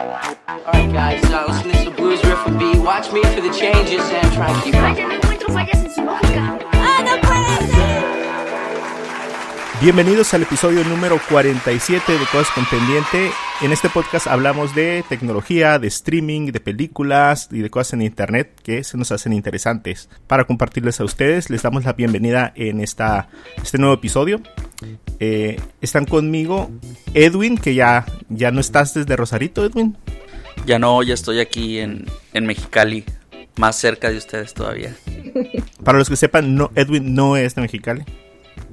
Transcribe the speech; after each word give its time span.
Uh. 0.00 0.40
Bienvenidos 9.82 10.32
al 10.34 10.42
episodio 10.42 10.84
número 10.84 11.20
47 11.28 12.12
de 12.12 12.18
Cosas 12.26 12.48
con 12.54 12.64
Pendiente. 12.66 13.30
En 13.60 13.72
este 13.72 13.90
podcast 13.90 14.26
hablamos 14.26 14.74
de 14.74 15.04
tecnología, 15.08 15.78
de 15.78 15.88
streaming, 15.88 16.52
de 16.52 16.60
películas 16.60 17.48
y 17.50 17.60
de 17.60 17.68
cosas 17.68 17.94
en 17.94 18.02
internet 18.02 18.58
que 18.62 18.84
se 18.84 18.96
nos 18.96 19.12
hacen 19.12 19.34
interesantes. 19.34 20.08
Para 20.26 20.44
compartirles 20.44 21.00
a 21.00 21.04
ustedes, 21.04 21.50
les 21.50 21.62
damos 21.62 21.84
la 21.84 21.92
bienvenida 21.92 22.52
en 22.56 22.80
esta, 22.80 23.28
este 23.62 23.76
nuevo 23.76 23.94
episodio. 23.94 24.40
Eh, 25.22 25.60
están 25.82 26.06
conmigo 26.06 26.70
Edwin, 27.12 27.58
que 27.58 27.74
ya, 27.74 28.06
ya 28.30 28.50
no 28.50 28.60
estás 28.60 28.94
desde 28.94 29.16
Rosarito, 29.16 29.64
Edwin. 29.64 29.96
Ya 30.64 30.78
no, 30.78 31.02
ya 31.02 31.12
estoy 31.12 31.40
aquí 31.40 31.78
en, 31.78 32.06
en 32.32 32.46
Mexicali, 32.46 33.04
más 33.56 33.76
cerca 33.76 34.10
de 34.10 34.16
ustedes 34.16 34.54
todavía. 34.54 34.96
Para 35.84 35.98
los 35.98 36.08
que 36.08 36.16
sepan, 36.16 36.54
no, 36.54 36.70
Edwin 36.74 37.14
no 37.14 37.36
es 37.36 37.54
de 37.54 37.60
Mexicali. 37.60 38.04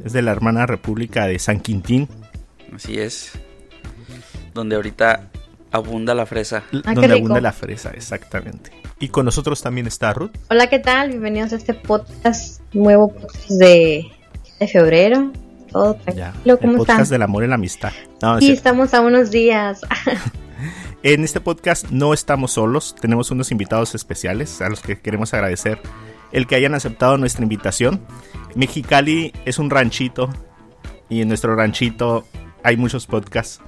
Es 0.06 0.14
de 0.14 0.22
la 0.22 0.32
hermana 0.32 0.66
república 0.66 1.28
de 1.28 1.38
San 1.38 1.60
Quintín. 1.60 2.08
Así 2.74 2.98
es. 2.98 3.34
Donde 4.54 4.78
ahorita 4.78 5.30
abunda 5.72 6.16
la 6.16 6.26
fresa. 6.26 6.64
Ah, 6.86 6.94
donde 6.94 7.14
abunda 7.14 7.42
la 7.42 7.52
fresa, 7.52 7.92
exactamente. 7.92 8.72
Y 9.02 9.10
con 9.10 9.26
nosotros 9.26 9.62
también 9.62 9.86
está 9.86 10.14
Ruth. 10.14 10.32
Hola, 10.50 10.68
¿qué 10.68 10.80
tal? 10.80 11.10
Bienvenidos 11.10 11.52
a 11.52 11.58
este 11.58 11.74
podcast, 11.74 12.62
nuevo 12.74 13.10
podcast 13.10 13.50
de, 13.50 14.08
de 14.60 14.68
febrero. 14.68 15.32
Todo 15.72 15.98
Ya, 16.06 16.32
tranquilo, 16.32 16.54
el 16.54 16.60
¿cómo 16.60 16.78
podcast 16.78 17.00
están? 17.02 17.10
del 17.16 17.22
amor 17.24 17.44
en 17.44 17.50
la 17.50 17.56
amistad. 17.56 17.92
No, 18.22 18.38
es 18.38 18.50
estamos 18.50 18.94
a 18.94 19.02
unos 19.02 19.32
días. 19.32 19.82
En 21.04 21.24
este 21.24 21.40
podcast 21.40 21.92
no 21.92 22.12
estamos 22.14 22.54
solos, 22.54 22.96
tenemos 23.00 23.30
unos 23.30 23.52
invitados 23.52 23.94
especiales 23.94 24.62
a 24.62 24.70
los 24.70 24.80
que 24.82 25.00
queremos 25.00 25.32
agradecer 25.34 25.80
el 26.32 26.48
que 26.48 26.56
hayan 26.56 26.74
aceptado 26.74 27.18
nuestra 27.20 27.44
invitación. 27.44 28.02
Mexicali 28.56 29.32
es 29.46 29.60
un 29.60 29.70
ranchito 29.70 30.30
y 31.08 31.22
en 31.22 31.28
nuestro 31.28 31.56
ranchito 31.56 32.26
hay 32.64 32.78
muchos 32.78 33.06
podcasts, 33.06 33.62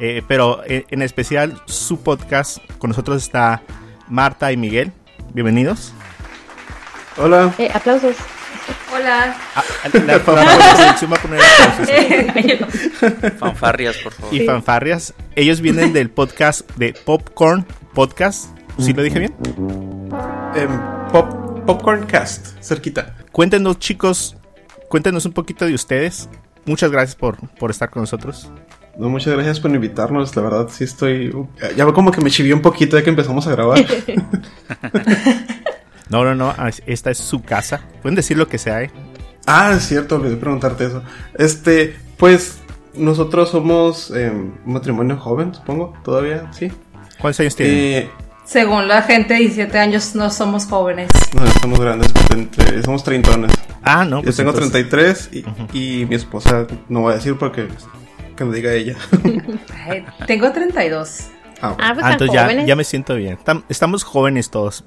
eh, 0.00 0.22
pero 0.26 0.62
en 0.66 1.02
especial 1.02 1.62
su 1.66 2.00
podcast, 2.00 2.58
con 2.78 2.90
nosotros 2.90 3.22
está 3.22 3.62
Marta 4.08 4.50
y 4.50 4.56
Miguel. 4.56 4.92
Bienvenidos. 5.32 5.94
Hola. 7.16 7.54
Eh, 7.58 7.70
aplausos. 7.72 8.16
Hola. 8.94 9.36
Ah, 9.54 9.64
la, 10.06 10.18
producción 10.22 11.12
va 11.12 11.16
a 11.16 11.22
poner 11.22 11.40
aplausos. 11.40 13.38
Fanfarrias, 13.38 13.96
por 13.98 14.12
favor. 14.12 14.34
y 14.34 14.40
Sí. 14.40 14.46
fanfarrias. 14.46 15.14
Ellos 15.34 15.60
vienen 15.60 15.92
del 15.92 16.10
podcast 16.10 16.70
de 16.76 16.92
Popcorn 16.92 17.66
Podcast. 17.94 18.46
¿Sí 18.78 18.92
lo 18.92 19.02
dije 19.02 19.18
bien? 19.18 19.34
Em, 20.54 20.68
pop, 21.10 21.64
Popcorn 21.66 22.06
Cast, 22.06 22.58
cerquita. 22.62 23.16
Cuéntenos, 23.32 23.78
chicos, 23.78 24.36
cuéntenos 24.88 25.24
un 25.26 25.32
poquito 25.32 25.66
de 25.66 25.74
ustedes. 25.74 26.28
Muchas 26.64 26.90
gracias 26.90 27.16
por, 27.16 27.36
por 27.58 27.70
estar 27.70 27.90
con 27.90 28.02
nosotros. 28.02 28.50
No, 28.98 29.08
muchas 29.08 29.32
gracias 29.32 29.58
por 29.58 29.70
invitarnos. 29.70 30.36
La 30.36 30.42
verdad, 30.42 30.68
sí 30.70 30.84
estoy. 30.84 31.34
Ya 31.76 31.86
como 31.86 32.12
que 32.12 32.20
me 32.20 32.30
chivió 32.30 32.54
un 32.54 32.62
poquito 32.62 32.96
de 32.96 33.02
que 33.02 33.10
empezamos 33.10 33.46
a 33.46 33.52
grabar. 33.52 33.84
No, 36.12 36.24
no, 36.24 36.34
no, 36.34 36.54
ah, 36.56 36.70
esta 36.86 37.10
es 37.10 37.18
su 37.18 37.42
casa. 37.42 37.80
Pueden 38.02 38.14
decir 38.16 38.36
lo 38.36 38.46
que 38.46 38.58
sea, 38.58 38.82
¿eh? 38.82 38.90
ah, 39.46 39.72
es 39.76 39.88
cierto, 39.88 40.16
olvidé 40.16 40.36
preguntarte 40.36 40.84
eso. 40.86 41.02
Este, 41.38 41.96
pues, 42.18 42.58
nosotros 42.94 43.48
somos 43.50 44.10
em, 44.10 44.52
un 44.66 44.72
matrimonio 44.74 45.16
joven, 45.16 45.54
supongo, 45.54 45.94
todavía, 46.04 46.50
sí. 46.52 46.70
¿Cuántos 47.18 47.40
años 47.40 47.56
tienen? 47.56 47.74
Eh, 47.74 48.10
Según 48.44 48.88
la 48.88 49.02
gente 49.02 49.34
de 49.34 49.40
17 49.40 49.78
años, 49.78 50.14
no 50.14 50.28
somos 50.30 50.66
jóvenes. 50.66 51.08
no, 51.34 51.44
estamos 51.46 51.80
grandes, 51.80 52.12
pues, 52.12 52.30
entre- 52.32 52.82
somos 52.82 53.02
treintones. 53.02 53.50
ah, 53.82 54.04
no. 54.04 54.18
Yo 54.18 54.24
pues 54.24 54.36
tengo 54.36 54.50
entonces- 54.50 54.72
33 54.88 55.30
y, 55.72 56.00
y 56.02 56.06
mi 56.06 56.14
esposa, 56.16 56.66
no 56.88 57.00
voy 57.00 57.12
a 57.12 57.16
decir 57.16 57.36
porque 57.38 57.68
que 58.36 58.44
lo 58.44 58.52
diga 58.52 58.72
ella. 58.72 58.96
Ay, 59.88 60.04
tengo 60.26 60.52
32. 60.52 61.28
ah, 61.62 61.76
Ah, 61.78 61.90
pues 61.94 62.04
Ah, 62.06 62.12
entonces 62.12 62.34
ya, 62.34 62.42
jóvenes. 62.44 62.66
ya 62.66 62.76
me 62.76 62.84
siento 62.84 63.14
bien. 63.14 63.38
Tam- 63.44 63.62
estamos 63.68 64.02
jóvenes 64.04 64.50
todos. 64.50 64.84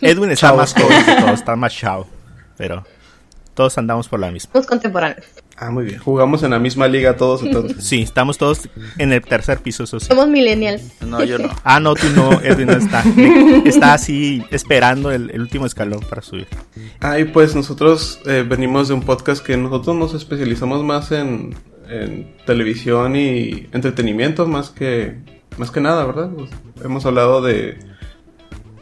Edwin 0.00 0.30
está 0.30 0.52
más 0.52 0.74
joven 0.74 1.04
que 1.04 1.14
todos, 1.16 1.32
está 1.32 1.56
más 1.56 1.74
chao. 1.74 2.06
Pero 2.56 2.84
todos 3.54 3.76
andamos 3.78 4.08
por 4.08 4.20
la 4.20 4.30
misma. 4.30 4.52
Somos 4.52 4.66
contemporáneos. 4.66 5.26
ah, 5.56 5.70
muy 5.70 5.84
bien. 5.84 5.98
Jugamos 5.98 6.42
en 6.42 6.50
la 6.50 6.58
misma 6.58 6.88
liga 6.88 7.16
todos 7.16 7.42
entonces. 7.42 7.84
Sí, 7.84 8.02
estamos 8.02 8.38
todos 8.38 8.68
en 8.98 9.12
el 9.12 9.20
tercer 9.22 9.58
piso, 9.58 9.84
eso 9.84 10.00
sí. 10.00 10.06
Somos 10.06 10.28
millennials. 10.28 10.82
No, 11.02 11.22
yo 11.22 11.38
no. 11.38 11.50
Ah, 11.64 11.78
no, 11.80 11.94
tú 11.94 12.08
no, 12.14 12.32
Edwin 12.42 12.68
no 12.68 12.72
está. 12.72 13.04
Está 13.64 13.94
así 13.94 14.42
esperando 14.50 15.10
el, 15.10 15.30
el 15.30 15.40
último 15.40 15.66
escalón 15.66 16.00
para 16.08 16.22
subir. 16.22 16.46
Ah, 17.00 17.18
y 17.18 17.24
pues 17.24 17.54
nosotros 17.54 18.20
eh, 18.26 18.44
venimos 18.48 18.88
de 18.88 18.94
un 18.94 19.02
podcast 19.02 19.44
que 19.44 19.56
nosotros 19.56 19.96
nos 19.96 20.14
especializamos 20.14 20.82
más 20.82 21.12
en, 21.12 21.54
en 21.88 22.34
televisión 22.46 23.16
y 23.16 23.68
entretenimiento 23.72 24.46
más 24.46 24.70
que 24.70 25.18
más 25.58 25.70
que 25.70 25.80
nada, 25.82 26.06
¿verdad? 26.06 26.30
Pues, 26.30 26.50
hemos 26.82 27.04
hablado 27.04 27.42
de 27.42 27.78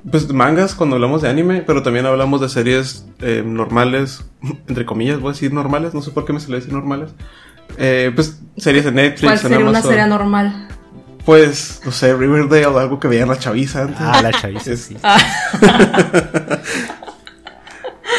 pues 0.09 0.29
mangas 0.33 0.75
cuando 0.75 0.97
hablamos 0.97 1.23
de 1.23 1.29
anime, 1.29 1.63
pero 1.67 1.83
también 1.83 2.07
hablamos 2.07 2.41
de 2.41 2.49
series 2.49 3.07
eh, 3.21 3.43
normales, 3.45 4.25
entre 4.69 4.87
comillas, 4.87 5.19
voy 5.21 5.31
a 5.31 5.33
decir 5.33 5.53
normales, 5.53 5.95
no 5.95 6.03
sé 6.03 6.11
por 6.13 6.25
qué 6.25 6.33
me 6.33 6.41
sale 6.41 6.57
decir 6.57 6.73
normales. 6.73 7.11
Eh, 7.79 8.11
pues 8.15 8.41
series 8.57 8.85
de 8.85 8.93
Netflix, 8.93 9.23
¿Cuál 9.23 9.35
en 9.35 9.43
sería 9.43 9.59
una 9.69 9.83
serie 9.83 10.07
normal? 10.07 10.69
Pues, 11.25 11.83
no 11.85 11.93
sé, 11.93 12.15
Riverdale, 12.17 12.65
algo 12.65 12.99
que 12.99 13.07
veían 13.07 13.29
la 13.29 13.39
chaviza 13.39 13.83
antes. 13.83 14.01
Ah, 14.01 14.21
la 14.23 14.33
chaviza, 14.33 14.73
Es- 14.73 14.85
sí. 14.87 14.97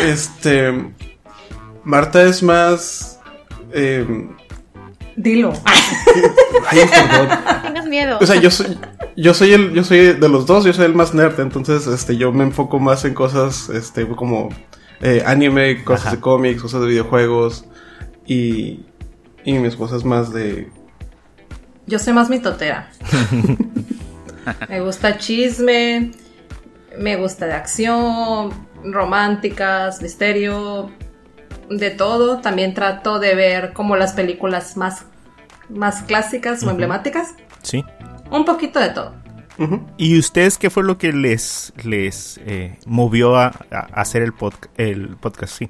Este. 0.04 0.94
Marta 1.84 2.24
es 2.24 2.42
más. 2.44 3.20
eh, 3.74 4.30
Dilo. 5.22 5.54
ay, 6.70 6.80
perdón. 6.90 7.30
No 7.30 7.62
tengas 7.62 7.86
miedo. 7.86 8.18
O 8.22 8.26
sea, 8.26 8.38
yo 8.38 8.50
soy. 8.50 8.78
Yo 9.16 9.34
soy 9.34 9.54
el. 9.54 9.74
Yo 9.74 9.84
soy 9.84 10.14
de 10.14 10.30
los 10.30 10.46
dos, 10.46 10.64
yo 10.64 10.74
soy 10.74 10.86
el 10.86 10.96
más 10.96 11.14
nerd. 11.14 11.40
Entonces, 11.40 11.86
este, 11.88 12.18
yo 12.18 12.32
me 12.32 12.44
enfoco 12.44 12.80
más 12.80 13.06
en 13.06 13.14
cosas. 13.14 13.70
Este, 13.70 14.08
como. 14.08 14.50
eh, 15.02 15.24
anime, 15.26 15.84
cosas 15.84 16.08
Ajá. 16.08 16.16
de 16.16 16.22
cómics, 16.22 16.62
cosas 16.62 16.82
de 16.82 16.88
videojuegos. 16.88 17.66
Y. 18.26 18.86
Y 19.44 19.54
mi 19.54 19.68
esposa 19.68 19.96
es 19.96 20.04
más 20.06 20.32
de. 20.34 20.70
Yo 21.88 22.00
soy 22.00 22.14
más 22.14 22.30
mitotera. 22.30 22.90
me 24.70 24.82
gusta 24.82 25.18
chisme, 25.18 26.12
me 26.98 27.16
gusta 27.18 27.46
de 27.48 27.54
acción, 27.54 28.52
románticas, 28.84 30.02
misterio, 30.02 30.92
de 31.70 31.90
todo. 31.90 32.40
También 32.40 32.74
trato 32.74 33.20
de 33.20 33.36
ver 33.36 33.74
como 33.74 33.96
las 33.96 34.14
películas 34.14 34.78
más, 34.78 35.06
más 35.74 36.04
clásicas 36.04 36.64
o 36.64 36.70
emblemáticas. 36.70 37.36
Sí. 37.62 37.84
Un 38.30 38.46
poquito 38.46 38.80
de 38.80 38.90
todo. 38.90 39.16
¿Y 39.98 40.18
ustedes 40.18 40.58
qué 40.58 40.70
fue 40.72 40.84
lo 40.84 40.98
que 40.98 41.14
les, 41.14 41.72
les 41.84 42.40
eh, 42.46 42.80
movió 42.88 43.36
a, 43.36 43.52
a 43.70 43.80
hacer 43.94 44.24
el, 44.24 44.34
podca- 44.34 44.70
el 44.78 45.10
podcast? 45.18 45.54
Sí. 45.58 45.70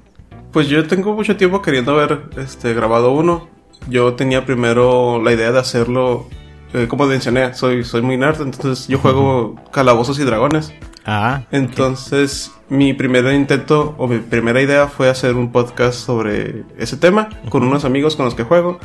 Pues 0.50 0.68
yo 0.68 0.86
tengo 0.86 1.14
mucho 1.14 1.36
tiempo 1.36 1.60
queriendo 1.60 1.92
haber 1.92 2.22
este, 2.38 2.72
grabado 2.72 3.12
uno. 3.12 3.48
Yo 3.88 4.14
tenía 4.14 4.46
primero 4.46 5.20
la 5.22 5.32
idea 5.32 5.50
de 5.52 5.58
hacerlo, 5.58 6.28
eh, 6.72 6.86
como 6.88 7.06
mencioné, 7.06 7.52
soy, 7.54 7.84
soy 7.84 8.00
muy 8.00 8.16
nerd, 8.16 8.40
entonces 8.40 8.86
yo 8.88 8.98
juego 8.98 9.56
calabozos 9.72 10.18
y 10.20 10.24
dragones. 10.24 10.72
Ah, 11.04 11.42
Entonces 11.50 12.52
mi 12.68 12.94
primer 12.94 13.26
intento 13.34 13.94
o 13.98 14.06
mi 14.06 14.18
primera 14.20 14.62
idea 14.62 14.86
fue 14.86 15.10
hacer 15.10 15.34
un 15.34 15.50
podcast 15.50 15.98
sobre 15.98 16.62
ese 16.78 16.96
tema 16.96 17.28
con 17.50 17.64
unos 17.64 17.84
amigos 17.84 18.14
con 18.14 18.24
los 18.24 18.34
que 18.36 18.44
juego. 18.44 18.78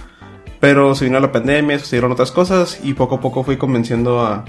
Pero 0.59 0.95
se 0.95 1.05
vino 1.05 1.19
la 1.19 1.31
pandemia, 1.31 1.77
sucedieron 1.79 2.11
otras 2.11 2.31
cosas 2.31 2.79
y 2.83 2.93
poco 2.93 3.15
a 3.15 3.21
poco 3.21 3.43
fui 3.43 3.57
convenciendo 3.57 4.21
a, 4.21 4.43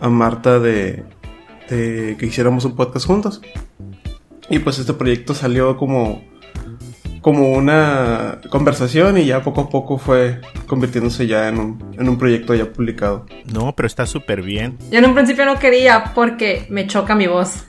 a 0.00 0.08
Marta 0.08 0.58
de, 0.60 1.02
de 1.68 2.16
que 2.18 2.26
hiciéramos 2.26 2.64
un 2.64 2.76
podcast 2.76 3.06
juntos. 3.06 3.40
Y 4.48 4.58
pues 4.60 4.78
este 4.78 4.92
proyecto 4.92 5.34
salió 5.34 5.76
como, 5.76 6.22
como 7.20 7.50
una 7.52 8.40
conversación 8.50 9.18
y 9.18 9.24
ya 9.24 9.42
poco 9.42 9.62
a 9.62 9.68
poco 9.70 9.98
fue 9.98 10.40
convirtiéndose 10.66 11.26
ya 11.26 11.48
en 11.48 11.58
un, 11.58 11.94
en 11.98 12.08
un 12.08 12.16
proyecto 12.18 12.54
ya 12.54 12.70
publicado. 12.70 13.26
no, 13.52 13.74
pero 13.74 13.86
está 13.86 14.06
súper 14.06 14.42
bien. 14.42 14.78
Yo 14.90 14.98
en 14.98 15.06
un 15.06 15.14
principio 15.14 15.46
no 15.46 15.58
quería 15.58 16.12
porque 16.14 16.66
me 16.68 16.86
choca 16.86 17.14
mi 17.16 17.26
voz. 17.26 17.64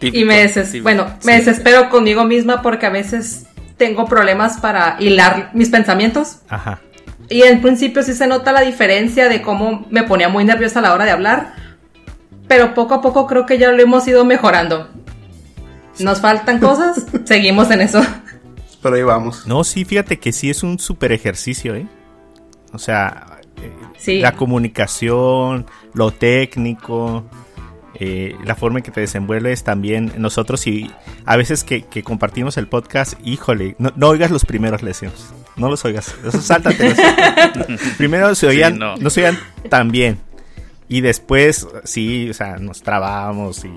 Típico, 0.00 0.16
Y 0.18 0.24
me, 0.24 0.38
deses 0.38 0.68
típico. 0.72 0.82
bueno, 0.84 1.06
me 1.24 1.32
Sí. 1.38 1.44
desespero 1.44 1.90
conmigo 1.90 2.24
misma 2.24 2.62
porque 2.62 2.86
a 2.86 2.90
veces 2.90 3.46
tengo 3.76 4.06
problemas 4.06 4.58
para 4.58 4.96
hilar 4.98 5.50
mis 5.54 5.68
pensamientos. 5.70 6.38
Ajá. 6.48 6.80
Y 7.28 7.42
en 7.42 7.60
principio 7.60 8.02
sí 8.02 8.14
se 8.14 8.26
nota 8.26 8.52
la 8.52 8.60
diferencia 8.60 9.28
de 9.28 9.42
cómo 9.42 9.84
me 9.90 10.02
ponía 10.04 10.28
muy 10.28 10.44
nerviosa 10.44 10.78
a 10.78 10.82
la 10.82 10.94
hora 10.94 11.04
de 11.04 11.10
hablar. 11.10 11.54
Pero 12.48 12.74
poco 12.74 12.94
a 12.94 13.00
poco 13.00 13.26
creo 13.26 13.44
que 13.46 13.58
ya 13.58 13.72
lo 13.72 13.82
hemos 13.82 14.06
ido 14.06 14.24
mejorando. 14.24 14.88
Nos 15.98 16.20
faltan 16.20 16.60
cosas, 16.60 17.06
seguimos 17.24 17.70
en 17.70 17.80
eso. 17.80 18.00
Pero 18.82 18.94
ahí 18.94 19.02
vamos. 19.02 19.46
No, 19.46 19.64
sí, 19.64 19.84
fíjate 19.84 20.18
que 20.18 20.32
sí 20.32 20.50
es 20.50 20.62
un 20.62 20.78
súper 20.78 21.10
ejercicio, 21.12 21.74
¿eh? 21.74 21.88
O 22.72 22.78
sea, 22.78 23.38
eh, 23.62 23.72
Sí. 23.98 24.20
la 24.20 24.32
comunicación, 24.32 25.66
lo 25.94 26.12
técnico, 26.12 27.24
eh, 27.98 28.36
la 28.44 28.54
forma 28.54 28.78
en 28.78 28.84
que 28.84 28.90
te 28.90 29.00
desenvuelves 29.00 29.64
también. 29.64 30.12
Nosotros 30.18 30.66
y 30.66 30.90
a 31.24 31.36
veces 31.36 31.64
que, 31.64 31.82
que 31.82 32.02
compartimos 32.02 32.56
el 32.56 32.68
podcast, 32.68 33.14
híjole, 33.24 33.74
no, 33.78 33.92
no 33.96 34.08
oigas 34.08 34.30
los 34.30 34.44
primeros 34.44 34.82
lecciones. 34.82 35.32
No 35.56 35.68
los 35.70 35.84
oigas. 35.84 36.14
Eso 36.24 36.40
sáltatelos. 36.40 36.98
Primero 37.98 38.34
se 38.34 38.46
oían, 38.46 38.78
no. 38.78 38.96
no 38.96 39.10
se 39.10 39.22
oían 39.22 39.38
tan 39.70 39.90
bien. 39.90 40.18
Y 40.88 41.00
después, 41.00 41.66
sí, 41.84 42.30
o 42.30 42.34
sea, 42.34 42.58
nos 42.58 42.82
trabábamos 42.82 43.64
y... 43.64 43.70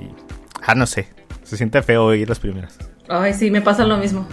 Ah, 0.65 0.75
no 0.75 0.85
sé. 0.85 1.07
Se 1.43 1.57
siente 1.57 1.81
feo 1.81 2.05
oír 2.05 2.27
los 2.27 2.39
primeros. 2.39 2.73
Ay, 3.07 3.33
sí, 3.33 3.49
me 3.49 3.61
pasa 3.61 3.85
lo 3.85 3.97
mismo. 3.97 4.27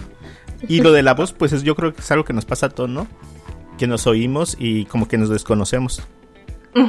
Y 0.67 0.81
lo 0.81 0.91
de 0.91 1.01
la 1.01 1.13
voz, 1.13 1.33
pues 1.33 1.53
es, 1.53 1.63
yo 1.63 1.75
creo 1.75 1.93
que 1.93 2.01
es 2.01 2.11
algo 2.11 2.25
que 2.25 2.33
nos 2.33 2.45
pasa 2.45 2.67
a 2.67 2.69
todos, 2.69 2.89
¿no? 2.89 3.07
Que 3.77 3.87
nos 3.87 4.05
oímos 4.05 4.55
y 4.59 4.85
como 4.85 5.07
que 5.07 5.17
nos 5.17 5.29
desconocemos. 5.29 6.03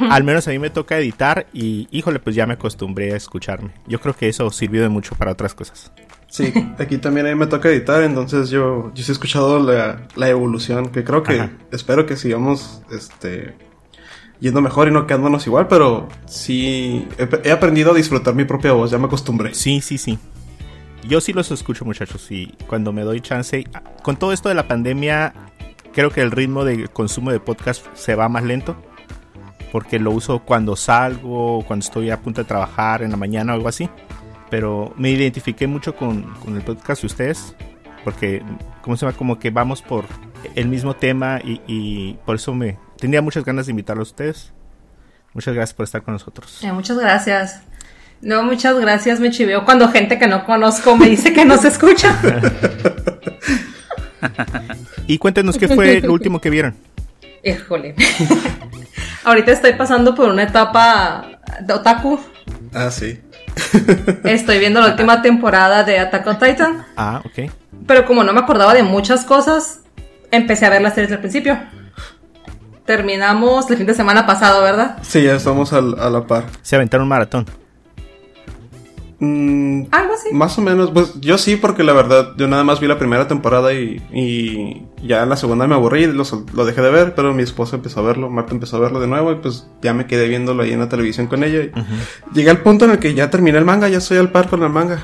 Al 0.09 0.23
menos 0.23 0.47
a 0.47 0.51
mí 0.51 0.59
me 0.59 0.69
toca 0.69 0.97
editar 0.97 1.47
y, 1.53 1.87
híjole, 1.91 2.19
pues 2.19 2.35
ya 2.35 2.45
me 2.45 2.53
acostumbré 2.53 3.13
a 3.13 3.17
escucharme. 3.17 3.71
Yo 3.87 3.99
creo 3.99 4.15
que 4.15 4.27
eso 4.27 4.49
sirvió 4.51 4.81
de 4.81 4.89
mucho 4.89 5.15
para 5.15 5.31
otras 5.31 5.53
cosas. 5.53 5.91
Sí, 6.27 6.53
aquí 6.77 6.97
también 6.99 7.25
a 7.25 7.29
mí 7.29 7.35
me 7.35 7.47
toca 7.47 7.69
editar, 7.69 8.03
entonces 8.03 8.49
yo, 8.49 8.91
yo 8.93 9.03
sí 9.03 9.11
he 9.11 9.13
escuchado 9.13 9.59
la, 9.59 10.07
la 10.15 10.29
evolución, 10.29 10.89
que 10.89 11.03
creo 11.03 11.23
que 11.23 11.39
Ajá. 11.39 11.51
espero 11.71 12.05
que 12.05 12.15
sigamos 12.15 12.83
este 12.91 13.55
yendo 14.39 14.61
mejor 14.61 14.87
y 14.87 14.91
no 14.91 15.05
quedándonos 15.07 15.47
igual, 15.47 15.67
pero 15.67 16.07
sí 16.25 17.07
he, 17.17 17.47
he 17.49 17.51
aprendido 17.51 17.91
a 17.91 17.95
disfrutar 17.95 18.35
mi 18.35 18.45
propia 18.45 18.73
voz, 18.73 18.91
ya 18.91 18.97
me 18.99 19.07
acostumbré. 19.07 19.53
Sí, 19.55 19.81
sí, 19.81 19.97
sí. 19.97 20.19
Yo 21.07 21.19
sí 21.19 21.33
los 21.33 21.49
escucho, 21.51 21.83
muchachos, 21.85 22.29
y 22.29 22.55
cuando 22.67 22.93
me 22.93 23.01
doy 23.03 23.21
chance, 23.21 23.63
con 24.03 24.17
todo 24.17 24.31
esto 24.31 24.49
de 24.49 24.55
la 24.55 24.67
pandemia, 24.67 25.33
creo 25.93 26.11
que 26.11 26.21
el 26.21 26.31
ritmo 26.31 26.63
de 26.63 26.87
consumo 26.89 27.31
de 27.31 27.39
podcast 27.39 27.85
se 27.95 28.15
va 28.15 28.29
más 28.29 28.43
lento, 28.43 28.75
porque 29.71 29.99
lo 29.99 30.11
uso 30.11 30.39
cuando 30.39 30.75
salgo, 30.75 31.63
cuando 31.65 31.83
estoy 31.83 32.09
a 32.09 32.19
punto 32.19 32.41
de 32.41 32.47
trabajar 32.47 33.03
en 33.03 33.11
la 33.11 33.17
mañana 33.17 33.53
o 33.53 33.55
algo 33.55 33.67
así. 33.67 33.89
Pero 34.49 34.93
me 34.97 35.11
identifiqué 35.11 35.67
mucho 35.67 35.95
con, 35.95 36.23
con 36.35 36.55
el 36.55 36.63
podcast 36.63 37.01
de 37.01 37.07
ustedes, 37.07 37.55
porque, 38.03 38.41
¿cómo 38.81 38.97
se 38.97 39.05
llama? 39.05 39.17
Como 39.17 39.37
que 39.37 39.51
vamos 39.51 39.81
por 39.81 40.05
el 40.55 40.67
mismo 40.67 40.95
tema 40.95 41.39
y, 41.43 41.61
y 41.67 42.13
por 42.25 42.35
eso 42.35 42.53
me 42.53 42.77
tenía 42.97 43.21
muchas 43.21 43.45
ganas 43.45 43.67
de 43.67 43.71
invitarlos 43.71 44.09
a 44.09 44.11
ustedes. 44.11 44.53
Muchas 45.33 45.53
gracias 45.53 45.75
por 45.75 45.83
estar 45.83 46.01
con 46.01 46.13
nosotros. 46.13 46.63
Eh, 46.63 46.71
muchas 46.71 46.97
gracias. 46.97 47.61
No, 48.21 48.43
muchas 48.43 48.77
gracias, 48.79 49.19
me 49.19 49.29
chiveo 49.29 49.63
cuando 49.63 49.87
gente 49.89 50.19
que 50.19 50.27
no 50.27 50.43
conozco 50.45 50.97
me 50.97 51.07
dice 51.07 51.31
que 51.31 51.45
no 51.45 51.57
se 51.57 51.69
escucha. 51.69 52.19
Y 55.07 55.17
cuéntenos 55.17 55.57
qué 55.57 55.67
fue 55.67 56.01
lo 56.01 56.13
último 56.13 56.39
que 56.39 56.49
vieron. 56.49 56.75
Híjole. 57.43 57.95
Ahorita 59.29 59.51
estoy 59.51 59.73
pasando 59.73 60.15
por 60.15 60.27
una 60.27 60.41
etapa 60.41 61.23
de 61.61 61.71
otaku. 61.71 62.19
Ah, 62.73 62.89
sí. 62.89 63.19
Estoy 64.23 64.57
viendo 64.57 64.81
la 64.81 64.87
última 64.87 65.21
temporada 65.21 65.83
de 65.83 65.99
Attack 65.99 66.25
on 66.25 66.39
Titan. 66.39 66.83
Ah, 66.97 67.21
ok. 67.23 67.51
Pero 67.85 68.05
como 68.07 68.23
no 68.23 68.33
me 68.33 68.39
acordaba 68.39 68.73
de 68.73 68.81
muchas 68.81 69.25
cosas, 69.25 69.81
empecé 70.31 70.65
a 70.65 70.71
ver 70.71 70.81
las 70.81 70.95
series 70.95 71.11
al 71.11 71.19
principio. 71.19 71.59
Terminamos 72.85 73.69
el 73.69 73.77
fin 73.77 73.85
de 73.85 73.93
semana 73.93 74.25
pasado, 74.25 74.63
¿verdad? 74.63 74.97
Sí, 75.03 75.21
ya 75.21 75.35
estamos 75.35 75.73
al- 75.73 75.99
a 75.99 76.09
la 76.09 76.25
par. 76.25 76.45
Se 76.63 76.75
aventaron 76.75 77.03
un 77.03 77.09
maratón. 77.09 77.45
Mm, 79.21 79.83
Algo 79.91 80.13
así. 80.13 80.29
Más 80.33 80.57
o 80.57 80.61
menos, 80.61 80.91
pues 80.91 81.19
yo 81.19 81.37
sí, 81.37 81.57
porque 81.57 81.83
la 81.83 81.91
verdad, 81.91 82.29
yo 82.37 82.47
nada 82.47 82.63
más 82.63 82.79
vi 82.79 82.87
la 82.87 82.97
primera 82.97 83.27
temporada 83.27 83.73
y, 83.73 84.01
y 84.13 84.85
ya 85.05 85.23
en 85.23 85.29
la 85.29 85.35
segunda 85.35 85.67
me 85.67 85.75
aburrí 85.75 86.03
y 86.03 86.07
lo, 86.07 86.23
lo 86.53 86.65
dejé 86.65 86.81
de 86.81 86.89
ver, 86.89 87.15
pero 87.15 87.33
mi 87.33 87.43
esposa 87.43 87.75
empezó 87.75 87.99
a 87.99 88.03
verlo, 88.03 88.29
Marta 88.29 88.53
empezó 88.53 88.77
a 88.77 88.79
verlo 88.79 89.01
de 89.01 89.07
nuevo 89.07 89.31
y 89.33 89.35
pues 89.35 89.67
ya 89.81 89.93
me 89.93 90.05
quedé 90.07 90.29
viéndolo 90.29 90.63
ahí 90.63 90.71
en 90.71 90.79
la 90.79 90.87
televisión 90.87 91.27
con 91.27 91.43
ella. 91.43 91.63
y 91.63 91.71
Llegué 92.33 92.49
al 92.49 92.61
punto 92.61 92.85
en 92.85 92.91
el 92.91 92.99
que 92.99 93.13
ya 93.13 93.29
terminé 93.29 93.57
el 93.57 93.65
manga, 93.65 93.89
ya 93.89 93.97
estoy 93.97 94.17
al 94.19 94.31
par 94.31 94.47
con 94.49 94.63
el 94.63 94.69
manga. 94.69 94.99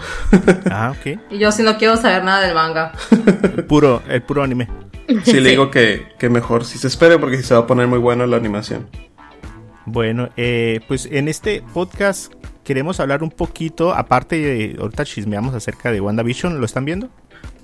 Ah, 0.71 0.93
ok. 0.97 1.19
Y 1.31 1.37
yo 1.39 1.51
sí 1.51 1.63
no 1.63 1.77
quiero 1.77 1.97
saber 1.97 2.23
nada 2.23 2.41
del 2.45 2.55
manga. 2.55 2.93
El 3.57 3.65
puro, 3.65 4.01
el 4.07 4.21
puro 4.21 4.43
anime. 4.43 4.69
sí, 5.23 5.39
le 5.41 5.49
digo 5.49 5.69
que, 5.69 6.07
que 6.17 6.29
mejor 6.29 6.63
si 6.63 6.77
se 6.77 6.87
espere 6.87 7.19
porque 7.19 7.37
si 7.37 7.43
se 7.43 7.53
va 7.53 7.61
a 7.61 7.67
poner 7.67 7.87
muy 7.87 7.99
buena 7.99 8.25
la 8.27 8.37
animación. 8.37 8.87
Bueno, 9.85 10.29
eh, 10.37 10.79
pues 10.87 11.07
en 11.11 11.27
este 11.27 11.61
podcast 11.73 12.33
queremos 12.65 12.99
hablar 12.99 13.23
un 13.23 13.29
poquito, 13.31 13.93
aparte 13.93 14.37
de, 14.37 14.75
ahorita 14.79 15.05
chismeamos 15.05 15.53
acerca 15.55 15.91
de 15.91 16.01
WandaVision, 16.01 16.59
¿lo 16.59 16.65
están 16.65 16.83
viendo? 16.83 17.09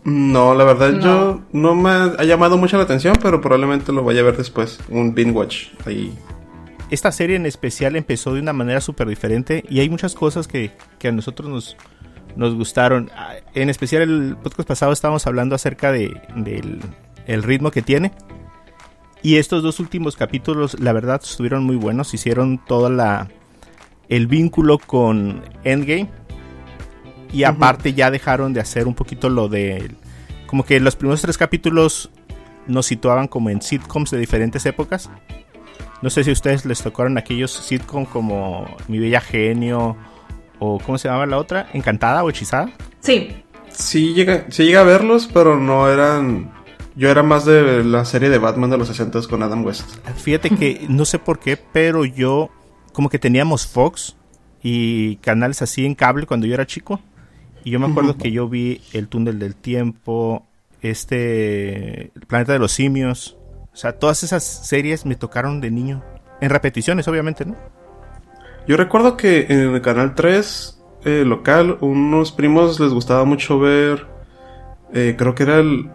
No, 0.06 0.56
la 0.56 0.64
verdad 0.64 0.92
No. 0.94 1.00
yo 1.02 1.42
no 1.52 1.76
me 1.76 1.90
ha 1.90 2.24
llamado 2.24 2.58
mucho 2.58 2.78
la 2.78 2.84
atención, 2.84 3.16
pero 3.22 3.42
probablemente 3.42 3.92
lo 3.92 4.04
vaya 4.04 4.22
a 4.22 4.24
ver 4.24 4.38
después, 4.38 4.80
un 4.90 5.14
binge 5.14 5.32
watch 5.32 5.68
ahí. 5.86 6.18
Esta 6.90 7.12
serie 7.12 7.36
en 7.36 7.46
especial 7.46 7.96
empezó 7.96 8.34
de 8.34 8.40
una 8.42 8.54
manera 8.54 8.82
súper 8.82 9.08
diferente 9.08 9.64
y 9.70 9.80
hay 9.80 9.90
muchas 9.90 10.14
cosas 10.14 10.48
que, 10.48 10.72
que 11.00 11.08
a 11.08 11.12
nosotros 11.12 11.50
nos, 11.50 11.78
nos 12.36 12.54
gustaron. 12.56 13.10
Ah, 13.16 13.36
En 13.54 13.70
especial 13.70 14.02
el 14.04 14.36
podcast 14.42 14.68
pasado 14.68 14.92
estábamos 14.92 15.26
hablando 15.28 15.56
acerca 15.56 15.92
de, 15.92 16.20
del 16.36 16.80
el 17.28 17.44
ritmo 17.44 17.72
que 17.72 17.82
tiene. 17.82 18.12
Y 19.24 19.38
estos 19.38 19.62
dos 19.64 19.80
últimos 19.80 20.16
capítulos, 20.18 20.80
la 20.80 20.94
verdad, 20.94 21.22
estuvieron 21.24 21.64
muy 21.64 21.76
buenos. 21.76 22.14
Hicieron 22.14 22.60
toda 22.66 22.90
la 22.90 23.30
el 24.12 24.28
vínculo 24.28 24.78
con 24.78 25.42
Endgame. 25.64 26.10
Y 27.34 27.46
aparte 27.46 27.94
ya 27.94 28.12
dejaron 28.12 28.54
de 28.54 28.60
hacer 28.60 28.86
un 28.86 28.94
poquito 28.94 29.30
lo 29.30 29.48
de... 29.48 29.96
Como 30.48 30.66
que 30.66 30.82
los 30.82 30.98
primeros 30.98 31.22
tres 31.22 31.38
capítulos 31.38 32.12
nos 32.68 32.86
situaban 32.86 33.30
como 33.30 33.50
en 33.50 33.62
sitcoms 33.62 34.12
de 34.12 34.20
diferentes 34.20 34.66
épocas. 34.66 35.10
No 36.02 36.10
sé 36.10 36.26
si 36.26 36.30
a 36.30 36.34
ustedes 36.34 36.66
les 36.66 36.82
tocaron 36.84 37.18
aquellos 37.18 37.52
sitcom 37.52 38.06
como 38.06 38.68
Mi 38.90 39.00
Bella 39.00 39.22
Genio 39.22 39.96
o 40.60 40.78
¿cómo 40.80 40.98
se 40.98 41.08
llamaba 41.08 41.26
la 41.26 41.38
otra? 41.38 41.70
¿Encantada 41.72 42.22
o 42.22 42.30
Hechizada? 42.30 42.70
Sí. 43.00 43.44
Sí 43.70 44.14
llega, 44.14 44.48
sí 44.50 44.66
llega 44.66 44.82
a 44.82 44.84
verlos, 44.84 45.30
pero 45.34 45.58
no 45.58 45.90
eran... 45.90 46.52
Yo 46.98 47.10
era 47.10 47.24
más 47.24 47.46
de 47.46 47.86
la 47.86 48.04
serie 48.04 48.30
de 48.30 48.40
Batman 48.40 48.70
de 48.70 48.78
los 48.78 48.90
60 48.90 49.22
con 49.30 49.42
Adam 49.42 49.64
West. 49.64 49.90
Fíjate 50.18 50.50
que 50.50 50.86
no 50.90 51.06
sé 51.06 51.18
por 51.18 51.40
qué, 51.40 51.56
pero 51.56 52.04
yo 52.04 52.50
como 52.94 53.10
que 53.10 53.20
teníamos 53.20 53.68
Fox 53.68 54.16
y 54.64 55.18
canales 55.18 55.62
así 55.62 55.86
en 55.86 55.96
cable 55.96 56.26
cuando 56.26 56.48
yo 56.48 56.54
era 56.54 56.66
chico. 56.66 57.00
Y 57.64 57.72
yo 57.72 57.80
me 57.80 57.88
acuerdo 57.88 58.18
que 58.18 58.32
yo 58.32 58.50
vi 58.50 58.82
El 58.92 59.08
Túnel 59.08 59.38
del 59.38 59.56
Tiempo, 59.56 60.48
este 60.82 62.12
El 62.16 62.26
Planeta 62.28 62.54
de 62.54 62.60
los 62.60 62.72
Simios. 62.72 63.38
O 63.72 63.76
sea, 63.76 63.94
todas 63.94 64.24
esas 64.24 64.44
series 64.44 65.06
me 65.06 65.16
tocaron 65.16 65.62
de 65.62 65.72
niño. 65.72 66.04
En 66.42 66.50
repeticiones, 66.50 67.08
obviamente, 67.08 67.46
¿no? 67.46 67.56
Yo 68.68 68.78
recuerdo 68.78 69.16
que 69.16 69.46
en 69.50 69.76
el 69.76 69.82
canal 69.82 70.16
3 70.16 70.82
eh, 71.06 71.24
local, 71.26 71.78
unos 71.82 72.32
primos 72.32 72.80
les 72.80 72.94
gustaba 72.94 73.26
mucho 73.26 73.60
ver, 73.60 74.08
eh, 74.94 75.16
creo 75.18 75.34
que 75.36 75.44
era 75.44 75.60
el, 75.60 75.90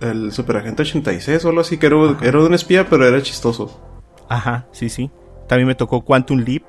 el 0.00 0.32
Superagente 0.32 0.82
86 0.82 1.44
o 1.44 1.48
algo 1.48 1.60
así, 1.60 1.78
que 1.78 1.86
era, 1.86 1.96
era 2.22 2.40
de 2.40 2.46
un 2.46 2.54
espía, 2.54 2.88
pero 2.88 3.06
era 3.06 3.22
chistoso. 3.22 3.80
Ajá, 4.28 4.66
sí, 4.72 4.88
sí. 4.88 5.10
También 5.48 5.68
me 5.68 5.74
tocó 5.74 6.02
Quantum 6.02 6.38
Leap. 6.38 6.64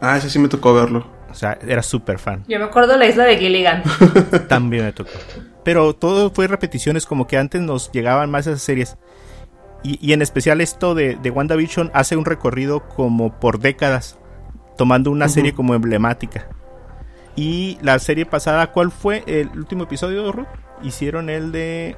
Ah, 0.00 0.16
ese 0.16 0.30
sí 0.30 0.38
me 0.38 0.48
tocó 0.48 0.74
verlo. 0.74 1.06
O 1.30 1.34
sea, 1.34 1.58
era 1.66 1.82
súper 1.82 2.18
fan. 2.18 2.44
Yo 2.48 2.58
me 2.58 2.64
acuerdo 2.64 2.92
de 2.92 2.98
la 2.98 3.06
isla 3.06 3.24
de 3.24 3.36
Gilligan. 3.38 3.82
También 4.48 4.84
me 4.84 4.92
tocó. 4.92 5.10
Pero 5.64 5.94
todo 5.94 6.30
fue 6.30 6.46
repeticiones, 6.46 7.06
como 7.06 7.26
que 7.26 7.38
antes 7.38 7.60
nos 7.60 7.90
llegaban 7.92 8.30
más 8.30 8.46
esas 8.46 8.62
series. 8.62 8.96
Y, 9.82 9.98
y 10.06 10.12
en 10.12 10.22
especial 10.22 10.60
esto 10.60 10.94
de, 10.94 11.16
de 11.16 11.30
WandaVision 11.30 11.90
hace 11.92 12.16
un 12.16 12.24
recorrido 12.24 12.88
como 12.88 13.38
por 13.38 13.58
décadas, 13.58 14.18
tomando 14.76 15.10
una 15.10 15.28
serie 15.28 15.52
como 15.52 15.74
emblemática. 15.74 16.48
Y 17.36 17.78
la 17.82 17.98
serie 17.98 18.24
pasada, 18.24 18.72
¿cuál 18.72 18.90
fue 18.90 19.22
el 19.26 19.50
último 19.50 19.84
episodio, 19.84 20.32
Ruth? 20.32 20.46
Hicieron 20.82 21.28
el 21.28 21.52
de 21.52 21.96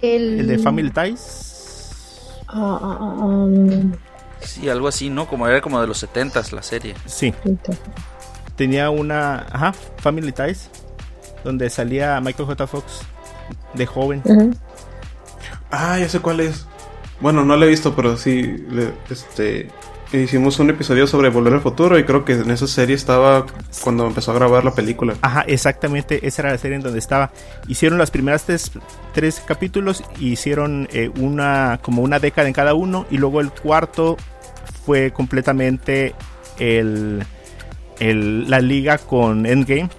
El, 0.00 0.40
el 0.40 0.46
de 0.46 0.58
Family 0.58 0.90
Ties. 0.90 2.44
Ah, 2.46 2.78
ah, 2.82 2.98
ah, 3.00 3.24
um, 3.24 3.92
Sí, 4.42 4.68
algo 4.68 4.88
así, 4.88 5.10
¿no? 5.10 5.26
Como 5.28 5.46
era 5.46 5.60
como 5.60 5.80
de 5.80 5.86
los 5.86 6.02
70s 6.02 6.52
la 6.52 6.62
serie. 6.62 6.94
Sí, 7.06 7.34
tenía 8.56 8.90
una, 8.90 9.46
ajá, 9.52 9.72
Family 9.98 10.32
Ties, 10.32 10.68
donde 11.44 11.68
salía 11.70 12.20
Michael 12.20 12.46
J. 12.46 12.66
Fox 12.66 13.00
de 13.74 13.86
joven. 13.86 14.22
ujú. 14.24 14.50
Ah, 15.70 15.98
ya 15.98 16.08
sé 16.08 16.20
cuál 16.20 16.40
es. 16.40 16.66
Bueno, 17.20 17.44
no 17.44 17.56
lo 17.56 17.64
he 17.66 17.68
visto, 17.68 17.94
pero 17.94 18.16
sí, 18.16 18.42
le- 18.70 18.92
este, 19.10 19.68
hicimos 20.12 20.58
un 20.58 20.70
episodio 20.70 21.06
sobre 21.06 21.28
Volver 21.28 21.54
al 21.54 21.60
Futuro 21.60 21.98
y 21.98 22.04
creo 22.04 22.24
que 22.24 22.32
en 22.32 22.50
esa 22.50 22.66
serie 22.66 22.94
estaba 22.96 23.46
cuando 23.82 24.06
empezó 24.06 24.32
a 24.32 24.34
grabar 24.34 24.64
la 24.64 24.72
película. 24.74 25.14
Ajá, 25.22 25.42
exactamente, 25.46 26.26
esa 26.26 26.42
era 26.42 26.50
la 26.52 26.58
serie 26.58 26.76
en 26.76 26.82
donde 26.82 26.98
estaba. 26.98 27.30
Hicieron 27.68 27.98
las 27.98 28.10
primeras 28.10 28.44
tres, 28.44 28.72
tres 29.12 29.42
capítulos, 29.46 30.02
hicieron 30.18 30.88
eh, 30.92 31.10
una 31.18 31.78
como 31.82 32.02
una 32.02 32.18
década 32.18 32.48
en 32.48 32.54
cada 32.54 32.74
uno 32.74 33.06
y 33.10 33.18
luego 33.18 33.40
el 33.40 33.50
cuarto 33.50 34.16
fue 34.84 35.12
completamente 35.12 36.14
el, 36.58 37.24
el- 37.98 38.48
la 38.50 38.60
liga 38.60 38.98
con 38.98 39.46
Endgame. 39.46 39.90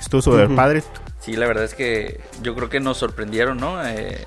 Estuvo 0.00 0.22
súper 0.22 0.46
Ujú. 0.46 0.56
padre. 0.56 0.82
Sí, 1.20 1.36
la 1.36 1.46
verdad 1.46 1.64
es 1.64 1.74
que 1.74 2.20
yo 2.42 2.54
creo 2.54 2.68
que 2.68 2.80
nos 2.80 2.98
sorprendieron, 2.98 3.58
¿no? 3.58 3.84
Eh, 3.86 4.12
eh, 4.18 4.26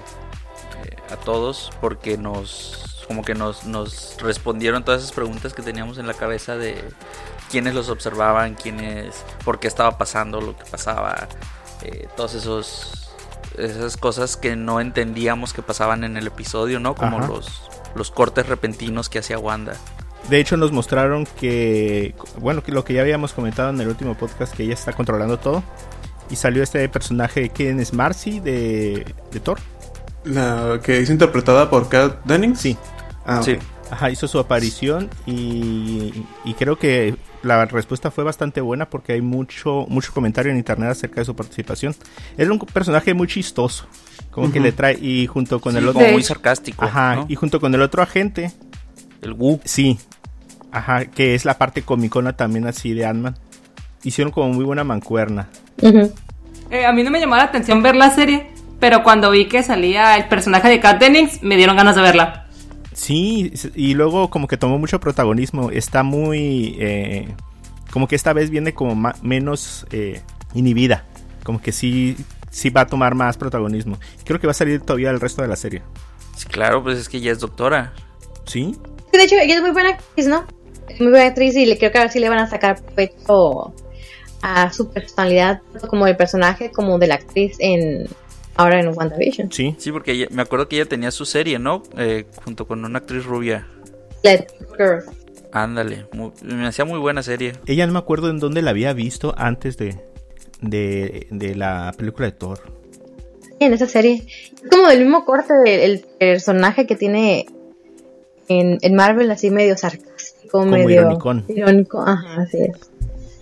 a 1.11 1.17
todos 1.17 1.71
porque 1.81 2.17
nos 2.17 2.84
como 3.05 3.23
que 3.23 3.35
nos, 3.35 3.65
nos 3.65 4.17
respondieron 4.21 4.83
todas 4.83 5.01
esas 5.01 5.13
preguntas 5.13 5.53
que 5.53 5.61
teníamos 5.61 5.97
en 5.97 6.07
la 6.07 6.13
cabeza 6.13 6.57
de 6.57 6.75
quiénes 7.49 7.73
los 7.73 7.89
observaban, 7.89 8.55
quiénes, 8.55 9.23
por 9.43 9.59
qué 9.59 9.67
estaba 9.67 9.97
pasando 9.97 10.41
lo 10.41 10.57
que 10.57 10.65
pasaba, 10.65 11.27
eh, 11.83 12.07
todos 12.15 12.35
esos 12.35 13.01
esas 13.57 13.95
cosas 13.95 14.35
que 14.35 14.57
no 14.57 14.81
entendíamos 14.81 15.53
que 15.53 15.61
pasaban 15.61 16.03
en 16.03 16.17
el 16.17 16.27
episodio, 16.27 16.81
¿no? 16.81 16.93
Como 16.93 17.19
Ajá. 17.19 17.27
los 17.27 17.69
los 17.95 18.11
cortes 18.11 18.47
repentinos 18.47 19.09
que 19.09 19.19
hacía 19.19 19.39
Wanda. 19.39 19.73
De 20.29 20.39
hecho, 20.39 20.57
nos 20.57 20.71
mostraron 20.71 21.25
que, 21.39 22.15
bueno, 22.39 22.63
que 22.63 22.71
lo 22.71 22.83
que 22.83 22.93
ya 22.93 23.01
habíamos 23.01 23.33
comentado 23.33 23.69
en 23.69 23.79
el 23.79 23.87
último 23.87 24.15
podcast, 24.15 24.53
que 24.53 24.63
ella 24.63 24.73
está 24.73 24.93
controlando 24.93 25.39
todo. 25.39 25.63
Y 26.29 26.35
salió 26.35 26.63
este 26.63 26.87
personaje, 26.89 27.49
¿quién 27.49 27.79
es 27.79 27.93
Marcy 27.93 28.39
de, 28.39 29.05
de 29.31 29.39
Thor? 29.39 29.59
La 30.23 30.79
que 30.83 30.99
es 30.99 31.09
interpretada 31.09 31.69
por 31.69 31.87
Kat 31.87 32.23
Dennings. 32.25 32.59
Sí. 32.59 32.77
Ah, 33.25 33.41
Sí. 33.43 33.57
Ajá, 33.91 34.09
hizo 34.09 34.27
su 34.27 34.39
aparición 34.39 35.11
y, 35.27 36.11
y 36.43 36.53
creo 36.55 36.75
que 36.79 37.15
la 37.43 37.65
respuesta 37.65 38.09
fue 38.09 38.23
bastante 38.23 38.59
buena 38.59 38.89
porque 38.89 39.13
hay 39.13 39.21
mucho 39.21 39.85
mucho 39.89 40.11
comentario 40.11 40.51
en 40.51 40.57
internet 40.57 40.89
acerca 40.89 41.21
de 41.21 41.25
su 41.25 41.35
participación. 41.35 41.95
Es 42.35 42.49
un 42.49 42.57
personaje 42.57 43.13
muy 43.13 43.27
chistoso, 43.27 43.85
como 44.31 44.51
que 44.51 44.59
le 44.59 44.71
trae 44.71 44.97
y 44.99 45.27
junto 45.27 45.61
con 45.61 45.73
Sí, 45.73 45.77
el 45.77 45.87
otro, 45.87 45.99
como 46.01 46.13
muy 46.13 46.23
sarcástico. 46.23 46.83
ajá, 46.83 47.15
¿no? 47.17 47.25
y 47.29 47.35
junto 47.35 47.59
con 47.61 47.75
el 47.75 47.81
otro 47.83 48.01
agente, 48.01 48.51
El 49.21 49.33
Wu. 49.33 49.59
sí, 49.63 49.99
ajá, 50.71 51.05
que 51.05 51.35
es 51.35 51.45
la 51.45 51.59
parte 51.59 51.83
comicona 51.83 52.33
también 52.33 52.65
así 52.65 52.93
de 52.93 53.05
Ant-Man. 53.05 53.35
Hicieron 54.03 54.31
como 54.33 54.49
muy 54.49 54.65
buena 54.65 54.83
mancuerna. 54.83 55.47
Eh, 56.71 56.85
a 56.87 56.91
mí 56.91 57.03
no 57.03 57.11
me 57.11 57.19
llamó 57.19 57.35
la 57.35 57.43
atención 57.43 57.83
ver 57.83 57.95
la 57.95 58.09
serie, 58.09 58.47
pero 58.79 59.03
cuando 59.03 59.29
vi 59.29 59.47
que 59.47 59.61
salía 59.61 60.17
el 60.17 60.27
personaje 60.27 60.69
de 60.69 60.79
Kat 60.79 60.99
Dennings, 60.99 61.43
me 61.43 61.55
dieron 61.55 61.75
ganas 61.77 61.95
de 61.95 62.01
verla. 62.01 62.44
Sí, 62.95 63.51
y 63.75 63.93
luego 63.93 64.29
como 64.29 64.47
que 64.47 64.57
tomó 64.57 64.79
mucho 64.79 64.99
protagonismo. 64.99 65.69
Está 65.69 66.01
muy... 66.01 66.77
eh, 66.79 67.27
como 67.91 68.07
que 68.07 68.15
esta 68.15 68.33
vez 68.33 68.49
viene 68.49 68.73
como 68.73 68.95
ma- 68.95 69.15
menos 69.21 69.85
eh, 69.91 70.21
inhibida. 70.53 71.05
Como 71.43 71.61
que 71.61 71.71
sí, 71.71 72.15
sí 72.49 72.69
va 72.69 72.81
a 72.81 72.87
tomar 72.87 73.13
más 73.13 73.37
protagonismo. 73.37 73.97
Creo 74.23 74.39
que 74.39 74.47
va 74.47 74.51
a 74.51 74.55
salir 74.55 74.81
todavía 74.81 75.11
el 75.11 75.19
resto 75.19 75.41
de 75.41 75.49
la 75.49 75.55
serie. 75.57 75.81
Sí, 76.35 76.47
claro, 76.47 76.81
pues 76.83 76.97
es 76.97 77.09
que 77.09 77.19
ya 77.19 77.31
es 77.31 77.39
doctora. 77.39 77.93
¿Sí? 78.45 78.75
Sí, 79.11 79.17
De 79.17 79.23
hecho, 79.23 79.35
ella 79.35 79.55
es 79.55 79.61
muy 79.61 79.71
buena 79.71 79.89
actriz, 79.89 80.27
¿no? 80.27 80.45
Es 80.87 80.99
muy 81.01 81.09
buena 81.09 81.25
actriz 81.27 81.55
y 81.55 81.65
le 81.65 81.77
creo 81.77 81.91
que 81.91 81.97
a 81.97 82.01
ver 82.01 82.11
si 82.11 82.19
le 82.19 82.29
van 82.29 82.39
a 82.39 82.47
sacar 82.49 82.81
provecho 82.81 83.73
a 84.41 84.71
su 84.71 84.89
personalidad, 84.89 85.61
tanto 85.73 85.87
como 85.87 86.07
el 86.07 86.15
personaje, 86.15 86.71
como 86.71 86.97
de 86.99 87.07
la 87.07 87.15
actriz 87.15 87.57
en 87.59 88.07
ahora 88.55 88.79
en 88.79 88.87
WandaVision. 88.89 89.51
Sí. 89.51 89.75
Sí, 89.77 89.91
porque 89.91 90.11
ella- 90.13 90.27
me 90.31 90.41
acuerdo 90.41 90.67
que 90.67 90.75
ella 90.77 90.85
tenía 90.85 91.11
su 91.11 91.25
serie, 91.25 91.59
¿no? 91.59 91.83
Eh, 91.97 92.25
junto 92.43 92.67
con 92.67 92.83
una 92.85 92.99
actriz 92.99 93.25
rubia. 93.25 93.67
Let 94.23 94.47
Girl. 94.77 95.03
Ándale, 95.51 96.05
me 96.43 96.67
hacía 96.67 96.83
muy 96.85 96.99
buena 96.99 97.23
serie. 97.23 97.53
Ella 97.65 97.85
no 97.87 97.93
me 97.93 97.99
acuerdo 97.99 98.29
en 98.29 98.39
dónde 98.39 98.61
la 98.61 98.71
había 98.71 98.91
visto 98.93 99.33
antes 99.37 99.77
de, 99.77 99.95
de, 100.61 101.27
de 101.31 101.55
la 101.55 101.93
película 101.97 102.25
de 102.27 102.31
Thor. 102.33 102.59
en 103.59 103.71
esa 103.71 103.87
serie. 103.87 104.25
Es 104.27 104.69
como 104.69 104.87
del 104.87 104.99
mismo 104.99 105.23
corte 105.23 105.53
del 105.53 106.03
personaje 106.19 106.85
que 106.85 106.95
tiene 106.97 107.45
en, 108.49 108.79
en 108.81 108.95
Marvel, 108.95 109.31
así 109.31 109.49
medio 109.49 109.77
sarcástico, 109.77 110.59
Como 110.59 110.71
medio 110.71 110.89
ironicón. 110.89 111.45
irónico. 111.47 112.01
Ajá, 112.01 112.41
así 112.41 112.57
es. 112.63 112.75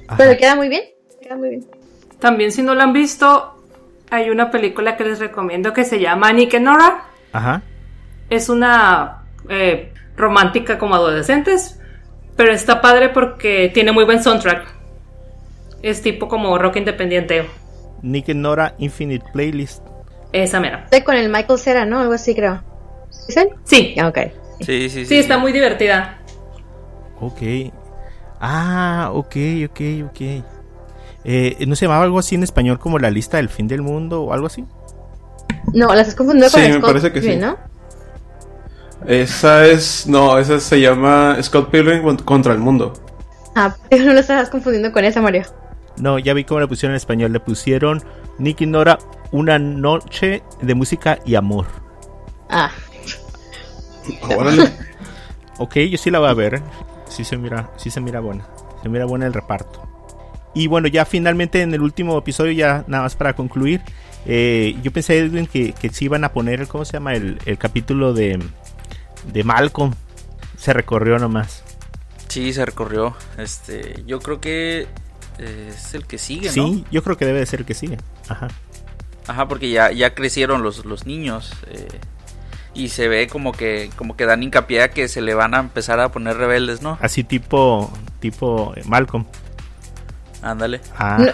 Ajá. 0.08 0.18
Pero 0.18 0.38
queda 0.38 0.56
muy 0.56 0.70
bien. 0.70 0.84
Queda 1.22 1.36
muy 1.36 1.50
bien. 1.50 1.66
También 2.20 2.52
si 2.52 2.62
no 2.62 2.76
la 2.76 2.84
han 2.84 2.94
visto, 2.94 3.53
hay 4.14 4.30
una 4.30 4.52
película 4.52 4.96
que 4.96 5.04
les 5.06 5.20
recomiendo 5.20 5.74
que 5.74 5.84
se 5.86 6.00
llama 6.00 6.32
Nick 6.34 6.54
and 6.54 6.66
Nora. 6.66 7.06
Ajá. 7.32 7.64
Es 8.30 8.48
una 8.48 9.24
eh, 9.50 9.92
romántica 10.16 10.78
como 10.78 10.94
adolescentes, 10.94 11.80
pero 12.36 12.52
está 12.52 12.80
padre 12.80 13.10
porque 13.10 13.72
tiene 13.74 13.92
muy 13.92 14.06
buen 14.06 14.22
soundtrack. 14.22 14.68
Es 15.82 16.04
tipo 16.04 16.28
como 16.28 16.56
rock 16.60 16.76
independiente. 16.78 17.50
Nick 18.04 18.30
and 18.30 18.42
Nora 18.42 18.76
Infinite 18.78 19.26
Playlist. 19.34 19.84
Esa 20.32 20.60
mera. 20.60 20.84
Estoy 20.86 21.02
con 21.02 21.16
el 21.16 21.30
Michael 21.30 21.58
Cera, 21.60 21.86
¿no? 21.86 22.00
Algo 22.00 22.14
así 22.14 22.36
creo. 22.36 22.62
¿Es 23.28 23.36
él? 23.36 23.50
Sí, 23.64 23.96
Ah, 24.00 24.08
Ok. 24.10 24.18
Sí, 24.60 24.90
sí, 24.90 24.90
sí. 24.90 25.06
sí, 25.08 25.16
está 25.18 25.40
muy 25.40 25.52
divertida. 25.52 26.20
Ok. 27.20 27.42
Ah, 28.40 29.10
ok, 29.12 29.36
ok, 29.70 29.82
ok. 30.06 30.22
Eh, 31.26 31.64
¿No 31.68 31.76
se 31.76 31.86
llamaba 31.86 32.04
algo 32.04 32.20
así 32.20 32.36
en 32.36 32.44
español 32.44 32.80
como 32.80 33.00
la 33.00 33.10
lista 33.10 33.38
del 33.38 33.50
fin 33.50 33.68
del 33.68 33.82
mundo 33.82 34.24
o 34.24 34.34
algo 34.34 34.48
así? 34.48 34.66
No, 35.74 35.94
las 35.96 36.10
has 36.10 36.16
confundido 36.16 36.50
con 36.52 36.62
Sí, 36.62 36.68
me 36.68 36.74
Scott 36.78 36.86
parece 36.86 37.12
que 37.12 37.22
sí. 37.22 37.40
Esa 39.06 39.66
es. 39.68 40.08
No, 40.08 40.38
esa 40.38 40.60
se 40.60 40.80
llama 40.80 41.38
Scott 41.42 41.70
Pilgrim 41.70 42.04
cont- 42.04 42.24
contra 42.24 42.54
el 42.54 42.60
mundo. 42.60 42.94
Ah, 43.56 43.76
pero 43.90 44.06
no 44.06 44.14
lo 44.14 44.20
estás 44.20 44.50
confundiendo 44.50 44.92
con 44.92 45.04
esa, 45.06 45.22
Mario. 45.22 45.44
No, 45.98 46.18
ya 46.20 46.34
vi 46.34 46.44
cómo 46.44 46.60
le 46.60 46.68
pusieron 46.68 46.94
en 46.94 46.98
español. 46.98 47.32
Le 47.34 47.40
pusieron 47.40 48.02
Nick 48.40 48.62
y 48.62 48.66
Nora 48.66 48.98
una 49.32 49.60
noche 49.60 50.42
de 50.62 50.76
música 50.76 51.20
y 51.26 51.36
amor. 51.36 51.66
Ah, 52.50 52.72
Órale. 54.36 54.70
Ok, 55.60 55.76
yo 55.78 55.98
sí 55.98 56.10
la 56.12 56.20
voy 56.20 56.30
a 56.30 56.34
ver. 56.34 56.62
Sí 57.08 57.24
se 57.24 57.38
mira, 57.38 57.70
sí 57.78 57.90
se 57.92 58.02
mira 58.02 58.20
buena. 58.20 58.46
Se 58.82 58.90
mira 58.90 59.06
buena 59.06 59.28
el 59.28 59.34
reparto. 59.34 59.82
Y 60.54 60.68
bueno, 60.68 60.88
ya 60.88 61.06
finalmente 61.06 61.62
en 61.62 61.74
el 61.74 61.82
último 61.82 62.18
episodio, 62.18 62.52
ya 62.52 62.84
nada 62.88 63.04
más 63.04 63.16
para 63.16 63.34
concluir. 63.34 63.82
eh, 64.26 64.76
yo 64.84 64.92
pensé, 64.92 65.18
Edwin, 65.18 65.48
que, 65.48 65.74
que 65.74 65.90
sí 65.90 66.06
iban 66.06 66.24
a 66.24 66.32
poner, 66.32 66.68
¿cómo 66.68 66.86
se 66.86 66.94
llama? 66.94 67.14
El, 67.16 67.40
el 67.46 67.58
capítulo 67.58 68.14
de, 68.14 68.40
de 69.32 69.44
Malcolm. 69.44 69.94
Se 70.58 70.72
recorrió 70.74 71.18
nomás. 71.20 71.64
Sí, 72.30 72.54
se 72.54 72.66
recorrió. 72.66 73.16
Este, 73.38 74.04
yo 74.06 74.20
creo 74.20 74.40
que 74.40 74.88
eh, 75.40 75.70
es 75.76 75.94
el 75.94 76.06
que 76.06 76.18
sigue, 76.18 76.48
¿no? 76.48 76.54
Sí, 76.54 76.86
yo 76.92 77.04
creo 77.04 77.18
que 77.18 77.26
debe 77.26 77.40
de 77.40 77.46
ser 77.46 77.62
el 77.62 77.66
que 77.66 77.74
sigue. 77.74 77.98
Ajá. 78.30 78.48
Ajá, 79.28 79.48
porque 79.48 79.70
ya, 79.72 79.92
ya 79.92 80.14
crecieron 80.14 80.64
los, 80.64 80.86
los 80.86 81.06
niños. 81.06 81.52
eh, 81.68 81.88
y 82.76 82.90
se 82.90 83.08
ve 83.08 83.28
como 83.28 83.52
que, 83.52 83.92
como 83.96 84.18
que 84.18 84.26
dan 84.26 84.42
hincapié 84.42 84.82
a 84.82 84.90
que 84.90 85.08
se 85.08 85.22
le 85.22 85.36
van 85.36 85.54
a 85.54 85.60
empezar 85.60 86.00
a 86.00 86.12
poner 86.12 86.38
rebeldes, 86.38 86.82
¿no? 86.82 86.98
Así 87.02 87.24
tipo, 87.24 87.92
tipo 88.20 88.74
Malcolm. 88.86 89.26
Ándale. 90.44 90.82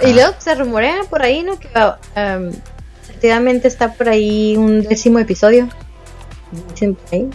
Y 0.08 0.14
luego 0.14 0.34
se 0.38 0.56
rumorea 0.56 1.02
por 1.10 1.22
ahí, 1.24 1.44
¿no? 1.44 1.58
Que 1.60 1.68
um, 2.16 2.52
efectivamente 3.04 3.68
está 3.68 3.94
por 3.94 4.08
ahí 4.08 4.56
un 4.56 4.84
décimo 4.84 5.20
episodio. 5.20 5.68
Dicen 6.72 6.96
por 6.96 7.14
ahí. 7.14 7.30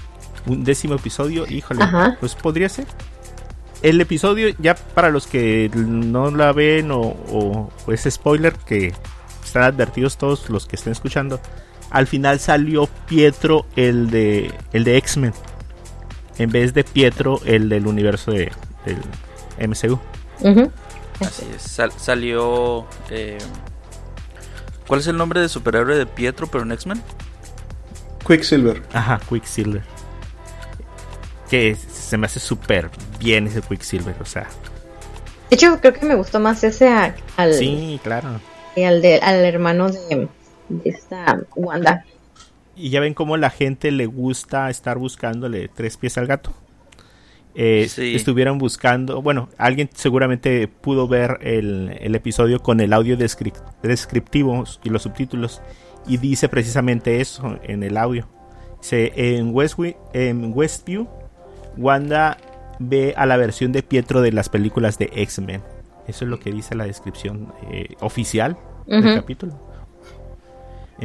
un 0.46 0.64
décimo 0.64 0.94
episodio, 0.94 1.46
híjole, 1.48 1.82
Ajá. 1.82 2.16
pues 2.20 2.34
podría 2.34 2.68
ser. 2.68 2.86
El 3.82 4.00
episodio, 4.00 4.54
ya 4.58 4.74
para 4.74 5.10
los 5.10 5.26
que 5.26 5.70
no 5.74 6.30
la 6.30 6.52
ven 6.52 6.90
o, 6.90 7.00
o- 7.00 7.70
o 7.86 7.92
es 7.92 8.06
spoiler, 8.10 8.54
que 8.54 8.92
están 9.44 9.62
advertidos 9.64 10.16
todos 10.16 10.48
los 10.48 10.66
que 10.66 10.76
estén 10.76 10.92
escuchando, 10.92 11.38
al 11.90 12.06
final 12.06 12.40
salió 12.40 12.88
Pietro, 13.06 13.66
el 13.76 14.10
de, 14.10 14.52
el 14.72 14.84
de 14.84 14.96
X-Men, 14.96 15.34
en 16.38 16.50
vez 16.50 16.72
de 16.72 16.82
Pietro, 16.84 17.40
el 17.44 17.68
del 17.68 17.86
universo 17.86 18.30
de, 18.32 18.50
del 18.86 19.68
MCU. 19.68 19.98
Ujú. 20.40 20.70
Así 21.20 21.46
es. 21.54 21.62
Sal- 21.62 21.92
salió. 21.92 22.86
eh, 23.10 23.38
¿Cuál 24.86 25.00
es 25.00 25.06
el 25.06 25.16
nombre 25.16 25.40
de 25.40 25.48
superhéroe 25.48 25.96
de 25.96 26.06
Pietro, 26.06 26.46
pero 26.46 26.64
en 26.64 26.72
X-Men? 26.72 27.00
Quicksilver. 28.26 28.82
Ajá, 28.92 29.20
Quicksilver. 29.28 29.82
Que 31.48 31.74
se 31.76 32.16
me 32.16 32.26
hace 32.26 32.40
súper 32.40 32.90
bien 33.18 33.46
ese 33.46 33.62
Quicksilver, 33.62 34.16
o 34.20 34.24
sea. 34.24 34.48
De 35.50 35.56
hecho, 35.56 35.78
creo 35.80 35.92
que 35.92 36.04
me 36.06 36.14
gustó 36.14 36.40
más 36.40 36.64
ese 36.64 36.88
a- 36.88 37.14
al, 37.36 37.54
Sí, 37.54 38.00
claro. 38.02 38.40
al, 38.76 39.02
de, 39.02 39.20
al 39.20 39.44
hermano 39.44 39.90
de, 39.90 40.28
de 40.68 40.90
esta 40.90 41.40
Wanda. 41.54 42.04
Y 42.76 42.90
ya 42.90 43.00
ven 43.00 43.14
cómo 43.14 43.36
la 43.36 43.50
gente 43.50 43.90
le 43.92 44.06
gusta 44.06 44.68
estar 44.68 44.98
buscándole 44.98 45.68
tres 45.68 45.96
pies 45.96 46.18
al 46.18 46.26
gato. 46.26 46.52
Eh, 47.54 47.86
Sí. 47.88 48.14
Estuvieron 48.16 48.58
buscando, 48.58 49.22
bueno, 49.22 49.48
alguien 49.58 49.88
seguramente 49.94 50.66
pudo 50.68 51.06
ver 51.06 51.38
el, 51.42 51.96
el 52.00 52.14
episodio 52.14 52.60
con 52.60 52.80
el 52.80 52.92
audio 52.92 53.16
descrip- 53.16 53.62
descriptivo 53.82 54.64
y 54.82 54.90
los 54.90 55.02
subtítulos 55.02 55.62
y 56.06 56.16
dice 56.16 56.48
precisamente 56.48 57.20
eso 57.20 57.58
en 57.62 57.82
el 57.84 57.96
audio. 57.96 58.26
Dice, 58.80 59.12
en, 59.36 59.54
Westwi- 59.54 59.96
en 60.12 60.52
Westview, 60.54 61.08
Wanda 61.76 62.36
ve 62.80 63.14
a 63.16 63.24
la 63.24 63.36
versión 63.36 63.70
de 63.72 63.82
Pietro 63.82 64.20
de 64.20 64.32
las 64.32 64.48
películas 64.48 64.98
de 64.98 65.10
X-Men. 65.14 65.62
Eso 66.08 66.24
es 66.24 66.30
lo 66.30 66.38
que 66.40 66.50
dice 66.50 66.74
la 66.74 66.84
descripción 66.86 67.52
eh, 67.70 67.94
oficial 68.00 68.56
del 68.86 69.14
capítulo. 69.14 69.54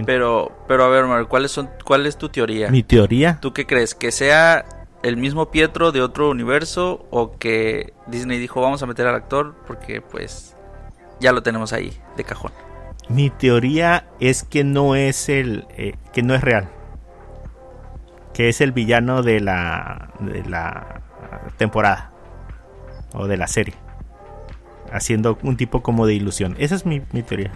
Pero, 0.05 0.51
pero 0.67 0.83
a 0.83 0.87
ver, 0.89 1.05
Mario, 1.05 1.27
¿cuáles 1.27 1.51
son, 1.51 1.69
¿cuál 1.85 2.05
es 2.05 2.17
tu 2.17 2.29
teoría? 2.29 2.69
mi 2.69 2.83
teoría 2.83 3.39
¿Tú 3.41 3.53
qué 3.53 3.65
crees? 3.65 3.95
¿Que 3.95 4.11
sea 4.11 4.65
el 5.03 5.17
mismo 5.17 5.49
Pietro 5.51 5.91
de 5.91 6.01
otro 6.01 6.29
universo 6.29 7.05
o 7.09 7.37
que 7.37 7.93
Disney 8.07 8.37
dijo 8.39 8.61
vamos 8.61 8.83
a 8.83 8.85
meter 8.85 9.07
al 9.07 9.15
actor 9.15 9.55
porque 9.65 10.01
pues 10.01 10.55
ya 11.19 11.31
lo 11.31 11.43
tenemos 11.43 11.73
ahí 11.73 11.97
de 12.17 12.23
cajón? 12.23 12.51
Mi 13.07 13.29
teoría 13.29 14.07
es 14.19 14.43
que 14.43 14.63
no 14.63 14.95
es 14.95 15.29
el 15.29 15.65
eh, 15.77 15.95
que 16.13 16.21
no 16.23 16.35
es 16.35 16.41
real. 16.41 16.69
que 18.33 18.47
es 18.49 18.61
el 18.61 18.71
villano 18.71 19.21
de 19.21 19.41
la, 19.41 20.11
de 20.19 20.43
la 20.47 21.01
temporada 21.57 22.11
o 23.13 23.27
de 23.27 23.35
la 23.35 23.47
serie. 23.47 23.75
Haciendo 24.91 25.37
un 25.43 25.57
tipo 25.57 25.81
como 25.83 26.07
de 26.07 26.13
ilusión. 26.13 26.55
Esa 26.57 26.75
es 26.75 26.85
mi, 26.85 27.01
mi 27.11 27.21
teoría. 27.21 27.51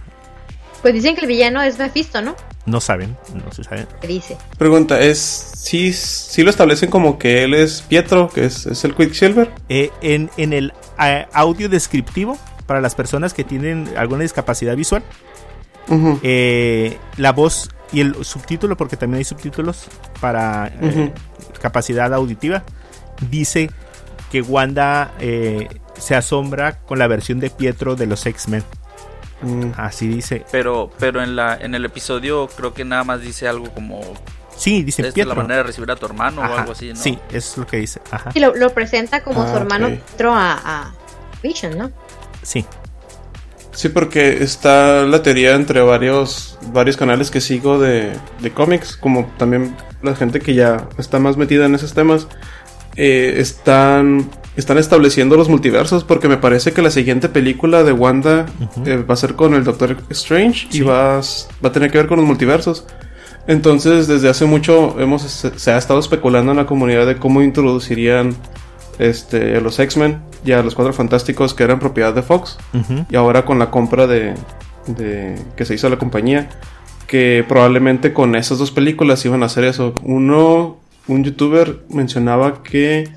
Pues 0.84 0.92
dicen 0.92 1.14
que 1.14 1.22
el 1.22 1.28
villano 1.28 1.62
es 1.62 1.78
Mephisto, 1.78 2.20
¿no? 2.20 2.36
No 2.66 2.78
saben, 2.78 3.16
no 3.32 3.50
se 3.50 3.64
sabe. 3.64 3.86
¿Qué 4.02 4.06
dice? 4.06 4.36
Pregunta, 4.58 5.00
¿es 5.00 5.18
si, 5.18 5.94
si 5.94 6.42
lo 6.42 6.50
establecen 6.50 6.90
como 6.90 7.18
que 7.18 7.42
él 7.42 7.54
es 7.54 7.80
Pietro, 7.80 8.28
que 8.28 8.44
es, 8.44 8.66
es 8.66 8.84
el 8.84 8.94
Quicksilver? 8.94 9.50
Eh, 9.70 9.90
en, 10.02 10.30
en 10.36 10.52
el 10.52 10.74
eh, 11.00 11.26
audio 11.32 11.70
descriptivo, 11.70 12.36
para 12.66 12.82
las 12.82 12.94
personas 12.94 13.32
que 13.32 13.44
tienen 13.44 13.88
alguna 13.96 14.24
discapacidad 14.24 14.76
visual, 14.76 15.02
eh, 16.22 16.98
la 17.16 17.32
voz 17.32 17.70
y 17.90 18.02
el 18.02 18.22
subtítulo, 18.22 18.76
porque 18.76 18.98
también 18.98 19.20
hay 19.20 19.24
subtítulos 19.24 19.86
para 20.20 20.70
eh, 20.82 21.14
capacidad 21.62 22.12
auditiva, 22.12 22.62
dice 23.30 23.70
que 24.30 24.42
Wanda 24.42 25.14
eh, 25.18 25.66
se 25.98 26.14
asombra 26.14 26.80
con 26.80 26.98
la 26.98 27.06
versión 27.06 27.40
de 27.40 27.48
Pietro 27.48 27.96
de 27.96 28.06
los 28.06 28.26
X-Men. 28.26 28.64
Mm. 29.42 29.72
Así 29.76 30.08
dice. 30.08 30.44
Pero, 30.50 30.90
pero 30.98 31.22
en 31.22 31.36
la, 31.36 31.56
en 31.56 31.74
el 31.74 31.84
episodio 31.84 32.48
creo 32.48 32.72
que 32.74 32.84
nada 32.84 33.04
más 33.04 33.20
dice 33.20 33.46
algo 33.48 33.70
como 33.74 34.00
Sí, 34.56 34.82
dice 34.84 35.02
es 35.08 35.12
Pietro. 35.14 35.34
la 35.34 35.42
manera 35.42 35.56
de 35.58 35.62
recibir 35.64 35.90
a 35.90 35.96
tu 35.96 36.06
hermano 36.06 36.40
o 36.40 36.44
algo 36.44 36.72
así, 36.72 36.90
¿no? 36.90 36.96
Sí, 36.96 37.18
es 37.32 37.56
lo 37.58 37.66
que 37.66 37.78
dice. 37.78 38.00
Ajá. 38.10 38.30
Y 38.34 38.40
lo, 38.40 38.54
lo 38.54 38.70
presenta 38.72 39.22
como 39.24 39.42
Ah, 39.42 39.50
su 39.50 39.56
hermano 39.56 39.86
ok. 39.88 39.92
Pietro 39.94 40.32
a, 40.32 40.52
a 40.64 40.94
Vision, 41.42 41.76
¿no? 41.76 41.90
Sí. 42.42 42.64
Sí, 43.72 43.88
porque 43.88 44.44
está 44.44 45.02
la 45.02 45.20
teoría 45.24 45.56
entre 45.56 45.80
varios, 45.82 46.56
varios 46.72 46.96
canales 46.96 47.32
que 47.32 47.40
sigo 47.40 47.80
de, 47.80 48.12
de 48.40 48.50
cómics, 48.52 48.96
como 48.96 49.26
también 49.36 49.76
la 50.02 50.14
gente 50.14 50.38
que 50.38 50.54
ya 50.54 50.86
está 50.96 51.18
más 51.18 51.36
metida 51.36 51.66
en 51.66 51.74
esos 51.74 51.92
temas, 51.92 52.28
eh, 52.94 53.34
están, 53.38 54.30
están 54.56 54.78
estableciendo 54.78 55.36
los 55.36 55.48
multiversos, 55.48 56.04
porque 56.04 56.28
me 56.28 56.36
parece 56.36 56.72
que 56.72 56.82
la 56.82 56.90
siguiente 56.90 57.28
película 57.28 57.82
de 57.82 57.92
Wanda 57.92 58.46
eh, 58.86 58.96
va 59.08 59.14
a 59.14 59.16
ser 59.16 59.34
con 59.34 59.54
el 59.54 59.64
Doctor 59.64 59.96
Strange 60.10 60.68
Sí. 60.70 60.78
y 60.78 60.80
va, 60.82 61.18
a 61.18 61.20
va 61.20 61.68
a 61.68 61.72
tener 61.72 61.90
que 61.90 61.98
ver 61.98 62.06
con 62.06 62.18
los 62.18 62.26
multiversos. 62.26 62.86
Entonces, 63.46 64.06
desde 64.06 64.28
hace 64.28 64.46
mucho 64.46 64.98
hemos, 65.00 65.22
se, 65.22 65.58
se 65.58 65.70
ha 65.70 65.76
estado 65.76 66.00
especulando 66.00 66.52
en 66.52 66.58
la 66.58 66.66
comunidad 66.66 67.06
de 67.06 67.16
cómo 67.16 67.42
introducirían 67.42 68.34
este, 68.98 69.56
a 69.56 69.60
los 69.60 69.78
X-Men 69.78 70.20
y 70.46 70.52
a 70.52 70.62
los 70.62 70.74
Cuatro 70.74 70.92
Fantásticos 70.94 71.52
que 71.52 71.64
eran 71.64 71.78
propiedad 71.80 72.14
de 72.14 72.22
Fox. 72.22 72.56
Y 73.10 73.16
ahora 73.16 73.44
con 73.44 73.58
la 73.58 73.70
compra 73.70 74.06
de, 74.06 74.34
de- 74.86 75.38
que 75.56 75.64
se 75.64 75.74
hizo 75.74 75.88
a 75.88 75.90
la 75.90 75.98
compañía, 75.98 76.48
que 77.06 77.44
probablemente 77.46 78.12
con 78.14 78.34
esas 78.34 78.58
dos 78.58 78.70
películas 78.70 79.24
iban 79.26 79.42
a 79.42 79.46
hacer 79.46 79.64
eso. 79.64 79.94
Uno, 80.02 80.78
un 81.06 81.24
youtuber 81.24 81.80
mencionaba 81.90 82.62
que 82.62 83.10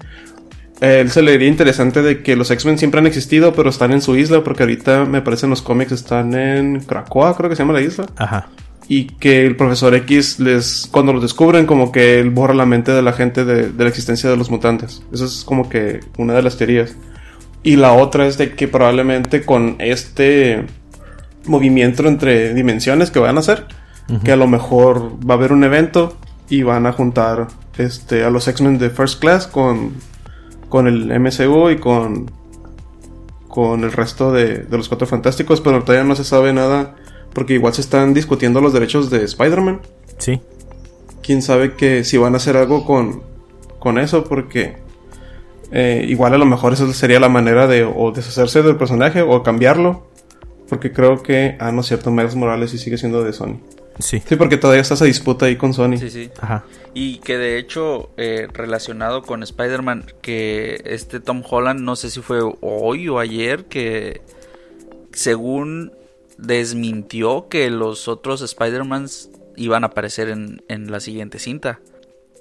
él 0.79 1.09
se 1.09 1.21
le 1.21 1.31
diría 1.31 1.47
interesante 1.47 2.01
de 2.01 2.21
que 2.21 2.35
los 2.35 2.51
X-Men 2.51 2.77
siempre 2.77 2.99
han 2.99 3.07
existido, 3.07 3.53
pero 3.53 3.69
están 3.69 3.91
en 3.93 4.01
su 4.01 4.15
isla, 4.15 4.43
porque 4.43 4.63
ahorita 4.63 5.05
me 5.05 5.21
parece 5.21 5.45
en 5.45 5.51
los 5.51 5.61
cómics 5.61 5.91
están 5.91 6.35
en 6.35 6.81
Krakoa, 6.81 7.35
creo 7.35 7.49
que 7.49 7.55
se 7.55 7.63
llama 7.63 7.73
la 7.73 7.81
isla. 7.81 8.05
Ajá. 8.17 8.49
Y 8.87 9.05
que 9.05 9.45
el 9.45 9.55
profesor 9.55 9.95
X 9.95 10.39
les, 10.39 10.87
cuando 10.91 11.13
los 11.13 11.21
descubren, 11.21 11.65
como 11.65 11.91
que 11.91 12.19
él 12.19 12.29
borra 12.29 12.53
la 12.53 12.65
mente 12.65 12.91
de 12.91 13.01
la 13.01 13.13
gente 13.13 13.43
de, 13.43 13.69
de 13.69 13.83
la 13.83 13.89
existencia 13.89 14.29
de 14.29 14.37
los 14.37 14.49
mutantes. 14.49 15.03
Eso 15.11 15.25
es 15.25 15.43
como 15.43 15.67
que 15.67 15.99
una 16.17 16.33
de 16.33 16.41
las 16.41 16.57
teorías. 16.57 16.95
Y 17.63 17.75
la 17.75 17.91
otra 17.91 18.27
es 18.27 18.37
de 18.37 18.53
que 18.53 18.67
probablemente 18.67 19.43
con 19.43 19.75
este 19.79 20.65
movimiento 21.47 22.07
entre 22.07 22.53
dimensiones 22.53 23.11
que 23.11 23.19
van 23.19 23.37
a 23.37 23.39
hacer, 23.39 23.65
que 24.23 24.31
a 24.31 24.37
lo 24.37 24.47
mejor 24.47 25.17
va 25.27 25.33
a 25.33 25.37
haber 25.37 25.51
un 25.51 25.63
evento 25.63 26.17
y 26.49 26.63
van 26.63 26.85
a 26.85 26.93
juntar 26.93 27.47
este, 27.77 28.23
a 28.23 28.29
los 28.29 28.47
X-Men 28.47 28.77
de 28.77 28.89
First 28.89 29.19
Class 29.19 29.47
con, 29.47 29.93
con 30.69 30.87
el 30.87 31.19
MCU 31.19 31.69
y 31.69 31.77
con, 31.77 32.31
con 33.47 33.83
el 33.83 33.91
resto 33.91 34.31
de, 34.31 34.59
de 34.59 34.77
los 34.77 34.87
Cuatro 34.87 35.07
Fantásticos, 35.07 35.61
pero 35.61 35.83
todavía 35.83 36.07
no 36.07 36.15
se 36.15 36.23
sabe 36.23 36.53
nada 36.53 36.95
porque 37.33 37.53
igual 37.53 37.73
se 37.73 37.81
están 37.81 38.13
discutiendo 38.13 38.61
los 38.61 38.73
derechos 38.73 39.09
de 39.09 39.23
Spider-Man. 39.23 39.81
Sí. 40.17 40.41
Quién 41.21 41.41
sabe 41.41 41.75
que 41.75 42.03
si 42.03 42.17
van 42.17 42.33
a 42.33 42.37
hacer 42.37 42.57
algo 42.57 42.83
con, 42.83 43.21
con 43.79 43.99
eso, 43.99 44.23
porque 44.23 44.77
eh, 45.71 46.05
igual 46.07 46.33
a 46.33 46.37
lo 46.37 46.45
mejor 46.45 46.73
esa 46.73 46.91
sería 46.93 47.19
la 47.19 47.29
manera 47.29 47.67
de 47.67 47.83
o 47.83 48.11
deshacerse 48.11 48.63
del 48.63 48.77
personaje 48.77 49.21
o 49.21 49.43
cambiarlo. 49.43 50.07
Porque 50.69 50.91
creo 50.91 51.21
que, 51.23 51.55
ah, 51.59 51.71
no 51.71 51.81
es 51.81 51.87
cierto, 51.87 52.11
Miles 52.11 52.35
Morales 52.35 52.71
sí 52.71 52.77
sigue 52.77 52.97
siendo 52.97 53.23
de 53.23 53.31
Sony. 53.33 53.59
Sí. 53.99 54.21
Sí, 54.25 54.35
porque 54.35 54.57
todavía 54.57 54.81
está 54.81 54.93
esa 54.93 55.05
disputa 55.05 55.45
ahí 55.47 55.55
con 55.55 55.73
Sony. 55.73 55.97
Sí, 55.97 56.09
sí. 56.09 56.29
Ajá. 56.39 56.63
Y 56.93 57.17
que 57.19 57.37
de 57.37 57.57
hecho, 57.57 58.09
eh, 58.17 58.47
relacionado 58.53 59.21
con 59.23 59.43
Spider-Man, 59.43 60.05
que 60.21 60.81
este 60.85 61.19
Tom 61.19 61.41
Holland, 61.47 61.81
no 61.81 61.95
sé 61.95 62.09
si 62.09 62.21
fue 62.21 62.39
hoy 62.61 63.07
o 63.09 63.19
ayer, 63.19 63.65
que 63.65 64.21
según 65.13 65.91
desmintió 66.37 67.47
que 67.49 67.69
los 67.69 68.07
otros 68.07 68.41
Spider-Mans 68.41 69.29
iban 69.55 69.83
a 69.83 69.87
aparecer 69.87 70.29
en, 70.29 70.61
en 70.67 70.91
la 70.91 70.99
siguiente 70.99 71.39
cinta. 71.39 71.79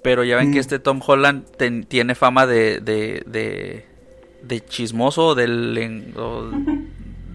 Pero 0.02 0.22
ya 0.24 0.36
ven 0.36 0.52
que 0.52 0.58
Mm. 0.58 0.60
este 0.60 0.78
Tom 0.78 1.00
Holland 1.04 1.44
ten- 1.56 1.84
tiene 1.84 2.14
fama 2.14 2.46
de, 2.46 2.80
de, 2.80 3.22
de, 3.26 3.84
de 4.42 4.64
chismoso, 4.64 5.34
del, 5.34 5.74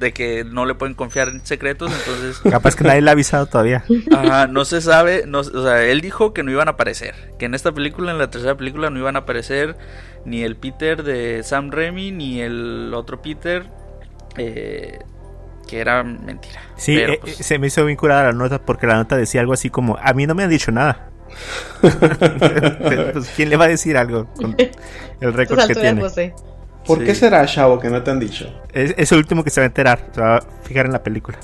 de 0.02 0.12
que 0.12 0.44
no 0.44 0.66
le 0.66 0.76
pueden 0.76 0.96
confiar 0.96 1.30
en 1.30 1.46
secretos, 1.46 1.92
entonces... 1.92 2.40
Capaz 2.52 2.76
que 2.76 2.84
nadie 2.84 3.02
le 3.02 3.10
ha 3.10 3.14
avisado 3.14 3.46
todavía. 3.46 3.86
Ajá, 4.12 4.48
no 4.48 4.66
se 4.66 4.82
sabe, 4.82 5.24
no, 5.26 5.40
o 5.40 5.64
sea, 5.64 5.84
él 5.84 6.02
dijo 6.02 6.34
que 6.34 6.44
no 6.44 6.52
iban 6.52 6.68
a 6.68 6.72
aparecer, 6.72 7.16
que 7.40 7.46
en 7.46 7.54
esta 7.54 7.72
película, 7.72 8.12
en 8.12 8.18
la 8.18 8.30
tercera 8.30 8.58
película, 8.58 8.90
no 8.90 9.00
iban 9.00 9.16
a 9.16 9.20
aparecer 9.20 9.78
ni 10.26 10.44
el 10.44 10.58
Peter 10.58 11.04
de 11.04 11.44
Sam 11.44 11.72
Raimi, 11.72 12.12
ni 12.12 12.42
el 12.42 12.92
otro 12.94 13.22
Peter, 13.22 13.68
eh, 14.38 15.00
que 15.68 15.80
era 15.80 16.04
mentira. 16.04 16.62
Sí, 16.76 16.96
Pero, 16.96 17.14
eh, 17.14 17.20
pues, 17.22 17.40
eh, 17.40 17.44
se 17.44 17.60
me 17.60 17.68
hizo 17.68 17.86
bien 17.86 17.98
curada 17.98 18.24
la 18.26 18.32
nota 18.34 18.60
porque 18.60 18.88
la 18.88 18.96
nota 18.96 19.16
decía 19.16 19.40
algo 19.40 19.54
así 19.54 19.70
como, 19.70 19.98
a 20.02 20.14
mí 20.14 20.28
no 20.28 20.36
me 20.36 20.44
han 20.44 20.50
dicho 20.50 20.72
nada. 20.72 21.08
Pues, 21.82 23.32
¿Quién 23.36 23.50
le 23.50 23.58
va 23.58 23.66
a 23.66 23.70
decir 23.70 23.98
algo 23.98 24.26
con 24.34 24.56
el 25.20 25.34
récord 25.34 25.66
que 25.68 25.76
tiene? 25.76 26.02
José. 26.02 26.34
¿Por 26.86 27.00
Sí. 27.00 27.06
qué 27.06 27.16
será, 27.16 27.46
Chavo, 27.46 27.80
que 27.80 27.90
no 27.90 28.02
te 28.04 28.12
han 28.12 28.20
dicho? 28.20 28.52
Es, 28.74 28.94
es 28.98 29.12
el 29.12 29.20
último 29.20 29.44
que 29.44 29.50
se 29.50 29.62
va 29.62 29.66
a 29.66 29.68
enterar, 29.68 30.08
se 30.14 30.22
va 30.22 30.38
a 30.38 30.42
fijar 30.64 30.86
en 30.88 30.92
la 30.94 31.04
película. 31.04 31.38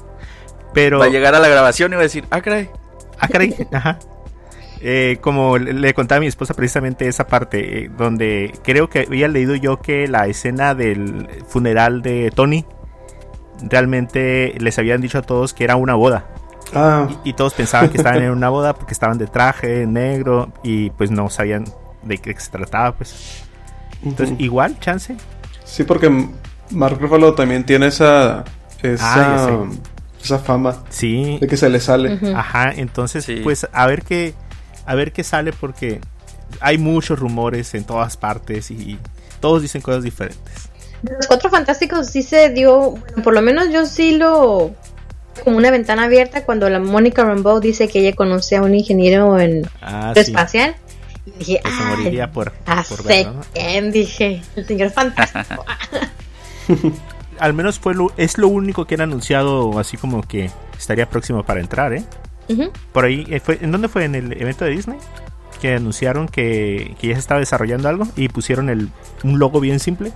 Pero... 0.73 0.99
va 0.99 1.05
a 1.05 1.09
llegar 1.09 1.33
a 1.35 1.39
la 1.39 1.47
grabación 1.47 1.91
y 1.93 1.95
va 1.95 2.01
a 2.01 2.03
decir, 2.03 2.25
ah, 2.29 2.41
caray. 2.41 2.69
Ah, 3.19 3.27
caray, 3.27 3.55
ajá. 3.71 3.99
Eh, 4.79 5.17
como 5.21 5.57
le, 5.57 5.73
le 5.73 5.93
contaba 5.95 6.17
a 6.17 6.19
mi 6.19 6.27
esposa 6.27 6.53
precisamente 6.53 7.07
esa 7.07 7.25
parte, 7.27 7.85
eh, 7.85 7.89
donde 7.97 8.53
creo 8.63 8.89
que 8.89 9.05
había 9.07 9.27
leído 9.27 9.55
yo 9.55 9.81
que 9.81 10.07
la 10.07 10.27
escena 10.27 10.75
del 10.75 11.27
funeral 11.47 12.03
de 12.03 12.31
Tony 12.33 12.63
realmente 13.61 14.53
les 14.59 14.77
habían 14.77 15.01
dicho 15.01 15.17
a 15.17 15.21
todos 15.21 15.53
que 15.53 15.63
era 15.63 15.75
una 15.75 15.95
boda. 15.95 16.25
Ah, 16.73 17.07
Y, 17.23 17.29
y 17.29 17.33
todos 17.33 17.53
pensaban 17.53 17.89
que 17.89 17.97
estaban 17.97 18.21
en 18.21 18.29
una 18.31 18.49
boda 18.49 18.73
porque 18.75 18.93
estaban 18.93 19.17
de 19.17 19.27
traje 19.27 19.87
negro 19.87 20.51
y 20.63 20.89
pues 20.91 21.09
no 21.11 21.29
sabían 21.29 21.63
de 22.03 22.17
qué 22.19 22.35
se 22.39 22.51
trataba, 22.51 22.91
pues. 22.93 23.46
Entonces, 24.03 24.35
igual, 24.39 24.79
chance. 24.79 25.15
sí, 25.65 25.83
porque 25.83 26.09
Mark 26.71 26.97
Ruffalo 26.99 27.33
también 27.33 27.65
tiene 27.65 27.87
esa, 27.87 28.43
esa, 28.83 29.45
Ah, 29.45 29.65
esa 30.23 30.39
fama 30.39 30.83
Sí, 30.89 31.37
de 31.39 31.47
que 31.47 31.57
se 31.57 31.69
le 31.69 31.79
sale. 31.79 32.19
Ajá, 32.35 32.71
entonces 32.75 33.23
Sí. 33.25 33.41
pues 33.43 33.67
a 33.71 33.85
ver 33.87 34.03
qué 34.03 34.33
a 34.85 34.95
ver 34.95 35.11
qué 35.11 35.23
sale 35.23 35.51
porque 35.53 35.99
hay 36.61 36.77
muchos 36.77 37.19
rumores 37.19 37.73
en 37.73 37.83
todas 37.83 38.15
partes 38.17 38.71
y 38.71 38.97
todos 39.41 39.61
dicen 39.61 39.81
cosas 39.81 40.03
diferentes. 40.03 40.69
De 41.01 41.13
Los 41.13 41.27
cuatro 41.27 41.49
fantásticos 41.49 42.07
sí 42.07 42.23
se 42.23 42.49
dio, 42.49 42.91
bueno, 42.91 43.23
por 43.23 43.33
lo 43.33 43.41
menos 43.41 43.69
yo 43.71 43.85
sí 43.85 44.17
lo 44.17 44.71
como 45.43 45.57
una 45.57 45.69
ventana 45.71 46.05
abierta 46.05 46.45
cuando 46.45 46.67
la 46.69 46.79
Mónica 46.79 47.23
Rambeau 47.23 47.59
dice 47.59 47.87
que 47.87 47.99
ella 47.99 48.15
conoce 48.15 48.55
a 48.55 48.61
un 48.63 48.73
ingeniero 48.73 49.39
en 49.39 49.69
Ah, 49.81 50.11
sí. 50.15 50.21
espacial. 50.21 50.75
Dije, 51.39 51.59
Que 51.63 51.69
se 51.69 51.75
ah, 51.83 51.95
moriría 51.95 52.31
por, 52.31 52.51
por 52.53 53.03
verlo, 53.03 53.41
dije, 53.91 54.41
el 54.55 54.65
señor 54.65 54.91
fantástico. 54.91 55.65
Al 57.39 57.53
menos 57.53 57.79
fue 57.79 57.93
lo, 57.93 58.11
es 58.17 58.37
lo 58.37 58.47
único 58.47 58.85
que 58.85 58.95
han 58.95 59.01
anunciado 59.01 59.77
así 59.79 59.95
como 59.97 60.21
que 60.23 60.49
estaría 60.77 61.07
próximo 61.09 61.43
para 61.43 61.59
entrar, 61.59 61.93
¿eh? 61.93 62.03
Por 62.93 63.05
ahí, 63.05 63.25
eh, 63.29 63.39
fue, 63.39 63.59
¿en 63.61 63.71
dónde 63.71 63.89
fue? 63.89 64.05
¿En 64.05 64.15
el 64.15 64.31
evento 64.41 64.65
de 64.65 64.71
Disney? 64.71 64.97
Que 65.61 65.75
anunciaron 65.75 66.27
que, 66.27 66.95
que 66.99 67.07
ya 67.07 67.13
se 67.13 67.19
estaba 67.19 67.39
desarrollando 67.39 67.89
algo 67.89 68.07
y 68.15 68.29
pusieron 68.29 68.69
el, 68.69 68.89
un 69.23 69.37
logo 69.37 69.59
bien 69.59 69.79
simple. 69.79 70.11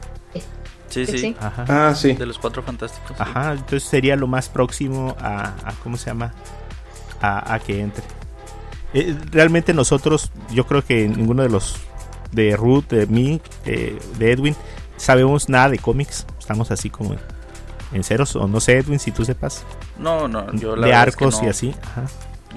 Sí, 0.90 1.06
Sí. 1.06 1.36
Ajá. 1.40 1.66
Ah, 1.70 1.96
sí. 1.96 2.14
de 2.14 2.26
los 2.26 2.38
cuatro 2.38 2.64
fantásticos. 2.64 3.16
sí. 3.16 3.16
Ajá, 3.18 3.54
entonces 3.54 3.84
sería 3.84 4.16
lo 4.18 4.28
más 4.28 4.50
próximo 4.50 5.16
a, 5.22 5.54
a- 5.64 5.74
¿cómo 5.84 5.96
se 5.98 6.08
llama? 6.08 6.34
A, 7.22 7.54
a 7.54 7.60
que 7.60 7.80
entre. 7.82 8.04
Eh, 8.94 9.16
realmente 9.32 9.74
nosotros, 9.74 10.32
yo 10.52 10.66
creo 10.66 10.84
que 10.84 11.08
ninguno 11.08 11.44
de 11.44 11.50
los, 11.50 11.78
de 12.32 12.56
Ruth, 12.56 12.90
de 12.90 13.08
mí, 13.08 13.42
eh, 13.66 13.98
de 14.18 14.32
Edwin, 14.32 14.56
sabemos 14.98 15.50
nada 15.50 15.70
de 15.70 15.80
cómics. 15.80 16.26
Estamos 16.40 16.72
así 16.72 16.90
como 16.90 17.16
en 17.94 18.04
ceros, 18.04 18.36
o 18.36 18.48
no 18.48 18.60
sé, 18.60 18.78
Edwin, 18.78 19.00
si 19.00 19.12
tú 19.12 19.26
sepas, 19.26 19.64
No, 19.98 20.28
no, 20.28 20.52
yo 20.54 20.76
la 20.76 20.88
de 20.88 20.92
verdad 20.92 21.08
es 21.08 21.16
que 21.16 21.24
arcos 21.26 21.42
no, 21.42 21.48
y 21.48 21.50
así. 21.50 21.76
Ajá. 21.84 22.06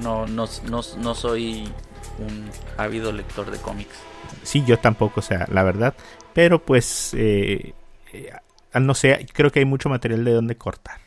No, 0.01 0.27
no, 0.27 0.47
no, 0.69 0.81
no 0.99 1.15
soy 1.15 1.69
un 2.19 2.51
ávido 2.77 3.13
lector 3.13 3.51
de 3.51 3.59
cómics. 3.59 3.95
Sí, 4.43 4.65
yo 4.67 4.79
tampoco, 4.79 5.21
o 5.21 5.23
sea, 5.23 5.47
la 5.51 5.63
verdad. 5.63 5.95
Pero 6.33 6.65
pues, 6.65 7.15
eh, 7.17 7.75
eh, 8.13 8.31
no 8.81 8.95
sé, 8.95 9.27
creo 9.33 9.51
que 9.51 9.61
hay 9.61 9.65
mucho 9.65 9.89
material 9.89 10.25
de 10.25 10.33
donde 10.33 10.57
cortar. 10.57 10.99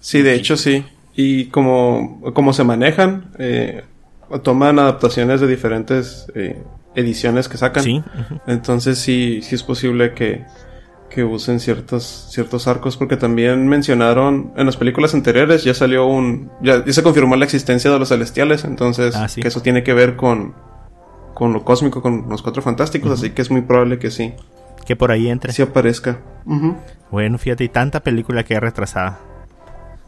Sí, 0.00 0.22
de 0.22 0.34
hecho 0.34 0.56
sí. 0.56 0.84
Y 1.14 1.46
como, 1.46 2.20
como 2.34 2.52
se 2.52 2.62
manejan, 2.62 3.32
eh, 3.38 3.84
toman 4.42 4.78
adaptaciones 4.78 5.40
de 5.40 5.46
diferentes 5.46 6.26
eh, 6.34 6.62
ediciones 6.94 7.48
que 7.48 7.56
sacan. 7.56 7.82
Sí. 7.84 8.02
Entonces 8.46 8.98
sí, 8.98 9.40
sí 9.42 9.54
es 9.54 9.62
posible 9.62 10.14
que, 10.14 10.44
que 11.10 11.24
usen 11.24 11.60
ciertos, 11.60 12.26
ciertos 12.30 12.66
arcos, 12.68 12.96
porque 12.96 13.16
también 13.16 13.68
mencionaron 13.68 14.52
en 14.56 14.66
las 14.66 14.76
películas 14.76 15.14
anteriores, 15.14 15.62
ya 15.64 15.74
salió 15.74 16.06
un, 16.06 16.50
ya, 16.62 16.84
ya 16.84 16.92
se 16.92 17.02
confirmó 17.02 17.36
la 17.36 17.44
existencia 17.44 17.90
de 17.90 17.98
los 17.98 18.08
celestiales, 18.08 18.64
entonces 18.64 19.14
Ah, 19.16 19.28
sí. 19.28 19.40
que 19.42 19.48
eso 19.48 19.60
tiene 19.60 19.82
que 19.84 19.94
ver 19.94 20.16
con, 20.16 20.54
con 21.34 21.52
lo 21.52 21.64
cósmico, 21.64 22.02
con 22.02 22.26
los 22.28 22.42
cuatro 22.42 22.62
fantásticos, 22.62 23.10
así 23.12 23.30
que 23.30 23.42
es 23.42 23.50
muy 23.50 23.60
probable 23.62 23.98
que 23.98 24.10
sí, 24.10 24.32
Que 24.84 24.96
por 24.96 25.10
ahí 25.10 25.28
entre. 25.28 25.52
sí 25.52 25.62
aparezca. 25.62 26.18
Bueno, 27.10 27.38
fíjate, 27.38 27.64
y 27.64 27.68
tanta 27.68 28.00
película 28.00 28.42
que 28.44 28.58
retrasada. 28.58 29.18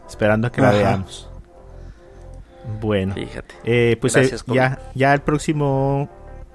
Esperando 0.08 0.48
a 0.48 0.52
que 0.52 0.60
la 0.62 0.70
Ajá. 0.70 0.78
veamos. 0.78 1.30
Bueno. 2.80 3.14
Fíjate. 3.14 3.54
Eh, 3.64 3.96
pues 4.00 4.16
eh, 4.16 4.30
ya, 4.46 4.78
ya 4.94 5.14
el 5.14 5.20
próximo 5.20 6.08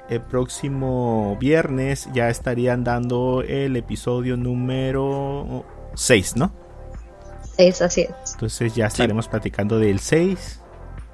el 0.10 0.22
próximo 0.22 1.38
viernes 1.40 2.10
ya 2.14 2.30
estarían 2.30 2.84
dando 2.84 3.42
el 3.42 3.76
episodio 3.78 4.38
número 4.38 5.66
6, 5.96 6.36
¿no? 6.36 6.52
Es 7.58 7.82
así 7.82 8.02
es. 8.02 8.34
Entonces 8.34 8.76
ya 8.76 8.88
estaremos 8.88 9.28
platicando 9.28 9.80
del 9.80 10.00
6 10.00 10.62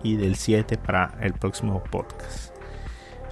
y 0.03 0.15
del 0.15 0.35
7 0.35 0.77
para 0.77 1.17
el 1.21 1.33
próximo 1.33 1.83
podcast. 1.83 2.53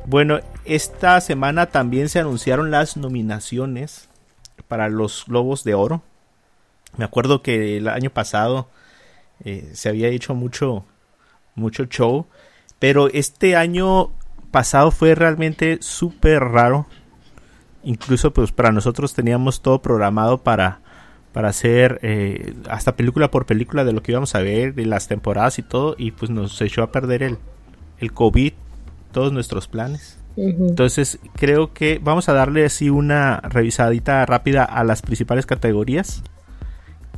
Bueno, 0.05 0.39
esta 0.65 1.19
semana 1.21 1.67
también 1.67 2.09
se 2.09 2.19
anunciaron 2.19 2.71
las 2.71 2.95
nominaciones 2.95 4.09
para 4.67 4.89
los 4.89 5.25
Globos 5.27 5.63
de 5.63 5.73
Oro. 5.73 6.01
Me 6.97 7.05
acuerdo 7.05 7.41
que 7.41 7.77
el 7.77 7.87
año 7.87 8.09
pasado 8.09 8.69
eh, 9.43 9.69
se 9.73 9.89
había 9.89 10.07
hecho 10.07 10.33
mucho, 10.33 10.85
mucho 11.57 11.85
show, 11.85 12.25
pero 12.79 13.09
este 13.09 13.55
año 13.55 14.11
pasado 14.51 14.91
fue 14.91 15.15
realmente 15.15 15.79
súper 15.81 16.43
raro. 16.43 16.87
Incluso 17.83 18.33
pues 18.33 18.51
para 18.51 18.71
nosotros 18.71 19.13
teníamos 19.13 19.61
todo 19.61 19.81
programado 19.81 20.39
para, 20.43 20.79
para 21.33 21.49
hacer 21.49 21.99
eh, 22.01 22.53
hasta 22.69 22.95
película 22.95 23.31
por 23.31 23.45
película 23.45 23.83
de 23.83 23.93
lo 23.93 24.01
que 24.01 24.11
íbamos 24.11 24.35
a 24.35 24.39
ver, 24.39 24.73
de 24.73 24.85
las 24.85 25.07
temporadas 25.07 25.59
y 25.59 25.63
todo, 25.63 25.95
y 25.97 26.11
pues 26.11 26.31
nos 26.31 26.59
echó 26.61 26.83
a 26.83 26.91
perder 26.91 27.23
el, 27.23 27.37
el 27.99 28.13
COVID, 28.13 28.53
todos 29.11 29.31
nuestros 29.31 29.67
planes. 29.67 30.19
Entonces 30.37 31.17
creo 31.33 31.73
que 31.73 31.99
vamos 31.99 32.29
a 32.29 32.33
darle 32.33 32.63
así 32.63 32.91
una 32.91 33.37
revisadita 33.37 34.23
rápida 34.27 34.63
a 34.63 34.83
las 34.83 35.01
principales 35.01 35.47
categorías 35.47 36.21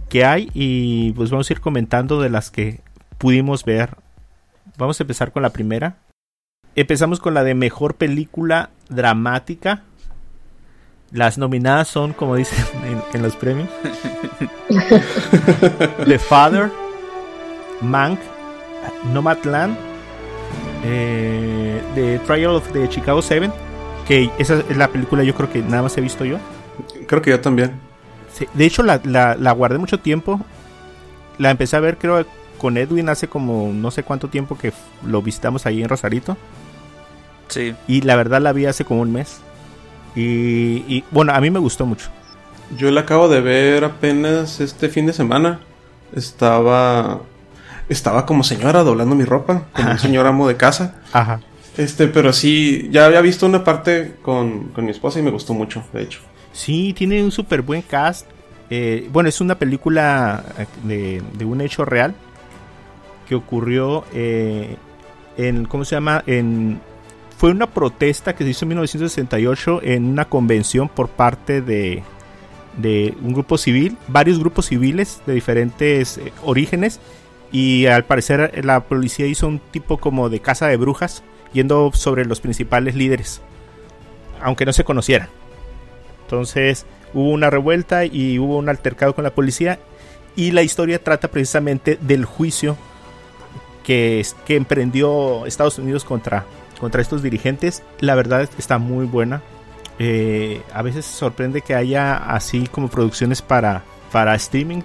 que 0.08 0.24
hay 0.24 0.50
y 0.54 1.12
pues 1.14 1.30
vamos 1.30 1.50
a 1.50 1.54
ir 1.54 1.60
comentando 1.60 2.22
de 2.22 2.30
las 2.30 2.50
que 2.50 2.80
pudimos 3.18 3.66
ver. 3.66 3.98
Vamos 4.80 5.00
a 5.00 5.04
empezar 5.04 5.32
con 5.32 5.44
la 5.44 5.52
primera. 5.52 5.98
Empezamos 6.76 7.20
con 7.20 7.34
la 7.34 7.44
de 7.44 7.54
mejor 7.54 7.96
película 7.96 8.70
dramática. 8.90 9.84
Las 11.12 11.38
nominadas 11.38 11.88
son, 11.88 12.14
como 12.14 12.36
dicen 12.36 12.64
en, 12.86 13.02
en 13.14 13.22
los 13.22 13.36
premios, 13.36 13.68
The 16.06 16.20
Father, 16.20 16.72
Mank, 17.82 18.20
Nomadland, 19.14 19.76
eh, 20.86 21.82
The 21.96 22.20
Trial 22.20 22.52
of 22.56 22.72
the 22.72 22.88
Chicago 22.90 23.22
7, 23.22 23.50
que 24.08 24.30
esa 24.38 24.60
es 24.70 24.78
la 24.78 24.88
película 24.88 25.24
yo 25.24 25.34
creo 25.36 25.52
que 25.52 25.62
nada 25.62 25.84
más 25.84 25.98
he 25.98 26.02
visto 26.02 26.26
yo. 26.26 26.38
Creo 27.08 27.22
que 27.22 27.32
yo 27.32 27.42
también. 27.42 27.74
Sí, 28.34 28.48
de 28.54 28.66
hecho 28.66 28.84
la, 28.84 29.02
la- 29.04 29.36
la 29.36 29.52
guardé 29.52 29.78
mucho 29.80 30.00
tiempo. 30.00 30.40
La 31.38 31.50
empecé 31.52 31.76
a 31.76 31.80
ver 31.80 31.98
creo 31.98 32.24
con 32.60 32.78
Edwin 32.78 33.10
hace 33.10 33.28
como 33.28 33.72
no 33.74 33.90
sé 33.90 34.04
cuánto 34.04 34.28
tiempo 34.28 34.56
que 34.56 34.72
lo 35.04 35.24
visitamos 35.24 35.66
ahí 35.66 35.82
en 35.82 35.90
Rosarito. 35.90 36.38
Sí. 37.48 37.74
Y 37.88 38.02
la 38.02 38.16
verdad 38.16 38.42
la 38.42 38.54
vi 38.54 38.68
hace 38.68 38.86
como 38.86 39.02
un 39.02 39.12
mes. 39.12 39.42
Y, 40.16 40.84
y, 40.88 41.04
bueno, 41.10 41.34
a 41.34 41.42
mí 41.42 41.50
me 41.50 41.60
gustó 41.60 41.88
mucho. 41.88 42.10
Yo 42.78 42.92
la 42.92 43.02
acabo 43.02 43.28
de 43.30 43.42
ver 43.42 43.84
apenas 43.84 44.60
este 44.60 44.90
fin 44.90 45.08
de 45.08 45.14
semana. 45.14 45.60
Estaba. 46.16 47.22
Estaba 47.88 48.28
como 48.28 48.44
señora 48.44 48.84
doblando 48.84 49.16
mi 49.16 49.24
ropa, 49.24 49.64
como 49.74 49.90
un 49.90 49.98
señor 49.98 50.28
amo 50.28 50.48
de 50.48 50.58
casa. 50.58 51.02
Ajá. 51.12 51.42
Este, 51.76 52.08
pero 52.08 52.34
sí, 52.34 52.88
ya 52.92 53.06
había 53.06 53.22
visto 53.22 53.48
una 53.48 53.64
parte 53.64 54.16
con, 54.22 54.66
con 54.70 54.86
mi 54.86 54.92
esposa 54.92 55.18
y 55.18 55.24
me 55.24 55.32
gustó 55.32 55.56
mucho, 55.56 55.84
de 55.92 56.04
hecho. 56.04 56.20
Sí, 56.52 56.94
tiene 56.94 57.24
un 57.24 57.32
súper 57.32 57.64
buen 57.64 57.82
cast. 57.82 58.28
Eh, 58.70 59.08
bueno, 59.12 59.30
es 59.30 59.42
una 59.42 59.58
película 59.58 60.44
eh, 60.60 60.68
de, 60.84 61.24
de 61.34 61.46
un 61.46 61.62
hecho 61.62 61.86
real 61.86 62.14
que 63.30 63.36
ocurrió 63.36 64.06
eh, 64.12 64.76
en, 65.38 65.66
¿cómo 65.66 65.86
se 65.86 65.96
llama? 65.96 66.24
En, 66.26 66.82
fue 67.38 67.52
una 67.52 67.68
protesta 67.68 68.36
que 68.36 68.44
se 68.44 68.50
hizo 68.50 68.66
en 68.66 68.70
1968 68.70 69.82
en 69.84 70.06
una 70.06 70.26
convención 70.26 70.90
por 70.90 71.10
parte 71.10 71.62
de, 71.62 72.04
un 73.22 73.34
grupo 73.34 73.60
civil, 73.60 73.98
varios 74.08 74.40
grupos 74.40 74.66
civiles 74.66 75.22
de 75.28 75.34
diferentes 75.34 76.18
eh, 76.18 76.34
orígenes. 76.44 77.00
Y 77.52 77.86
al 77.86 78.04
parecer 78.04 78.66
la 78.66 78.82
policía 78.82 79.28
hizo 79.28 79.48
un 79.48 79.60
tipo 79.60 79.98
como 79.98 80.30
de 80.30 80.40
casa 80.40 80.68
de 80.68 80.78
brujas, 80.78 81.24
yendo 81.54 81.92
sobre 81.94 82.26
los 82.26 82.42
principales 82.42 82.96
líderes, 82.96 83.42
aunque 84.42 84.66
no 84.66 84.74
se 84.74 84.84
conocieran. 84.84 85.30
Entonces 86.24 86.86
hubo 87.14 87.30
una 87.30 87.50
revuelta 87.50 88.06
y 88.06 88.40
hubo 88.40 88.58
un 88.58 88.70
altercado 88.70 89.14
con 89.14 89.24
la 89.24 89.34
policía 89.34 89.80
y 90.36 90.52
la 90.52 90.62
historia 90.62 91.04
trata 91.04 91.28
precisamente 91.28 91.98
del 92.02 92.26
juicio 92.26 92.78
que, 93.90 94.56
emprendió 94.56 95.48
Estados 95.48 95.80
Unidos 95.80 96.06
contra, 96.06 96.46
contra 96.80 97.02
estos 97.02 97.24
dirigentes. 97.24 97.82
La 98.00 98.14
verdad 98.14 98.48
está 98.60 98.78
muy 98.78 99.08
buena. 99.08 99.42
Eh, 99.98 100.62
a 100.72 100.84
veces 100.84 101.06
sorprende 101.06 101.62
que 101.62 101.74
haya 101.74 102.16
así 102.16 102.68
como 102.68 102.88
producciones 102.88 103.42
para, 103.42 103.84
para 104.12 104.36
streaming 104.36 104.82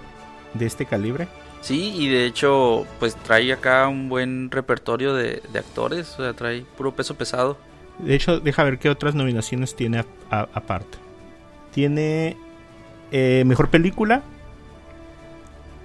de 0.54 0.64
este 0.64 0.86
calibre. 0.86 1.28
Sí, 1.60 1.94
y 1.94 2.08
de 2.08 2.24
hecho, 2.24 2.86
pues 2.98 3.14
trae 3.16 3.52
acá 3.52 3.88
un 3.88 4.08
buen 4.08 4.50
repertorio 4.50 5.12
de, 5.14 5.42
de 5.52 5.58
actores. 5.58 6.14
O 6.18 6.22
sea, 6.22 6.32
trae 6.32 6.64
puro 6.76 6.94
peso 6.94 7.14
pesado. 7.14 7.58
De 7.98 8.14
hecho, 8.14 8.40
deja 8.40 8.64
ver 8.64 8.78
qué 8.78 8.88
otras 8.88 9.14
nominaciones 9.14 9.76
tiene 9.76 10.04
aparte. 10.30 10.98
Tiene 11.72 12.38
eh, 13.12 13.44
mejor 13.46 13.68
película. 13.68 14.22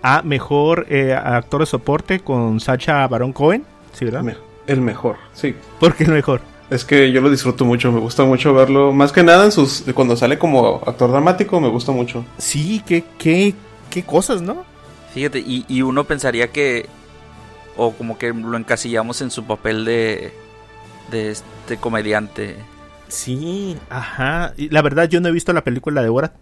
A 0.02 0.22
mejor 0.22 0.86
eh, 0.90 1.14
actor 1.14 1.62
de 1.62 1.66
soporte 1.66 2.20
con 2.22 2.60
Sacha 2.60 3.06
Baron 3.08 3.34
Cohen. 3.34 3.66
Sí, 3.94 4.06
¿verdad? 4.06 4.24
Me- 4.24 4.38
el 4.68 4.82
mejor, 4.82 5.18
sí. 5.34 5.56
¿Por 5.80 5.96
qué 5.96 6.04
el 6.06 6.12
mejor? 6.12 6.42
Es 6.70 6.86
que 6.86 7.12
yo 7.12 7.20
lo 7.22 7.32
disfruto 7.32 7.66
mucho, 7.66 7.92
me 7.92 8.00
gusta 8.00 8.24
mucho 8.24 8.54
verlo. 8.54 8.94
Más 8.94 9.12
que 9.12 9.24
nada 9.24 9.44
en 9.46 9.52
sus. 9.52 9.84
Cuando 9.96 10.16
sale 10.16 10.38
como 10.38 10.82
actor 10.86 11.10
dramático, 11.12 11.60
me 11.60 11.68
gusta 11.70 11.92
mucho. 11.92 12.24
Sí, 12.38 12.84
qué, 12.86 13.04
qué, 13.18 13.56
qué 13.90 14.04
cosas, 14.04 14.42
¿no? 14.44 14.64
Fíjate, 15.14 15.40
y, 15.40 15.66
y 15.68 15.82
uno 15.82 16.04
pensaría 16.04 16.50
que. 16.50 16.88
O 17.76 17.94
como 17.94 18.18
que 18.20 18.32
lo 18.34 18.56
encasillamos 18.58 19.22
en 19.22 19.32
su 19.32 19.46
papel 19.46 19.84
de. 19.86 20.32
De 21.10 21.32
este 21.32 21.78
comediante. 21.80 22.56
Sí, 23.08 23.76
ajá. 23.90 24.54
Y 24.56 24.70
la 24.70 24.84
verdad, 24.84 25.10
yo 25.10 25.20
no 25.20 25.30
he 25.30 25.32
visto 25.32 25.52
la 25.54 25.64
película 25.64 26.04
de 26.04 26.10
Borat. 26.10 26.34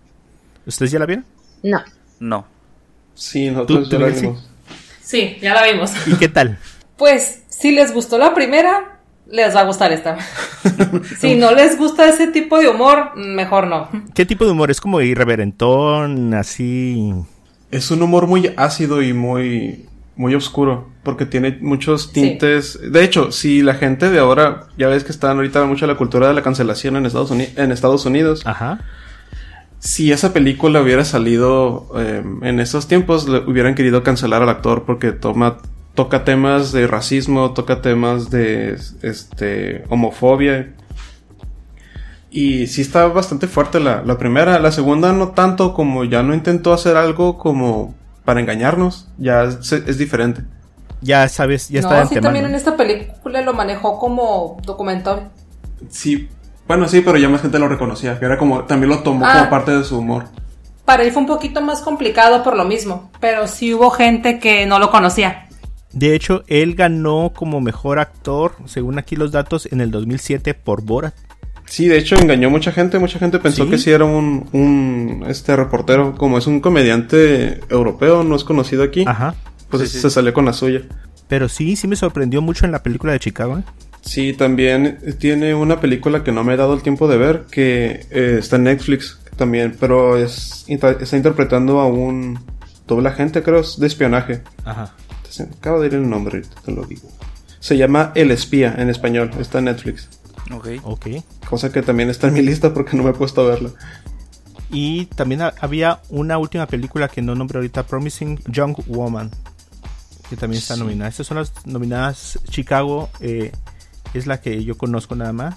¿Ustedes 0.66 0.92
ya 0.92 1.00
la 1.00 1.06
vieron? 1.06 1.24
No. 1.64 1.82
No. 2.20 2.46
Sí, 3.18 3.50
nosotros 3.52 3.90
¿Tú- 3.90 3.92
ya 3.92 3.98
tú, 3.98 4.04
la 4.04 4.08
vimos. 4.10 4.50
Sí, 5.02 5.38
ya 5.42 5.54
la 5.54 5.64
vimos. 5.72 5.92
¿Y 6.08 6.14
qué 6.16 6.30
tal? 6.30 6.58
Pues, 6.98 7.44
si 7.50 7.74
les 7.74 7.94
gustó 7.94 8.18
la 8.18 8.34
primera, 8.34 8.98
les 9.30 9.56
va 9.56 9.60
a 9.60 9.66
gustar 9.66 9.92
esta. 9.92 10.18
si 11.20 11.36
no 11.36 11.52
les 11.52 11.78
gusta 11.78 12.10
ese 12.10 12.28
tipo 12.30 12.58
de 12.58 12.70
humor, 12.70 13.16
mejor 13.16 13.68
no. 13.68 13.88
¿Qué 14.16 14.26
tipo 14.26 14.46
de 14.46 14.52
humor? 14.52 14.72
¿Es 14.72 14.82
como 14.82 15.00
irreverentón, 15.02 16.34
así? 16.34 17.14
Es 17.70 17.92
un 17.92 18.02
humor 18.02 18.26
muy 18.28 18.52
ácido 18.58 19.02
y 19.04 19.14
muy. 19.14 19.86
Muy 20.16 20.34
oscuro, 20.34 20.90
porque 21.04 21.28
tiene 21.28 21.60
muchos 21.62 22.12
tintes. 22.12 22.80
De 22.92 23.04
hecho, 23.04 23.32
si 23.32 23.62
la 23.62 23.76
gente 23.76 24.10
de 24.10 24.18
ahora, 24.18 24.64
ya 24.76 24.88
ves 24.88 25.04
que 25.04 25.12
están 25.12 25.38
ahorita 25.38 25.64
mucho 25.66 25.86
la 25.86 25.94
cultura 25.94 26.28
de 26.30 26.34
la 26.34 26.42
cancelación 26.42 26.96
en 26.96 27.06
Estados, 27.06 27.30
Uni- 27.30 27.50
en 27.56 27.72
Estados 27.72 28.04
Unidos, 28.08 28.42
Ajá. 28.44 28.80
Si 29.80 30.12
esa 30.12 30.34
película 30.34 30.82
hubiera 30.82 31.06
salido 31.06 31.90
eh, 31.98 32.24
en 32.42 32.60
esos 32.60 32.88
tiempos, 32.88 33.28
le 33.28 33.40
hubieran 33.40 33.76
querido 33.76 34.04
cancelar 34.04 34.42
al 34.42 34.50
actor 34.50 34.84
porque 34.86 35.12
toma, 35.12 35.58
toca 35.94 36.24
temas 36.24 36.72
de 36.72 36.88
racismo, 36.88 37.54
toca 37.54 37.82
temas 37.82 38.30
de 38.30 38.78
este, 39.02 39.84
homofobia. 39.90 40.74
Y 42.30 42.68
sí 42.68 42.82
está 42.82 43.08
bastante 43.08 43.48
fuerte 43.48 43.80
la, 43.80 44.04
la 44.04 44.18
primera. 44.18 44.60
La 44.60 44.72
segunda 44.72 45.14
no 45.14 45.30
tanto 45.30 45.74
como 45.74 46.04
ya 46.04 46.24
no 46.24 46.34
intentó 46.34 46.74
hacer 46.74 46.98
algo 46.98 47.38
como 47.38 47.96
para 48.26 48.42
engañarnos. 48.42 49.08
Ya 49.18 49.44
es, 49.44 49.72
es 49.72 49.98
diferente. 49.98 50.42
ya 51.02 51.30
sabes, 51.30 51.70
ya 51.70 51.80
está 51.80 51.96
no, 51.96 52.02
de 52.02 52.16
sí, 52.16 52.22
también 52.22 52.46
en 52.46 52.56
esta 52.56 52.76
película 52.76 53.42
lo 53.42 53.54
manejó 53.54 53.98
como 54.00 54.58
documental. 54.66 55.30
Sí. 55.90 56.30
Bueno, 56.68 56.88
sí, 56.88 57.02
pero 57.02 57.18
ya 57.18 57.30
más 57.30 57.42
gente 57.42 57.60
lo 57.60 57.68
reconocía. 57.68 58.20
Que 58.20 58.26
era 58.26 58.38
como. 58.38 58.64
También 58.66 58.90
lo 58.90 59.00
tomó 59.00 59.26
Ah. 59.26 59.38
como 59.38 59.50
parte 59.50 59.72
de 59.72 59.84
su 59.84 59.98
humor. 60.00 60.26
Para 60.86 61.04
él 61.04 61.12
fue 61.12 61.22
un 61.22 61.28
poquito 61.28 61.62
más 61.62 61.82
complicado 61.82 62.44
por 62.44 62.56
lo 62.56 62.64
mismo, 62.66 63.12
pero 63.20 63.48
sí 63.48 63.74
hubo 63.74 63.90
gente 63.90 64.40
que 64.40 64.66
no 64.66 64.80
lo 64.80 64.90
conocía. 64.90 65.48
De 65.92 66.14
hecho, 66.16 66.44
él 66.48 66.76
ganó 66.76 67.32
como 67.36 67.60
mejor 67.62 68.00
actor, 68.00 68.56
según 68.66 68.98
aquí 69.00 69.16
los 69.16 69.32
datos, 69.32 69.68
en 69.72 69.82
el 69.82 69.92
2007 69.92 70.54
por 70.54 70.84
Borat. 70.84 71.14
Sí, 71.66 71.88
de 71.88 71.98
hecho 71.98 72.16
engañó 72.16 72.50
mucha 72.50 72.72
gente. 72.72 73.00
Mucha 73.00 73.20
gente 73.20 73.40
pensó 73.40 73.66
¿Sí? 73.66 73.70
que 73.72 73.78
sí 73.78 73.92
era 73.92 74.06
un, 74.06 74.48
un 74.54 75.26
este 75.28 75.56
reportero. 75.56 76.16
Como 76.16 76.38
es 76.38 76.48
un 76.48 76.62
comediante 76.62 77.60
europeo, 77.70 78.24
no 78.24 78.36
es 78.38 78.44
conocido 78.46 78.84
aquí. 78.84 79.04
Ajá. 79.06 79.36
Pues 79.70 79.84
Sí, 79.84 79.96
sí. 79.96 80.02
se 80.02 80.10
salió 80.10 80.34
con 80.34 80.46
la 80.46 80.54
suya. 80.54 80.82
Pero 81.28 81.50
sí, 81.50 81.76
sí 81.76 81.88
me 81.90 81.98
sorprendió 81.98 82.42
mucho 82.42 82.66
en 82.66 82.72
la 82.72 82.82
película 82.84 83.12
de 83.12 83.20
Chicago. 83.20 83.58
¿eh? 83.58 83.64
Sí, 84.08 84.34
también 84.34 85.00
tiene 85.20 85.54
una 85.54 85.80
película 85.82 86.24
que 86.24 86.32
no 86.32 86.44
me 86.44 86.54
he 86.54 86.58
dado 86.58 86.74
el 86.74 86.82
tiempo 86.82 87.08
de 87.08 87.18
ver, 87.18 87.46
que 87.52 88.06
eh, 88.10 88.38
está 88.40 88.56
en 88.56 88.64
Netflix 88.64 89.20
también, 89.36 89.76
pero 89.80 90.18
es 90.18 90.64
está 90.68 91.18
interpretando 91.18 91.80
a 91.82 91.88
un 91.88 92.40
doble 92.88 93.10
agente, 93.10 93.44
creo, 93.44 93.60
es 93.60 93.78
de 93.78 93.86
espionaje. 93.88 94.42
Ajá. 94.64 94.96
Entonces, 95.18 95.48
acabo 95.58 95.82
de 95.82 95.88
ir 95.88 95.96
el 95.96 96.10
nombre, 96.10 96.38
ahorita 96.38 96.62
te 96.66 96.72
lo 96.72 96.86
digo. 96.86 97.10
Se 97.60 97.76
llama 97.78 98.14
El 98.16 98.32
Espía 98.32 98.74
en 98.78 98.90
español, 98.90 99.30
está 99.40 99.60
en 99.60 99.66
Netflix. 99.66 100.08
Ok. 100.54 100.68
Ok. 100.84 101.08
Cosa 101.50 101.70
que 101.72 101.82
también 101.82 102.10
está 102.10 102.28
en 102.30 102.34
mi 102.36 102.42
lista 102.42 102.74
porque 102.74 102.96
no 102.96 103.04
me 103.04 103.10
he 103.10 103.14
puesto 103.14 103.42
a 103.42 103.48
verla. 103.50 103.72
Y 104.70 105.06
también 105.08 105.42
ha- 105.42 105.54
había 105.60 106.00
una 106.10 106.38
última 106.38 106.66
película 106.66 107.08
que 107.10 107.22
no 107.22 107.36
nombré 107.36 107.58
ahorita, 107.58 107.84
Promising 107.84 108.40
Young 108.48 108.78
Woman, 108.88 109.32
que 110.30 110.36
también 110.38 110.60
está 110.62 110.76
Sí. 110.76 110.80
nominada. 110.80 111.10
Estas 111.10 111.28
son 111.28 111.38
las 111.38 111.52
nominadas. 111.66 112.40
Chicago 112.50 113.10
eh, 113.20 113.52
es 114.14 114.28
la 114.28 114.40
que 114.42 114.64
yo 114.64 114.78
conozco 114.78 115.16
nada 115.16 115.34
más. 115.34 115.56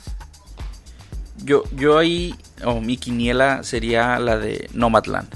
Yo, 1.43 1.63
yo 1.75 1.97
ahí, 1.99 2.35
o 2.65 2.81
mi 2.81 2.97
quiniela 2.99 3.63
sería 3.63 4.19
la 4.19 4.37
de 4.37 4.69
Nomadland. 4.75 5.29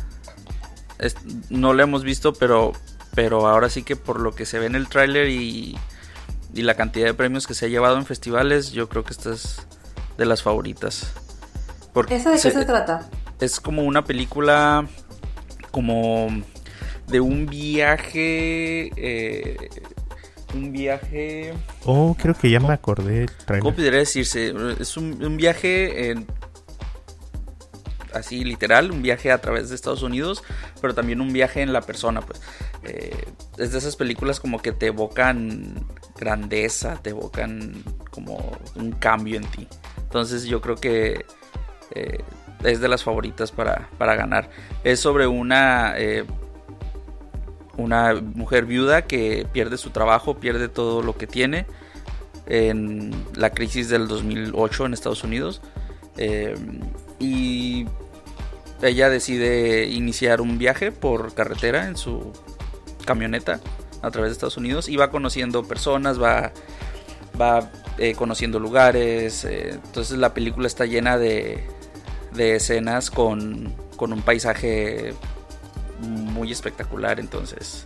Es- 0.98 1.16
no 1.50 1.72
la 1.72 1.84
hemos 1.84 2.04
visto, 2.04 2.34
pero, 2.34 2.72
pero 3.14 3.46
ahora 3.46 3.70
sí 3.70 3.82
que 3.82 3.96
por 3.96 4.20
lo 4.20 4.32
que 4.32 4.44
se 4.46 4.58
ve 4.58 4.66
en 4.66 4.74
el 4.74 4.88
tráiler 4.88 5.28
y, 5.30 5.76
y 6.54 6.62
la 6.62 6.74
cantidad 6.74 7.06
de 7.06 7.14
premios 7.14 7.46
que 7.46 7.54
se 7.54 7.66
ha 7.66 7.68
llevado 7.68 7.96
en 7.96 8.04
festivales, 8.06 8.72
yo 8.72 8.88
creo 8.88 9.04
que 9.04 9.12
esta 9.12 9.32
es 9.32 9.62
de 10.18 10.26
las 10.26 10.42
favoritas. 10.42 11.10
Porque 11.94 12.16
¿Esa 12.16 12.30
de 12.30 12.36
qué 12.36 12.42
se- 12.42 12.50
se 12.52 12.64
trata? 12.64 13.08
es 13.40 13.60
como 13.60 13.82
una 13.82 14.04
película 14.04 14.86
como 15.70 16.28
de 17.08 17.20
un 17.20 17.46
viaje 17.46 18.90
eh, 18.96 19.68
un 20.54 20.72
viaje 20.72 21.52
Oh, 21.84 22.16
creo 22.18 22.34
que 22.34 22.50
ya 22.50 22.60
me 22.60 22.72
acordé 22.72 23.26
¿cómo 23.60 23.72
podría 23.74 23.98
decirse? 23.98 24.54
es 24.80 24.96
un, 24.96 25.22
un 25.22 25.36
viaje 25.36 26.10
en- 26.10 26.26
así 28.12 28.44
literal 28.44 28.90
un 28.92 29.02
viaje 29.02 29.32
a 29.32 29.40
través 29.40 29.68
de 29.68 29.74
Estados 29.74 30.02
Unidos 30.02 30.44
pero 30.80 30.94
también 30.94 31.20
un 31.20 31.32
viaje 31.32 31.62
en 31.62 31.72
la 31.72 31.80
persona 31.82 32.20
pues 32.20 32.40
Eh, 32.86 33.24
es 33.56 33.72
de 33.72 33.78
esas 33.78 33.96
películas 33.96 34.40
como 34.40 34.60
que 34.60 34.70
te 34.72 34.86
evocan 34.86 35.86
grandeza 36.18 37.00
te 37.02 37.10
evocan 37.10 37.82
como 38.10 38.36
un 38.76 38.92
cambio 38.92 39.36
en 39.38 39.44
ti 39.46 39.66
entonces 40.02 40.44
yo 40.44 40.60
creo 40.60 40.76
que 40.76 41.24
eh, 41.94 42.18
es 42.62 42.80
de 42.80 42.88
las 42.88 43.02
favoritas 43.04 43.52
para, 43.52 43.88
para 43.98 44.14
ganar. 44.16 44.48
Es 44.84 44.98
sobre 45.00 45.26
una, 45.26 45.94
eh, 45.98 46.24
una 47.76 48.14
mujer 48.14 48.66
viuda 48.66 49.02
que 49.02 49.46
pierde 49.52 49.76
su 49.76 49.90
trabajo, 49.90 50.34
pierde 50.38 50.68
todo 50.68 51.02
lo 51.02 51.16
que 51.16 51.26
tiene 51.26 51.66
en 52.46 53.12
la 53.34 53.50
crisis 53.50 53.88
del 53.88 54.08
2008 54.08 54.86
en 54.86 54.94
Estados 54.94 55.24
Unidos. 55.24 55.60
Eh, 56.16 56.54
y 57.18 57.86
ella 58.82 59.08
decide 59.08 59.86
iniciar 59.86 60.40
un 60.40 60.58
viaje 60.58 60.92
por 60.92 61.34
carretera 61.34 61.86
en 61.86 61.96
su 61.96 62.32
camioneta 63.04 63.60
a 64.02 64.10
través 64.10 64.30
de 64.30 64.32
Estados 64.34 64.56
Unidos 64.56 64.88
y 64.88 64.96
va 64.96 65.10
conociendo 65.10 65.64
personas, 65.64 66.20
va, 66.20 66.52
va 67.40 67.70
eh, 67.98 68.14
conociendo 68.14 68.60
lugares. 68.60 69.44
eh, 69.44 69.70
entonces 69.84 70.18
la 70.18 70.34
película 70.34 70.66
está 70.66 70.84
llena 70.84 71.16
de, 71.16 71.64
de 72.34 72.56
escenas 72.56 73.10
con, 73.10 73.72
con 73.96 74.12
un 74.12 74.22
paisaje 74.22 75.14
muy 76.04 76.52
espectacular. 76.52 77.20
Entonces 77.20 77.84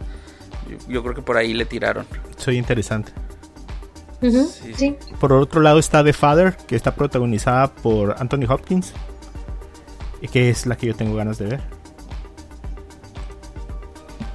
yo, 0.68 0.76
yo 0.88 1.02
creo 1.02 1.14
que 1.14 1.22
por 1.22 1.36
ahí 1.36 1.54
le 1.54 1.64
tiraron. 1.64 2.06
Soy 2.36 2.58
interesante. 2.58 3.12
Sí. 4.20 4.96
Por 5.20 5.32
otro 5.32 5.60
lado 5.60 5.78
está 5.78 6.02
The 6.02 6.12
Father, 6.12 6.56
que 6.56 6.74
está 6.74 6.94
protagonizada 6.94 7.72
por 7.72 8.16
Anthony 8.18 8.46
Hopkins. 8.48 8.92
Y 10.20 10.28
que 10.28 10.50
es 10.50 10.66
la 10.66 10.76
que 10.76 10.88
yo 10.88 10.96
tengo 10.96 11.14
ganas 11.14 11.38
de 11.38 11.46
ver. 11.46 11.60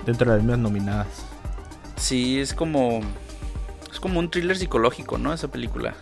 Dentro 0.06 0.32
de 0.32 0.38
las 0.38 0.44
mismas 0.44 0.60
nominadas. 0.60 1.08
Sí, 1.98 2.40
es 2.40 2.54
como... 2.54 3.02
Es 3.92 4.00
como 4.00 4.20
un 4.20 4.30
thriller 4.30 4.58
psicológico, 4.58 5.18
¿no? 5.18 5.34
Esa 5.34 5.50
película. 5.50 5.96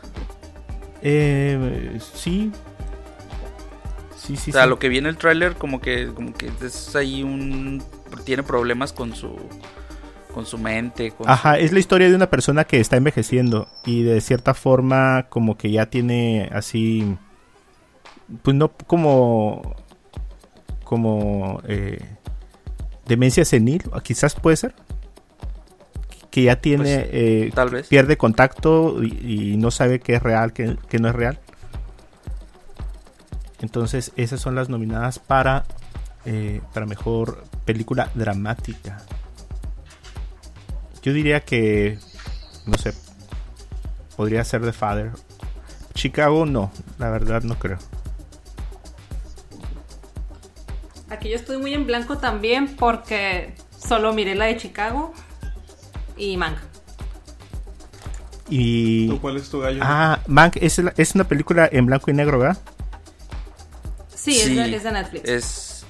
Eh, 1.01 1.99
sí. 2.13 2.51
Sí, 4.21 4.35
sí, 4.35 4.51
o 4.51 4.53
sea, 4.53 4.63
sí. 4.63 4.69
lo 4.69 4.77
que 4.77 4.87
viene 4.87 5.09
el 5.09 5.17
tráiler 5.17 5.55
como 5.55 5.81
que 5.81 6.07
como 6.13 6.33
que 6.33 6.51
es 6.63 6.95
ahí 6.95 7.23
un 7.23 7.83
tiene 8.23 8.43
problemas 8.43 8.93
con 8.93 9.15
su 9.15 9.35
con 10.31 10.45
su 10.45 10.57
mente, 10.57 11.11
con 11.11 11.29
Ajá, 11.29 11.57
es 11.57 11.71
la 11.71 11.79
historia 11.79 12.07
de 12.07 12.15
una 12.15 12.29
persona 12.29 12.63
que 12.63 12.79
está 12.79 12.97
envejeciendo 12.97 13.67
y 13.85 14.03
de 14.03 14.21
cierta 14.21 14.53
forma 14.53 15.27
como 15.29 15.57
que 15.57 15.71
ya 15.71 15.87
tiene 15.87 16.49
así, 16.53 17.17
pues 18.43 18.55
no 18.55 18.69
como, 18.87 19.75
como 20.83 21.61
eh, 21.67 21.99
demencia 23.07 23.43
senil, 23.43 23.83
quizás 24.03 24.35
puede 24.35 24.55
ser, 24.55 24.73
que 26.29 26.43
ya 26.43 26.55
tiene, 26.61 26.83
Pues, 26.99 27.09
eh, 27.11 27.51
tal 27.53 27.69
vez. 27.69 27.87
pierde 27.87 28.17
contacto 28.17 29.03
y, 29.03 29.53
y 29.53 29.57
no 29.57 29.69
sabe 29.71 29.99
qué 29.99 30.15
es 30.15 30.23
real, 30.23 30.53
qué, 30.53 30.77
qué 30.87 30.99
no 30.99 31.09
es 31.09 31.15
real. 31.15 31.39
Entonces 33.61 34.11
esas 34.15 34.41
son 34.41 34.55
las 34.55 34.69
nominadas 34.69 35.19
para, 35.19 35.65
eh, 36.25 36.61
para 36.73 36.85
mejor 36.85 37.43
película 37.63 38.09
dramática. 38.15 39.03
Yo 41.03 41.13
diría 41.13 41.41
que, 41.41 41.99
no 42.65 42.77
sé, 42.77 42.93
podría 44.15 44.43
ser 44.43 44.61
The 44.61 44.73
Father. 44.73 45.11
Chicago 45.93 46.45
no, 46.45 46.71
la 46.97 47.09
verdad 47.09 47.43
no 47.43 47.57
creo. 47.57 47.77
Aquí 51.09 51.29
yo 51.29 51.35
estoy 51.35 51.57
muy 51.57 51.73
en 51.73 51.85
blanco 51.85 52.17
también 52.17 52.75
porque 52.75 53.53
solo 53.77 54.13
miré 54.13 54.33
la 54.33 54.45
de 54.45 54.57
Chicago 54.57 55.13
y 56.17 56.37
Manga. 56.37 56.61
Y... 58.49 59.07
¿Tú 59.07 59.21
cuál 59.21 59.37
es 59.37 59.49
tu 59.49 59.59
gallo? 59.59 59.81
Ah, 59.83 60.19
Mank 60.27 60.57
es, 60.57 60.79
es 60.97 61.15
una 61.15 61.25
película 61.25 61.69
en 61.71 61.85
blanco 61.85 62.11
y 62.11 62.13
negro, 62.13 62.39
¿verdad? 62.39 62.57
Sí, 64.21 64.39
Es, 64.39 64.55
de, 64.55 64.75
es 64.75 64.83
de 64.83 64.91
Netflix. 64.91 65.29
Es, 65.29 65.85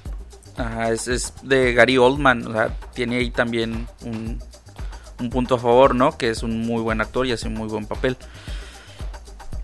ajá, 0.55 0.89
es, 0.91 1.07
es 1.09 1.33
de 1.43 1.73
Gary 1.73 1.97
Oldman, 1.97 2.47
o 2.47 2.53
sea, 2.53 2.69
tiene 2.93 3.17
ahí 3.17 3.29
también 3.29 3.87
un, 4.05 4.41
un 5.19 5.29
punto 5.29 5.55
a 5.55 5.59
favor, 5.59 5.95
¿no? 5.95 6.17
Que 6.17 6.29
es 6.29 6.41
un 6.41 6.65
muy 6.65 6.81
buen 6.81 7.01
actor 7.01 7.27
y 7.27 7.33
hace 7.33 7.47
un 7.49 7.55
muy 7.55 7.67
buen 7.67 7.87
papel. 7.87 8.15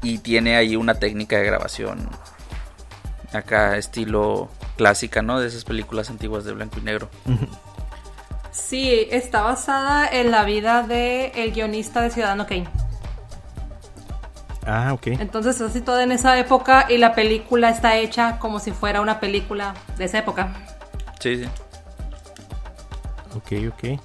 Y 0.03 0.17
tiene 0.17 0.57
ahí 0.57 0.75
una 0.75 0.95
técnica 0.95 1.37
de 1.37 1.45
grabación 1.45 2.09
acá 3.31 3.77
estilo 3.77 4.49
clásica, 4.75 5.21
¿no? 5.21 5.39
De 5.39 5.47
esas 5.47 5.63
películas 5.63 6.09
antiguas 6.09 6.43
de 6.43 6.51
blanco 6.51 6.77
y 6.79 6.81
negro. 6.81 7.09
Sí, 8.51 9.07
está 9.11 9.43
basada 9.43 10.09
en 10.09 10.29
la 10.31 10.43
vida 10.43 10.83
del 10.83 11.31
el 11.35 11.51
guionista 11.53 12.01
de 12.01 12.09
Ciudadano 12.11 12.45
Kane. 12.47 12.67
Ah, 14.67 14.91
ok. 14.93 15.07
Entonces 15.07 15.59
así 15.61 15.79
todo 15.81 16.01
en 16.01 16.11
esa 16.11 16.37
época 16.37 16.87
y 16.89 16.97
la 16.97 17.15
película 17.15 17.69
está 17.69 17.95
hecha 17.97 18.37
como 18.37 18.59
si 18.59 18.71
fuera 18.71 18.99
una 19.01 19.19
película 19.21 19.73
de 19.97 20.05
esa 20.05 20.17
época. 20.19 20.53
Sí, 21.19 21.37
sí. 21.43 21.49
Ok, 23.35 23.71
ok. 23.73 23.99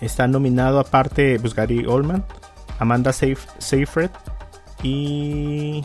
Está 0.00 0.28
nominado 0.28 0.78
aparte 0.78 1.40
pues, 1.40 1.54
Gary 1.54 1.84
Oldman, 1.86 2.24
Amanda 2.78 3.10
Seyf- 3.10 3.48
Seyfried 3.58 4.10
y 4.82 5.84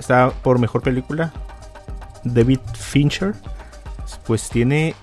está 0.00 0.30
por 0.42 0.58
mejor 0.58 0.82
película 0.82 1.32
David 2.24 2.58
Fincher. 2.74 3.34
Pues 4.26 4.48
tiene 4.48 4.94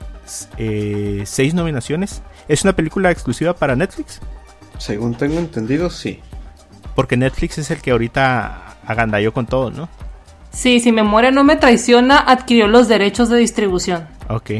eh, 0.58 1.23
seis 1.25 1.53
nominaciones. 1.53 2.21
Es 2.49 2.63
una 2.63 2.73
película 2.75 3.10
exclusiva 3.10 3.53
para 3.55 3.75
Netflix. 3.75 4.19
Según 4.79 5.15
tengo 5.15 5.39
entendido, 5.39 5.89
sí. 5.89 6.21
Porque 6.95 7.17
Netflix 7.17 7.58
es 7.58 7.69
el 7.71 7.81
que 7.81 7.91
ahorita 7.91 8.77
agandalló 8.88 9.34
con 9.34 9.45
todo, 9.45 9.71
¿no? 9.71 9.89
Sí, 10.51 10.79
si 10.79 10.91
memoria 10.91 11.31
no 11.31 11.43
me 11.43 11.58
traiciona, 11.58 12.17
adquirió 12.17 12.67
los 12.67 12.88
derechos 12.88 13.29
de 13.29 13.38
distribución. 13.38 14.08
Ok. 14.29 14.51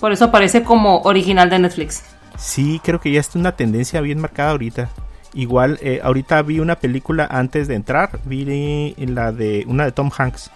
Por 0.00 0.12
eso 0.12 0.24
aparece 0.24 0.62
como 0.62 1.02
original 1.02 1.50
de 1.50 1.58
Netflix. 1.58 2.02
Sí, 2.38 2.80
creo 2.82 3.00
que 3.00 3.12
ya 3.12 3.20
es 3.20 3.34
una 3.36 3.52
tendencia 3.52 4.00
bien 4.00 4.18
marcada 4.20 4.52
ahorita. 4.52 4.88
Igual, 5.34 5.78
eh, 5.82 6.00
ahorita 6.02 6.42
vi 6.42 6.58
una 6.60 6.76
película 6.76 7.26
antes 7.30 7.68
de 7.68 7.74
entrar, 7.74 8.18
vi 8.24 8.94
la 8.98 9.32
de 9.32 9.64
una 9.66 9.84
de 9.84 9.92
Tom 9.92 10.10
Hanks 10.16 10.50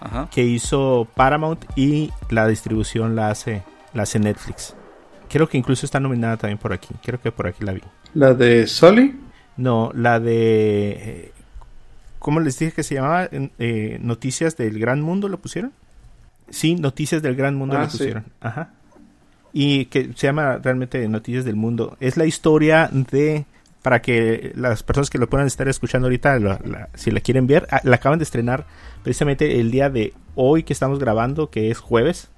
Ajá. 0.00 0.28
que 0.30 0.42
hizo 0.42 1.08
Paramount 1.14 1.64
y 1.76 2.12
la 2.28 2.46
distribución 2.46 3.16
la 3.16 3.30
hace, 3.30 3.62
la 3.92 4.02
hace 4.02 4.18
Netflix. 4.18 4.74
Creo 5.28 5.48
que 5.48 5.58
incluso 5.58 5.86
está 5.86 5.98
nominada 5.98 6.36
también 6.36 6.58
por 6.58 6.72
aquí. 6.72 6.94
Creo 7.02 7.20
que 7.20 7.32
por 7.32 7.46
aquí 7.46 7.64
la 7.64 7.72
vi. 7.72 7.80
La 8.12 8.34
de 8.34 8.66
Sully. 8.66 9.18
No, 9.56 9.90
la 9.94 10.20
de. 10.20 10.90
eh, 10.90 11.32
¿Cómo 12.18 12.40
les 12.40 12.58
dije 12.58 12.72
que 12.72 12.82
se 12.82 12.94
llamaba? 12.94 13.28
Eh, 13.58 13.98
Noticias 14.02 14.56
del 14.56 14.78
Gran 14.78 15.00
Mundo, 15.02 15.28
¿lo 15.28 15.38
pusieron? 15.38 15.72
Sí, 16.50 16.74
Noticias 16.74 17.22
del 17.22 17.36
Gran 17.36 17.54
Mundo 17.54 17.76
Ah, 17.76 17.82
lo 17.84 17.90
sí. 17.90 17.98
pusieron. 17.98 18.24
Ajá. 18.40 18.70
Y 19.52 19.86
que 19.86 20.10
se 20.14 20.26
llama 20.26 20.58
realmente 20.58 21.06
Noticias 21.08 21.44
del 21.44 21.56
Mundo. 21.56 21.96
Es 22.00 22.16
la 22.16 22.24
historia 22.26 22.88
de. 22.92 23.44
Para 23.82 24.00
que 24.00 24.52
las 24.56 24.82
personas 24.82 25.10
que 25.10 25.18
lo 25.18 25.28
puedan 25.28 25.46
estar 25.46 25.68
escuchando 25.68 26.06
ahorita, 26.06 26.38
la- 26.38 26.58
la- 26.64 26.88
si 26.94 27.10
la 27.10 27.20
quieren 27.20 27.46
ver, 27.46 27.66
ah, 27.70 27.82
la 27.84 27.96
acaban 27.96 28.18
de 28.18 28.22
estrenar 28.22 28.64
precisamente 29.02 29.60
el 29.60 29.70
día 29.70 29.90
de 29.90 30.14
hoy 30.34 30.62
que 30.62 30.72
estamos 30.72 30.98
grabando, 30.98 31.50
que 31.50 31.70
es 31.70 31.78
jueves. 31.80 32.28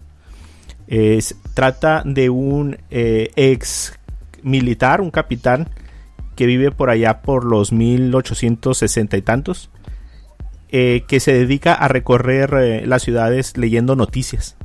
Es, 0.88 1.36
trata 1.54 2.02
de 2.04 2.30
un 2.30 2.78
eh, 2.90 3.30
ex 3.36 3.96
militar, 4.42 5.00
un 5.00 5.12
capitán, 5.12 5.68
que 6.36 6.46
vive 6.46 6.70
por 6.70 6.90
allá 6.90 7.22
por 7.22 7.44
los 7.44 7.72
1860 7.72 9.16
y 9.16 9.22
tantos, 9.22 9.70
eh, 10.68 11.04
que 11.08 11.20
se 11.20 11.32
dedica 11.32 11.72
a 11.74 11.88
recorrer 11.88 12.54
eh, 12.60 12.86
las 12.86 13.02
ciudades 13.02 13.56
leyendo 13.56 13.96
noticias, 13.96 14.56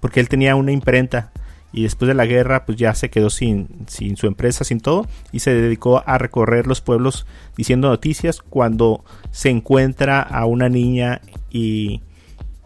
porque 0.00 0.20
él 0.20 0.28
tenía 0.28 0.54
una 0.56 0.72
imprenta 0.72 1.32
y 1.72 1.84
después 1.84 2.08
de 2.08 2.14
la 2.14 2.26
guerra 2.26 2.64
pues 2.66 2.76
ya 2.78 2.94
se 2.94 3.10
quedó 3.10 3.30
sin, 3.30 3.68
sin 3.86 4.16
su 4.16 4.26
empresa, 4.26 4.64
sin 4.64 4.80
todo, 4.80 5.06
y 5.30 5.38
se 5.40 5.54
dedicó 5.54 6.02
a 6.04 6.18
recorrer 6.18 6.66
los 6.66 6.80
pueblos 6.80 7.26
diciendo 7.56 7.88
noticias 7.88 8.40
cuando 8.42 9.04
se 9.30 9.50
encuentra 9.50 10.20
a 10.20 10.46
una 10.46 10.68
niña 10.68 11.20
y, 11.48 12.02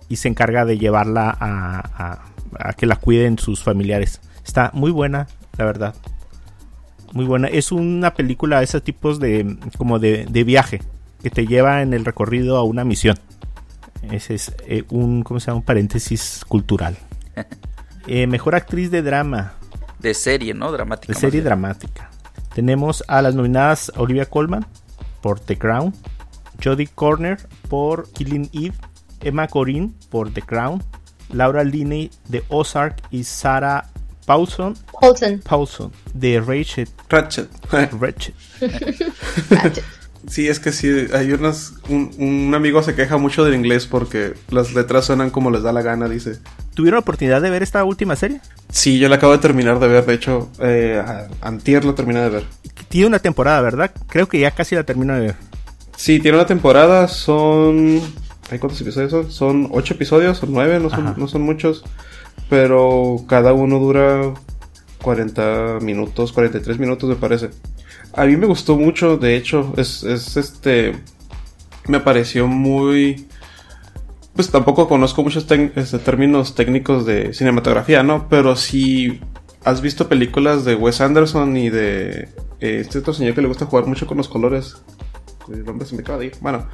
y 0.08 0.16
se 0.16 0.28
encarga 0.28 0.64
de 0.64 0.78
llevarla 0.78 1.28
a, 1.38 1.78
a- 1.78 2.24
a 2.58 2.72
que 2.74 2.86
la 2.86 2.96
cuiden 2.96 3.36
sus 3.38 3.62
familiares. 3.64 4.20
Está 4.46 4.70
muy 4.74 4.90
buena, 4.92 5.26
la 5.58 5.64
verdad. 5.64 5.94
Muy 7.14 7.24
buena. 7.24 7.46
Es 7.48 7.72
una 7.72 8.12
película 8.12 8.58
de 8.58 8.64
esos 8.64 8.82
tipos 8.82 9.20
de 9.20 9.56
como 9.78 9.98
de, 9.98 10.26
de 10.28 10.44
viaje 10.44 10.82
que 11.22 11.30
te 11.30 11.46
lleva 11.46 11.80
en 11.80 11.94
el 11.94 12.04
recorrido 12.04 12.56
a 12.58 12.64
una 12.64 12.84
misión. 12.84 13.16
Ese 14.10 14.34
es 14.34 14.54
eh, 14.66 14.84
un, 14.90 15.22
¿cómo 15.22 15.40
se 15.40 15.46
llama? 15.46 15.58
Un 15.58 15.64
paréntesis 15.64 16.44
cultural. 16.46 16.96
Eh, 18.06 18.26
mejor 18.26 18.54
actriz 18.54 18.90
de 18.90 19.00
drama, 19.00 19.54
De 19.98 20.12
serie, 20.12 20.52
¿no? 20.52 20.70
Dramática. 20.70 21.10
de 21.10 21.18
serie 21.18 21.40
bien. 21.40 21.44
dramática. 21.44 22.10
Tenemos 22.54 23.02
a 23.08 23.22
las 23.22 23.34
nominadas 23.34 23.90
Olivia 23.96 24.26
Colman 24.26 24.66
por 25.22 25.40
The 25.40 25.56
Crown, 25.56 25.94
Jodie 26.62 26.88
Corner 26.94 27.38
por 27.70 28.06
Killing 28.12 28.50
Eve, 28.52 28.74
Emma 29.22 29.48
Corrin 29.48 29.94
por 30.10 30.30
The 30.34 30.42
Crown, 30.42 30.82
Laura 31.32 31.64
Linney 31.64 32.10
de 32.28 32.44
Ozark 32.48 33.02
y 33.10 33.24
Sarah 33.24 33.88
Paulson, 34.26 34.74
Paulson. 35.00 35.40
Paulson 35.40 35.92
de. 36.14 36.40
Ratchet. 36.40 36.88
Rachel. 37.08 37.48
Ratchet. 38.00 38.34
sí, 40.26 40.48
es 40.48 40.60
que 40.60 40.72
sí, 40.72 40.88
hay 41.12 41.32
unas... 41.32 41.74
Un, 41.88 42.10
un 42.18 42.54
amigo 42.54 42.82
se 42.82 42.94
queja 42.94 43.18
mucho 43.18 43.44
del 43.44 43.54
inglés 43.54 43.86
porque 43.86 44.34
las 44.50 44.72
letras 44.74 45.04
suenan 45.06 45.30
como 45.30 45.50
les 45.50 45.62
da 45.62 45.72
la 45.72 45.82
gana, 45.82 46.08
dice. 46.08 46.38
¿Tuvieron 46.74 46.96
la 46.96 47.00
oportunidad 47.00 47.42
de 47.42 47.50
ver 47.50 47.62
esta 47.62 47.84
última 47.84 48.16
serie? 48.16 48.40
Sí, 48.70 48.98
yo 48.98 49.08
la 49.08 49.16
acabo 49.16 49.32
de 49.32 49.38
terminar 49.38 49.78
de 49.78 49.88
ver, 49.88 50.06
de 50.06 50.14
hecho, 50.14 50.50
eh, 50.60 51.02
antier 51.40 51.84
la 51.84 51.94
terminé 51.94 52.20
de 52.20 52.30
ver. 52.30 52.44
Tiene 52.88 53.08
una 53.08 53.18
temporada, 53.18 53.60
¿verdad? 53.60 53.92
Creo 54.08 54.28
que 54.28 54.40
ya 54.40 54.50
casi 54.50 54.74
la 54.74 54.84
termino 54.84 55.14
de 55.14 55.20
ver. 55.20 55.36
Sí, 55.96 56.18
tiene 56.18 56.38
una 56.38 56.46
temporada, 56.46 57.06
son... 57.08 58.00
¿Hay 58.50 58.58
cuántos 58.58 58.80
episodios 58.80 59.10
son? 59.10 59.30
Son 59.30 59.68
ocho 59.72 59.94
episodios, 59.94 60.38
son 60.38 60.52
nueve, 60.52 60.78
no 60.80 60.90
son, 60.90 61.14
no 61.16 61.28
son 61.28 61.42
muchos. 61.42 61.84
Pero 62.48 63.24
cada 63.28 63.52
uno 63.52 63.78
dura 63.78 64.34
40 65.02 65.78
minutos, 65.82 66.32
43 66.32 66.78
minutos 66.78 67.08
me 67.08 67.16
parece. 67.16 67.50
A 68.12 68.26
mí 68.26 68.36
me 68.36 68.46
gustó 68.46 68.76
mucho, 68.76 69.16
de 69.16 69.36
hecho, 69.36 69.72
es, 69.76 70.02
es 70.04 70.36
este... 70.36 70.94
Me 71.86 72.00
pareció 72.00 72.46
muy... 72.46 73.26
Pues 74.34 74.50
tampoco 74.50 74.88
conozco 74.88 75.22
muchos 75.22 75.46
este, 75.50 75.98
términos 75.98 76.54
técnicos 76.54 77.06
de 77.06 77.32
cinematografía, 77.34 78.02
¿no? 78.02 78.28
Pero 78.28 78.56
si 78.56 79.20
has 79.64 79.80
visto 79.80 80.08
películas 80.08 80.64
de 80.64 80.74
Wes 80.74 81.00
Anderson 81.00 81.56
y 81.56 81.70
de 81.70 82.28
eh, 82.60 82.80
este 82.80 82.98
otro 82.98 83.14
señor 83.14 83.34
que 83.34 83.42
le 83.42 83.48
gusta 83.48 83.66
jugar 83.66 83.86
mucho 83.86 84.06
con 84.06 84.16
los 84.16 84.28
colores. 84.28 84.76
El 85.48 85.64
nombre 85.64 85.86
se 85.86 85.94
me 85.94 86.02
acaba 86.02 86.18
de 86.18 86.26
ir. 86.26 86.32
Bueno, 86.40 86.66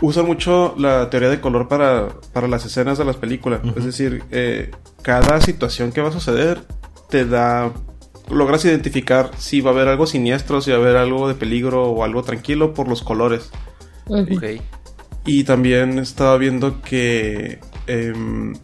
usan 0.00 0.26
mucho 0.26 0.74
la 0.78 1.10
teoría 1.10 1.28
de 1.28 1.40
color 1.40 1.68
para, 1.68 2.08
para 2.32 2.48
las 2.48 2.64
escenas 2.64 2.98
de 2.98 3.04
las 3.04 3.16
películas. 3.16 3.60
Es 3.76 3.84
decir, 3.84 4.24
eh, 4.30 4.70
cada 5.02 5.40
situación 5.40 5.92
que 5.92 6.00
va 6.00 6.08
a 6.08 6.12
suceder 6.12 6.62
te 7.10 7.24
da... 7.24 7.72
Logras 8.30 8.62
identificar 8.66 9.30
si 9.38 9.62
va 9.62 9.70
a 9.70 9.72
haber 9.72 9.88
algo 9.88 10.06
siniestro, 10.06 10.60
si 10.60 10.70
va 10.70 10.76
a 10.76 10.80
haber 10.80 10.96
algo 10.96 11.28
de 11.28 11.34
peligro 11.34 11.84
o 11.84 12.04
algo 12.04 12.22
tranquilo 12.22 12.74
por 12.74 12.86
los 12.86 13.02
colores. 13.02 13.50
Y 15.24 15.44
también 15.44 15.98
estaba 15.98 16.36
viendo 16.36 16.82
que 16.82 17.58
em, 17.86 18.54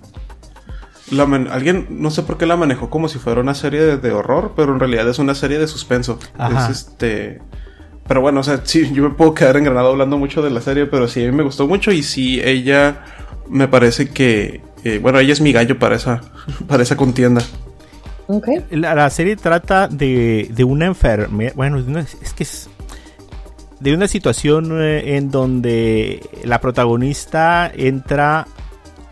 la 1.11 1.25
alguien, 1.25 1.87
no 1.91 2.11
sé 2.11 2.23
por 2.23 2.39
qué 2.39 2.47
la 2.47 2.57
manejó 2.57 2.91
como 2.91 3.09
si 3.09 3.19
fuera 3.19 3.41
una 3.41 3.55
serie 3.55 3.81
de, 3.81 3.97
de 3.97 4.13
horror, 4.13 4.53
pero 4.55 4.73
en 4.73 4.81
realidad 4.81 5.09
es 5.09 5.19
una 5.19 5.35
serie 5.35 5.59
de 5.59 5.67
suspenso. 5.67 6.19
Ajá. 6.37 6.71
Es 6.71 6.79
este. 6.79 7.41
Pero 8.07 8.21
bueno, 8.21 8.41
o 8.41 8.43
sea, 8.43 8.61
sí, 8.65 8.91
yo 8.93 9.03
me 9.03 9.11
puedo 9.11 9.33
quedar 9.35 9.57
engranado 9.57 9.89
hablando 9.89 10.19
mucho 10.19 10.43
de 10.43 10.51
la 10.51 10.61
serie, 10.61 10.87
pero 10.87 11.09
sí, 11.09 11.25
a 11.25 11.31
mí 11.31 11.37
me 11.37 11.43
gustó 11.43 11.67
mucho 11.67 11.91
y 11.91 12.03
sí, 12.03 12.41
ella 12.45 13.03
me 13.49 13.67
parece 13.69 14.11
que, 14.11 14.61
eh, 14.85 14.99
bueno, 15.01 15.19
ella 15.21 15.33
es 15.33 15.41
mi 15.41 15.53
gallo 15.53 15.79
para 15.79 15.97
esa, 15.97 16.21
para 16.69 16.83
esa 16.83 16.97
contienda. 16.97 17.43
Ok. 18.27 18.49
La, 18.71 18.95
la 18.95 19.09
serie 19.11 19.37
trata 19.37 19.89
de, 19.89 20.49
de 20.51 20.65
una 20.65 20.87
enfermera. 20.87 21.53
Bueno, 21.57 21.83
de 21.83 21.91
una- 21.91 22.01
es 22.01 22.33
que 22.35 22.43
es. 22.43 22.69
De 23.81 23.93
una 23.95 24.09
situación 24.09 24.81
eh, 24.81 25.17
en 25.17 25.31
donde 25.31 26.23
la 26.45 26.59
protagonista 26.61 27.71
entra 27.75 28.47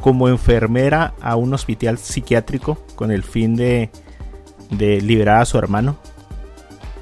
como 0.00 0.28
enfermera 0.28 1.12
a 1.20 1.36
un 1.36 1.52
hospital 1.52 1.98
psiquiátrico 1.98 2.82
con 2.94 3.10
el 3.10 3.22
fin 3.22 3.54
de, 3.54 3.90
de 4.70 5.00
liberar 5.02 5.42
a 5.42 5.44
su 5.44 5.58
hermano. 5.58 5.96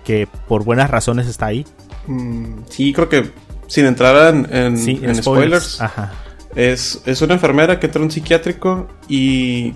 Que 0.04 0.26
por 0.48 0.64
buenas 0.64 0.90
razones 0.90 1.28
está 1.28 1.46
ahí. 1.46 1.64
Mm, 2.06 2.62
sí, 2.68 2.92
creo 2.92 3.08
que 3.08 3.30
sin 3.66 3.86
entrar 3.86 4.34
en, 4.34 4.48
en- 4.54 4.76
Sí, 4.78 5.00
en 5.02 5.14
spoilers, 5.14 5.80
Ajá. 5.80 6.12
Es, 6.56 7.02
es 7.06 7.22
una 7.22 7.34
enfermera 7.34 7.78
que 7.78 7.86
entra 7.86 8.00
a 8.02 8.04
un 8.04 8.10
psiquiátrico 8.10 8.88
y 9.08 9.74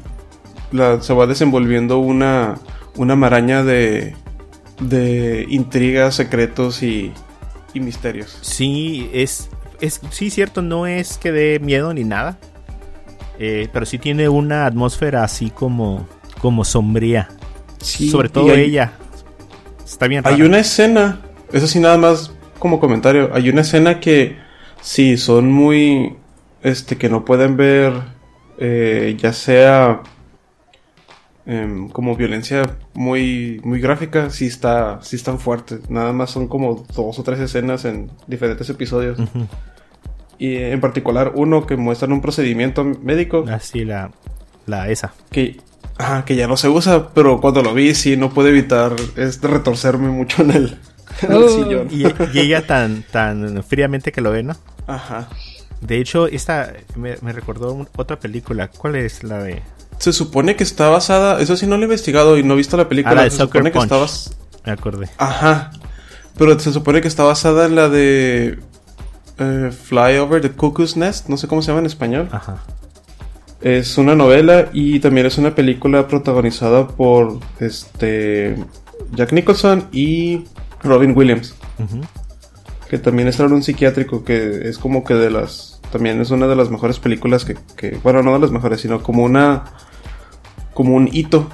la- 0.73 1.01
se 1.01 1.13
va 1.15 1.27
desenvolviendo 1.27 1.99
una, 1.99 2.57
una 2.97 3.15
maraña 3.15 3.63
de, 3.63 4.17
de 4.81 5.47
intrigas, 5.49 6.17
secretos 6.17 6.83
y, 6.83 7.13
y 7.75 7.79
misterios. 7.81 8.37
Sí, 8.41 9.09
es, 9.13 9.49
es. 9.81 10.01
Sí, 10.11 10.31
cierto, 10.31 10.63
no 10.63 10.87
es 10.89 11.17
que 11.19 11.31
dé 11.31 11.61
miedo 11.61 11.95
ni 11.95 12.03
nada. 12.03 12.39
eh, 13.39 13.69
pero 13.73 13.87
sí 13.87 13.99
tiene 13.99 14.29
una 14.29 14.67
atmósfera 14.67 15.23
así 15.23 15.51
como. 15.51 16.09
como 16.41 16.65
sombría. 16.65 17.29
Sí, 17.81 18.09
Sobre 18.11 18.29
todo 18.31 18.51
hay- 18.53 18.63
ella. 18.63 18.95
Está 19.85 20.09
bien. 20.09 20.23
Hay 20.27 20.43
una 20.43 20.59
escena, 20.59 21.21
eso 21.53 21.67
sí 21.67 21.81
nada 21.81 21.99
más 21.99 22.33
como 22.59 22.81
comentario, 22.81 23.31
hay 23.35 23.51
una 23.51 23.61
escena 23.61 24.01
que 24.01 24.37
sí 24.81 25.17
son 25.17 25.53
muy, 25.53 26.17
este, 26.63 26.97
que 26.97 27.09
no 27.09 27.25
pueden 27.25 27.57
ver, 27.57 27.93
eh, 28.59 29.17
ya 29.19 29.33
sea 29.33 30.03
em, 31.47 31.89
como 31.89 32.17
violencia 32.17 32.63
muy, 32.95 33.61
muy 33.65 33.81
gráfica, 33.81 34.31
sí 34.31 34.47
está, 34.47 35.01
sí 35.03 35.17
están 35.17 35.39
fuertes. 35.39 35.91
Nada 35.91 36.13
más 36.13 36.31
son 36.31 36.49
como 36.49 36.87
dos 36.95 37.19
o 37.19 37.23
tres 37.23 37.41
escenas 37.41 37.85
en 37.85 38.11
diferentes 38.27 38.69
episodios. 38.71 39.19
Y 40.39 40.57
en 40.57 40.81
particular 40.81 41.33
uno 41.35 41.67
que 41.67 41.77
muestran 41.77 42.13
un 42.13 42.21
procedimiento 42.21 42.83
médico 42.85 43.45
Así 43.49 43.85
la. 43.85 44.11
La 44.67 44.89
esa. 44.89 45.13
que, 45.31 45.61
ajá, 45.99 46.25
que 46.25 46.37
ya 46.37 46.49
no 46.49 46.57
se 46.57 46.69
usa, 46.69 47.11
pero 47.11 47.41
cuando 47.43 47.63
lo 47.63 47.75
vi 47.75 47.95
sí 47.95 48.17
no 48.17 48.31
pude 48.31 48.49
evitar 48.49 48.97
este, 49.17 49.47
retorcerme 49.47 50.09
mucho 50.09 50.43
en 50.43 50.51
el, 50.53 50.79
en 51.23 51.33
el 51.33 51.39
Oh. 51.43 51.49
sillón. 51.49 51.89
Y, 51.91 52.05
y 52.37 52.41
ella 52.41 52.67
tan, 52.67 53.03
tan 53.11 53.63
fríamente 53.65 54.13
que 54.13 54.21
lo 54.21 54.31
ve, 54.31 54.43
¿no? 54.43 54.57
Ajá. 54.87 55.29
De 55.81 55.99
hecho, 55.99 56.27
esta 56.27 56.73
me, 56.97 57.17
me 57.21 57.33
recordó 57.33 57.73
un- 57.73 57.89
otra 57.97 58.19
película. 58.19 58.69
¿Cuál 58.69 58.97
es 58.97 59.23
la 59.23 59.43
de? 59.43 59.63
Se 59.99 60.13
supone 60.13 60.57
que 60.57 60.65
está 60.65 60.89
basada, 60.89 61.41
eso 61.41 61.57
sí 61.57 61.67
no 61.67 61.77
lo 61.77 61.83
he 61.83 61.85
investigado 61.85 62.37
y 62.39 62.43
no 62.43 62.55
he 62.55 62.57
visto 62.57 62.77
la 62.77 62.89
película. 62.89 63.13
Ah, 63.13 63.17
la 63.17 63.25
de 63.25 63.31
se 63.31 63.37
Sucker 63.39 63.61
supone 63.61 63.71
que 63.73 63.79
Punch. 63.79 63.85
está 63.85 63.97
bas- 63.99 64.37
Me 64.67 64.73
acordé. 64.73 65.09
Ajá. 65.19 65.71
Pero 66.37 66.59
se 66.59 66.73
supone 66.73 67.01
que 67.01 67.09
está 67.09 67.23
basada 67.23 67.67
en 67.67 67.75
la 67.77 67.89
de 67.89 68.59
eh, 69.39 69.71
Fly 69.71 70.17
Over 70.19 70.41
the 70.43 70.51
Cuckoo's 70.51 70.97
Nest, 70.97 71.29
no 71.29 71.37
sé 71.37 71.47
cómo 71.49 71.63
se 71.63 71.69
llama 71.69 71.81
en 71.81 71.87
español. 71.87 72.29
Ajá. 72.33 72.57
Es 73.61 73.97
una 73.99 74.15
novela 74.15 74.69
y 74.73 75.01
también 75.01 75.27
es 75.27 75.39
una 75.39 75.55
película 75.55 76.07
protagonizada 76.09 76.87
por 76.89 77.39
este 77.61 78.57
Jack 79.13 79.33
Nicholson 79.33 79.89
y 79.93 80.45
Robin 80.85 81.13
Williams. 81.17 81.55
Que 82.89 82.99
también 82.99 83.29
está 83.29 83.45
en 83.45 83.53
un 83.53 83.63
psiquiátrico 83.63 84.25
que 84.25 84.69
es 84.69 84.79
como 84.79 85.03
que 85.05 85.15
de 85.15 85.31
las... 85.31 85.81
También 85.91 86.21
es 86.21 86.31
una 86.31 86.47
de 86.47 86.57
las 86.57 86.71
mejores 86.71 86.99
películas 86.99 87.45
que... 87.45 87.57
que- 87.77 87.99
bueno, 88.03 88.23
no 88.23 88.33
de 88.35 88.39
las 88.41 88.51
mejores, 88.51 88.81
sino 88.81 89.03
como 89.03 89.23
una... 89.25 89.65
Como 90.75 90.95
un 90.95 91.09
hito 91.13 91.49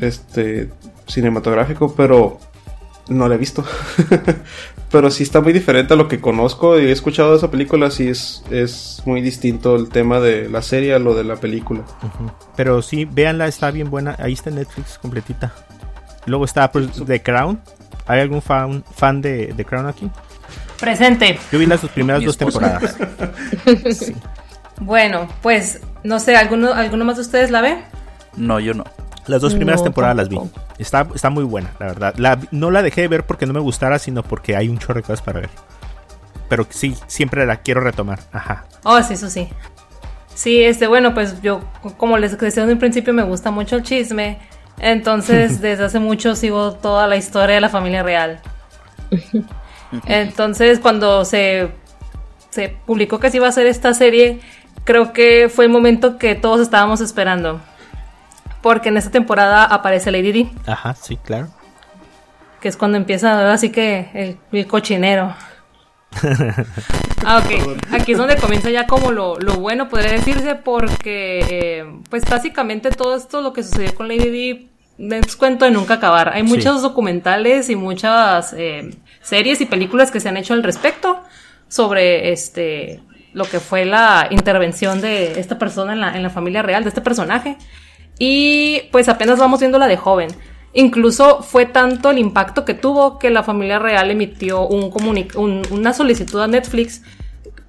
este 0.00 0.70
cinematográfico, 1.06 1.94
pero 1.94 2.38
no 3.08 3.28
la 3.28 3.34
he 3.34 3.38
visto. 3.38 3.64
pero 4.90 5.10
sí 5.10 5.22
está 5.24 5.40
muy 5.40 5.52
diferente 5.52 5.94
a 5.94 5.96
lo 5.96 6.06
que 6.08 6.20
conozco 6.20 6.78
y 6.78 6.84
he 6.84 6.92
escuchado 6.92 7.30
de 7.32 7.38
esa 7.38 7.50
película, 7.50 7.90
sí 7.90 8.08
es, 8.08 8.44
es 8.50 9.02
muy 9.06 9.20
distinto 9.20 9.74
el 9.76 9.88
tema 9.88 10.20
de 10.20 10.48
la 10.48 10.62
serie 10.62 10.94
a 10.94 10.98
lo 10.98 11.14
de 11.14 11.24
la 11.24 11.36
película. 11.36 11.82
Pero 12.56 12.82
sí, 12.82 13.04
véanla, 13.04 13.48
está 13.48 13.70
bien 13.70 13.90
buena. 13.90 14.14
Ahí 14.18 14.34
está 14.34 14.50
Netflix 14.50 14.98
completita. 14.98 15.52
Luego 16.26 16.44
está 16.44 16.70
pues, 16.70 16.88
The 17.04 17.22
Crown. 17.22 17.60
¿Hay 18.06 18.20
algún 18.20 18.42
fan, 18.42 18.84
fan 18.94 19.20
de 19.22 19.52
The 19.56 19.64
Crown 19.64 19.86
aquí? 19.86 20.10
Presente. 20.80 21.38
Yo 21.52 21.58
vi 21.58 21.66
las 21.66 21.80
dos 21.82 21.90
primeras 21.90 22.24
dos 22.24 22.36
temporadas. 22.36 22.96
Sí. 23.94 24.14
Bueno, 24.80 25.28
pues 25.42 25.80
no 26.02 26.18
sé, 26.18 26.34
¿alguno, 26.36 26.72
¿alguno 26.72 27.04
más 27.04 27.16
de 27.16 27.22
ustedes 27.22 27.50
la 27.50 27.60
ve? 27.60 27.78
No, 28.36 28.58
yo 28.58 28.74
no. 28.74 28.84
Las 29.26 29.40
dos 29.40 29.54
primeras 29.54 29.80
No, 29.80 29.84
temporadas 29.84 30.16
las 30.16 30.28
vi. 30.28 30.40
Está, 30.78 31.06
está 31.14 31.30
muy 31.30 31.44
buena, 31.44 31.70
la 31.78 31.86
verdad. 31.86 32.14
La- 32.16 32.38
no 32.50 32.70
la 32.72 32.82
dejé 32.82 33.02
de 33.02 33.08
ver 33.08 33.24
porque 33.24 33.46
no 33.46 33.52
me 33.52 33.60
gustara, 33.60 34.00
sino 34.00 34.24
porque 34.24 34.56
hay 34.56 34.68
un 34.68 34.78
chorro 34.78 34.94
de 34.94 35.02
cosas 35.02 35.22
para 35.22 35.40
ver. 35.40 35.50
Pero 36.48 36.66
sí, 36.68 36.96
siempre 37.06 37.46
la 37.46 37.58
quiero 37.58 37.80
retomar. 37.80 38.18
Ajá. 38.32 38.64
Oh, 38.82 39.00
sí, 39.02 39.14
eso 39.14 39.30
sí. 39.30 39.48
Sí, 40.34 40.64
este, 40.64 40.86
bueno, 40.88 41.14
pues 41.14 41.40
yo, 41.42 41.60
como 41.96 42.18
les 42.18 42.36
decía 42.36 42.64
en 42.64 42.70
un 42.70 42.78
principio, 42.78 43.12
me 43.12 43.22
gusta 43.22 43.50
mucho 43.52 43.76
el 43.76 43.82
chisme. 43.84 44.38
Entonces, 44.78 45.60
desde 45.60 45.84
hace 45.84 45.98
mucho 45.98 46.34
sigo 46.34 46.72
toda 46.72 47.06
la 47.06 47.16
historia 47.16 47.54
de 47.56 47.60
la 47.60 47.68
familia 47.68 48.02
real. 48.02 48.40
Entonces, 50.06 50.78
cuando 50.78 51.24
se, 51.24 51.70
se 52.50 52.70
publicó 52.86 53.20
que 53.20 53.30
se 53.30 53.36
iba 53.36 53.46
a 53.46 53.50
hacer 53.50 53.66
esta 53.66 53.92
serie, 53.94 54.40
creo 54.84 55.12
que 55.12 55.50
fue 55.54 55.66
el 55.66 55.70
momento 55.70 56.18
que 56.18 56.34
todos 56.34 56.60
estábamos 56.60 57.00
esperando. 57.00 57.60
Porque 58.62 58.88
en 58.88 58.96
esta 58.96 59.10
temporada 59.10 59.64
aparece 59.64 60.10
Lady 60.12 60.32
Di, 60.32 60.50
Ajá, 60.66 60.94
sí, 60.94 61.16
claro. 61.16 61.48
que 62.60 62.68
es 62.68 62.76
cuando 62.76 62.96
empieza 62.96 63.52
así 63.52 63.70
que 63.70 64.08
el, 64.14 64.38
el 64.52 64.66
cochinero. 64.66 65.34
Ah, 67.24 67.38
ok. 67.38 67.78
Aquí 67.92 68.12
es 68.12 68.18
donde 68.18 68.36
comienza 68.36 68.68
ya 68.70 68.86
como 68.88 69.12
lo, 69.12 69.38
lo 69.38 69.54
bueno, 69.54 69.88
podría 69.88 70.12
decirse, 70.12 70.56
porque 70.56 71.40
eh, 71.48 71.84
pues 72.10 72.24
básicamente 72.28 72.90
todo 72.90 73.14
esto, 73.16 73.40
lo 73.40 73.52
que 73.52 73.62
sucedió 73.62 73.94
con 73.94 74.08
Lady 74.08 74.28
Di, 74.28 74.68
es 74.98 75.36
cuento 75.36 75.64
de 75.64 75.70
nunca 75.70 75.94
acabar. 75.94 76.30
Hay 76.34 76.42
Sí. 76.42 76.48
muchos 76.48 76.82
documentales 76.82 77.70
y 77.70 77.76
muchas 77.76 78.52
eh, 78.58 78.90
series 79.20 79.60
y 79.60 79.66
películas 79.66 80.10
que 80.10 80.18
se 80.18 80.28
han 80.28 80.36
hecho 80.36 80.52
al 80.54 80.64
respecto 80.64 81.20
sobre 81.68 82.32
este 82.32 83.00
lo 83.34 83.44
que 83.44 83.60
fue 83.60 83.84
la 83.86 84.26
intervención 84.30 85.00
de 85.00 85.40
esta 85.40 85.58
persona 85.58 85.92
en 85.94 86.00
la, 86.00 86.14
en 86.16 86.22
la 86.22 86.28
familia 86.30 86.60
real, 86.62 86.82
de 86.82 86.88
este 86.90 87.00
personaje. 87.00 87.56
Y 88.18 88.82
pues 88.90 89.08
apenas 89.08 89.38
vamos 89.38 89.60
viéndola 89.60 89.86
de 89.86 89.96
joven. 89.96 90.28
Incluso 90.74 91.42
fue 91.42 91.66
tanto 91.66 92.10
el 92.10 92.18
impacto 92.18 92.64
que 92.64 92.74
tuvo 92.74 93.18
que 93.18 93.30
la 93.30 93.42
familia 93.42 93.78
real 93.78 94.10
emitió 94.10 94.66
un 94.66 94.90
una 95.70 95.92
solicitud 95.92 96.40
a 96.40 96.46
Netflix 96.46 97.02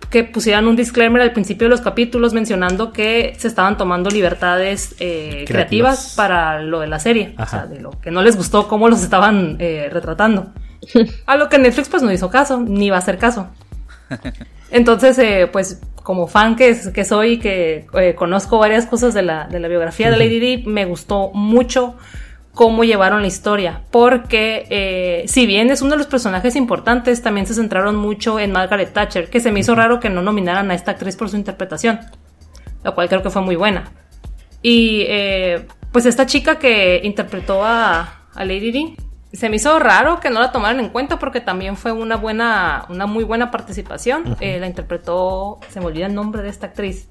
que 0.09 0.23
pusieran 0.23 0.67
un 0.67 0.75
disclaimer 0.75 1.21
al 1.23 1.33
principio 1.33 1.65
de 1.65 1.69
los 1.71 1.81
capítulos 1.81 2.33
mencionando 2.33 2.93
que 2.93 3.33
se 3.37 3.47
estaban 3.47 3.77
tomando 3.77 4.11
libertades 4.11 4.95
eh, 4.99 5.43
Creativas. 5.47 5.47
creativas 5.47 6.13
para 6.15 6.61
lo 6.61 6.81
de 6.81 6.87
la 6.87 6.99
serie. 6.99 7.33
O 7.37 7.41
Ajá. 7.41 7.61
sea, 7.61 7.65
de 7.65 7.79
lo 7.81 7.99
que 7.99 8.11
no 8.11 8.21
les 8.21 8.37
gustó 8.37 8.67
cómo 8.67 8.89
los 8.89 9.01
estaban 9.01 9.57
eh, 9.59 9.89
retratando. 9.91 10.51
A 11.25 11.35
lo 11.35 11.49
que 11.49 11.57
Netflix 11.57 11.89
pues 11.89 12.03
no 12.03 12.11
hizo 12.11 12.29
caso, 12.29 12.59
ni 12.59 12.89
va 12.91 12.97
a 12.97 12.99
hacer 12.99 13.17
caso. 13.17 13.47
Entonces, 14.69 15.17
eh, 15.17 15.49
pues 15.51 15.81
como 16.03 16.27
fan 16.27 16.55
que, 16.55 16.77
que 16.93 17.05
soy, 17.05 17.39
que 17.39 17.87
eh, 17.93 18.15
conozco 18.15 18.59
varias 18.59 18.85
cosas 18.85 19.13
de 19.13 19.21
la, 19.21 19.47
de 19.47 19.59
la 19.59 19.67
biografía 19.67 20.11
de 20.11 20.17
Lady 20.17 20.39
Di, 20.39 20.63
me 20.67 20.85
gustó 20.85 21.31
mucho 21.33 21.95
cómo 22.53 22.83
llevaron 22.83 23.21
la 23.21 23.27
historia, 23.27 23.81
porque 23.91 24.67
eh, 24.69 25.27
si 25.27 25.45
bien 25.45 25.71
es 25.71 25.81
uno 25.81 25.91
de 25.91 25.97
los 25.97 26.07
personajes 26.07 26.55
importantes, 26.55 27.21
también 27.21 27.47
se 27.47 27.55
centraron 27.55 27.95
mucho 27.95 28.39
en 28.39 28.51
Margaret 28.51 28.93
Thatcher, 28.93 29.29
que 29.29 29.39
se 29.39 29.51
me 29.51 29.59
hizo 29.59 29.75
raro 29.75 29.99
que 29.99 30.09
no 30.09 30.21
nominaran 30.21 30.69
a 30.69 30.75
esta 30.75 30.91
actriz 30.91 31.15
por 31.15 31.29
su 31.29 31.35
interpretación, 31.35 31.99
lo 32.83 32.93
cual 32.93 33.09
creo 33.09 33.23
que 33.23 33.29
fue 33.29 33.41
muy 33.41 33.55
buena. 33.55 33.91
Y 34.61 35.05
eh, 35.07 35.67
pues 35.91 36.05
esta 36.05 36.25
chica 36.25 36.59
que 36.59 37.01
interpretó 37.03 37.63
a, 37.63 38.27
a 38.33 38.45
Lady 38.45 38.71
Di, 38.71 38.95
se 39.33 39.49
me 39.49 39.55
hizo 39.55 39.79
raro 39.79 40.19
que 40.19 40.29
no 40.29 40.39
la 40.39 40.51
tomaran 40.51 40.79
en 40.79 40.89
cuenta 40.89 41.17
porque 41.17 41.41
también 41.41 41.75
fue 41.75 41.91
una 41.91 42.17
buena, 42.17 42.85
una 42.89 43.07
muy 43.07 43.23
buena 43.23 43.49
participación. 43.49 44.37
Eh, 44.39 44.59
la 44.59 44.67
interpretó, 44.67 45.59
se 45.69 45.79
me 45.79 45.87
olvida 45.87 46.05
el 46.05 46.13
nombre 46.13 46.43
de 46.43 46.49
esta 46.49 46.67
actriz, 46.67 47.09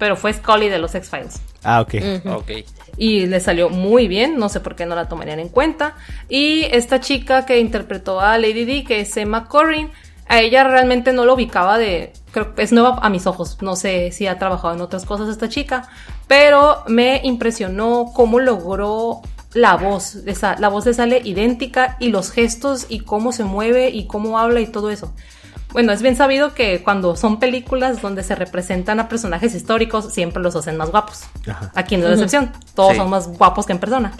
pero 0.00 0.16
fue 0.16 0.32
Scully 0.32 0.70
de 0.70 0.78
los 0.78 0.94
X-Files. 0.94 1.40
Ah, 1.62 1.82
ok. 1.82 1.94
Ok. 2.26 2.50
Y 2.96 3.26
le 3.26 3.38
salió 3.38 3.68
muy 3.68 4.08
bien, 4.08 4.38
no 4.38 4.48
sé 4.48 4.60
por 4.60 4.74
qué 4.74 4.86
no 4.86 4.96
la 4.96 5.08
tomarían 5.08 5.38
en 5.38 5.50
cuenta. 5.50 5.94
Y 6.28 6.64
esta 6.72 7.00
chica 7.00 7.44
que 7.44 7.60
interpretó 7.60 8.18
a 8.18 8.38
Lady 8.38 8.64
Di, 8.64 8.82
que 8.82 9.00
es 9.00 9.14
Emma 9.18 9.46
Corrin, 9.46 9.90
a 10.26 10.40
ella 10.40 10.64
realmente 10.64 11.12
no 11.12 11.26
lo 11.26 11.34
ubicaba 11.34 11.76
de... 11.76 12.14
Creo 12.32 12.54
que 12.54 12.62
es 12.62 12.72
nueva 12.72 12.98
a 13.02 13.10
mis 13.10 13.26
ojos, 13.26 13.58
no 13.60 13.76
sé 13.76 14.10
si 14.10 14.26
ha 14.26 14.38
trabajado 14.38 14.74
en 14.74 14.80
otras 14.80 15.04
cosas 15.04 15.28
esta 15.28 15.48
chica, 15.48 15.88
pero 16.28 16.82
me 16.86 17.20
impresionó 17.24 18.12
cómo 18.14 18.38
logró 18.38 19.20
la 19.52 19.76
voz, 19.76 20.14
esa, 20.26 20.56
la 20.58 20.68
voz 20.68 20.86
le 20.86 20.94
sale 20.94 21.20
idéntica 21.24 21.96
y 21.98 22.08
los 22.08 22.30
gestos 22.30 22.86
y 22.88 23.00
cómo 23.00 23.32
se 23.32 23.44
mueve 23.44 23.90
y 23.90 24.06
cómo 24.06 24.38
habla 24.38 24.60
y 24.60 24.66
todo 24.66 24.90
eso. 24.90 25.12
Bueno, 25.72 25.92
es 25.92 26.02
bien 26.02 26.16
sabido 26.16 26.52
que 26.54 26.82
cuando 26.82 27.14
son 27.16 27.38
películas 27.38 28.02
donde 28.02 28.22
se 28.24 28.34
representan 28.34 28.98
a 29.00 29.08
personajes 29.08 29.54
históricos, 29.54 30.12
siempre 30.12 30.42
los 30.42 30.56
hacen 30.56 30.76
más 30.76 30.90
guapos. 30.90 31.22
Ajá. 31.48 31.70
Aquí 31.74 31.96
no 31.96 32.04
es 32.04 32.08
la 32.10 32.14
excepción. 32.14 32.52
Todos 32.74 32.92
Sí. 32.92 32.96
son 32.98 33.08
más 33.10 33.28
guapos 33.28 33.66
que 33.66 33.72
en 33.72 33.78
persona. 33.78 34.12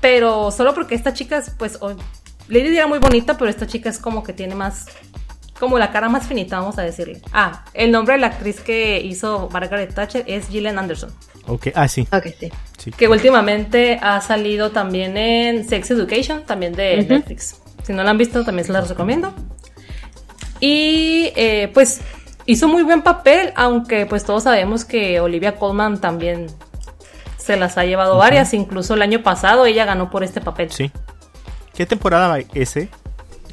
Pero 0.00 0.50
solo 0.50 0.74
porque 0.74 0.94
esta 0.94 1.12
chica 1.12 1.38
es, 1.38 1.50
pues, 1.50 1.78
o- 1.80 1.96
Lady 2.48 2.68
Di 2.70 2.76
era 2.76 2.86
muy 2.86 2.98
bonita, 2.98 3.36
pero 3.36 3.50
esta 3.50 3.66
chica 3.66 3.88
es 3.90 3.98
como 3.98 4.22
que 4.22 4.32
tiene 4.32 4.54
más, 4.54 4.86
como 5.58 5.78
la 5.78 5.90
cara 5.90 6.08
más 6.08 6.26
finita, 6.26 6.58
vamos 6.60 6.78
a 6.78 6.82
decirle. 6.82 7.20
Ah, 7.32 7.64
el 7.74 7.90
nombre 7.90 8.14
de 8.14 8.20
la 8.20 8.28
actriz 8.28 8.60
que 8.60 9.00
hizo 9.00 9.48
Margaret 9.52 9.92
Thatcher 9.92 10.24
es 10.28 10.48
Gillian 10.48 10.78
Anderson, 10.78 11.10
Ok, 11.48 11.68
ah, 11.74 11.88
sí. 11.88 12.06
Ok, 12.12 12.26
sí. 12.38 12.50
sí. 12.78 12.90
que 12.92 13.08
últimamente 13.08 13.98
ha 14.00 14.20
salido 14.20 14.70
también 14.70 15.16
en 15.16 15.68
Sex 15.68 15.90
Education, 15.90 16.44
también 16.44 16.72
de. 16.74 17.04
Netflix. 17.08 17.56
Si 17.84 17.92
no 17.92 18.02
la 18.04 18.10
han 18.10 18.18
visto, 18.18 18.44
también 18.44 18.66
se 18.66 18.72
la 18.72 18.80
recomiendo. 18.80 19.32
Y 20.60 21.32
eh, 21.36 21.70
pues 21.74 22.00
hizo 22.46 22.68
muy 22.68 22.82
buen 22.82 23.02
papel, 23.02 23.52
aunque 23.56 24.06
pues 24.06 24.24
todos 24.24 24.44
sabemos 24.44 24.84
que 24.84 25.20
Olivia 25.20 25.56
Colman 25.56 26.00
también 26.00 26.46
se 27.36 27.56
las 27.56 27.78
ha 27.78 27.84
llevado 27.84 28.16
varias, 28.16 28.54
incluso 28.54 28.94
el 28.94 29.02
año 29.02 29.22
pasado 29.22 29.66
ella 29.66 29.84
ganó 29.84 30.10
por 30.10 30.24
este 30.24 30.40
papel. 30.40 30.70
Sí. 30.72 30.90
¿Qué 31.74 31.86
temporada 31.86 32.28
va 32.28 32.38
ese? 32.54 32.88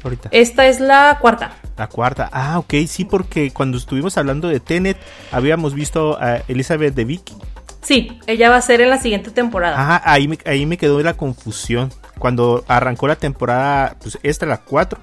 Ahorita. 0.02 0.28
Esta 0.32 0.66
es 0.66 0.80
la 0.80 1.18
cuarta. 1.20 1.52
La 1.76 1.88
cuarta. 1.88 2.28
Ah, 2.32 2.58
ok, 2.58 2.74
sí, 2.86 3.04
porque 3.04 3.50
cuando 3.52 3.78
estuvimos 3.78 4.18
hablando 4.18 4.48
de 4.48 4.60
Tenet, 4.60 4.96
habíamos 5.32 5.74
visto 5.74 6.18
a 6.20 6.42
Elizabeth 6.48 6.94
de 6.94 7.04
Vicky. 7.04 7.34
Sí, 7.82 8.18
ella 8.26 8.48
va 8.48 8.56
a 8.56 8.62
ser 8.62 8.80
en 8.80 8.90
la 8.90 8.98
siguiente 8.98 9.30
temporada. 9.30 9.80
Ajá, 9.80 10.02
ahí 10.04 10.26
me, 10.26 10.38
ahí 10.46 10.66
me 10.66 10.78
quedó 10.78 11.00
la 11.02 11.14
confusión. 11.14 11.92
Cuando 12.18 12.64
arrancó 12.66 13.08
la 13.08 13.16
temporada, 13.16 13.96
pues 14.00 14.18
esta 14.22 14.46
la 14.46 14.58
4. 14.58 15.00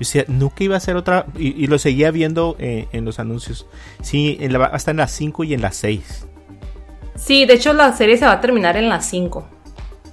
Yo 0.00 0.06
decía, 0.06 0.24
no 0.28 0.52
que 0.54 0.64
iba 0.64 0.76
a 0.76 0.80
ser 0.80 0.96
otra. 0.96 1.26
Y, 1.38 1.62
y 1.62 1.66
lo 1.66 1.78
seguía 1.78 2.10
viendo 2.10 2.56
eh, 2.58 2.88
en 2.92 3.04
los 3.04 3.18
anuncios. 3.18 3.66
Sí, 4.02 4.38
en 4.40 4.52
la, 4.54 4.64
hasta 4.66 4.90
en 4.90 4.96
la 4.96 5.06
5 5.06 5.44
y 5.44 5.54
en 5.54 5.60
la 5.62 5.72
6. 5.72 6.26
Sí, 7.16 7.44
de 7.44 7.54
hecho 7.54 7.72
la 7.74 7.92
serie 7.94 8.16
se 8.16 8.24
va 8.24 8.32
a 8.32 8.40
terminar 8.40 8.76
en 8.78 8.88
la 8.88 9.00
5. 9.02 9.46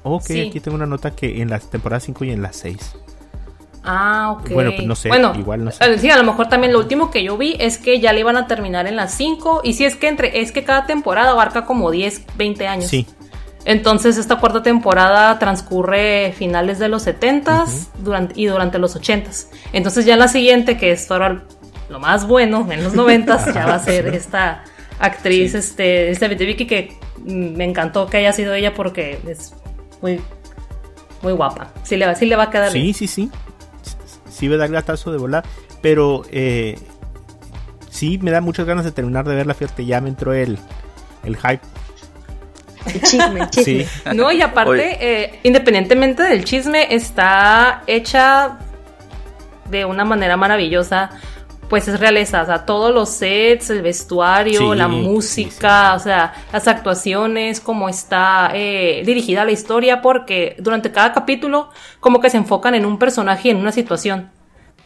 Ok, 0.03 0.23
Sí. 0.23 0.47
aquí 0.47 0.59
tengo 0.59 0.75
una 0.75 0.85
nota 0.85 1.11
que 1.15 1.41
en 1.41 1.49
la 1.49 1.59
temporada 1.59 1.99
5 2.01 2.25
y 2.25 2.31
en 2.31 2.41
la 2.41 2.51
6. 2.53 2.95
Ah, 3.89 4.35
ok. 4.37 4.49
Bueno, 4.49 4.71
pues 4.75 4.85
no 4.85 4.95
sé, 4.95 5.07
Bueno, 5.07 5.33
igual 5.37 5.63
no 5.63 5.71
sé. 5.71 5.85
eh, 5.85 5.97
Sí, 5.97 6.09
a 6.09 6.17
lo 6.17 6.23
mejor 6.25 6.49
también 6.49 6.73
lo 6.73 6.79
último 6.79 7.09
que 7.09 7.23
yo 7.23 7.37
vi 7.37 7.55
es 7.59 7.77
que 7.77 8.01
ya 8.01 8.11
le 8.11 8.19
iban 8.19 8.35
a 8.35 8.45
terminar 8.47 8.85
en 8.87 8.97
las 8.97 9.13
5. 9.15 9.61
Y 9.63 9.73
si 9.73 9.85
es 9.85 9.95
que 9.95 10.09
entre, 10.09 10.41
es 10.41 10.51
que 10.51 10.65
cada 10.65 10.85
temporada 10.85 11.31
abarca 11.31 11.63
como 11.65 11.89
10, 11.89 12.23
20 12.37 12.67
años. 12.67 12.89
Sí, 12.89 13.07
Entonces 13.69 14.17
esta 14.17 14.37
cuarta 14.37 14.63
temporada 14.63 15.37
transcurre 15.39 16.31
finales 16.37 16.79
de 16.79 16.87
los 16.87 17.05
70s 17.05 17.89
durante, 17.99 18.33
y 18.39 18.45
durante 18.45 18.79
los 18.79 18.95
80s. 18.95 19.47
Entonces 19.73 20.05
ya 20.05 20.15
la 20.15 20.29
siguiente, 20.29 20.77
que 20.77 20.91
es 20.93 21.11
ahora 21.11 21.43
lo 21.89 21.99
más 21.99 22.25
bueno, 22.25 22.65
en 22.71 22.81
los 22.81 22.95
90s, 22.95 23.53
ya 23.53 23.65
va 23.65 23.75
a 23.75 23.79
ser 23.79 24.07
esta 24.15 24.63
actriz, 24.99 25.53
este, 25.53 26.07
Elizabeth 26.07 26.39
Vicky, 26.39 26.65
que 26.65 26.97
me 27.25 27.65
encantó 27.65 28.07
que 28.07 28.15
haya 28.17 28.31
sido 28.31 28.53
ella 28.53 28.73
porque 28.73 29.19
es 29.27 29.53
muy, 30.01 30.21
muy 31.21 31.33
guapa. 31.33 31.67
Sí 31.83 31.97
le, 31.97 32.05
va- 32.05 32.15
sí 32.15 32.25
le 32.25 32.37
va 32.37 32.43
a 32.43 32.49
quedar 32.49 32.71
sí, 32.71 32.79
bien. 32.81 32.93
sí, 32.93 33.07
sí. 33.07 33.29
Sí, 34.29 34.47
me 34.47 34.55
da 34.55 34.63
el 34.65 34.71
gatazo 34.71 35.11
de 35.11 35.17
volar. 35.17 35.43
Pero 35.81 36.23
eh, 36.31 36.79
sí, 37.89 38.17
me 38.21 38.31
da 38.31 38.39
muchas 38.39 38.65
ganas 38.65 38.85
de 38.85 38.91
terminar 38.93 39.27
de 39.27 39.35
verla. 39.35 39.53
Fíjate, 39.53 39.85
ya 39.85 39.99
me 39.99 40.07
entró 40.09 40.33
el, 40.33 40.57
el 41.25 41.35
hype. 41.35 41.59
El 42.93 43.01
chisme, 43.01 43.41
el 43.41 43.49
chisme. 43.49 43.83
Sí. 43.83 43.87
No, 44.15 44.31
y 44.31 44.41
aparte, 44.41 44.97
eh, 44.99 45.39
independientemente 45.43 46.23
del 46.23 46.43
chisme, 46.43 46.93
está 46.93 47.83
hecha 47.87 48.57
de 49.69 49.85
una 49.85 50.05
manera 50.05 50.37
maravillosa. 50.37 51.11
Pues 51.69 51.85
es 51.89 51.99
realeza, 51.99 52.43
o 52.43 52.45
sea, 52.45 52.65
todos 52.65 52.93
los 52.93 53.09
sets, 53.09 53.69
el 53.71 53.81
vestuario, 53.81 54.71
Sí, 54.71 54.77
la 54.77 54.87
sí, 54.87 54.91
música, 54.91 55.95
o 55.95 55.99
sea, 55.99 56.33
las 56.53 56.65
actuaciones, 56.65 57.59
cómo 57.59 57.89
está 57.89 58.51
eh, 58.53 59.03
dirigida 59.05 59.43
la 59.43 59.51
historia, 59.51 60.01
porque 60.01 60.55
durante 60.59 60.93
cada 60.93 61.11
capítulo 61.11 61.69
como 61.99 62.21
que 62.21 62.29
se 62.29 62.37
enfocan 62.37 62.73
en 62.73 62.85
un 62.85 62.97
personaje 62.97 63.49
y 63.49 63.51
en 63.51 63.57
una 63.57 63.73
situación. 63.73 64.31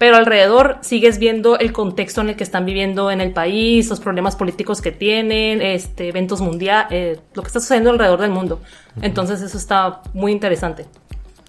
Pero 0.02 0.16
alrededor 0.16 0.80
sigues 0.82 1.20
viendo 1.20 1.60
el 1.60 1.72
contexto 1.74 2.22
en 2.22 2.30
el 2.30 2.36
que 2.36 2.44
están 2.44 2.66
viviendo 2.66 3.12
en 3.12 3.22
el 3.22 3.34
país, 3.34 3.88
los 3.88 4.00
problemas 4.00 4.36
políticos 4.36 4.82
que 4.82 4.92
tienen, 4.92 5.62
este, 5.62 6.08
eventos 6.08 6.42
mundiales, 6.42 7.20
lo 7.36 7.44
que 7.44 7.48
está 7.48 7.60
sucediendo 7.60 7.92
alrededor 7.92 8.20
del 8.22 8.32
mundo. 8.32 8.64
Entonces 9.04 9.42
eso 9.42 9.56
está 9.60 10.02
muy 10.16 10.32
interesante. 10.32 10.88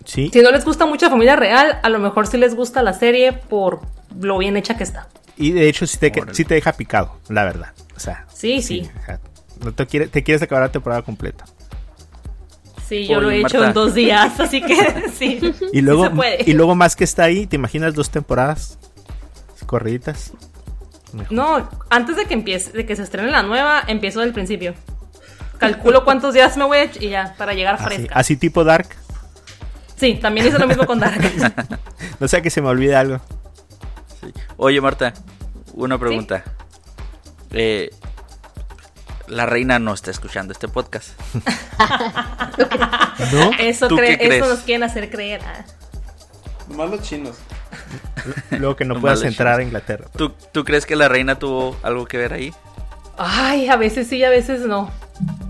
Sí. 0.05 0.28
Si 0.30 0.42
no 0.42 0.50
les 0.50 0.66
gusta 0.66 0.84
mucho 0.84 1.09
Familia 1.09 1.34
Real, 1.34 1.78
a 1.82 1.88
lo 1.88 1.98
mejor 1.98 2.26
sí 2.26 2.36
les 2.36 2.55
gusta 2.55 2.82
la 2.82 2.92
serie 2.92 3.32
por 3.32 3.80
lo 4.20 4.36
bien 4.36 4.59
hecha 4.59 4.76
que 4.76 4.82
está. 4.84 5.09
Y 5.38 5.53
de 5.53 5.70
hecho 5.70 5.86
sí 5.86 5.96
te, 5.96 6.12
sí 6.32 6.44
te 6.44 6.53
deja 6.53 6.74
picado, 6.74 7.16
la 7.30 7.44
verdad. 7.44 7.68
O 7.96 8.00
sea, 8.00 8.26
Sí, 8.34 8.61
sí. 8.61 8.86
o 9.00 9.07
sea, 9.07 9.18
no 9.64 9.72
te, 9.72 9.86
quiere- 9.86 10.09
te 10.09 10.22
quieres 10.22 10.42
acabar 10.42 10.64
la 10.64 10.72
temporada 10.72 11.00
completa. 11.00 11.46
Sí, 12.93 13.07
yo 13.07 13.20
lo 13.22 13.30
he 13.30 13.40
hecho 13.40 13.64
en 13.64 13.72
dos 13.72 13.95
días, 13.95 14.38
así 14.38 14.61
que 14.61 14.76
sí. 15.18 15.40
Y 15.72 15.80
luego, 15.80 16.03
sí 16.05 16.11
se 16.11 16.14
puede. 16.16 16.45
y 16.47 16.53
luego 16.53 16.74
más 16.74 16.95
que 16.95 17.05
está 17.05 17.24
ahí, 17.24 17.47
¿te 17.47 17.57
imaginas 17.57 17.95
dos 17.95 18.11
temporadas 18.11 18.78
corriditas? 19.66 20.32
Mejor. 21.14 21.32
No, 21.32 21.68
antes 21.88 22.16
de 22.16 22.26
que 22.26 22.34
empiece, 22.34 22.72
de 22.72 22.84
que 22.84 22.95
se 22.95 23.03
estrene 23.03 23.30
la 23.30 23.43
nueva, 23.43 23.82
empiezo 23.86 24.20
del 24.20 24.34
principio. 24.34 24.74
Calculo 25.57 26.05
cuántos 26.05 26.34
días 26.34 26.55
me 26.59 26.64
voy 26.64 26.78
a 26.78 26.84
ech- 26.93 27.01
y 27.01 27.09
ya, 27.09 27.34
para 27.38 27.55
llegar 27.55 27.76
así, 27.76 27.84
fresca. 27.84 28.14
así 28.14 28.36
tipo 28.36 28.62
Dark. 28.64 28.88
Sí, 29.97 30.16
también 30.20 30.47
hice 30.49 30.59
lo 30.59 30.66
mismo 30.66 30.84
con 30.84 31.01
Dark. 31.01 31.20
No 32.20 32.28
sea 32.28 32.43
que 32.43 32.51
se 32.51 32.61
me 32.61 32.68
olvide 32.68 32.95
algo. 32.95 33.20
Sí. 34.20 34.26
Oye, 34.59 34.80
Marta, 34.82 35.14
una 35.72 35.97
pregunta. 35.99 36.45
Eh, 37.53 37.90
la 39.29 39.47
reina 39.47 39.79
no 39.79 39.95
está 39.95 40.11
escuchando 40.11 40.53
este 40.53 40.68
podcast. 40.68 41.11
¿No? 43.33 43.51
Eso, 43.59 43.89
¿Tú 43.89 43.97
cree- 43.97 44.18
qué 44.18 44.27
crees? 44.27 44.43
eso 44.43 44.49
nos 44.55 44.61
quieren 44.61 44.83
hacer 44.83 45.11
creer. 45.11 45.41
ah. 45.47 45.64
Nomás 46.68 46.91
los 46.91 47.03
chinos. 47.03 47.37
Luego 48.51 48.77
que 48.77 48.85
no 48.85 48.95
No 48.95 49.01
puedas 49.01 49.23
entrar 49.25 49.61
a. 49.61 49.62
Inglaterra. 49.62 50.07
¿Tú, 50.16 50.33
¿Tú 50.53 50.64
crees 50.64 50.87
que 50.87 50.97
la 50.97 51.09
reina 51.09 51.39
tuvo 51.39 51.77
algo 51.83 52.07
que 52.07 52.18
ver 52.18 52.33
ahí? 52.33 52.53
Ay, 53.18 53.68
a 53.68 53.77
veces 53.77 54.07
sí, 54.09 54.23
a 54.25 54.31
veces 54.31 54.61
no. 54.62 54.91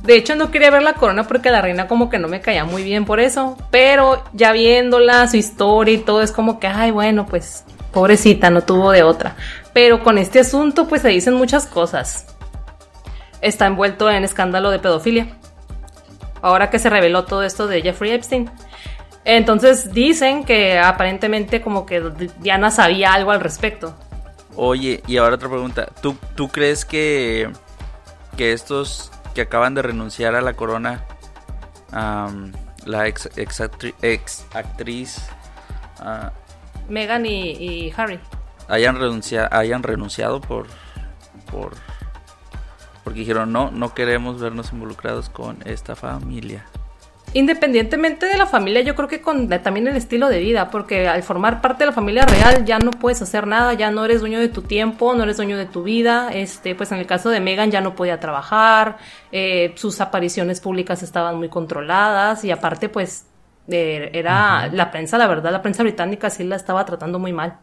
De 0.03 0.17
hecho, 0.17 0.35
no 0.35 0.51
quería 0.51 0.71
ver 0.71 0.83
la 0.83 0.95
corona 0.95 1.27
porque 1.29 1.51
la 1.51 1.63
reina 1.63 1.87
como 1.87 2.11
que 2.11 2.19
no 2.19 2.29
me 2.29 2.41
caía 2.41 2.65
muy 2.65 2.83
bien 2.83 3.05
por 3.05 3.21
eso. 3.21 3.57
Pero 3.71 4.25
ya 4.33 4.53
viéndola, 4.53 5.29
su 5.29 5.37
historia 5.37 5.95
y 5.95 5.99
todo, 5.99 6.23
es 6.23 6.33
como 6.33 6.59
que, 6.59 6.67
ay, 6.67 6.91
bueno, 6.91 7.27
pues, 7.27 7.65
pobrecita, 7.93 8.51
no 8.51 8.63
tuvo 8.63 8.91
de 8.91 9.03
otra. 9.03 9.37
Pero 9.73 10.03
con 10.03 10.19
este 10.19 10.41
asunto, 10.41 10.89
pues 10.89 11.03
se 11.03 11.09
dicen 11.09 11.35
muchas 11.35 11.67
cosas. 11.67 12.27
Está 13.43 13.67
envuelto 13.67 14.11
en 14.11 14.25
escándalo 14.25 14.71
de 14.71 14.79
pedofilia. 14.79 15.37
Ahora 16.41 16.71
que 16.71 16.79
se 16.79 16.89
reveló 16.89 17.25
todo 17.25 17.43
esto 17.43 17.67
de 17.67 17.83
Jeffrey 17.83 18.13
Epstein. 18.13 18.51
Entonces 19.25 19.93
dicen 19.93 20.45
que 20.45 20.79
aparentemente 20.79 21.61
como 21.61 21.85
que 21.87 22.01
Diana 22.41 22.71
sabía 22.71 23.13
algo 23.13 23.31
al 23.31 23.41
respecto. 23.41 23.95
Oye, 24.57 25.03
y 25.07 25.19
ahora 25.19 25.37
otra 25.37 25.49
pregunta. 25.49 25.87
¿Tú, 26.01 26.17
tú 26.35 26.49
crees 26.49 26.85
que, 26.85 27.51
que 28.37 28.53
estos 28.53 29.13
que 29.35 29.43
acaban 29.43 29.75
de 29.75 29.83
renunciar 29.83 30.35
a 30.35 30.41
la 30.41 30.55
corona, 30.55 31.05
la 32.85 33.07
ex, 33.07 33.31
ex, 33.37 33.61
actri- 33.61 33.95
ex 34.03 34.45
actriz, 34.55 35.25
ah, 36.01 36.33
Meghan 36.89 37.25
y, 37.25 37.51
y 37.53 37.95
Harry. 37.97 38.19
hayan, 38.69 38.97
renuncia, 38.99 39.49
hayan 39.53 39.83
renunciado 39.83 40.41
por, 40.41 40.67
por... 41.51 41.75
Porque 43.05 43.21
dijeron, 43.21 43.53
no, 43.53 43.71
no 43.71 43.95
queremos 43.95 44.41
vernos 44.41 44.73
involucrados 44.73 45.29
con 45.29 45.59
esta 45.65 45.97
familia. 45.97 46.65
Independientemente 47.35 48.27
de 48.27 48.37
la 48.37 48.45
familia, 48.45 48.83
yo 48.83 48.95
creo 48.95 49.09
que 49.09 49.23
con 49.23 49.49
también 49.49 49.89
el 49.89 49.97
estilo 49.97 50.29
de 50.29 50.39
vida, 50.41 50.69
porque 50.71 51.09
al 51.09 51.23
formar 51.23 51.63
parte 51.63 51.85
de 51.85 51.87
la 51.87 51.93
familia 51.93 52.27
real 52.27 52.67
ya 52.67 52.79
no 52.79 52.91
puedes 52.91 53.23
hacer 53.23 53.47
nada, 53.47 53.73
ya 53.73 53.91
no 53.91 54.05
eres 54.05 54.21
dueño 54.21 54.39
de 54.39 54.49
tu 54.49 54.61
tiempo, 54.61 55.15
no 55.15 55.23
eres 55.23 55.39
dueño 55.39 55.57
de 55.57 55.65
tu 55.65 55.83
vida. 55.83 56.29
Este, 56.31 56.75
pues 56.75 56.93
en 56.93 56.99
el 56.99 57.07
caso 57.07 57.31
de 57.31 57.41
Megan 57.41 57.71
ya 57.71 57.81
no 57.81 57.95
podía 57.95 58.21
trabajar, 58.21 58.99
eh, 59.31 59.73
sus 59.77 60.03
apariciones 60.03 60.61
públicas 60.61 61.03
estaban 61.03 61.39
muy 61.39 61.49
controladas 61.49 62.45
y 62.45 62.51
aparte, 62.51 62.91
pues 62.91 63.25
eh, 63.69 64.11
era 64.13 64.69
la 64.69 64.91
prensa, 64.91 65.17
la 65.17 65.27
verdad, 65.27 65.53
la 65.53 65.63
prensa 65.63 65.83
británica 65.83 66.29
sí 66.29 66.45
la 66.45 66.57
estaba 66.57 66.85
tratando 66.85 67.19
muy 67.19 67.33
mal. 67.33 67.59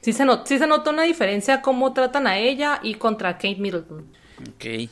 Sí 0.00 0.12
se, 0.12 0.24
not- 0.24 0.46
sí 0.46 0.58
se 0.58 0.66
notó 0.66 0.90
una 0.90 1.02
diferencia 1.02 1.60
cómo 1.62 1.92
tratan 1.92 2.26
a 2.26 2.38
ella 2.38 2.78
y 2.82 2.94
contra 2.94 3.34
Kate 3.34 3.56
Middleton. 3.58 4.06
Ok. 4.54 4.90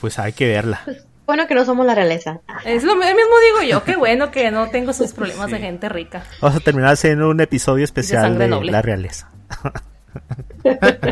Pues 0.00 0.18
hay 0.18 0.32
que 0.32 0.46
verla. 0.48 0.80
Bueno 1.26 1.46
que 1.46 1.54
no 1.54 1.64
somos 1.64 1.86
la 1.86 1.94
realeza. 1.94 2.40
Es 2.66 2.84
lo 2.84 2.94
mismo 2.96 3.12
digo 3.14 3.62
yo, 3.66 3.82
qué 3.84 3.96
bueno 3.96 4.30
que 4.30 4.50
no 4.50 4.68
tengo 4.68 4.92
sus 4.92 5.12
problemas 5.14 5.50
de 5.50 5.58
gente 5.58 5.88
rica. 5.88 6.22
Vamos 6.42 6.58
a 6.58 6.60
terminar 6.60 6.92
haciendo 6.92 7.30
un 7.30 7.40
episodio 7.40 7.84
especial 7.84 8.38
de 8.38 8.48
noble. 8.48 8.72
la 8.72 8.82
realeza. 8.82 9.30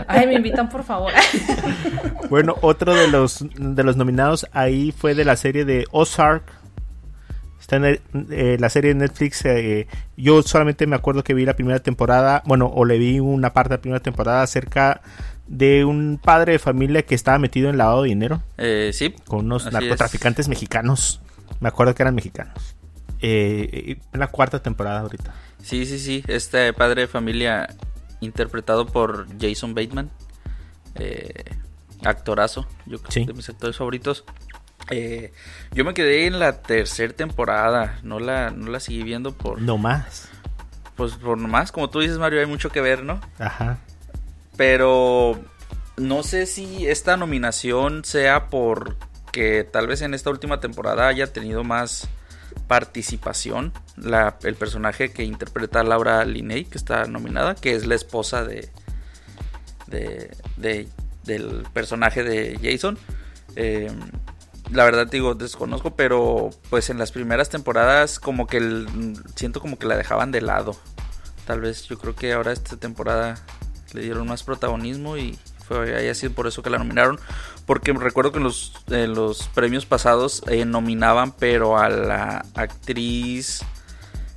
Ay, 0.07 0.26
me 0.26 0.35
invitan 0.35 0.68
por 0.68 0.85
favor. 0.85 1.12
Bueno, 2.30 2.55
otro 2.62 2.95
de 2.95 3.09
los 3.09 3.45
de 3.59 3.83
los 3.85 3.97
nominados 3.99 4.47
ahí 4.53 4.91
fue 4.91 5.14
de 5.14 5.24
la 5.26 5.37
serie 5.37 5.66
de 5.66 5.85
Ozark. 5.91 6.45
Está 7.72 7.76
en 7.78 7.84
el- 7.86 8.26
eh, 8.30 8.56
la 8.60 8.68
serie 8.68 8.92
de 8.92 9.00
Netflix. 9.00 9.46
eh, 9.46 9.86
yo 10.18 10.42
solamente 10.42 10.86
me 10.86 10.94
acuerdo 10.94 11.24
que 11.24 11.32
vi 11.32 11.46
la 11.46 11.54
primera 11.56 11.78
temporada, 11.80 12.42
bueno, 12.44 12.66
o 12.66 12.84
le 12.84 12.98
vi 12.98 13.18
una 13.18 13.54
parte 13.54 13.70
de 13.70 13.76
la 13.76 13.80
primera 13.80 14.00
temporada 14.02 14.42
acerca 14.42 15.00
de 15.46 15.82
un 15.86 16.20
padre 16.22 16.52
de 16.52 16.58
familia 16.58 17.02
que 17.02 17.14
estaba 17.14 17.38
metido 17.38 17.70
en 17.70 17.78
lavado 17.78 18.02
de 18.02 18.10
dinero 18.10 18.42
Eh, 18.58 18.90
sí. 18.92 19.14
con 19.26 19.46
unos 19.46 19.64
Así 19.66 19.72
narcotraficantes 19.72 20.48
mexicanos. 20.48 21.22
Me 21.60 21.68
acuerdo 21.68 21.94
que 21.94 22.02
eran 22.02 22.14
mexicanos. 22.14 22.76
Eh, 23.22 23.96
en 24.12 24.20
la 24.20 24.26
cuarta 24.26 24.62
temporada 24.62 25.00
ahorita. 25.00 25.32
Sí, 25.62 25.86
sí, 25.86 25.98
sí. 25.98 26.22
Este 26.28 26.74
padre 26.74 27.02
de 27.02 27.06
familia 27.08 27.68
interpretado 28.20 28.84
por 28.86 29.26
Jason 29.40 29.74
Bateman. 29.74 30.10
eh, 30.96 31.32
actorazo. 32.04 32.66
Yo 32.84 32.98
creo 32.98 33.10
Sí. 33.10 33.24
de 33.24 33.32
mis 33.32 33.48
actores 33.48 33.76
favoritos. 33.78 34.24
Eh, 34.91 35.33
yo 35.72 35.85
me 35.85 35.95
quedé 35.95 36.26
en 36.26 36.39
la 36.39 36.61
tercera 36.62 37.12
temporada. 37.12 37.99
No 38.03 38.18
la, 38.20 38.51
no 38.51 38.70
la 38.70 38.80
seguí 38.80 39.03
viendo 39.03 39.33
por. 39.33 39.61
No 39.61 39.78
más. 39.78 40.28
Pues 40.97 41.12
por 41.14 41.39
nomás. 41.39 41.72
Como 41.72 41.89
tú 41.91 42.01
dices, 42.01 42.18
Mario, 42.18 42.41
hay 42.41 42.47
mucho 42.47 42.70
que 42.70 42.80
ver, 42.80 43.03
¿no? 43.03 43.20
Ajá. 43.39 43.78
Pero 44.57 45.41
no 45.97 46.22
sé 46.22 46.47
si 46.47 46.87
esta 46.87 47.16
nominación 47.16 48.05
sea 48.05 48.49
porque 48.51 49.64
tal 49.64 49.87
vez 49.87 50.03
en 50.03 50.14
esta 50.14 50.30
última 50.30 50.61
temporada 50.61 51.09
haya 51.09 51.33
tenido 51.33 51.64
más 51.64 52.09
participación 52.68 53.72
la, 53.97 54.37
el 54.43 54.55
personaje 54.57 55.11
que 55.12 55.24
interpreta 55.24 55.83
Laura 55.83 56.24
Linney, 56.24 56.64
que 56.64 56.76
está 56.78 57.07
nominada, 57.07 57.55
que 57.55 57.74
es 57.74 57.87
la 57.87 57.95
esposa 57.95 58.45
de, 58.45 58.68
de, 59.87 60.30
de- 60.57 60.89
del 61.24 61.64
personaje 61.72 62.22
de 62.24 62.59
Jason. 62.62 62.99
Eh, 63.57 63.91
la 64.72 64.84
verdad 64.84 65.06
digo, 65.06 65.34
desconozco, 65.34 65.94
pero 65.94 66.50
pues 66.70 66.90
en 66.90 66.98
las 66.98 67.12
primeras 67.12 67.48
temporadas 67.50 68.18
como 68.18 68.46
que 68.46 68.86
siento 69.36 69.60
como 69.60 69.78
que 69.78 69.86
la 69.86 69.96
dejaban 69.96 70.32
de 70.32 70.40
lado. 70.40 70.76
Tal 71.46 71.60
vez 71.60 71.88
yo 71.88 71.98
creo 71.98 72.14
que 72.14 72.32
ahora 72.32 72.52
esta 72.52 72.76
temporada 72.76 73.36
le 73.92 74.02
dieron 74.02 74.26
más 74.26 74.42
protagonismo 74.42 75.16
y 75.16 75.38
fue 75.66 75.96
haya 75.96 76.14
sido 76.14 76.32
por 76.32 76.46
eso 76.46 76.62
que 76.62 76.70
la 76.70 76.78
nominaron. 76.78 77.18
Porque 77.66 77.92
recuerdo 77.92 78.32
que 78.32 78.38
en 78.38 78.44
los, 78.44 78.72
los 78.88 79.48
premios 79.48 79.86
pasados 79.86 80.42
eh, 80.48 80.64
nominaban, 80.64 81.32
pero 81.32 81.78
a 81.78 81.88
la 81.88 82.44
actriz, 82.54 83.60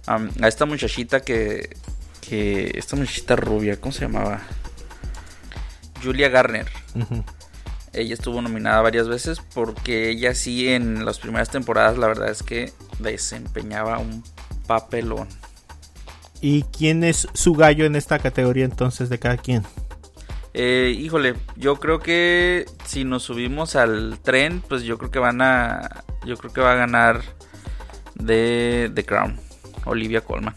a 0.08 0.48
esta 0.48 0.66
muchachita 0.66 1.22
que, 1.22 1.76
que, 2.22 2.72
esta 2.76 2.96
muchachita 2.96 3.36
rubia, 3.36 3.80
¿cómo 3.80 3.92
se 3.92 4.02
llamaba? 4.02 4.42
Julia 6.04 6.30
Garner. 6.30 6.68
Ujú. 6.94 7.24
Ella 7.96 8.14
estuvo 8.14 8.42
nominada 8.42 8.82
varias 8.82 9.08
veces 9.08 9.42
porque 9.54 10.10
ella 10.10 10.36
sí 10.36 10.68
en 10.68 11.06
las 11.06 11.20
primeras 11.20 11.50
temporadas 11.50 11.98
la 11.98 12.08
verdad 12.08 12.30
es 12.30 12.44
que 12.44 12.74
desempeñaba 13.00 14.00
un 14.00 14.24
papelón. 14.68 15.28
¿Y 16.42 16.64
quién 16.64 17.04
es 17.04 17.28
su 17.34 17.54
gallo 17.54 17.86
en 17.86 17.96
esta 17.96 18.20
categoría 18.20 18.66
entonces 18.66 19.10
de 19.10 19.18
cada 19.18 19.38
quien? 19.38 19.64
Eh, 20.54 20.96
híjole, 20.98 21.36
yo 21.56 21.78
creo 21.78 22.00
que 22.00 22.66
si 22.86 23.04
nos 23.04 23.24
subimos 23.24 23.76
al 23.76 24.20
tren, 24.22 24.62
pues 24.68 24.84
yo 24.84 24.98
creo 24.98 25.12
que 25.12 25.20
van 25.20 25.42
a, 25.42 26.04
yo 26.26 26.38
creo 26.38 26.54
que 26.54 26.62
va 26.62 26.74
a 26.74 26.76
ganar 26.76 27.22
de 28.16 28.92
The 28.94 29.06
Crown, 29.06 29.40
Olivia 29.86 30.22
Colman. 30.22 30.56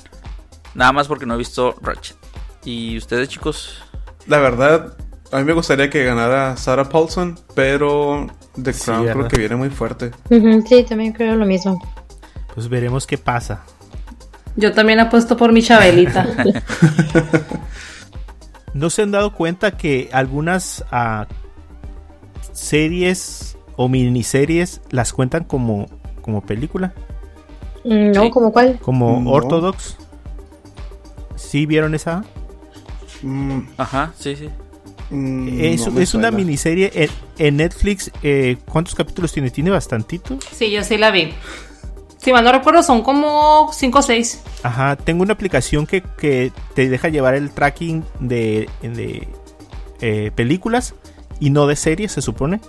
Nada 0.75 0.93
más 0.93 1.09
porque 1.09 1.27
no 1.27 1.35
he 1.35 1.39
visto 1.39 1.75
Ratchet. 1.81 2.17
¿Y 2.65 2.97
ustedes, 2.97 3.29
chicos? 3.29 3.83
La 4.27 4.39
verdad, 4.39 4.97
a 5.33 5.39
mí 5.39 5.45
me 5.45 5.53
gustaría 5.53 5.91
que 5.91 6.05
ganara 6.05 6.57
Sarah 6.57 6.89
Paulson, 6.89 7.39
pero 7.55 8.27
The 8.63 8.73
Sí, 8.73 8.85
Crown 8.85 9.07
creo 9.09 9.29
que 9.29 9.39
viene 9.39 9.57
muy 9.57 9.71
fuerte. 9.71 10.11
Sí, 10.29 10.85
también 10.89 11.13
creo 11.13 11.37
lo 11.37 11.47
mismo. 11.47 11.81
Pues 12.55 12.69
veremos 12.69 13.07
qué 13.07 13.19
pasa. 13.19 13.63
Yo 14.57 14.73
también 14.73 14.99
apuesto 15.01 15.37
por 15.37 15.53
mi 15.53 15.63
Chabelita. 15.63 16.27
¿No 18.75 18.91
se 18.91 19.03
han 19.03 19.11
dado 19.11 19.33
cuenta 19.35 19.73
que 19.77 20.09
algunas 20.13 20.85
ah, 20.91 21.27
series 22.53 23.57
o 23.77 23.89
miniseries 23.89 24.81
las 24.91 25.13
cuentan 25.13 25.45
como, 25.45 25.87
como 26.23 26.43
película? 26.43 26.93
Mm, 27.85 28.11
No, 28.13 28.23
Sí. 28.25 28.31
¿como 28.31 28.53
cuál? 28.53 28.79
Como 28.81 29.21
No. 29.21 29.31
Orthodox. 29.31 29.97
¿Sí 31.37 31.67
vieron 31.67 31.95
esa? 31.95 32.25
Mm, 33.23 33.61
Ajá, 33.77 34.13
sí, 34.19 34.35
sí. 34.37 34.51
Mm, 35.11 35.61
es 35.61 35.93
no 35.93 36.01
es 36.01 36.15
una 36.15 36.31
miniserie 36.31 36.91
en, 36.95 37.11
en 37.39 37.57
Netflix. 37.57 38.11
eh, 38.23 38.57
¿Cuántos 38.71 38.95
capítulos 38.95 39.33
tiene? 39.33 39.51
Tiene 39.51 39.71
bastantitos. 39.71 40.45
Sí, 40.53 40.71
yo 40.71 40.83
sí 40.85 40.99
la 40.99 41.11
vi. 41.11 41.33
Si 42.19 42.33
mal 42.33 42.45
no 42.45 42.53
recuerdo, 42.53 42.83
son 42.83 43.03
como 43.03 43.71
5 43.73 43.99
o 43.99 44.03
6. 44.03 44.43
Ajá, 44.65 44.97
tengo 44.97 45.23
una 45.23 45.33
aplicación 45.35 45.87
que, 45.87 46.03
que 46.03 46.53
te 46.75 46.89
deja 46.89 47.09
llevar 47.09 47.35
el 47.35 47.51
tracking 47.51 48.05
de, 48.19 48.69
de, 48.83 49.29
eh, 50.01 50.31
películas 50.35 50.95
y 51.41 51.51
no 51.51 51.67
de 51.67 51.77
series, 51.77 52.13
se 52.13 52.23
supone. 52.23 52.61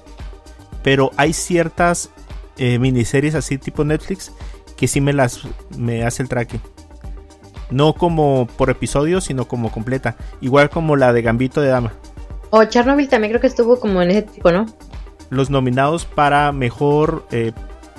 Pero 0.84 1.12
hay 1.18 1.34
ciertas 1.34 2.12
eh, 2.58 2.78
miniseries 2.80 3.36
así 3.36 3.58
tipo 3.58 3.84
Netflix 3.84 4.32
que 4.78 4.88
sí 4.88 5.02
me 5.02 5.12
las 5.14 5.42
me 5.78 6.04
hace 6.06 6.24
el 6.24 6.30
tracking. 6.30 6.62
No 7.70 7.94
como 7.94 8.48
por 8.48 8.70
episodio, 8.70 9.20
sino 9.20 9.48
como 9.48 9.72
completa. 9.72 10.16
Igual 10.42 10.70
como 10.70 10.96
la 10.96 11.12
de 11.12 11.22
Gambito 11.22 11.60
de 11.60 11.68
Dama. 11.68 11.94
O 12.52 12.64
Chernobyl 12.64 13.08
también 13.08 13.32
creo 13.32 13.42
que 13.42 13.48
estuvo 13.48 13.80
como 13.80 14.02
en 14.02 14.12
ese 14.12 14.24
tipo, 14.24 14.52
¿no? 14.52 14.66
Los 15.30 15.50
nominados 15.50 16.06
para 16.06 16.52
mejor 16.52 17.26
eh, 17.32 17.52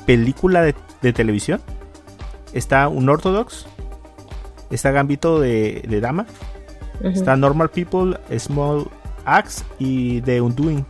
película 0.07 0.63
de, 0.63 0.75
de 1.03 1.13
televisión. 1.13 1.61
Está 2.53 2.89
Unorthodox. 2.89 3.67
Está 4.71 4.91
Gambito 4.91 5.41
de, 5.41 5.85
de 5.89 6.01
Dama. 6.01 6.27
Está 7.03 7.37
Normal 7.37 7.71
People, 7.71 8.19
Small 8.39 8.89
Axe 9.25 9.65
y 9.79 10.21
The 10.23 10.41
Undoing. 10.41 10.85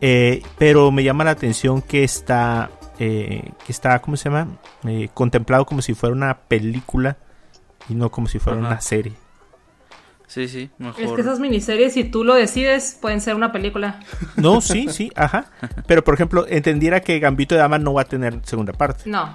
Eh, 0.00 0.42
pero 0.58 0.90
me 0.90 1.02
llama 1.02 1.24
la 1.24 1.32
atención 1.32 1.82
que 1.82 2.04
está, 2.04 2.70
eh, 2.98 3.50
que 3.64 3.72
está, 3.72 3.98
¿cómo 4.00 4.16
se 4.16 4.28
llama? 4.28 4.48
Eh, 4.84 5.08
contemplado 5.14 5.64
como 5.64 5.82
si 5.82 5.94
fuera 5.94 6.14
una 6.14 6.38
película 6.38 7.16
y 7.88 7.94
no 7.94 8.10
como 8.10 8.28
si 8.28 8.38
fuera 8.38 8.58
una 8.58 8.80
serie. 8.80 9.14
Sí, 10.26 10.48
sí, 10.48 10.70
mejor. 10.78 11.02
Es 11.02 11.12
que 11.12 11.20
esas 11.20 11.38
miniseries, 11.38 11.92
si 11.94 12.04
tú 12.04 12.24
lo 12.24 12.34
decides, 12.34 12.98
pueden 13.00 13.20
ser 13.20 13.34
una 13.36 13.52
película. 13.52 14.00
No, 14.36 14.60
sí, 14.60 14.88
sí, 14.90 15.10
ajá. 15.14 15.46
Pero 15.86 16.04
por 16.04 16.14
ejemplo, 16.14 16.46
entendiera 16.48 17.00
que 17.00 17.18
Gambito 17.18 17.54
de 17.54 17.60
Dama 17.60 17.78
no 17.78 17.94
va 17.94 18.02
a 18.02 18.04
tener 18.04 18.40
segunda 18.44 18.72
parte. 18.72 19.08
No. 19.08 19.34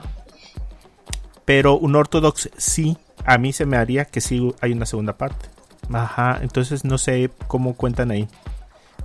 Pero 1.46 1.78
un 1.78 1.96
Orthodox 1.96 2.50
sí, 2.58 2.98
a 3.26 3.38
mí 3.38 3.52
se 3.52 3.66
me 3.66 3.78
haría 3.78 4.06
que 4.06 4.22
sí 4.22 4.54
hay 4.62 4.74
una 4.74 4.86
segunda 4.86 5.18
parte. 5.18 5.48
Ajá, 5.92 6.40
entonces 6.42 6.86
no 6.86 6.98
sé 6.98 7.32
cómo 7.48 7.76
cuentan 7.76 8.12
ahí. 8.12 8.28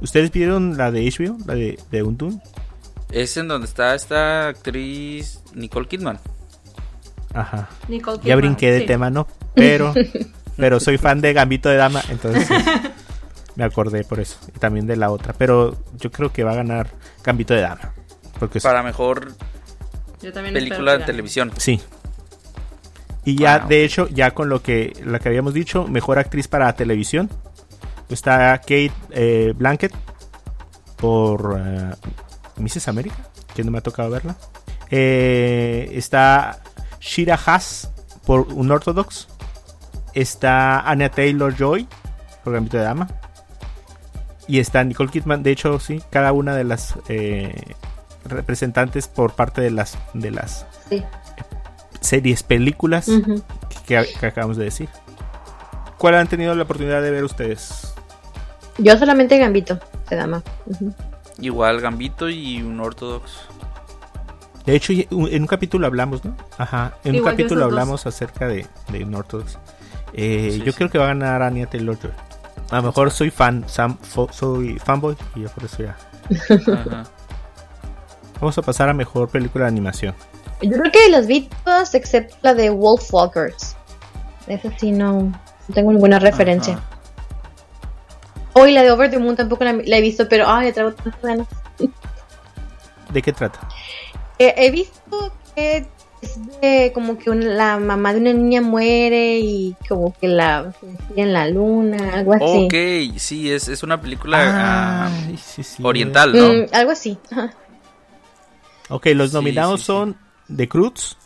¿Ustedes 0.02 0.30
vieron 0.30 0.76
la 0.76 0.90
de 0.90 1.08
HBO, 1.10 1.38
la 1.46 1.54
de, 1.54 1.78
de 1.90 2.02
Undoing? 2.02 2.40
Es 3.10 3.36
en 3.36 3.48
donde 3.48 3.66
está 3.66 3.94
esta 3.94 4.48
actriz 4.48 5.40
Nicole 5.54 5.88
Kidman. 5.88 6.18
Ajá. 7.32 7.68
Nicole 7.88 8.18
Ya 8.18 8.22
Kidman, 8.22 8.38
brinqué 8.38 8.70
de 8.72 8.80
sí. 8.80 8.86
tema, 8.86 9.08
¿no? 9.10 9.26
Pero, 9.54 9.94
pero 10.56 10.80
soy 10.80 10.98
fan 10.98 11.20
de 11.20 11.32
Gambito 11.34 11.68
de 11.68 11.76
Dama, 11.76 12.02
entonces 12.08 12.48
me 13.56 13.64
acordé 13.64 14.04
por 14.04 14.20
eso. 14.20 14.36
Y 14.54 14.58
también 14.58 14.86
de 14.86 14.96
la 14.96 15.10
otra. 15.10 15.32
Pero 15.32 15.76
yo 15.98 16.10
creo 16.10 16.32
que 16.32 16.44
va 16.44 16.52
a 16.52 16.56
ganar 16.56 16.88
Gambito 17.24 17.54
de 17.54 17.60
Dama. 17.62 17.92
Porque 18.38 18.58
es- 18.58 18.64
Para 18.64 18.82
mejor 18.82 19.32
Yo 20.20 20.32
también 20.32 20.56
espero 20.56 20.68
película 20.76 20.98
de 20.98 21.04
televisión. 21.04 21.52
sí. 21.58 21.80
Y 23.24 23.36
ya, 23.38 23.58
de 23.58 23.84
hecho, 23.84 24.06
ya 24.08 24.30
con 24.30 24.48
lo 24.48 24.62
que, 24.62 24.92
lo 25.04 25.18
que 25.18 25.28
habíamos 25.28 25.52
dicho, 25.52 25.88
mejor 25.88 26.16
actriz 26.20 26.46
para 26.46 26.72
televisión. 26.76 27.28
Está 28.08 28.56
Kate 28.60 28.92
eh, 29.10 29.52
Blanket 29.56 29.92
por 30.96 31.60
eh, 31.60 31.90
Mrs. 32.58 32.86
America, 32.86 33.16
que 33.52 33.64
no 33.64 33.72
me 33.72 33.78
ha 33.78 33.80
tocado 33.80 34.10
verla. 34.10 34.36
Eh, 34.90 35.90
está 35.94 36.60
Shira 37.00 37.34
Haas 37.44 37.90
por 38.24 38.42
un 38.52 38.70
Orthodox. 38.70 39.26
Está 40.16 40.80
Anya 40.80 41.10
Taylor 41.10 41.54
Joy 41.54 41.86
por 42.42 42.54
Gambito 42.54 42.78
de 42.78 42.82
Dama. 42.84 43.06
Y 44.48 44.60
está 44.60 44.82
Nicole 44.82 45.10
Kidman. 45.10 45.42
De 45.42 45.50
hecho, 45.50 45.78
sí, 45.78 46.02
cada 46.10 46.32
una 46.32 46.54
de 46.56 46.64
las 46.64 46.94
eh, 47.08 47.74
representantes 48.24 49.08
por 49.08 49.34
parte 49.34 49.60
de 49.60 49.70
las, 49.70 49.98
de 50.14 50.30
las 50.30 50.66
Sí. 50.88 51.02
series, 52.00 52.42
películas 52.42 53.10
que, 53.86 54.06
que 54.18 54.26
acabamos 54.26 54.56
de 54.56 54.64
decir. 54.64 54.88
¿Cuál 55.98 56.14
han 56.14 56.28
tenido 56.28 56.54
la 56.54 56.62
oportunidad 56.62 57.02
de 57.02 57.10
ver 57.10 57.24
ustedes? 57.24 57.92
Yo 58.78 58.96
solamente 58.98 59.38
Gambito 59.38 59.78
de 60.08 60.16
Dama. 60.16 60.42
Igual 61.40 61.80
Gambito 61.80 62.28
y 62.30 62.62
un 62.62 62.80
Ortodox. 62.80 63.32
De 64.64 64.76
hecho, 64.76 64.92
un- 65.10 65.28
en 65.28 65.42
un 65.42 65.46
capítulo 65.46 65.86
hablamos, 65.86 66.24
¿no? 66.24 66.36
Ajá, 66.58 66.94
en 67.04 67.10
un 67.10 67.16
Igual 67.16 67.34
capítulo 67.34 67.64
hablamos 67.64 68.06
acerca 68.06 68.48
de, 68.48 68.66
de 68.88 69.04
Unorthodox. 69.04 69.58
Eh, 70.16 70.50
Sí, 70.54 70.58
yo 70.60 70.72
sí. 70.72 70.78
creo 70.78 70.90
que 70.90 70.98
va 70.98 71.04
a 71.04 71.08
ganar 71.08 71.42
Anya 71.42 71.66
Taylor 71.66 71.98
Joy. 72.00 72.10
A 72.70 72.76
lo 72.76 72.82
mejor 72.84 73.10
soy 73.10 73.30
fan, 73.30 73.64
Sam, 73.68 73.96
fo- 74.00 74.32
soy 74.32 74.78
fanboy 74.78 75.16
y 75.34 75.42
ya 75.42 75.48
por 75.50 75.64
eso 75.64 75.82
ya. 75.82 75.96
Ajá. 76.74 77.04
Vamos 78.40 78.58
a 78.58 78.62
pasar 78.62 78.88
a 78.88 78.92
mejor 78.94 79.28
película 79.28 79.64
de 79.64 79.68
animación. 79.68 80.14
Yo 80.62 80.70
creo 80.72 80.90
que 80.92 81.08
las 81.10 81.26
vi 81.26 81.48
todas 81.64 81.94
excepto 81.94 82.36
la 82.42 82.54
de 82.54 82.70
Wolfwalkers. 82.70 83.76
Esa 84.46 84.70
sí 84.78 84.90
no, 84.92 85.12
no 85.22 85.74
tengo 85.74 85.92
ninguna 85.92 86.18
referencia. 86.18 86.74
Ajá. 86.74 86.82
Hoy 88.54 88.72
la 88.72 88.82
de 88.82 88.90
Over 88.90 89.10
the 89.10 89.18
Moon 89.18 89.36
tampoco 89.36 89.64
la, 89.64 89.72
la 89.74 89.96
he 89.98 90.00
visto, 90.00 90.28
pero 90.28 90.48
ay, 90.48 90.66
le 90.66 90.72
traigo 90.72 90.92
tantas 90.94 91.20
ganas. 91.22 91.46
¿De 93.12 93.22
qué 93.22 93.32
trata? 93.32 93.60
Eh, 94.38 94.54
he 94.56 94.70
visto 94.70 95.32
que 95.54 95.86
es 96.22 96.60
de 96.60 96.90
como 96.94 97.18
que 97.18 97.30
una- 97.30 97.46
la 97.46 97.78
mamá 97.78 98.12
de 98.14 98.20
una 98.20 98.32
niña 98.32 98.62
muere 98.62 99.38
y 99.38 99.76
como 99.88 100.14
que 100.18 100.28
la 100.28 100.74
en 101.14 101.32
la 101.32 101.48
luna, 101.48 102.14
algo 102.14 102.32
así. 102.34 102.44
Ok, 102.66 103.18
sí, 103.18 103.50
es, 103.50 103.68
es 103.68 103.82
una 103.82 104.00
película 104.00 104.38
ah, 105.06 105.10
sí, 105.42 105.62
sí. 105.62 105.82
oriental, 105.84 106.32
¿no? 106.32 106.52
Mm, 106.52 106.66
algo 106.72 106.90
así. 106.92 107.18
Ok, 108.88 109.06
los 109.14 109.32
nominados 109.32 109.80
sí, 109.80 109.84
sí. 109.84 109.86
son 109.86 110.16
The 110.54 110.68
Cruz, 110.68 111.16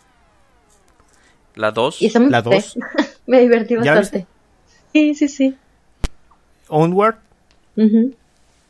La 1.55 1.71
2. 1.71 2.01
Y 2.03 2.07
esa 2.07 2.21
me 2.21 2.31
La 2.31 2.41
gusté. 2.41 2.57
dos. 2.57 2.79
me 3.27 3.41
divertí 3.41 3.75
¿Ya 3.83 3.95
bastante. 3.95 4.27
Sí, 4.93 5.15
sí, 5.15 5.29
sí. 5.29 5.57
Onward. 6.69 7.17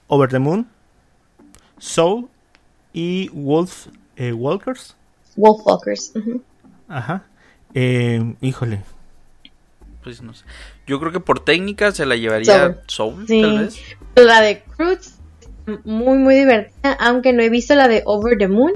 Over 0.08 0.28
the 0.28 0.38
Moon, 0.38 0.66
Soul 1.78 2.28
y 2.92 3.28
Wolf 3.30 3.86
eh, 4.16 4.32
Walkers. 4.32 4.96
Wolfwalkers. 5.40 6.12
Ajá. 6.88 7.22
Eh, 7.74 8.34
híjole. 8.40 8.82
Pues 10.02 10.22
no 10.22 10.32
sé. 10.34 10.44
Yo 10.86 10.98
creo 10.98 11.12
que 11.12 11.20
por 11.20 11.40
técnica 11.44 11.92
se 11.92 12.06
la 12.06 12.16
llevaría 12.16 12.78
Soul, 12.86 13.26
Sí. 13.26 13.42
tal 13.42 13.58
vez. 13.58 13.78
La 14.16 14.40
de 14.40 14.62
Cruz, 14.76 15.14
muy, 15.84 16.18
muy 16.18 16.34
divertida, 16.36 16.92
aunque 17.00 17.32
no 17.32 17.42
he 17.42 17.50
visto 17.50 17.74
la 17.74 17.86
de 17.86 18.02
Over 18.06 18.38
the 18.38 18.48
Moon, 18.48 18.72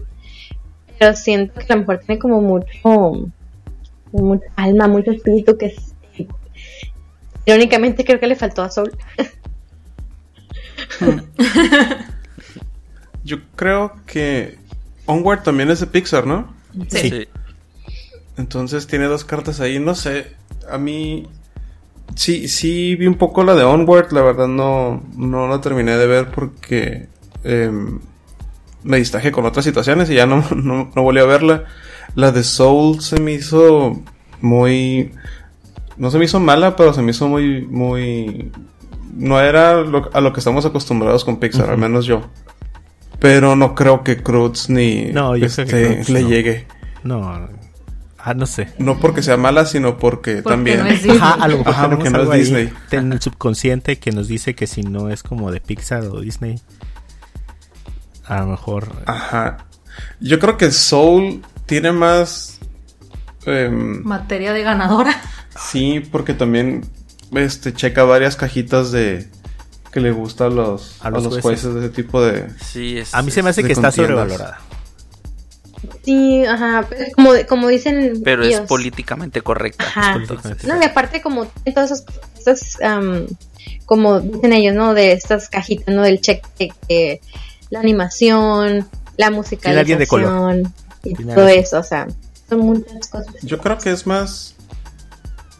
pero 0.98 1.16
siento 1.16 1.54
que 1.60 1.72
a 1.72 1.76
lo 1.76 1.80
mejor 1.80 1.98
tiene 2.00 2.18
como 2.20 2.40
mucho, 2.40 3.30
mucha 4.12 4.46
alma, 4.56 4.86
mucho 4.86 5.10
espíritu 5.10 5.56
que 5.58 5.66
es... 5.66 5.94
Irónicamente 7.46 8.04
creo 8.04 8.20
que 8.20 8.26
le 8.26 8.36
faltó 8.36 8.62
a 8.62 8.70
Soul. 8.70 8.92
Yo 13.24 13.38
creo 13.56 13.92
que 14.06 14.58
Onward 15.06 15.42
también 15.42 15.70
es 15.70 15.80
de 15.80 15.86
Pixar, 15.86 16.26
¿no? 16.26 16.52
Sí. 16.88 17.10
Sí. 17.10 17.28
Entonces 18.36 18.86
tiene 18.86 19.04
dos 19.06 19.24
cartas 19.24 19.60
ahí. 19.60 19.78
No 19.78 19.94
sé, 19.94 20.32
a 20.70 20.78
mí 20.78 21.26
sí, 22.14 22.48
sí 22.48 22.96
vi 22.96 23.06
un 23.06 23.14
poco 23.16 23.44
la 23.44 23.54
de 23.54 23.64
Onward. 23.64 24.12
La 24.12 24.22
verdad 24.22 24.48
no, 24.48 25.02
no 25.16 25.48
la 25.48 25.60
terminé 25.60 25.96
de 25.96 26.06
ver 26.06 26.30
porque 26.30 27.08
em, 27.44 28.00
me 28.82 28.96
distraje 28.98 29.30
con 29.30 29.46
otras 29.46 29.64
situaciones 29.64 30.10
y 30.10 30.14
ya 30.14 30.26
no, 30.26 30.44
no, 30.54 30.90
no 30.94 31.02
volví 31.02 31.20
a 31.20 31.24
verla. 31.26 31.64
La 32.14 32.32
de 32.32 32.42
Soul 32.44 33.00
se 33.00 33.20
me 33.20 33.32
hizo 33.32 34.00
muy... 34.40 35.12
No 35.96 36.10
se 36.10 36.18
me 36.18 36.24
hizo 36.24 36.40
mala, 36.40 36.74
pero 36.76 36.92
se 36.92 37.02
me 37.02 37.12
hizo 37.12 37.28
muy... 37.28 37.62
muy 37.62 38.50
no 39.16 39.40
era 39.40 39.80
lo- 39.82 40.10
a 40.12 40.20
lo 40.20 40.32
que 40.32 40.40
estamos 40.40 40.64
acostumbrados 40.66 41.24
con 41.24 41.36
Pixar, 41.38 41.70
al 41.70 41.78
menos 41.78 42.04
yo. 42.04 42.22
Pero 43.20 43.56
no 43.56 43.74
creo 43.74 44.02
que 44.04 44.22
Cruz 44.22 44.68
ni 44.68 45.06
No, 45.06 45.36
yo 45.36 45.46
creo 45.48 45.66
que 45.66 45.72
este, 45.82 45.94
Croods 45.94 46.08
le 46.10 46.22
no. 46.22 46.28
llegue. 46.28 46.66
No. 47.04 47.48
Ah, 48.18 48.32
no 48.34 48.46
sé. 48.46 48.68
No 48.78 48.98
porque 48.98 49.22
sea 49.22 49.36
mala, 49.36 49.66
sino 49.66 49.98
porque, 49.98 50.36
Porque 50.36 50.48
también. 50.50 50.78
no 50.80 50.86
es. 50.86 51.06
Ajá, 51.08 51.34
a 51.34 51.48
lo 51.48 51.58
mejor 51.58 51.72
Ajá, 51.74 51.82
tenemos 51.82 51.96
porque 52.04 52.10
no 52.10 52.18
algo 52.20 52.32
es 52.32 52.36
ahí 52.38 52.44
Disney. 52.44 52.72
en 52.92 53.12
el 53.12 53.20
subconsciente 53.20 53.98
que 53.98 54.12
nos 54.12 54.28
dice 54.28 54.54
que 54.54 54.66
si 54.66 54.82
no 54.82 55.10
es 55.10 55.22
como 55.22 55.50
de 55.52 55.60
Pixar 55.60 56.04
o 56.04 56.20
Disney, 56.20 56.58
a 58.24 58.40
lo 58.40 58.46
mejor. 58.46 58.88
Ajá. 59.06 59.66
Yo 60.20 60.38
creo 60.38 60.56
que 60.56 60.70
Soul 60.70 61.42
tiene 61.66 61.92
más. 61.92 62.58
em, 63.46 64.02
Materia 64.04 64.52
de 64.54 64.62
ganadora. 64.62 65.20
sí, 65.56 66.00
porque 66.10 66.32
también 66.32 66.82
este 67.32 67.74
checa 67.74 68.04
varias 68.04 68.36
cajitas 68.36 68.90
de 68.90 69.28
que 69.94 70.00
le 70.00 70.10
gusta 70.12 70.46
a 70.46 70.50
los, 70.50 70.98
A 71.00 71.08
a 71.08 71.10
los 71.10 71.22
jueces. 71.28 71.42
jueces. 71.42 71.74
de 71.74 71.80
ese 71.80 71.88
tipo 71.90 72.20
de. 72.20 72.50
Sí, 72.62 72.98
es, 72.98 73.14
A 73.14 73.22
mí 73.22 73.30
se 73.30 73.42
me 73.42 73.50
hace 73.50 73.62
que 73.62 73.72
está 73.72 73.90
contiendas. 73.92 74.14
sobrevalorada. 74.28 74.60
Sí, 76.04 76.44
ajá, 76.44 76.86
pero 76.88 77.04
como, 77.14 77.30
como 77.48 77.68
dicen 77.68 78.20
Pero 78.24 78.42
es 78.42 78.60
políticamente 78.60 79.40
correcta. 79.42 79.84
Ajá. 79.84 80.12
políticamente 80.14 80.66
No, 80.66 80.80
y 80.80 80.84
aparte 80.84 81.22
como 81.22 81.46
todas 81.46 81.90
esas, 81.90 82.04
estas, 82.38 82.80
am, 82.82 83.26
como 83.86 84.20
dicen 84.20 84.52
ellos, 84.52 84.74
¿no? 84.74 84.94
De 84.94 85.12
estas 85.12 85.48
cajitas, 85.48 85.94
¿no? 85.94 86.02
Del 86.02 86.20
check, 86.20 86.44
de 86.58 86.72
que 86.88 87.20
la 87.70 87.80
animación, 87.80 88.88
la 89.16 89.26
alguien 89.26 89.98
de 89.98 90.06
color. 90.06 90.30
musicalización 90.32 90.74
y 91.04 91.14
todo 91.14 91.48
eso, 91.48 91.78
o 91.78 91.82
sea, 91.82 92.06
son 92.48 92.60
muchas 92.60 93.08
cosas. 93.08 93.34
Yo 93.42 93.58
creo 93.58 93.78
que 93.78 93.90
es 93.92 94.06
más. 94.06 94.54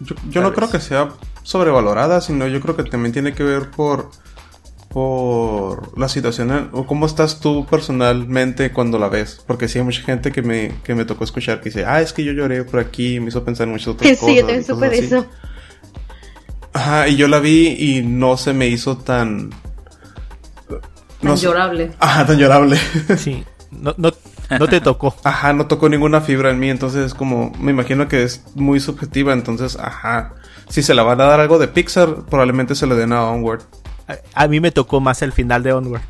Yo, 0.01 0.41
no 0.41 0.49
vez. 0.51 0.57
creo 0.57 0.71
que 0.71 0.81
sea 0.81 1.11
sobrevalorada, 1.43 2.21
sino 2.21 2.49
yo 2.49 2.61
creo 2.61 2.77
que 2.77 2.85
también 2.85 3.13
tiene 3.13 3.35
que 3.35 3.43
ver 3.43 3.71
por. 3.71 4.11
Por 4.95 5.99
la 5.99 6.09
situación 6.09 6.71
o 6.73 6.87
cómo 6.87 7.05
estás 7.05 7.41
tú 7.41 7.67
personalmente 7.69 8.71
cuando 8.73 8.97
la 8.97 9.09
ves. 9.09 9.43
Porque 9.45 9.67
sí 9.69 9.79
hay 9.81 9.85
mucha 9.85 10.03
gente 10.03 10.31
que 10.31 10.41
me, 10.41 10.73
que 10.85 10.95
me 10.95 11.05
tocó 11.05 11.25
escuchar 11.25 11.61
que 11.61 11.69
dice, 11.71 11.85
ah, 11.85 12.01
es 12.01 12.13
que 12.13 12.23
yo 12.23 12.33
lloré 12.33 12.63
por 12.63 12.79
aquí, 12.79 13.19
me 13.19 13.29
hizo 13.29 13.45
pensar 13.45 13.67
en 13.67 13.73
muchas 13.73 13.89
otras 13.89 14.09
Sí, 14.13 14.17
cosas. 14.17 14.35
yo 14.37 14.41
también 14.43 14.65
supe 14.65 14.89
de 14.89 14.97
así". 14.97 15.05
eso. 15.07 15.27
Ajá, 16.73 17.09
y 17.09 17.17
yo 17.17 17.27
la 17.27 17.41
vi 17.41 17.69
y 17.77 18.03
no 18.03 18.37
se 18.37 18.53
me 18.53 18.69
hizo 18.69 18.97
tan. 18.97 19.51
Tan 19.51 20.81
No 21.23 21.35
llorable. 21.35 21.91
Ajá, 21.99 22.25
tan 22.27 22.39
llorable. 22.39 22.79
Sí. 23.19 23.45
No, 23.73 23.93
no, 23.97 24.13
no 24.57 24.69
te 24.69 24.81
tocó. 24.81 25.17
Ajá, 25.25 25.53
no 25.53 25.67
tocó 25.67 25.89
ninguna 25.89 26.21
fibra 26.21 26.51
en 26.51 26.61
mí, 26.61 26.71
entonces 26.71 27.07
es 27.07 27.15
como, 27.15 27.51
me 27.59 27.73
imagino 27.73 28.07
que 28.07 28.23
es 28.23 28.45
muy 28.55 28.79
subjetiva, 28.79 29.33
entonces, 29.33 29.77
ajá. 29.77 30.35
Si 30.69 30.83
se 30.85 30.95
la 30.95 31.03
van 31.03 31.21
a 31.21 31.25
dar 31.25 31.41
algo 31.41 31.59
de 31.59 31.67
Pixar, 31.67 32.25
probablemente 32.31 32.77
se 32.77 32.87
le 32.87 32.95
den 32.95 33.13
a 33.13 33.25
Onward. 33.25 33.63
A, 34.35 34.49
mí 34.49 34.61
me 34.61 34.71
tocó 34.71 35.01
más 35.01 35.23
el 35.23 35.33
final 35.33 35.63
de 35.63 35.73
Onward. 35.73 36.03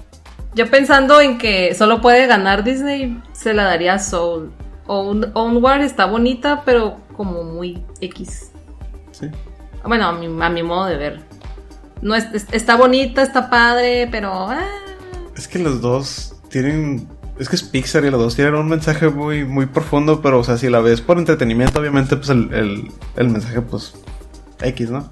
Yo 0.54 0.70
pensando 0.70 1.20
en 1.20 1.38
que 1.38 1.74
solo 1.74 2.00
puede 2.00 2.26
ganar 2.26 2.64
Disney, 2.64 3.20
se 3.32 3.54
la 3.54 3.64
daría 3.64 3.94
a 3.94 3.98
Soul. 3.98 4.52
On- 4.86 5.30
Onward 5.34 5.82
está 5.82 6.04
bonita, 6.06 6.62
pero 6.64 6.98
como 7.16 7.42
muy 7.44 7.82
X. 8.00 8.50
Sí. 9.12 9.28
Bueno, 9.84 10.06
a 10.06 10.12
mi, 10.12 10.26
a 10.42 10.48
mi 10.50 10.62
modo 10.62 10.86
de 10.86 10.96
ver. 10.96 11.20
No 12.02 12.14
es, 12.14 12.26
es- 12.32 12.46
está 12.52 12.76
bonita, 12.76 13.22
está 13.22 13.48
padre, 13.50 14.08
pero 14.10 14.30
ah, 14.32 14.64
Es 15.36 15.48
que 15.48 15.58
los 15.58 15.80
dos 15.80 16.36
tienen, 16.50 17.08
es 17.38 17.48
que 17.48 17.56
es 17.56 17.62
Pixar 17.62 18.04
y 18.04 18.10
los 18.10 18.20
dos 18.20 18.34
tienen 18.36 18.54
un 18.54 18.68
mensaje 18.68 19.08
muy, 19.08 19.44
muy 19.44 19.66
profundo, 19.66 20.20
pero, 20.20 20.38
o 20.40 20.44
sea, 20.44 20.56
si 20.58 20.68
la 20.68 20.80
ves 20.80 21.00
por 21.00 21.18
entretenimiento, 21.18 21.80
obviamente, 21.80 22.16
pues 22.16 22.28
el, 22.30 22.52
el, 22.52 22.92
el 23.16 23.28
mensaje, 23.28 23.60
pues, 23.62 23.94
X, 24.60 24.90
¿no? 24.90 25.08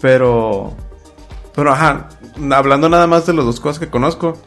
Pero, 0.00 0.76
pero, 1.54 1.72
ajá, 1.72 2.08
hablando 2.52 2.88
nada 2.88 3.06
más 3.06 3.26
de 3.26 3.34
las 3.34 3.44
dos 3.44 3.60
cosas 3.60 3.78
que 3.78 3.90
conozco, 3.90 4.38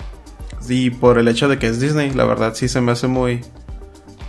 y 0.67 0.89
por 0.89 1.17
el 1.17 1.27
hecho 1.27 1.47
de 1.47 1.59
que 1.59 1.67
es 1.67 1.79
Disney, 1.79 2.11
la 2.11 2.25
verdad 2.25 2.53
sí 2.55 2.67
se 2.67 2.81
me 2.81 2.91
hace 2.91 3.07
muy, 3.07 3.41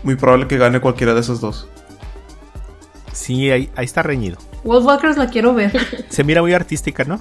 muy 0.03 0.17
probable 0.17 0.47
que 0.47 0.59
gane 0.59 0.81
cualquiera 0.81 1.15
de 1.15 1.21
esos 1.21 1.41
dos. 1.41 1.69
Sí, 3.13 3.51
ahí, 3.51 3.71
ahí 3.77 3.85
está 3.85 4.03
reñido. 4.03 4.37
Wolf 4.63 4.85
Walkers 4.85 5.17
la 5.17 5.29
quiero 5.29 5.55
ver. 5.55 5.73
Se 6.11 6.23
mira 6.23 6.43
muy 6.43 6.53
artística, 6.53 7.05
¿no? 7.05 7.21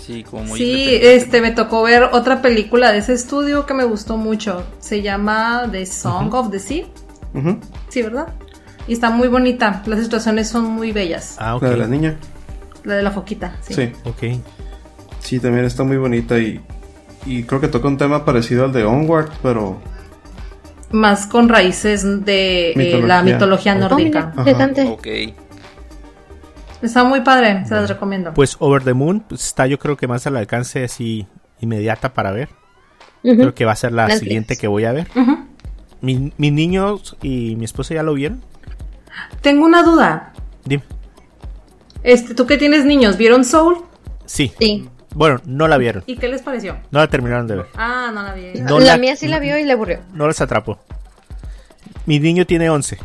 Sí, 0.00 0.24
como 0.24 0.44
muy 0.44 0.58
Sí, 0.58 0.88
este 1.00 1.40
me 1.40 1.50
tocó 1.50 1.82
ver 1.82 2.04
otra 2.12 2.40
película 2.40 2.90
de 2.90 2.98
ese 2.98 3.12
estudio 3.12 3.66
que 3.66 3.74
me 3.74 3.84
gustó 3.84 4.16
mucho. 4.16 4.64
Se 4.78 5.02
llama 5.02 5.68
The 5.70 5.84
Song 5.84 6.32
of 6.34 6.50
the 6.50 6.58
Sea. 6.58 6.86
Sí, 7.90 8.02
¿verdad? 8.02 8.28
Y 8.88 8.94
está 8.94 9.10
muy 9.10 9.28
bonita. 9.28 9.82
Las 9.86 10.00
situaciones 10.00 10.48
son 10.48 10.64
muy 10.64 10.90
bellas. 10.90 11.36
Ah, 11.38 11.54
ok. 11.54 11.62
La 11.62 11.70
de 11.70 11.76
la 11.76 11.86
niña. 11.86 12.16
La 12.84 12.94
de 12.94 13.02
la 13.02 13.10
foquita. 13.10 13.56
Sí. 13.60 13.74
Sí. 13.74 13.92
Ok. 14.04 14.40
Sí, 15.20 15.38
también 15.38 15.64
está 15.64 15.84
muy 15.84 15.96
bonita 15.96 16.38
y, 16.38 16.60
y 17.26 17.44
creo 17.44 17.60
que 17.60 17.68
toca 17.68 17.88
un 17.88 17.96
tema 17.98 18.24
parecido 18.24 18.64
al 18.64 18.72
de 18.72 18.84
Onward, 18.84 19.30
pero 19.42 19.80
Más 20.90 21.26
con 21.26 21.48
raíces 21.48 22.24
de 22.24 22.72
eh, 22.72 23.02
la 23.06 23.22
mitología. 23.22 23.72
Oh, 23.72 23.76
mira, 23.76 23.88
nórdica. 23.88 24.32
interesante. 24.36 24.86
Ok. 24.88 25.06
Está 26.82 27.04
muy 27.04 27.20
padre, 27.20 27.64
se 27.66 27.74
las 27.74 27.88
recomiendo. 27.88 28.32
Pues 28.34 28.56
Over 28.58 28.82
the 28.82 28.94
Moon 28.94 29.20
pues, 29.20 29.44
está 29.44 29.66
yo 29.66 29.78
creo 29.78 29.96
que 29.96 30.08
más 30.08 30.26
al 30.26 30.36
alcance 30.36 30.82
así 30.82 31.26
inmediata 31.60 32.12
para 32.14 32.30
ver. 32.32 32.48
Creo 33.22 33.54
que 33.54 33.66
va 33.66 33.72
a 33.72 33.76
ser 33.76 33.92
la 33.92 34.04
Netflix. 34.06 34.20
siguiente 34.24 34.56
que 34.56 34.66
voy 34.66 34.86
a 34.86 34.92
ver. 34.92 35.06
Mi- 36.00 36.32
mis 36.38 36.52
niños 36.52 37.16
y 37.22 37.54
mi 37.56 37.66
esposa 37.66 37.92
ya 37.94 38.02
lo 38.02 38.14
vieron. 38.14 38.42
Tengo 39.42 39.66
una 39.66 39.82
duda. 39.82 40.32
Dime. 40.64 40.82
Este, 42.02 42.34
tú 42.34 42.46
que 42.46 42.56
tienes 42.56 42.86
niños, 42.86 43.18
¿vieron 43.18 43.44
Soul? 43.44 43.76
Sí. 44.24 44.50
Sí. 44.58 44.88
Bueno, 45.14 45.40
no 45.44 45.66
la 45.68 45.76
vieron. 45.76 46.04
¿Y 46.06 46.16
qué 46.16 46.28
les 46.28 46.42
pareció? 46.42 46.76
No 46.90 47.00
la 47.00 47.08
terminaron 47.08 47.46
de 47.46 47.56
ver. 47.56 47.66
Ah, 47.74 48.10
no 48.14 48.22
la 48.22 48.32
vi. 48.34 48.52
No 48.60 48.78
la, 48.78 48.86
la- 48.86 48.96
mía 48.98 49.16
sí 49.16 49.26
la 49.28 49.38
vio 49.40 49.58
y 49.58 49.64
le 49.64 49.72
aburrió. 49.72 50.00
No 50.12 50.26
les 50.28 50.40
atrapó. 50.40 50.78
Mi 52.06 52.18
niño 52.20 52.46
tiene 52.46 52.70
11. 52.70 52.98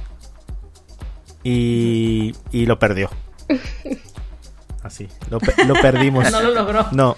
Y, 1.43 2.36
y 2.51 2.66
lo 2.66 2.80
perdió. 2.80 3.10
Así, 4.84 5.08
lo, 5.30 5.39
lo 5.68 5.74
perdimos. 5.82 6.32
No 6.32 6.41
lo 6.41 6.51
logró. 6.53 6.88
No, 6.91 7.18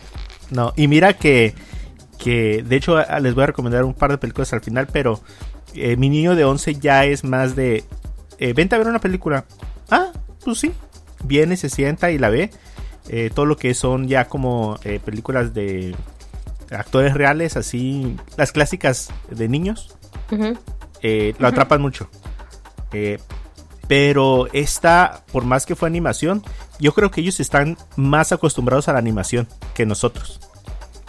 no. 0.52 0.74
Y 0.76 0.88
mira 0.88 1.14
que, 1.14 1.54
que 2.18 2.64
de 2.66 2.76
hecho 2.78 2.98
les 3.22 3.34
voy 3.36 3.44
a 3.44 3.48
recomendar 3.48 3.84
un 3.84 3.94
par 3.94 4.12
de 4.12 4.18
películas 4.18 4.54
al 4.54 4.62
final, 4.62 4.88
pero 4.92 5.22
eh, 5.76 5.98
mi 5.98 6.10
niño 6.10 6.36
de 6.36 6.46
11 6.46 6.76
ya 6.76 7.04
es 7.06 7.24
más 7.26 7.56
de... 7.56 7.84
eh, 8.40 8.54
vente 8.54 8.76
a 8.76 8.78
ver 8.78 8.88
una 8.88 9.00
película. 9.00 9.46
Ah, 9.90 10.12
pues 10.44 10.60
sí. 10.60 10.72
Viene, 11.24 11.58
se 11.58 11.70
sienta 11.70 12.10
y 12.12 12.18
la 12.18 12.30
ve. 12.30 12.52
Eh, 13.10 13.30
todo 13.34 13.46
lo 13.46 13.58
que 13.58 13.74
son 13.74 14.08
ya 14.08 14.28
como 14.28 14.78
eh, 14.84 15.00
películas 15.04 15.54
de 15.54 15.96
actores 16.72 17.14
reales, 17.14 17.56
así, 17.56 18.18
las 18.36 18.52
clásicas 18.52 19.10
de 19.30 19.48
niños, 19.48 19.96
eh, 21.02 21.34
lo 21.40 21.48
atrapan 21.48 21.82
mucho. 21.82 22.10
Pero 23.88 24.48
esta, 24.52 25.24
por 25.32 25.46
más 25.46 25.66
que 25.66 25.76
fue 25.76 25.88
animación, 25.88 26.44
yo 26.80 26.94
creo 26.94 27.10
que 27.10 27.22
ellos 27.22 27.40
están 27.40 27.78
más 27.96 28.34
acostumbrados 28.34 28.90
a 28.90 28.94
la 28.94 29.00
animación 29.00 29.48
que 29.74 29.86
nosotros. 29.86 30.42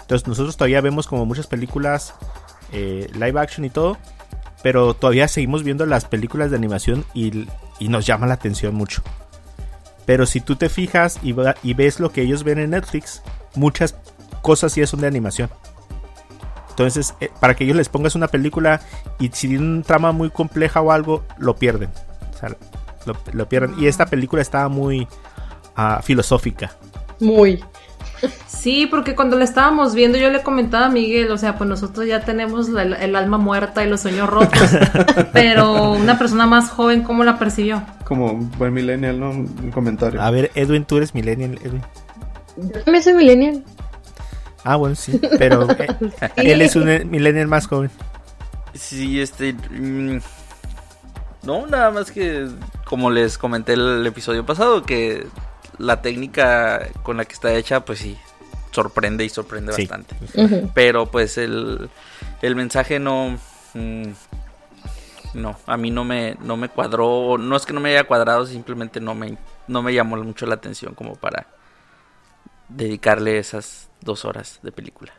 Entonces 0.01 0.29
nosotros 0.29 0.57
todavía 0.57 0.81
vemos 0.81 1.09
como 1.09 1.27
muchas 1.27 1.49
películas 1.49 2.15
live 2.73 3.41
action 3.41 3.65
y 3.65 3.71
todo, 3.71 3.99
pero 4.63 4.95
todavía 4.95 5.27
seguimos 5.27 5.65
viendo 5.65 5.87
las 5.87 6.05
películas 6.05 6.51
de 6.51 6.57
animación 6.57 7.05
y, 7.15 7.49
y 7.81 7.89
nos 7.89 8.07
llama 8.07 8.29
la 8.29 8.35
atención 8.35 8.75
mucho. 8.77 9.03
Pero 10.09 10.25
si 10.25 10.41
tú 10.41 10.57
te 10.57 10.71
fijas 10.71 11.19
y, 11.23 11.33
va- 11.33 11.55
y 11.63 11.75
ves 11.75 12.01
lo 12.01 12.11
que 12.11 12.23
ellos 12.23 12.43
ven 12.43 12.59
en 12.59 12.71
Netflix, 12.71 13.21
muchas 13.55 13.95
cosas 14.41 14.73
sí 14.73 14.85
son 14.87 15.03
de 15.03 15.07
animación. 15.07 15.51
Entonces, 16.71 17.15
eh, 17.21 17.29
para 17.41 17.55
que 17.55 17.65
ellos 17.65 17.77
les 17.77 17.91
pongas 17.91 18.15
una 18.15 18.29
película 18.29 18.81
y 19.19 19.29
si 19.35 19.49
tiene 19.49 19.65
una 19.67 19.83
trama 19.83 20.13
muy 20.13 20.31
compleja 20.31 20.81
o 20.81 20.93
algo, 20.93 21.25
lo 21.37 21.57
pierden. 21.57 21.91
O 22.35 22.39
sea, 22.39 22.57
lo, 23.05 23.17
lo 23.33 23.49
pierden. 23.51 23.75
Y 23.79 23.87
esta 23.87 24.07
película 24.07 24.41
estaba 24.41 24.71
muy 24.71 25.07
ah, 25.77 26.01
filosófica. 26.03 26.73
Muy. 27.21 27.63
Sí, 28.47 28.87
porque 28.87 29.15
cuando 29.15 29.37
la 29.39 29.45
estábamos 29.45 29.95
viendo 29.95 30.19
yo 30.19 30.31
le 30.31 30.43
comentaba 30.43 30.87
a 30.87 30.89
Miguel, 30.91 31.31
o 31.31 31.39
sea, 31.39 31.57
pues 31.57 31.71
nosotros 31.71 32.07
ya 32.07 32.21
tenemos 32.21 32.69
la- 32.69 32.83
el, 32.83 33.15
alma 33.17 33.39
muerta 33.39 33.85
y 33.85 33.89
los 33.89 34.01
sueños 34.01 34.29
rotos, 34.29 34.71
pero 35.33 35.93
una 35.93 36.19
persona 36.19 36.47
más 36.47 36.71
joven, 36.71 37.03
¿cómo 37.03 37.25
la 37.25 37.39
percibió? 37.39 37.83
como 38.05 38.35
buen 38.35 38.73
millennial, 38.73 39.21
¿no? 39.21 39.31
Un 39.31 39.71
comentario. 39.71 40.21
A 40.23 40.31
ver, 40.31 40.51
Edwin, 40.55 40.85
tú 40.87 40.97
eres 40.97 41.15
millennial, 41.15 41.59
Edwin. 41.63 41.83
Yo 42.57 42.83
también 42.83 43.05
soy 43.05 43.13
millennial. 43.15 43.63
Ah, 44.65 44.77
bueno, 44.77 44.95
sí, 44.95 45.21
pero 45.39 45.69
eh, 45.71 45.87
él 46.37 46.63
es 46.63 46.75
un 46.75 47.11
millennial 47.11 47.47
más 47.49 47.67
joven. 47.67 47.91
Sí, 48.75 49.21
este. 49.21 49.53
mm, 49.53 50.21
no, 51.43 51.67
nada 51.67 51.91
más 51.91 52.11
que. 52.11 52.49
Como 52.85 53.11
les 53.11 53.37
comenté 53.37 53.75
el 53.75 54.07
episodio 54.07 54.45
pasado, 54.47 54.83
que 54.83 55.27
la 55.79 56.03
técnica 56.03 56.89
con 57.03 57.17
la 57.17 57.25
que 57.25 57.33
está 57.35 57.55
hecha, 57.55 57.85
pues 57.85 58.01
sí, 58.01 58.17
sorprende 58.73 59.25
y 59.25 59.29
sorprende 59.29 59.73
Sí. 59.73 59.87
bastante. 59.87 60.17
Pero 60.75 61.07
pues 61.07 61.39
el, 61.39 61.89
el 62.43 62.57
mensaje 62.57 62.99
no. 62.99 63.39
mm, 63.75 64.03
no, 65.35 65.57
a 65.67 65.77
mí 65.77 65.91
no 65.91 66.05
me, 66.05 66.37
no 66.41 66.57
me 66.57 66.69
cuadró. 66.69 67.37
No 67.39 67.55
es 67.57 67.67
que 67.67 67.73
no 67.73 67.81
me 67.81 67.91
haya 67.91 68.05
cuadrado, 68.05 68.47
simplemente 68.47 69.01
no 69.01 69.15
me, 69.15 69.37
no 69.69 69.83
me 69.83 69.93
llamó 69.95 70.17
mucho 70.17 70.47
la 70.47 70.55
atención 70.55 70.95
como 70.95 71.15
para 71.17 71.47
dedicarle 72.69 73.39
esas 73.39 73.89
dos 74.01 74.25
horas 74.25 74.59
de 74.63 74.73
película. 74.73 75.13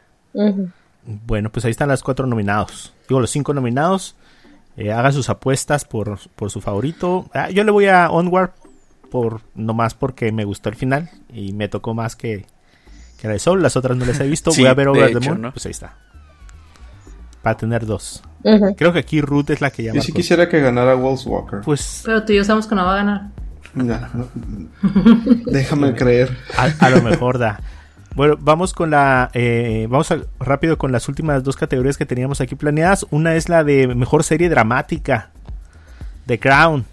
Bueno, 1.03 1.49
pues 1.51 1.65
ahí 1.65 1.71
están 1.71 1.89
las 1.89 2.03
cuatro 2.03 2.25
nominados. 2.27 2.93
Digo, 3.07 3.19
los 3.21 3.29
cinco 3.31 3.53
nominados. 3.53 4.15
Eh, 4.77 4.91
hagan 4.93 5.11
sus 5.13 5.29
apuestas 5.29 5.83
por, 5.85 6.19
por 6.35 6.51
su 6.51 6.61
favorito. 6.61 7.29
Ah, 7.33 7.49
yo 7.49 7.63
le 7.63 7.71
voy 7.71 7.87
a 7.87 8.09
Onward 8.09 8.51
por 9.09 9.41
nomás 9.55 9.93
porque 9.93 10.31
me 10.31 10.45
gustó 10.45 10.69
el 10.69 10.75
final 10.75 11.09
y 11.33 11.53
me 11.53 11.67
tocó 11.67 11.93
más 11.93 12.15
que, 12.15 12.45
que 13.19 13.27
la 13.27 13.33
de 13.33 13.39
Sol. 13.39 13.61
Las 13.61 13.75
otras 13.77 13.97
no 13.97 14.05
las 14.05 14.19
he 14.19 14.27
visto. 14.27 14.51
Sí, 14.53 14.61
voy 14.61 14.69
a 14.69 14.73
ver 14.73 14.85
de 14.85 14.91
Over 14.91 15.11
the 15.11 15.17
hecho, 15.17 15.29
Moon. 15.31 15.41
¿no? 15.41 15.51
Pues 15.51 15.65
ahí 15.65 15.71
está. 15.71 15.95
para 17.41 17.57
tener 17.57 17.85
dos. 17.85 18.23
Creo 18.77 18.93
que 18.93 18.99
aquí 18.99 19.19
Ruth 19.21 19.49
es 19.49 19.59
la 19.61 19.69
que 19.71 19.83
llama. 19.83 19.95
Yo 19.97 20.01
sí 20.01 20.13
quisiera 20.13 20.47
que 20.47 20.61
ganara 20.61 20.93
Wolves 20.95 21.25
Walker. 21.25 21.59
Pues 21.63 22.03
Pero 22.05 22.23
tú 22.23 22.31
y 22.33 22.37
yo 22.37 22.43
sabemos 22.43 22.67
que 22.67 22.75
no 22.75 22.85
va 22.85 22.93
a 22.93 22.97
ganar. 22.97 23.21
Ya, 23.75 24.09
no- 24.13 24.27
Déjame 25.45 25.93
creer. 25.93 26.35
a, 26.57 26.85
a 26.85 26.89
lo 26.89 27.01
mejor 27.01 27.37
da. 27.37 27.59
Bueno, 28.15 28.37
vamos 28.39 28.73
con 28.73 28.89
la. 28.91 29.29
eh, 29.33 29.87
vamos 29.89 30.09
a- 30.11 30.19
rápido 30.39 30.77
con 30.77 30.91
las 30.91 31.07
últimas 31.09 31.43
dos 31.43 31.55
categorías 31.55 31.97
que 31.97 32.05
teníamos 32.05 32.41
aquí 32.41 32.55
planeadas. 32.55 33.05
Una 33.11 33.35
es 33.35 33.49
la 33.49 33.63
de 33.63 33.87
mejor 33.93 34.23
serie 34.23 34.49
dramática: 34.49 35.29
The 36.25 36.39
Crown, 36.39 36.85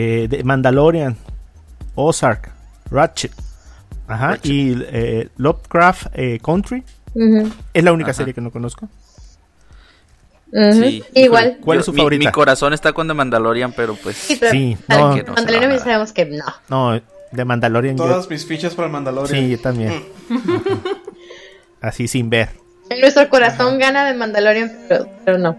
eh, 0.00 0.28
de 0.28 0.44
Mandalorian, 0.44 1.16
Ozark, 1.94 2.50
Ratchet. 2.90 3.32
Ajá, 4.06 4.28
Ratchet. 4.28 4.46
y 4.50 4.76
eh, 4.90 5.28
Lovecraft 5.36 6.06
eh, 6.14 6.38
Country. 6.42 6.82
Es 7.74 7.82
la 7.84 7.92
única 7.92 8.10
Ajá. 8.12 8.18
serie 8.18 8.32
que 8.34 8.40
no 8.40 8.50
conozco. 8.52 8.88
Sí. 10.72 11.02
Igual. 11.14 11.58
¿Cuál 11.62 11.76
Yo- 11.76 11.80
es 11.80 11.86
su 11.86 11.92
mi- 11.92 11.98
favorita? 11.98 12.24
Mi, 12.26 12.32
corazón 12.32 12.72
está 12.72 12.92
con 12.92 13.06
The 13.08 13.14
Mandalorian, 13.14 13.72
pero 13.72 13.94
pues. 13.96 14.16
Sí, 14.16 14.36
pero 14.40 14.50
Sí, 14.52 14.76
no. 14.88 15.16
No 15.16 15.32
Mandalorian 15.34 15.78
sabemos 15.80 16.12
que 16.12 16.24
no. 16.26 16.44
No, 16.70 17.00
de 17.32 17.44
Mandalorian. 17.44 17.96
yo- 17.96 18.04
Todas 18.04 18.30
mis 18.30 18.46
fichas 18.46 18.74
para 18.74 18.86
el 18.86 18.92
Mandalorian. 18.92 19.44
sí, 19.44 19.50
yo 19.50 19.58
también. 19.60 20.04
Así 21.80 22.08
sin 22.08 22.30
ver. 22.30 22.48
En 22.90 23.00
nuestro 23.00 23.28
corazón 23.28 23.78
gana 23.78 24.06
de 24.06 24.14
Mandalorian, 24.14 24.72
pero, 24.88 25.06
pero 25.24 25.38
no. 25.38 25.56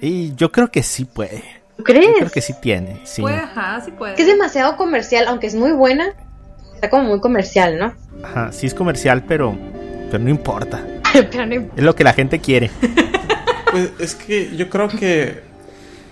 Y 0.00 0.34
yo 0.34 0.50
creo 0.50 0.70
que 0.70 0.82
sí 0.82 1.04
puede. 1.04 1.44
¿Tú 1.78 1.84
Yo 1.84 1.84
creo 1.84 2.12
crees? 2.16 2.32
que 2.32 2.40
sí 2.40 2.54
tiene. 2.60 3.00
Sí. 3.04 3.22
Puede, 3.22 3.36
ajá, 3.36 3.80
sí 3.84 3.92
puede. 3.92 4.14
Que 4.16 4.22
es 4.22 4.28
demasiado 4.28 4.76
comercial, 4.76 5.26
aunque 5.28 5.46
es 5.46 5.54
muy 5.54 5.72
buena. 5.72 6.08
Está 6.74 6.90
como 6.90 7.04
muy 7.04 7.20
comercial, 7.20 7.78
¿no? 7.78 7.94
Ajá, 8.22 8.52
sí 8.52 8.66
es 8.66 8.74
comercial, 8.74 9.24
pero, 9.26 9.56
pero 10.10 10.22
no 10.22 10.28
importa. 10.28 10.84
pero 11.12 11.46
no 11.46 11.54
Es 11.76 11.82
lo 11.82 11.94
que 11.94 12.04
la 12.04 12.12
gente 12.12 12.40
quiere. 12.40 12.70
Pues 13.70 13.90
es 13.98 14.14
que 14.14 14.56
yo 14.56 14.70
creo 14.70 14.88
que 14.88 15.42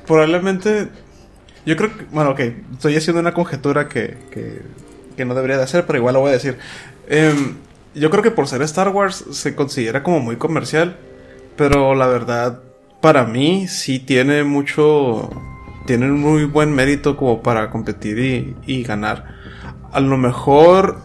probablemente. 0.07 0.89
Yo 1.65 1.75
creo 1.77 1.97
que. 1.97 2.05
Bueno, 2.11 2.31
ok. 2.33 2.41
Estoy 2.75 2.95
haciendo 2.97 3.19
una 3.21 3.33
conjetura 3.33 3.89
que, 3.89 4.19
que, 4.31 4.61
que 5.17 5.25
no 5.25 5.35
debería 5.35 5.57
de 5.57 5.63
hacer, 5.63 5.87
pero 5.87 5.99
igual 5.99 6.13
lo 6.15 6.21
voy 6.21 6.31
a 6.31 6.35
decir. 6.35 6.59
Em, 7.09 7.57
yo 7.95 8.11
creo 8.11 8.23
que 8.23 8.31
por 8.31 8.47
ser 8.47 8.61
Star 8.61 8.91
Wars 8.91 9.25
se 9.31 9.55
considera 9.55 10.03
como 10.03 10.21
muy 10.21 10.37
comercial. 10.37 10.99
Pero 11.57 11.95
la 11.95 12.07
verdad, 12.09 12.61
para 13.01 13.25
mí 13.25 13.69
sí 13.69 14.01
tiene 14.01 14.45
mucho. 14.45 15.31
Tiene 15.87 16.07
un 16.07 16.21
muy 16.21 16.45
buen 16.45 16.75
mérito 16.75 17.17
como 17.17 17.43
para 17.43 17.71
competir 17.71 18.19
y, 18.19 18.57
y 18.67 18.83
ganar. 18.83 19.25
A 19.93 20.01
lo 20.01 20.17
mejor. 20.17 20.99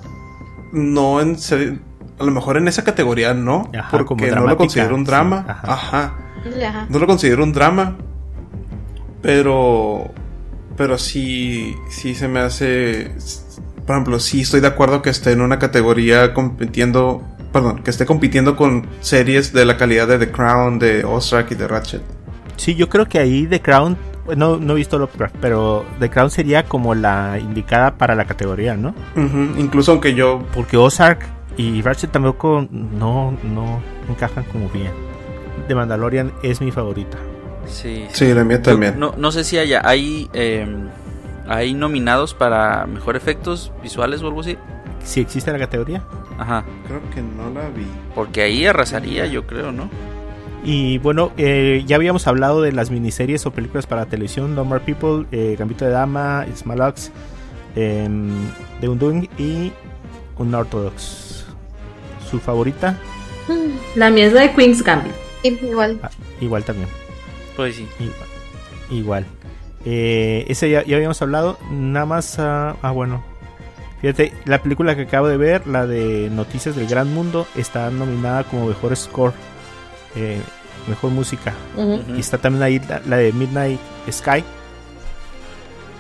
No 0.72 1.22
en 1.22 1.38
serio. 1.38 1.80
A 2.20 2.24
lo 2.24 2.32
mejor 2.32 2.58
en 2.58 2.68
esa 2.68 2.84
categoría 2.84 3.34
no. 3.34 3.70
Ajá, 3.78 3.90
porque 3.92 4.32
no 4.32 4.48
lo 4.48 4.58
considero 4.58 4.96
un 4.96 5.06
sí, 5.06 5.12
drama. 5.12 5.46
ajá. 5.48 5.74
ajá. 5.74 6.16
Ajá. 6.68 6.88
No 6.90 7.00
lo 7.00 7.08
considero 7.08 7.44
un 7.44 7.54
drama. 7.54 7.98
Pero. 9.22 10.12
Pero 10.78 10.98
sí. 10.98 11.76
Sí 11.90 12.16
se 12.16 12.28
me 12.28 12.40
hace. 12.40 13.12
Por 13.86 13.96
ejemplo, 13.96 14.20
sí 14.20 14.42
estoy 14.42 14.62
de 14.62 14.68
acuerdo 14.68 15.02
que 15.02 15.10
esté 15.10 15.32
en 15.32 15.42
una 15.42 15.60
categoría 15.60 16.34
compitiendo. 16.34 17.24
Perdón, 17.52 17.84
que 17.84 17.90
esté 17.90 18.06
compitiendo 18.06 18.56
con 18.56 18.88
series 19.02 19.52
de 19.52 19.66
la 19.66 19.76
calidad 19.76 20.08
de 20.08 20.18
The 20.18 20.32
Crown, 20.32 20.80
de 20.80 21.04
Ozark 21.04 21.52
y 21.52 21.56
de 21.56 21.68
Ratchet. 21.68 22.02
Sí, 22.56 22.76
yo 22.76 22.88
creo 22.88 23.08
que 23.10 23.20
ahí 23.20 23.46
The 23.46 23.62
Crown. 23.62 23.98
No, 24.36 24.58
no 24.58 24.74
he 24.74 24.76
visto 24.76 24.98
Lovecraft, 25.00 25.36
pero 25.42 25.86
The 26.00 26.10
Crown 26.10 26.30
sería 26.30 26.64
como 26.64 26.96
la 26.96 27.40
indicada 27.40 27.96
para 27.96 28.16
la 28.16 28.26
categoría, 28.26 28.76
¿no? 28.76 28.94
Incluso 29.58 29.92
aunque 29.92 30.14
yo. 30.14 30.44
Porque 30.54 30.78
Ozark 30.78 31.26
y 31.58 31.82
Ratchet 31.82 32.12
tampoco 32.12 32.68
no, 32.72 33.38
no 33.44 33.82
encajan 34.10 34.44
como 34.46 34.70
bien. 34.70 34.92
The 35.68 35.76
Mandalorian 35.76 36.32
es 36.44 36.62
mi 36.62 36.72
favorita. 36.72 37.18
Sí. 37.66 38.06
Sí, 38.12 38.34
la 38.34 38.44
mía 38.44 38.62
también. 38.62 39.00
No, 39.00 39.14
no 39.18 39.32
sé 39.32 39.44
si 39.44 39.58
haya, 39.58 39.82
hay, 39.84 40.30
eh, 40.34 40.68
hay 41.48 41.74
nominados 41.74 42.34
para 42.34 42.86
mejor 42.86 43.16
efectos 43.16 43.72
visuales 43.82 44.22
o 44.22 44.28
algo 44.28 44.42
así. 44.42 44.58
Si 45.04 45.22
existe 45.22 45.52
la 45.52 45.60
categoría. 45.60 46.04
Ajá. 46.38 46.64
Creo 46.88 47.02
que 47.14 47.22
no 47.22 47.50
la 47.50 47.70
vi. 47.70 47.86
Porque 48.16 48.42
ahí 48.44 48.66
arrasaría, 48.66 49.26
yo 49.26 49.46
creo, 49.46 49.72
¿no? 49.72 49.90
Y 50.64 51.00
bueno, 51.00 51.32
eh, 51.38 51.84
ya 51.88 51.96
habíamos 51.96 52.28
hablado 52.28 52.62
de 52.62 52.72
las 52.72 52.92
miniseries 52.92 53.46
o 53.46 53.52
películas 53.52 53.88
para 53.88 54.06
televisión: 54.06 54.56
No 54.56 54.64
More 54.64 54.84
People, 54.84 55.26
eh, 55.32 55.56
Gambito 55.58 55.86
de 55.86 55.92
Dama, 55.92 56.46
Small 56.56 56.82
Axe, 56.82 57.12
em, 57.76 58.30
The 58.80 58.90
Undoing 58.90 59.28
y 59.38 59.72
Unorthodox. 60.38 61.46
¿Su 62.30 62.40
favorita? 62.40 62.98
La 63.96 64.10
mía 64.10 64.28
es 64.28 64.34
la 64.34 64.42
de 64.42 64.54
Queen's 64.54 64.84
Gambit. 64.84 65.14
Igual. 65.44 66.00
Ah, 66.04 66.10
igual 66.40 66.64
también. 66.64 66.88
Pues 67.56 67.76
sí. 67.76 67.88
Igual. 68.00 68.30
igual. 68.92 69.26
Eh, 69.84 70.46
ese 70.48 70.70
ya, 70.70 70.84
ya 70.84 70.96
habíamos 70.96 71.22
hablado. 71.22 71.58
Nada 71.72 72.06
más. 72.06 72.38
ah, 72.40 72.76
ah, 72.82 72.92
bueno. 72.92 73.24
Fíjate, 74.02 74.34
la 74.46 74.62
película 74.62 74.96
que 74.96 75.04
acabo 75.04 75.28
de 75.28 75.38
ver, 75.38 75.68
la 75.68 75.86
de 75.86 76.30
Noticias 76.32 76.76
del 76.76 76.88
Gran 76.88 77.14
Mundo, 77.14 77.46
está 77.56 77.90
nominada 77.92 78.44
como 78.46 78.68
mejor 78.68 78.96
score. 78.96 79.34
Eh, 80.16 80.42
mejor 80.88 81.12
música. 81.12 81.54
Y 82.16 82.20
está 82.20 82.38
también 82.38 82.64
ahí 82.64 82.80
la, 82.80 83.02
la 83.06 83.18
de 83.18 83.32
Midnight 83.34 83.80
Sky. 84.12 84.44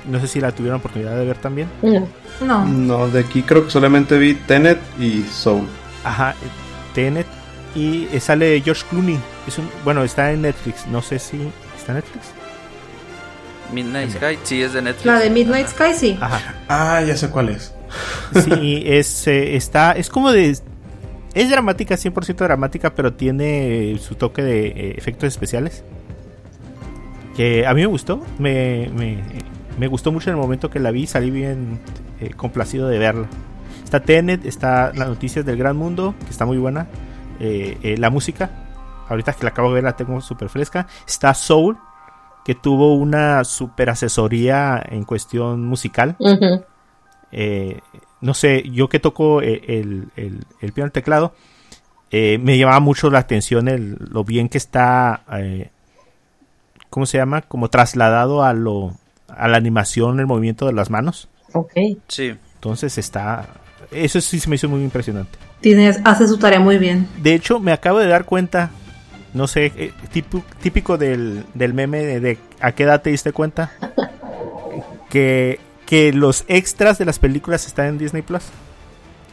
No 0.09 0.20
sé 0.20 0.28
si 0.28 0.41
la 0.41 0.51
tuvieron 0.51 0.80
oportunidad 0.80 1.16
de 1.16 1.26
ver 1.26 1.38
también. 1.38 1.70
No. 1.82 2.07
No. 2.41 2.66
No, 2.66 3.07
de 3.07 3.20
aquí 3.20 3.43
creo 3.43 3.66
que 3.66 3.72
solamente 3.72 4.18
vi 4.18 4.34
Tenet 4.34 4.80
y 4.99 5.24
Soul. 5.24 5.68
Ajá, 6.03 6.32
eh, 6.32 6.47
Tenet. 6.93 7.28
Y 7.76 8.07
eh, 8.12 8.20
sale 8.20 8.59
George 8.62 8.84
Clooney. 8.89 9.20
Es 9.47 9.57
un, 9.57 9.70
bueno, 9.84 10.03
está 10.03 10.32
en 10.32 10.41
Netflix. 10.41 10.88
No 10.88 11.01
sé 11.01 11.20
si. 11.20 11.38
¿Está 11.78 11.91
en 11.91 11.97
Netflix? 11.97 12.26
Midnight 13.72 14.12
Sky, 14.12 14.39
sí, 14.43 14.62
es 14.62 14.74
de 14.74 14.82
Netflix. 14.82 15.05
La 15.05 15.20
de 15.20 15.30
Midnight 15.30 15.68
Sky, 15.68 15.93
sí. 15.95 16.18
Ajá. 16.20 16.55
Ah, 16.68 17.01
ya 17.01 17.16
sé 17.16 17.30
cuál 17.30 17.49
es. 17.49 17.74
Sí, 18.43 18.84
es, 18.86 19.28
eh, 19.28 19.55
está, 19.55 19.93
es 19.93 20.09
como 20.09 20.32
de... 20.32 20.57
Es 21.34 21.49
dramática, 21.49 21.95
100% 21.95 22.36
dramática, 22.36 22.93
pero 22.93 23.13
tiene 23.13 23.97
su 23.99 24.15
toque 24.15 24.41
de 24.43 24.67
eh, 24.67 24.95
efectos 24.97 25.27
especiales. 25.27 25.84
Que 27.36 27.65
a 27.65 27.73
mí 27.73 27.82
me 27.82 27.88
gustó, 27.88 28.21
me, 28.38 28.89
me, 28.95 29.17
me 29.77 29.88
gustó 29.88 30.11
mucho 30.11 30.29
en 30.29 30.36
el 30.36 30.41
momento 30.41 30.69
que 30.69 30.79
la 30.79 30.91
vi, 30.91 31.07
salí 31.07 31.32
bien 31.32 31.79
eh, 32.19 32.32
complacido 32.36 32.88
de 32.89 32.99
verla. 32.99 33.27
Está 33.84 34.01
Tenet, 34.01 34.45
está 34.45 34.91
las 34.93 35.07
noticias 35.07 35.45
del 35.45 35.57
gran 35.57 35.77
mundo, 35.77 36.15
que 36.25 36.29
está 36.32 36.45
muy 36.45 36.57
buena. 36.57 36.88
eh, 37.39 37.77
eh, 37.82 37.97
la 37.97 38.09
música, 38.09 38.51
ahorita 39.09 39.34
que 39.34 39.43
la 39.43 39.49
acabo 39.49 39.69
de 39.69 39.75
ver 39.75 39.84
la 39.86 39.95
tengo 39.95 40.19
súper 40.21 40.49
fresca. 40.49 40.88
Está 41.07 41.34
Soul, 41.34 41.77
que 42.45 42.53
tuvo 42.55 42.95
una 42.95 43.43
super 43.43 43.89
asesoría 43.89 44.82
en 44.88 45.05
cuestión 45.05 45.65
musical. 45.65 46.15
Eh, 47.32 47.79
no 48.22 48.34
sé, 48.34 48.63
yo 48.69 48.88
que 48.89 48.99
toco 48.99 49.41
eh, 49.41 49.61
el, 49.67 50.05
el- 50.15 50.45
el 50.61 50.72
piano 50.74 50.88
y 50.88 50.89
el 50.89 50.91
teclado, 50.91 51.34
eh, 52.11 52.38
me 52.39 52.57
llamaba 52.57 52.80
mucho 52.80 53.09
la 53.09 53.19
atención 53.19 53.67
el, 53.67 53.97
lo 54.11 54.24
bien 54.24 54.49
que 54.49 54.57
está, 54.57 55.24
eh, 55.34 55.69
¿cómo 56.89 57.05
se 57.05 57.17
llama? 57.17 57.41
Como 57.41 57.69
trasladado 57.69 58.43
a 58.43 58.53
lo 58.53 58.93
a 59.28 59.47
la 59.47 59.55
animación, 59.57 60.19
el 60.19 60.28
movimiento 60.28 60.65
de 60.67 60.74
las 60.74 60.89
manos. 60.89 61.30
Ok. 61.53 61.72
Sí. 62.09 62.34
Entonces 62.55 62.97
está, 62.97 63.47
eso 63.91 64.19
sí 64.19 64.39
se 64.41 64.49
me 64.49 64.55
hizo 64.57 64.67
muy 64.67 64.84
impresionante. 64.84 65.38
Tienes, 65.61 66.01
hace 66.03 66.28
su 66.28 66.38
tarea 66.38 66.59
muy 66.59 66.78
bien. 66.78 67.07
De 67.22 67.34
hecho, 67.34 67.59
me 67.61 67.72
acabo 67.72 67.99
de 67.99 68.07
dar 68.07 68.26
cuenta, 68.26 68.72
no 69.34 69.47
sé, 69.47 69.72
eh, 69.78 69.93
tipo- 70.11 70.43
típico 70.61 70.97
del, 70.97 71.45
del 71.53 71.74
meme 71.74 71.99
de, 72.03 72.19
de 72.19 72.38
a 72.59 72.74
qué 72.74 72.84
edad 72.84 73.01
te 73.01 73.09
diste 73.11 73.32
cuenta 73.32 73.72
que, 75.09 75.59
que 75.91 76.13
los 76.13 76.45
extras 76.47 76.97
de 76.99 77.03
las 77.03 77.19
películas 77.19 77.67
están 77.67 77.87
en 77.87 77.97
Disney 77.97 78.21
Plus. 78.21 78.43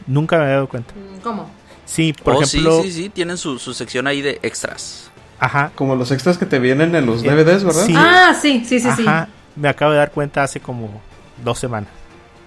Nunca 0.07 0.35
me 0.35 0.43
había 0.43 0.55
dado 0.55 0.67
cuenta. 0.67 0.93
¿Cómo? 1.23 1.49
Sí, 1.85 2.11
por 2.11 2.35
oh, 2.35 2.41
ejemplo, 2.41 2.83
sí, 2.83 2.91
sí, 2.91 3.03
sí, 3.03 3.09
tienen 3.09 3.37
su, 3.37 3.57
su 3.59 3.73
sección 3.73 4.07
ahí 4.07 4.21
de 4.21 4.41
extras. 4.43 5.09
ajá, 5.39 5.71
Como 5.75 5.95
los 5.95 6.11
extras 6.11 6.37
que 6.37 6.45
te 6.45 6.59
vienen 6.59 6.93
en 6.95 7.05
los 7.05 7.23
Eh, 7.23 7.29
DVDs, 7.29 7.63
¿verdad? 7.63 7.85
sí. 7.85 7.93
Ah, 7.95 8.35
sí, 8.41 8.65
sí, 8.67 8.81
sí, 8.81 8.89
sí. 8.93 9.03
ajá, 9.07 9.29
me 9.55 9.69
acabo 9.69 9.93
de 9.93 9.99
dar 9.99 10.11
cuenta 10.11 10.43
hace 10.43 10.59
como 10.59 11.01
dos 11.45 11.57
semanas. 11.59 11.89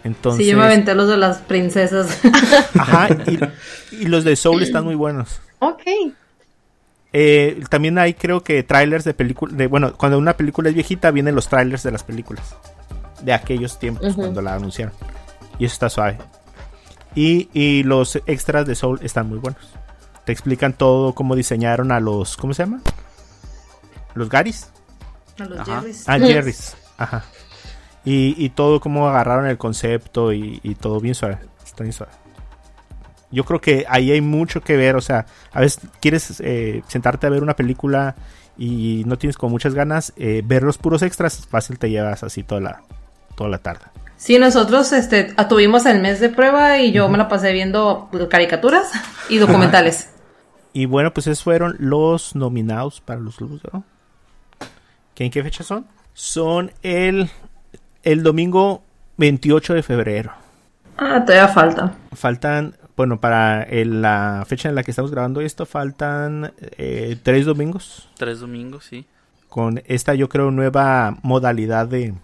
Entonces, 0.04 0.44
Sí, 0.44 0.50
yo 0.50 0.58
me 0.58 0.64
aventé 0.64 0.94
los 0.94 1.08
de 1.08 1.16
las 1.16 1.38
princesas. 1.38 2.18
ajá, 2.78 3.08
y, 3.26 3.38
y 3.96 4.04
los 4.08 4.24
de 4.24 4.36
Soul 4.36 4.62
están 4.62 4.84
muy 4.84 4.94
buenos. 4.94 5.40
Ok. 5.60 5.80
Eh, 7.14 7.62
también 7.70 7.96
hay 7.96 8.12
creo 8.12 8.42
que 8.42 8.62
trailers 8.62 9.04
de 9.04 9.14
películas, 9.14 9.56
de, 9.56 9.68
bueno, 9.68 9.94
cuando 9.96 10.18
una 10.18 10.36
película 10.36 10.68
es 10.68 10.74
viejita 10.74 11.10
vienen 11.12 11.34
los 11.34 11.48
trailers 11.48 11.82
de 11.82 11.92
las 11.92 12.04
películas 12.04 12.54
de 13.22 13.32
aquellos 13.32 13.78
tiempos 13.78 14.14
cuando 14.14 14.42
la 14.42 14.54
anunciaron. 14.54 14.94
Y 15.58 15.64
eso 15.64 15.74
está 15.74 15.88
suave. 15.88 16.18
Y, 17.14 17.48
y 17.52 17.82
los 17.82 18.16
extras 18.26 18.66
de 18.66 18.74
Soul 18.74 19.00
están 19.02 19.28
muy 19.28 19.38
buenos. 19.38 19.62
Te 20.24 20.32
explican 20.32 20.72
todo 20.72 21.14
cómo 21.14 21.34
diseñaron 21.34 21.92
a 21.92 22.00
los, 22.00 22.36
¿cómo 22.36 22.54
se 22.54 22.64
llama? 22.64 22.80
Los 24.14 24.28
Garis. 24.28 24.70
A 25.38 25.44
los 25.44 25.58
Ajá. 25.58 25.80
Jerrys. 25.80 26.04
Ah, 26.08 26.18
Jerry's. 26.18 26.76
Ajá. 26.98 27.24
Y, 28.04 28.34
y 28.42 28.50
todo 28.50 28.80
cómo 28.80 29.08
agarraron 29.08 29.46
el 29.46 29.58
concepto 29.58 30.32
y, 30.32 30.60
y 30.62 30.74
todo 30.74 31.00
bien 31.00 31.14
suave. 31.14 31.38
Está 31.64 31.84
bien 31.84 31.92
suave. 31.92 32.12
Yo 33.30 33.44
creo 33.44 33.60
que 33.60 33.86
ahí 33.88 34.12
hay 34.12 34.20
mucho 34.20 34.60
que 34.60 34.76
ver, 34.76 34.94
o 34.94 35.00
sea, 35.00 35.24
a 35.52 35.60
veces 35.60 35.80
quieres 36.00 36.40
eh, 36.40 36.82
sentarte 36.86 37.26
a 37.26 37.30
ver 37.30 37.42
una 37.42 37.56
película 37.56 38.14
y 38.58 39.04
no 39.06 39.16
tienes 39.16 39.38
con 39.38 39.50
muchas 39.50 39.74
ganas, 39.74 40.12
eh, 40.16 40.42
ver 40.44 40.62
los 40.62 40.76
puros 40.76 41.00
extras, 41.00 41.46
fácil 41.46 41.78
te 41.78 41.88
llevas 41.88 42.22
así 42.22 42.42
toda 42.42 42.60
la, 42.60 42.82
toda 43.34 43.50
la 43.50 43.58
tarde. 43.58 43.86
Sí, 44.16 44.38
nosotros 44.38 44.92
este, 44.92 45.34
tuvimos 45.48 45.84
el 45.86 46.00
mes 46.00 46.20
de 46.20 46.28
prueba 46.28 46.78
y 46.78 46.92
yo 46.92 47.08
me 47.08 47.18
la 47.18 47.28
pasé 47.28 47.52
viendo 47.52 48.08
caricaturas 48.30 48.90
y 49.28 49.38
documentales. 49.38 50.08
Y 50.74 50.86
bueno, 50.86 51.12
pues 51.12 51.26
esos 51.26 51.44
fueron 51.44 51.76
los 51.80 52.34
nominados 52.34 53.02
para 53.02 53.20
los 53.20 53.36
Globos 53.36 53.62
de 53.62 53.68
Oro. 53.68 53.84
¿Qué- 55.14 55.24
¿En 55.26 55.30
qué 55.30 55.42
fecha 55.42 55.62
son? 55.64 55.86
Son 56.14 56.72
el, 56.82 57.28
el 58.02 58.22
domingo 58.22 58.82
28 59.18 59.74
de 59.74 59.82
febrero. 59.82 60.32
Ah, 60.96 61.22
todavía 61.26 61.48
falta. 61.48 61.92
Faltan, 62.14 62.74
bueno, 62.96 63.20
para 63.20 63.64
el- 63.64 64.00
la 64.00 64.44
fecha 64.46 64.70
en 64.70 64.74
la 64.74 64.82
que 64.82 64.92
estamos 64.92 65.10
grabando 65.10 65.42
esto, 65.42 65.66
faltan 65.66 66.54
eh, 66.78 67.18
tres 67.22 67.44
domingos. 67.44 68.08
Tres 68.16 68.40
domingos, 68.40 68.86
sí. 68.86 69.04
Con 69.50 69.82
esta, 69.84 70.14
yo 70.14 70.30
creo, 70.30 70.50
nueva 70.50 71.18
modalidad 71.22 71.86
de 71.86 72.14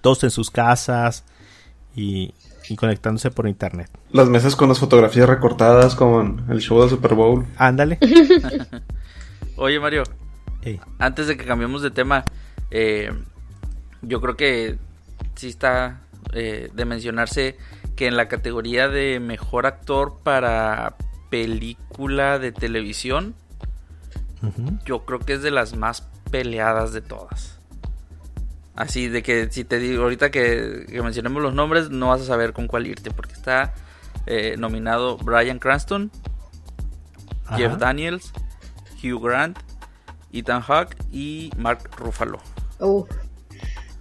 todos 0.00 0.24
en 0.24 0.30
sus 0.30 0.50
casas 0.50 1.24
y, 1.94 2.34
y 2.68 2.76
conectándose 2.76 3.30
por 3.30 3.48
internet. 3.48 3.90
Las 4.12 4.28
mesas 4.28 4.56
con 4.56 4.68
las 4.68 4.78
fotografías 4.78 5.28
recortadas 5.28 5.94
con 5.94 6.46
el 6.48 6.60
show 6.60 6.80
del 6.80 6.90
Super 6.90 7.14
Bowl. 7.14 7.46
Ándale. 7.56 7.98
Oye, 9.56 9.80
Mario, 9.80 10.04
antes 10.98 11.26
de 11.26 11.36
que 11.36 11.44
cambiemos 11.44 11.82
de 11.82 11.90
tema, 11.90 12.24
eh, 12.70 13.12
yo 14.02 14.20
creo 14.20 14.36
que 14.36 14.78
sí 15.34 15.48
está 15.48 16.00
eh, 16.32 16.70
de 16.72 16.84
mencionarse 16.84 17.56
que 17.96 18.06
en 18.06 18.16
la 18.16 18.28
categoría 18.28 18.88
de 18.88 19.20
mejor 19.20 19.66
actor 19.66 20.20
para 20.22 20.96
película 21.28 22.38
de 22.38 22.52
televisión, 22.52 23.34
yo 24.86 25.04
creo 25.04 25.18
que 25.18 25.34
es 25.34 25.42
de 25.42 25.50
las 25.50 25.76
más 25.76 26.08
peleadas 26.30 26.92
de 26.92 27.02
todas. 27.02 27.59
Así 28.76 29.08
de 29.08 29.22
que 29.22 29.48
si 29.50 29.64
te 29.64 29.78
digo 29.78 30.04
ahorita 30.04 30.30
que, 30.30 30.86
que 30.88 31.02
mencionemos 31.02 31.42
los 31.42 31.52
nombres, 31.54 31.90
no 31.90 32.08
vas 32.08 32.20
a 32.22 32.24
saber 32.24 32.52
con 32.52 32.66
cuál 32.66 32.86
irte, 32.86 33.10
porque 33.10 33.32
está 33.34 33.74
eh, 34.26 34.54
nominado 34.58 35.16
Brian 35.18 35.58
Cranston, 35.58 36.10
Ajá. 37.46 37.56
Jeff 37.56 37.76
Daniels, 37.78 38.32
Hugh 39.02 39.20
Grant, 39.22 39.58
Ethan 40.32 40.62
Hawke 40.62 40.96
y 41.10 41.50
Mark 41.56 41.90
Ruffalo. 41.96 42.38
Uf. 42.78 43.08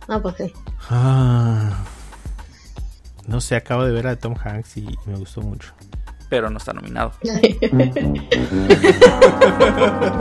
No, 0.08 0.22
pues 0.22 0.36
sí. 0.38 0.54
Ah. 0.90 1.84
no 3.28 3.42
sé, 3.42 3.56
acabo 3.56 3.84
de 3.84 3.92
ver 3.92 4.08
a 4.08 4.16
Tom 4.16 4.36
Hanks 4.44 4.78
y 4.78 4.98
me 5.06 5.16
gustó 5.18 5.42
mucho. 5.42 5.74
Pero 6.30 6.50
no 6.50 6.58
está 6.58 6.74
nominado. 6.74 7.12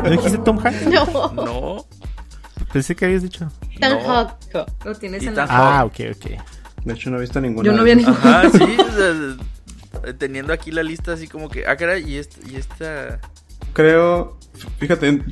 ¿No 0.02 0.10
dijiste 0.10 0.38
Tom 0.38 0.58
Hanks? 0.58 0.86
no. 0.86 1.32
No. 1.32 1.86
Pensé 2.72 2.94
que 2.96 3.04
habías 3.06 3.22
dicho. 3.22 3.50
Tan 3.80 3.92
No. 3.92 4.00
hot. 4.00 4.36
Lo 4.84 4.94
tienes 4.94 5.22
en 5.22 5.32
Ethan 5.32 5.48
la... 5.48 5.78
Ah, 5.78 5.84
ok, 5.84 5.94
ok. 6.16 6.30
De 6.84 6.94
hecho, 6.94 7.10
no 7.10 7.16
he 7.18 7.20
visto 7.20 7.40
ninguna. 7.40 7.66
Yo 7.66 7.76
no 7.76 7.82
vi 7.84 7.94
ningún- 7.94 8.14
Ajá, 8.14 8.48
sí. 8.50 8.58
o 8.78 8.92
sea, 10.02 10.12
teniendo 10.18 10.52
aquí 10.52 10.70
la 10.70 10.82
lista 10.82 11.12
así 11.12 11.28
como 11.28 11.48
que, 11.48 11.66
ah, 11.66 11.76
caray, 11.76 12.04
y 12.08 12.16
esta, 12.18 12.36
y 12.48 12.56
esta 12.56 13.20
Creo, 13.72 14.38
fíjate, 14.78 15.22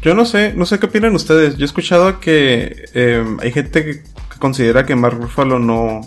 yo 0.00 0.14
no 0.14 0.24
sé, 0.24 0.54
no 0.54 0.64
sé 0.66 0.78
qué 0.78 0.86
opinan 0.86 1.14
ustedes. 1.14 1.56
Yo 1.56 1.62
he 1.62 1.66
escuchado 1.66 2.20
que 2.20 2.84
eh, 2.94 3.24
hay 3.40 3.52
gente 3.52 3.84
que, 3.84 4.02
que 4.02 4.38
considera 4.38 4.86
que 4.86 4.96
Mark 4.96 5.18
Ruffalo 5.20 5.58
no, 5.58 6.00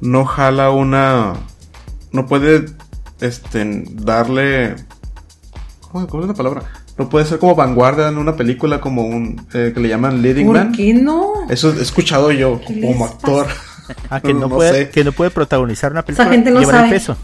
no 0.00 0.24
jala 0.24 0.70
una, 0.70 1.34
no 2.12 2.26
puede, 2.26 2.66
este, 3.20 3.84
darle, 3.92 4.76
¿cómo, 5.80 6.06
cómo 6.06 6.22
es 6.22 6.28
la 6.28 6.34
palabra? 6.34 6.62
No 6.98 7.08
puede 7.08 7.24
ser 7.26 7.38
como 7.38 7.54
vanguardia 7.54 8.08
en 8.08 8.18
una 8.18 8.34
película 8.36 8.80
como 8.80 9.02
un, 9.02 9.46
eh, 9.54 9.70
que 9.72 9.80
le 9.80 9.88
llaman 9.88 10.20
leading 10.20 10.46
¿Por 10.46 10.56
man. 10.56 10.72
qué 10.72 10.92
no? 10.92 11.32
Eso 11.48 11.72
he 11.72 11.80
escuchado 11.80 12.32
yo 12.32 12.60
¿Qué 12.66 12.80
como 12.80 13.04
actor. 13.04 13.46
Ah, 14.10 14.20
que 14.20 14.34
no, 14.34 14.40
No 14.40 14.48
puede, 14.50 14.72
sé. 14.86 14.90
que 14.90 15.04
no 15.04 15.12
puede 15.12 15.30
protagonizar 15.30 15.92
una 15.92 16.04
película. 16.04 16.28
gente 16.28 16.50
no 16.50 16.60
llevar 16.60 16.84
el 16.86 16.90
peso. 16.90 17.16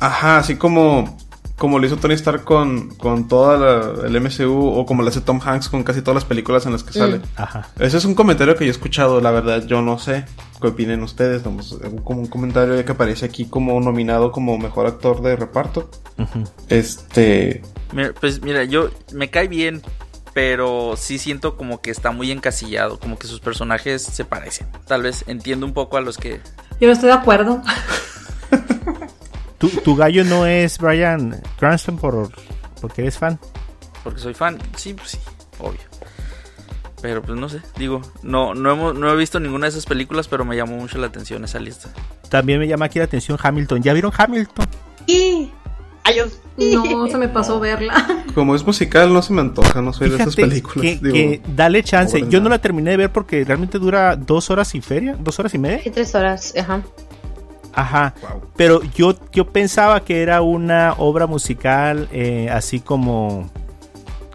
Ajá, 0.00 0.38
así 0.38 0.56
como, 0.56 1.16
como 1.58 1.78
lo 1.78 1.86
hizo 1.86 1.96
Tony 1.96 2.14
Stark 2.14 2.44
con, 2.44 2.90
con 2.96 3.28
toda 3.28 3.56
la- 3.56 4.06
el 4.06 4.16
MCU 4.20 4.68
o 4.68 4.84
como 4.86 5.02
lo 5.02 5.08
hace 5.08 5.20
Tom 5.22 5.40
Hanks 5.42 5.68
con 5.68 5.82
casi 5.84 6.02
todas 6.02 6.16
las 6.16 6.24
películas 6.24 6.66
en 6.66 6.72
las 6.72 6.82
que 6.84 6.92
sale. 6.92 7.20
Ajá. 7.36 7.68
Ese 7.78 7.96
es 7.96 8.04
un 8.04 8.14
comentario 8.14 8.54
que 8.56 8.64
yo 8.64 8.68
he 8.68 8.72
escuchado, 8.72 9.20
la 9.20 9.30
verdad, 9.30 9.64
yo 9.66 9.80
no 9.82 9.98
sé 9.98 10.24
qué 10.60 10.66
opinen 10.68 11.02
ustedes. 11.02 11.42
Vamos, 11.42 11.78
como 12.04 12.20
un 12.20 12.26
comentario 12.26 12.82
que 12.84 12.92
aparece 12.92 13.24
aquí 13.26 13.46
como 13.46 13.80
nominado 13.80 14.32
como 14.32 14.58
mejor 14.58 14.86
actor 14.86 15.22
de 15.22 15.34
reparto. 15.36 15.88
Este. 16.68 17.62
Mira, 17.92 18.12
pues 18.20 18.42
mira, 18.42 18.64
yo 18.64 18.90
me 19.12 19.30
cae 19.30 19.48
bien, 19.48 19.80
pero 20.34 20.94
sí 20.96 21.18
siento 21.18 21.56
como 21.56 21.80
que 21.80 21.90
está 21.90 22.10
muy 22.10 22.30
encasillado, 22.30 22.98
como 22.98 23.18
que 23.18 23.26
sus 23.26 23.40
personajes 23.40 24.02
se 24.02 24.24
parecen. 24.24 24.66
Tal 24.86 25.02
vez 25.02 25.24
entiendo 25.26 25.64
un 25.64 25.72
poco 25.72 25.96
a 25.96 26.00
los 26.02 26.18
que 26.18 26.40
Yo 26.80 26.86
no 26.88 26.92
estoy 26.92 27.08
de 27.08 27.14
acuerdo. 27.14 27.62
¿Tu, 29.58 29.68
tu 29.68 29.96
gallo 29.96 30.24
no 30.24 30.46
es 30.46 30.78
Brian 30.78 31.40
Cranston 31.58 31.96
por, 31.96 32.30
porque 32.80 33.02
eres 33.02 33.18
fan. 33.18 33.38
porque 34.04 34.20
soy 34.20 34.34
fan. 34.34 34.58
Sí, 34.76 34.94
pues 34.94 35.10
sí, 35.10 35.18
obvio. 35.58 35.80
Pero 37.02 37.22
pues 37.22 37.38
no 37.38 37.48
sé, 37.48 37.60
digo, 37.78 38.02
no 38.22 38.54
no 38.54 38.72
hemos, 38.72 38.94
no 38.94 39.10
he 39.10 39.16
visto 39.16 39.38
ninguna 39.38 39.66
de 39.66 39.70
esas 39.70 39.86
películas, 39.86 40.28
pero 40.28 40.44
me 40.44 40.56
llamó 40.56 40.76
mucho 40.76 40.98
la 40.98 41.06
atención 41.06 41.44
esa 41.44 41.58
lista. 41.58 41.90
También 42.28 42.58
me 42.58 42.66
llama 42.66 42.86
aquí 42.86 42.98
la 42.98 43.04
atención 43.04 43.38
Hamilton. 43.40 43.82
¿Ya 43.82 43.92
vieron 43.92 44.12
Hamilton? 44.16 44.66
Y. 45.06 45.50
Adiós. 46.04 46.40
No, 46.56 47.06
se 47.08 47.18
me 47.18 47.28
pasó 47.28 47.60
verla. 47.60 48.24
Como 48.34 48.54
es 48.54 48.64
musical, 48.64 49.12
no 49.12 49.22
se 49.22 49.32
me 49.32 49.40
antoja, 49.40 49.82
no 49.82 49.92
soy 49.92 50.08
de 50.08 50.16
esas 50.16 50.36
películas. 50.36 50.80
que, 50.80 50.98
digo. 51.02 51.12
que 51.12 51.42
dale 51.54 51.82
chance. 51.82 52.24
Yo 52.28 52.40
no 52.40 52.48
la 52.48 52.60
terminé 52.60 52.92
de 52.92 52.96
ver 52.96 53.12
porque 53.12 53.44
realmente 53.44 53.78
dura 53.78 54.16
dos 54.16 54.50
horas 54.50 54.74
y 54.74 54.80
feria, 54.80 55.16
dos 55.18 55.38
horas 55.38 55.54
y 55.54 55.58
media. 55.58 55.80
Y 55.84 55.90
tres 55.90 56.14
horas. 56.14 56.54
Ajá. 56.56 56.82
Ajá. 57.76 58.14
Wow. 58.22 58.42
Pero 58.56 58.82
yo, 58.94 59.14
yo 59.32 59.46
pensaba 59.52 60.00
que 60.04 60.22
era 60.22 60.42
una 60.42 60.94
obra 60.98 61.26
musical 61.28 62.08
eh, 62.12 62.48
así 62.50 62.80
como 62.80 63.48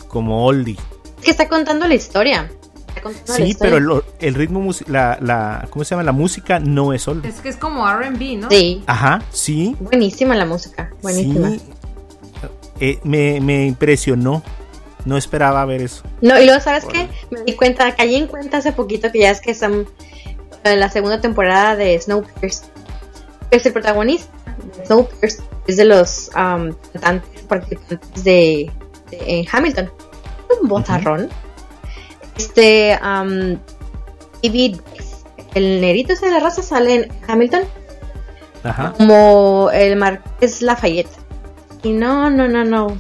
como 0.08 0.46
oldie. 0.46 0.78
Es 1.20 1.26
que 1.26 1.32
está 1.32 1.48
contando 1.50 1.88
la 1.88 1.94
historia. 1.96 2.50
Está 2.88 3.02
contando 3.02 3.32
la 3.32 3.36
Sí, 3.38 3.44
historia. 3.44 3.74
pero 3.80 3.98
el, 4.20 4.28
el 4.28 4.36
ritmo, 4.36 4.72
la, 4.88 5.18
la, 5.22 5.68
¿cómo 5.70 5.84
se 5.86 5.92
llama? 5.92 6.04
La 6.04 6.12
música 6.12 6.60
no 6.60 6.94
es 6.94 7.08
oldie. 7.08 7.30
Es 7.30 7.40
que 7.40 7.50
es 7.50 7.58
como 7.58 7.86
RB, 7.92 8.38
¿no? 8.38 8.50
Sí. 8.50 8.84
Ajá, 8.88 9.22
sí. 9.32 9.76
Buenísima 9.80 10.36
la 10.36 10.46
música. 10.46 10.92
Buenísima. 11.02 11.50
Sí. 11.50 11.62
Eh, 12.80 13.00
me, 13.04 13.40
me 13.42 13.66
impresionó. 13.66 14.44
No 15.06 15.18
esperaba 15.18 15.66
ver 15.66 15.82
eso. 15.82 16.04
No, 16.22 16.40
y 16.40 16.46
luego, 16.46 16.62
¿sabes 16.62 16.86
qué? 16.86 17.08
Me 17.32 17.42
di 17.44 17.54
cuenta, 17.56 17.96
caí 17.96 18.16
en 18.16 18.28
cuenta 18.28 18.58
hace 18.58 18.72
poquito 18.72 19.12
que 19.12 19.20
ya 19.20 19.32
es 19.32 19.42
que 19.42 19.50
están 19.50 19.88
en 20.64 20.80
la 20.80 20.90
segunda 20.90 21.20
temporada 21.22 21.76
de 21.76 22.00
Snowpiercer. 22.00 22.70
Es 23.52 23.66
el 23.66 23.74
protagonista 23.74 24.32
de 24.78 24.86
Snowpiercer, 24.86 25.44
es 25.68 25.78
de 25.78 25.86
los 25.86 26.32
am, 26.36 26.76
cantantes 26.94 27.42
participantes 27.44 28.24
de, 28.24 28.72
de- 29.10 29.18
en 29.40 29.46
Hamilton. 29.52 29.92
Un 30.62 30.68
bozarrón. 30.68 31.30
Este, 32.38 32.98
am, 33.02 33.60
David, 34.44 34.78
el 35.54 35.82
nerito 35.82 36.14
ese 36.14 36.28
de 36.28 36.32
la 36.32 36.40
raza 36.40 36.62
sale 36.64 36.94
en 36.96 37.12
Hamilton 37.28 37.64
Ajá. 38.64 38.94
como 38.98 39.70
el 39.72 39.96
Marqués 39.98 40.62
Lafayette. 40.62 41.10
Y 41.84 41.92
no, 41.92 42.30
no, 42.30 42.48
no, 42.48 42.64
no. 42.64 42.98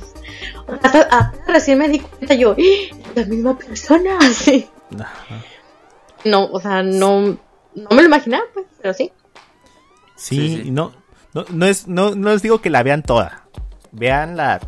Hasta, 0.83 1.01
hasta 1.03 1.31
recién 1.51 1.77
me 1.79 1.87
di 1.87 1.99
cuenta 1.99 2.33
yo, 2.35 2.51
¡Ah! 2.57 2.95
la 3.15 3.25
misma 3.25 3.57
persona. 3.57 4.17
Sí. 4.33 4.67
Ajá. 4.99 5.41
No, 6.25 6.45
o 6.45 6.59
sea, 6.59 6.83
no, 6.83 7.21
no 7.75 7.89
me 7.89 7.95
lo 8.01 8.03
imaginaba, 8.03 8.43
pues, 8.53 8.65
pero 8.81 8.93
sí. 8.93 9.11
Sí, 10.21 10.35
Sí, 10.57 10.61
sí. 10.63 10.71
No, 10.71 10.91
no, 11.33 11.45
no, 11.51 11.65
es, 11.65 11.87
no, 11.87 12.13
no 12.15 12.29
les 12.31 12.41
digo 12.41 12.61
que 12.61 12.69
la 12.69 12.83
vean 12.83 13.01
toda. 13.03 13.45
Vean 13.91 14.37
la 14.37 14.59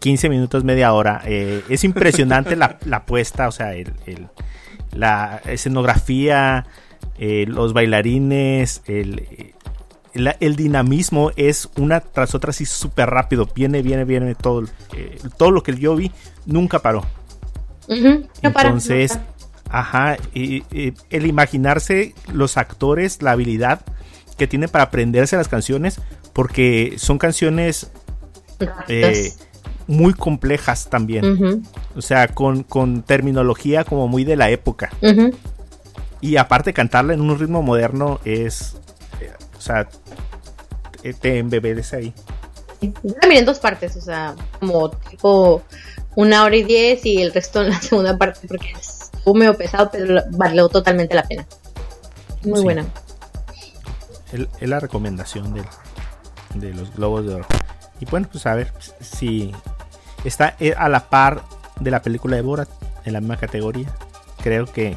15 0.00 0.28
minutos, 0.28 0.64
media 0.64 0.92
hora. 0.92 1.20
Eh, 1.26 1.62
es 1.68 1.84
impresionante 1.84 2.56
la, 2.62 2.78
la 2.86 3.04
puesta, 3.04 3.48
o 3.48 3.52
sea, 3.52 3.74
el, 3.74 3.92
el- 4.06 4.28
la 4.94 5.40
escenografía, 5.46 6.66
eh, 7.18 7.46
los 7.48 7.72
bailarines, 7.72 8.82
el, 8.86 9.54
el 10.14 10.56
dinamismo 10.56 11.30
es 11.36 11.70
una 11.78 12.00
tras 12.00 12.34
otra 12.34 12.50
así 12.50 12.66
súper 12.66 13.08
rápido. 13.08 13.48
Viene, 13.54 13.80
viene, 13.82 14.04
viene 14.04 14.34
todo. 14.34 14.64
eh, 14.94 15.18
todo 15.38 15.50
lo 15.50 15.62
que 15.62 15.74
yo 15.76 15.96
vi 15.96 16.10
nunca 16.46 16.80
paró. 16.80 17.04
Ujú, 17.88 18.26
no 18.42 18.52
para, 18.52 18.68
Entonces, 18.68 19.16
no 19.16 19.22
ajá, 19.70 20.16
y- 20.34 20.62
y 20.70 20.92
el 21.10 21.26
imaginarse 21.26 22.14
los 22.32 22.56
actores, 22.58 23.22
la 23.22 23.32
habilidad 23.32 23.80
que 24.36 24.46
tienen 24.46 24.68
para 24.70 24.84
aprenderse 24.84 25.36
las 25.36 25.48
canciones, 25.48 26.00
porque 26.32 26.94
son 26.98 27.18
canciones 27.18 27.90
eh, 28.88 29.32
muy 29.86 30.14
complejas 30.14 30.88
también, 30.88 31.64
o 31.96 32.02
sea, 32.02 32.28
con, 32.28 32.62
con 32.62 33.02
terminología 33.02 33.84
como 33.84 34.08
muy 34.08 34.24
de 34.24 34.36
la 34.36 34.50
época. 34.50 34.90
Y 36.20 36.36
aparte 36.36 36.72
cantarla 36.72 37.14
en 37.14 37.20
un 37.20 37.36
ritmo 37.38 37.62
moderno 37.62 38.20
es, 38.24 38.76
eh, 39.20 39.32
o 39.58 39.60
sea, 39.60 39.88
eh, 41.02 41.14
te 41.14 41.38
embebedes 41.38 41.92
ahí. 41.92 42.14
Miré 42.80 43.38
en 43.38 43.44
dos 43.44 43.58
partes, 43.58 43.96
o 43.96 44.00
sea, 44.00 44.34
como 44.60 44.90
tipo 44.90 45.62
una 46.14 46.44
hora 46.44 46.54
y 46.56 46.62
diez 46.62 47.04
y 47.06 47.22
el 47.22 47.32
resto 47.32 47.62
en 47.62 47.70
la 47.70 47.80
segunda 47.80 48.16
parte 48.16 48.46
porque 48.46 48.72
estuvo 48.80 49.34
medio 49.34 49.56
pesado, 49.56 49.90
pero 49.90 50.22
valió 50.30 50.68
totalmente 50.68 51.14
la 51.14 51.24
pena. 51.24 51.46
Muy 52.44 52.58
Sí. 52.58 52.64
buena. 52.64 52.86
Es 54.32 54.68
la 54.68 54.80
recomendación 54.80 55.54
de 56.54 56.74
los 56.74 56.94
globos 56.94 57.26
de 57.26 57.34
oro. 57.34 57.46
Y 58.00 58.04
bueno, 58.06 58.26
pues 58.30 58.46
a 58.46 58.54
ver 58.54 58.72
si 59.00 59.52
está 60.24 60.56
eh, 60.58 60.74
a 60.76 60.88
la 60.88 61.08
par 61.08 61.42
de 61.78 61.90
la 61.90 62.02
película 62.02 62.36
de 62.36 62.42
Borat 62.42 62.68
en 63.04 63.12
la 63.12 63.20
misma 63.20 63.36
categoría. 63.36 63.88
Creo 64.42 64.66
que 64.66 64.96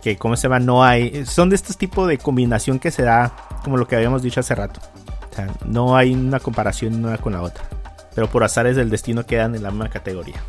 que 0.00 0.18
como 0.18 0.36
se 0.36 0.48
va 0.48 0.60
no 0.60 0.84
hay 0.84 1.24
son 1.24 1.48
de 1.48 1.56
estos 1.56 1.78
tipos 1.78 2.06
de 2.06 2.18
combinación 2.18 2.78
que 2.78 2.90
se 2.90 3.02
da 3.02 3.32
como 3.64 3.78
lo 3.78 3.88
que 3.88 3.96
habíamos 3.96 4.22
dicho 4.22 4.40
hace 4.40 4.54
rato. 4.54 4.80
O 5.30 5.34
sea, 5.34 5.48
no 5.64 5.96
hay 5.96 6.14
una 6.14 6.38
comparación 6.38 7.04
una 7.04 7.18
con 7.18 7.32
la 7.32 7.42
otra. 7.42 7.64
Pero 8.14 8.28
por 8.28 8.44
azares 8.44 8.76
del 8.76 8.90
destino 8.90 9.26
quedan 9.26 9.56
en 9.56 9.62
la 9.62 9.70
misma 9.70 9.88
categoría. 9.88 10.40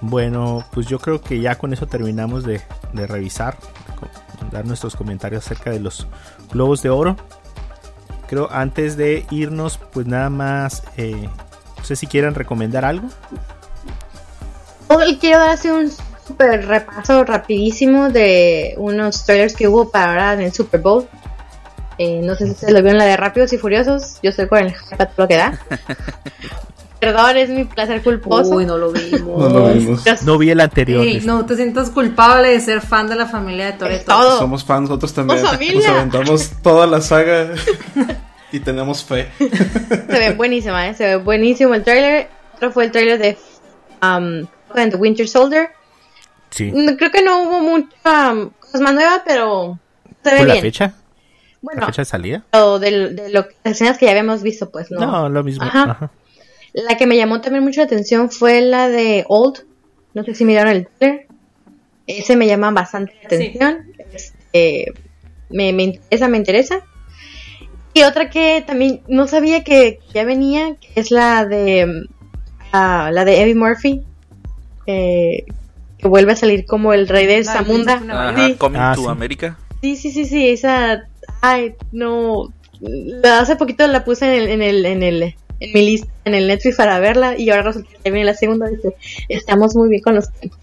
Bueno, 0.00 0.64
pues 0.70 0.86
yo 0.86 1.00
creo 1.00 1.20
que 1.20 1.40
ya 1.40 1.56
con 1.56 1.72
eso 1.72 1.86
terminamos 1.86 2.44
de, 2.44 2.60
de 2.92 3.06
revisar, 3.06 3.56
dar 4.54 4.64
nuestros 4.64 4.94
comentarios 4.94 5.44
acerca 5.44 5.70
de 5.70 5.80
los 5.80 6.06
globos 6.50 6.80
de 6.82 6.90
oro. 6.90 7.16
Creo 8.28 8.48
antes 8.50 8.96
de 8.96 9.26
irnos, 9.30 9.78
pues 9.92 10.06
nada 10.06 10.30
más, 10.30 10.84
eh, 10.96 11.28
no 11.76 11.84
sé 11.84 11.96
si 11.96 12.06
quieren 12.06 12.34
recomendar 12.34 12.84
algo. 12.84 13.08
Hoy 14.88 15.18
quiero 15.18 15.40
dar 15.40 15.50
así 15.50 15.68
un 15.68 15.90
super 16.26 16.66
repaso 16.66 17.24
rapidísimo 17.24 18.08
de 18.10 18.74
unos 18.78 19.24
trailers 19.24 19.54
que 19.54 19.66
hubo 19.68 19.90
para 19.90 20.12
ahora 20.12 20.32
en 20.34 20.40
el 20.42 20.52
Super 20.52 20.80
Bowl. 20.80 21.08
Eh, 21.98 22.20
no 22.22 22.34
sé 22.34 22.46
si 22.46 22.52
ustedes 22.52 22.72
lo 22.72 22.82
vieron 22.82 22.98
la 22.98 23.04
de 23.04 23.16
Rápidos 23.16 23.52
y 23.52 23.58
Furiosos. 23.58 24.18
Yo 24.22 24.30
estoy 24.30 24.46
con 24.46 24.60
el 24.60 24.72
hype 24.72 25.02
a 25.02 25.06
todo 25.06 25.24
lo 25.24 25.28
que 25.28 25.36
da. 25.36 25.58
Perdón, 27.04 27.36
es 27.36 27.50
mi 27.50 27.64
placer 27.64 28.02
culposo. 28.02 28.54
Uy, 28.54 28.64
no 28.64 28.78
lo 28.78 28.90
vimos. 28.90 29.38
No 29.38 29.48
lo 29.48 29.74
vimos. 29.74 30.22
No 30.22 30.38
vi 30.38 30.50
el 30.50 30.60
anterior. 30.60 31.04
Ey, 31.04 31.20
no 31.20 31.44
te 31.44 31.56
sientas 31.56 31.90
culpable 31.90 32.48
de 32.48 32.60
ser 32.60 32.80
fan 32.80 33.08
de 33.08 33.14
la 33.14 33.26
familia 33.26 33.66
de 33.66 33.72
Toreto. 33.74 34.04
todo. 34.06 34.38
Somos 34.38 34.64
fans 34.64 34.88
nosotros 34.88 35.12
también. 35.12 35.40
¡Somos 35.40 35.52
familia! 35.52 35.88
Nos 35.88 35.98
aventamos 35.98 36.50
toda 36.62 36.86
la 36.86 37.00
saga 37.02 37.50
y 38.52 38.60
tenemos 38.60 39.04
fe. 39.04 39.28
Se 39.38 40.18
ve 40.18 40.32
buenísima, 40.32 40.88
¿eh? 40.88 40.94
Se 40.94 41.04
ve 41.04 41.16
buenísimo 41.16 41.74
el 41.74 41.84
trailer. 41.84 42.28
Otro 42.56 42.72
fue 42.72 42.84
el 42.84 42.90
trailer 42.90 43.18
de 43.18 43.36
um, 44.02 44.46
and 44.74 44.90
the 44.90 44.96
Winter 44.96 45.28
Soldier. 45.28 45.70
Sí. 46.48 46.72
Creo 46.96 47.10
que 47.10 47.22
no 47.22 47.42
hubo 47.42 47.60
mucha 47.60 48.32
um, 48.32 48.50
cosa 48.60 48.78
más 48.78 48.94
nueva, 48.94 49.22
pero 49.26 49.78
se 50.22 50.30
ve 50.30 50.36
¿Fue 50.38 50.46
la 50.46 50.54
fecha? 50.56 50.94
¿La 51.74 51.86
fecha 51.86 52.02
de 52.02 52.06
salida? 52.06 52.44
o 52.52 52.78
de, 52.78 53.08
de 53.10 53.30
lo, 53.30 53.46
las 53.64 53.74
escenas 53.74 53.98
que 53.98 54.04
ya 54.06 54.12
habíamos 54.12 54.42
visto, 54.42 54.70
pues 54.70 54.90
no. 54.90 55.00
No, 55.00 55.28
lo 55.28 55.42
mismo. 55.42 55.64
Ajá. 55.64 55.90
Ajá. 55.90 56.10
La 56.74 56.96
que 56.96 57.06
me 57.06 57.16
llamó 57.16 57.40
también 57.40 57.64
mucho 57.64 57.80
la 57.80 57.86
atención 57.86 58.30
fue 58.30 58.60
la 58.60 58.88
de 58.88 59.24
Old. 59.28 59.64
No 60.12 60.22
sé 60.24 60.34
si 60.34 60.44
miraron 60.44 60.72
el 60.72 60.88
trailer. 60.98 61.26
Ese 62.06 62.36
me 62.36 62.46
llama 62.46 62.70
bastante 62.72 63.14
la 63.22 63.26
atención. 63.26 63.78
Este, 64.12 64.92
me, 65.50 65.72
me 65.72 65.84
interesa, 65.84 66.28
me 66.28 66.36
interesa. 66.36 66.80
Y 67.94 68.02
otra 68.02 68.28
que 68.28 68.62
también 68.66 69.00
no 69.08 69.26
sabía 69.28 69.62
que 69.64 70.00
ya 70.12 70.24
venía, 70.24 70.76
que 70.80 71.00
es 71.00 71.10
la 71.12 71.46
de 71.46 71.86
ah, 72.72 73.10
la 73.12 73.24
de 73.24 73.40
Eddie 73.42 73.54
Murphy. 73.54 74.02
eh, 74.86 75.44
que 75.96 76.08
vuelve 76.08 76.32
a 76.32 76.36
salir 76.36 76.66
como 76.66 76.92
el 76.92 77.08
rey 77.08 77.24
de 77.26 77.38
La 77.44 77.52
Zamunda. 77.52 77.94
Ajá, 78.10 78.46
Sí. 78.48 78.54
Coming 78.56 78.78
Ah, 78.80 78.92
to 78.94 79.02
sí. 79.02 79.08
America. 79.08 79.56
Sí, 79.80 79.96
sí, 79.96 80.10
sí, 80.10 80.26
sí, 80.26 80.48
esa, 80.50 81.04
ay, 81.40 81.74
no, 81.92 82.52
la- 82.80 83.38
hace 83.40 83.56
poquito 83.56 83.86
la 83.86 84.04
puse 84.04 84.26
en 84.26 84.32
el, 84.42 84.48
en 84.48 84.62
el, 84.62 84.84
en 84.86 85.02
el, 85.02 85.34
en 85.60 85.72
mi 85.72 85.86
lista, 85.86 86.08
en 86.24 86.34
el 86.34 86.46
Netflix 86.46 86.76
para 86.76 86.98
verla 86.98 87.38
y 87.38 87.50
ahora 87.50 87.62
resulta 87.64 87.90
que 88.02 88.10
viene 88.10 88.26
la 88.26 88.34
segunda, 88.34 88.66
dice, 88.68 88.94
estamos 89.28 89.74
muy 89.76 89.88
bien 89.88 90.02
con 90.02 90.14
los 90.16 90.30
tiempos. 90.32 90.58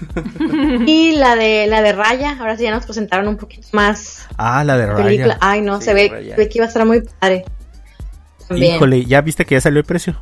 y 0.86 1.12
la 1.16 1.36
de, 1.36 1.66
la 1.66 1.82
de 1.82 1.92
Raya, 1.92 2.36
ahora 2.38 2.56
sí 2.56 2.62
ya 2.64 2.70
nos 2.74 2.84
presentaron 2.86 3.28
un 3.28 3.36
poquito 3.36 3.68
más 3.72 4.26
Ah, 4.36 4.64
la 4.64 4.76
de 4.78 4.86
película, 4.94 5.34
Raya. 5.34 5.38
ay 5.40 5.60
no, 5.60 5.78
Sí, 5.80 5.84
se 5.86 5.94
ve, 5.94 6.08
Raya. 6.10 6.36
ve 6.36 6.48
que 6.48 6.58
iba 6.58 6.64
a 6.64 6.68
estar 6.68 6.84
muy 6.86 7.02
padre. 7.20 7.44
También. 8.48 8.76
Híjole, 8.76 9.04
¿ya 9.04 9.20
viste 9.20 9.44
que 9.44 9.54
ya 9.56 9.60
salió 9.60 9.78
el 9.78 9.84
precio? 9.84 10.18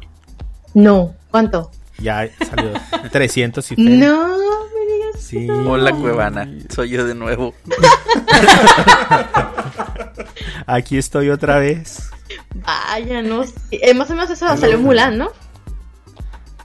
No, 0.74 1.14
¿cuánto? 1.30 1.70
Ya 1.98 2.28
salió 2.48 2.72
300 3.12 3.72
y. 3.72 3.76
No, 3.76 4.28
me 4.28 4.92
digas. 4.92 5.20
Sí. 5.22 5.48
Hola, 5.48 5.92
Cuevana. 5.92 6.50
Soy 6.68 6.90
yo 6.90 7.06
de 7.06 7.14
nuevo. 7.14 7.54
Aquí 10.66 10.98
estoy 10.98 11.30
otra 11.30 11.58
vez. 11.58 12.10
Vaya, 12.54 13.22
no 13.22 13.44
sé. 13.44 13.54
Eh, 13.70 13.94
más 13.94 14.10
o 14.10 14.14
menos 14.14 14.30
eso 14.30 14.56
salió 14.56 14.78
Mulan, 14.78 15.18
¿no? 15.18 15.30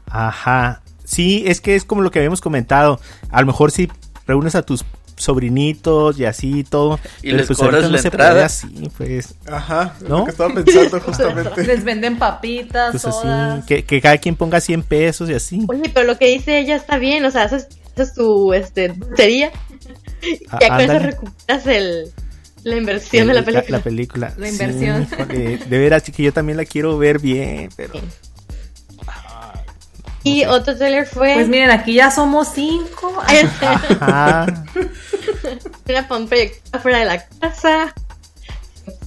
Ajá. 0.08 0.82
Sí, 1.04 1.44
es 1.48 1.62
que 1.62 1.76
es 1.76 1.86
como 1.86 2.02
lo 2.02 2.12
que 2.12 2.20
habíamos 2.20 2.42
comentado. 2.42 3.00
A 3.30 3.42
lo 3.42 3.48
mejor 3.48 3.72
si 3.72 3.90
reúnes 4.26 4.56
a 4.56 4.64
tus 4.64 4.86
sobrinitos 5.16 6.20
y 6.20 6.26
así 6.26 6.60
y 6.60 6.64
todo. 6.64 7.00
Y 7.22 7.28
pero 7.28 7.38
les 7.38 7.48
pues 7.48 7.60
cobras 7.60 7.76
ahorita 7.76 7.92
la 7.92 7.98
se 8.02 8.08
entrada. 8.08 8.32
puede 8.34 8.44
así, 8.46 8.92
pues. 8.98 9.36
Ajá, 9.48 9.96
¿No? 10.08 10.20
lo 10.20 10.26
que 10.26 10.32
estaba 10.32 10.54
pensando 10.54 11.00
justamente. 11.06 11.64
Les 11.68 11.84
venden 11.84 12.18
papitas, 12.18 12.92
Pues 12.92 13.06
así. 13.06 13.28
Que, 13.68 13.86
que 13.86 14.02
cada 14.02 14.18
quien 14.18 14.36
ponga 14.36 14.60
100 14.60 14.84
pesos 14.84 15.30
y 15.30 15.34
así. 15.34 15.66
Oye, 15.68 15.90
pero 15.94 16.08
lo 16.08 16.18
que 16.18 16.28
dice 16.28 16.60
ella 16.60 16.76
está 16.76 16.98
bien, 16.98 17.26
o 17.26 17.32
sea, 17.32 17.46
esa 17.46 17.58
es, 17.58 17.68
esa 17.94 18.04
es 18.04 18.14
tu 18.14 18.54
este, 18.54 18.90
dulcería. 18.90 19.52
Ah, 20.50 20.58
Ya 20.62 20.68
con 20.70 20.82
eso 20.82 21.00
recuperas 21.00 21.68
el, 21.68 22.12
la 22.64 22.76
inversión 22.78 23.28
de 23.28 23.34
la 23.34 23.40
El- 23.40 23.46
película. 23.46 23.78
La, 23.78 23.84
película. 23.84 24.34
La 24.38 24.48
Sí, 24.48 24.52
inversión. 24.54 25.08
híjole, 25.12 25.58
de 25.58 25.78
veras, 25.80 26.04
que 26.04 26.24
yo 26.24 26.32
también 26.34 26.58
la 26.58 26.66
quiero 26.66 26.98
ver 26.98 27.20
bien, 27.20 27.70
pero. 27.76 27.94
y 30.24 30.46
otro 30.46 30.78
trailer 30.78 31.06
fue 31.06 31.34
Pues 31.34 31.50
miren, 31.50 31.70
aquí 31.72 31.96
ya 31.96 32.10
somos 32.12 32.48
cinco. 32.54 33.14
Ajá. 34.00 34.46
una 35.88 36.08
para 36.08 36.22
un 36.22 36.28
proyecto 36.28 36.80
fuera 36.80 37.00
de 37.00 37.06
la 37.06 37.26
casa. 37.28 37.94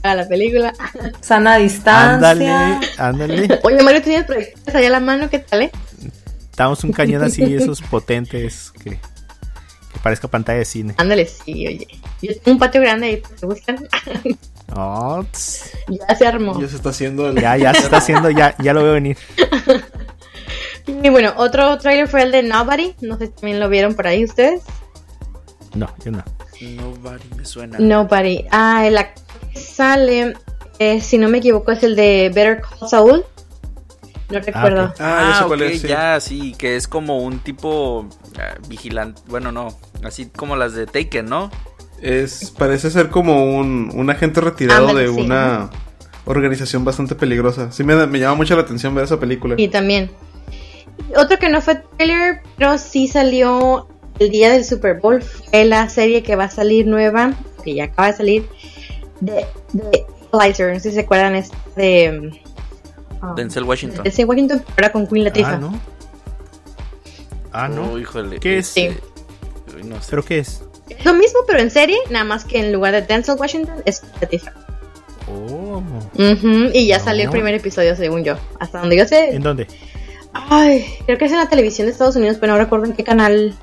Para 0.02 0.14
la 0.16 0.28
película. 0.28 0.72
Sana 1.20 1.56
distancia. 1.56 2.14
Ándale, 2.14 2.78
ándale. 2.98 3.60
Oye, 3.62 3.82
Mario, 3.82 4.02
¿tienes 4.02 4.24
proyectos 4.26 4.74
allá 4.74 4.88
a 4.88 4.90
la 4.90 5.00
mano? 5.00 5.28
¿Qué 5.30 5.38
tal, 5.38 5.62
eh? 5.62 5.70
Damos 6.56 6.84
un 6.84 6.92
cañón 6.92 7.22
así, 7.24 7.42
esos 7.54 7.82
potentes 7.82 8.72
que 8.82 8.98
parezca 10.06 10.28
pantalla 10.28 10.60
de 10.60 10.64
cine. 10.64 10.94
Ándale, 10.98 11.26
sí, 11.26 11.66
oye. 11.66 11.88
Yo 12.22 12.32
tengo 12.38 12.52
un 12.52 12.58
patio 12.60 12.80
grande 12.80 13.06
ahí, 13.08 13.22
¿te 13.40 13.46
gustan? 13.46 13.88
Oh, 14.74 15.24
ya 15.88 16.16
se 16.16 16.26
armó. 16.26 16.60
Ya 16.60 16.66
se 16.66 16.74
está 16.74 16.88
haciendo 16.88 17.28
el... 17.28 17.40
ya, 17.40 17.56
ya 17.56 17.72
se 17.72 17.84
está 17.84 17.98
haciendo, 17.98 18.30
ya, 18.30 18.56
ya 18.58 18.72
lo 18.72 18.82
veo 18.82 18.92
venir. 18.94 19.16
Y 21.02 21.08
bueno, 21.08 21.34
otro 21.36 21.76
trailer 21.78 22.06
fue 22.06 22.22
el 22.22 22.30
de 22.30 22.44
Nobody. 22.44 22.94
No 23.00 23.18
sé 23.18 23.26
si 23.26 23.32
también 23.32 23.58
lo 23.58 23.68
vieron 23.68 23.94
por 23.94 24.06
ahí 24.06 24.24
ustedes. 24.24 24.62
No, 25.74 25.88
yo 26.04 26.12
no. 26.12 26.22
Nobody 26.60 27.24
me 27.36 27.44
suena. 27.44 27.78
Nobody. 27.80 28.44
Ah, 28.52 28.86
el 28.86 28.96
actor 28.96 29.24
que 29.52 29.58
sale, 29.58 30.34
eh, 30.78 31.00
si 31.00 31.18
no 31.18 31.28
me 31.28 31.38
equivoco, 31.38 31.72
es 31.72 31.82
el 31.82 31.96
de 31.96 32.30
Better 32.32 32.60
Call 32.60 32.88
Saul. 32.88 33.24
No 34.30 34.40
recuerdo. 34.40 34.84
ok. 34.86 34.94
Ah, 35.00 35.30
ya 35.32 35.38
sé 35.40 35.44
cuál 35.46 35.62
ok, 35.62 35.68
es, 35.68 35.80
sí. 35.82 35.88
ya, 35.88 36.20
sí, 36.20 36.54
que 36.58 36.76
es 36.76 36.88
como 36.88 37.18
un 37.18 37.38
tipo 37.38 38.06
ah, 38.38 38.54
vigilante. 38.68 39.22
Bueno, 39.28 39.52
no, 39.52 39.68
así 40.02 40.26
como 40.26 40.56
las 40.56 40.74
de 40.74 40.86
Taken, 40.86 41.26
¿no? 41.26 41.50
Es, 42.02 42.50
parece 42.50 42.90
ser 42.90 43.08
como 43.08 43.56
un, 43.56 43.90
un 43.94 44.10
agente 44.10 44.40
retirado 44.40 44.88
Ándale, 44.88 45.08
de 45.08 45.14
sí. 45.14 45.20
una 45.20 45.70
organización 46.24 46.84
bastante 46.84 47.14
peligrosa. 47.14 47.70
Sí, 47.72 47.84
me, 47.84 47.94
da- 47.94 48.06
me 48.06 48.18
llama 48.18 48.34
mucho 48.34 48.54
la 48.56 48.62
atención 48.62 48.94
ver 48.94 49.04
esa 49.04 49.18
película. 49.20 49.54
Y 49.58 49.68
también. 49.68 50.10
Otro 51.16 51.38
que 51.38 51.48
no 51.48 51.60
fue 51.60 51.76
trailer, 51.96 52.40
pero 52.56 52.78
sí 52.78 53.06
salió 53.06 53.86
el 54.18 54.30
día 54.30 54.50
del 54.50 54.64
Super 54.64 54.98
Bowl. 55.00 55.22
Fue 55.22 55.64
la 55.64 55.88
serie 55.88 56.22
que 56.22 56.34
va 56.36 56.44
a 56.44 56.50
salir 56.50 56.86
nueva, 56.86 57.32
que 57.62 57.74
ya 57.74 57.84
acaba 57.84 58.08
de 58.08 58.16
salir, 58.16 58.48
de, 59.20 59.46
de 59.72 60.04
Equalizer. 60.26 60.72
No 60.74 60.80
sé 60.80 60.88
si 60.90 60.96
se 60.96 61.00
acuerdan, 61.02 61.34
es 61.36 61.50
de. 61.76 62.40
Um, 63.30 63.34
Denzel 63.36 63.64
Washington. 63.64 63.98
de 64.04 64.10
Denzel 64.10 64.26
Washington, 64.26 64.62
pero 64.74 64.86
ahora 64.86 64.92
con 64.92 65.06
Queen 65.06 65.24
Latifah. 65.24 65.52
Ah, 65.54 65.58
no. 65.58 65.80
Ah, 67.52 67.68
no. 67.68 67.92
Oh, 67.92 67.98
híjole. 67.98 68.38
¿Qué 68.40 68.58
es? 68.58 68.68
este, 68.76 69.00
uy, 69.76 69.84
no 69.84 69.96
sé. 70.00 70.06
¿Pero 70.10 70.24
qué 70.24 70.38
es? 70.38 70.62
Es 70.88 71.04
lo 71.04 71.14
mismo, 71.14 71.40
pero 71.46 71.60
en 71.60 71.70
serie, 71.70 71.98
nada 72.10 72.24
más 72.24 72.44
que 72.44 72.58
en 72.60 72.72
lugar 72.72 72.92
de 72.92 73.02
Denzel 73.02 73.36
Washington 73.38 73.76
es 73.84 74.00
Queen 74.00 74.12
Latifah. 74.20 74.52
Oh. 75.28 75.82
Y 76.72 76.86
ya 76.86 76.98
No. 76.98 77.04
salió 77.04 77.24
el 77.24 77.30
primer 77.30 77.54
episodio, 77.54 77.96
según 77.96 78.22
yo. 78.24 78.36
Hasta 78.60 78.78
donde 78.80 78.96
yo 78.96 79.06
sé. 79.06 79.34
¿En 79.34 79.42
dónde? 79.42 79.66
Ay, 80.32 80.86
creo 81.06 81.18
que 81.18 81.24
es 81.24 81.32
en 81.32 81.38
la 81.38 81.48
televisión 81.48 81.86
de 81.86 81.92
Estados 81.92 82.14
Unidos, 82.16 82.36
pero 82.40 82.52
no 82.52 82.58
recuerdo 82.58 82.86
en 82.86 82.92
qué 82.92 83.02
canal. 83.04 83.54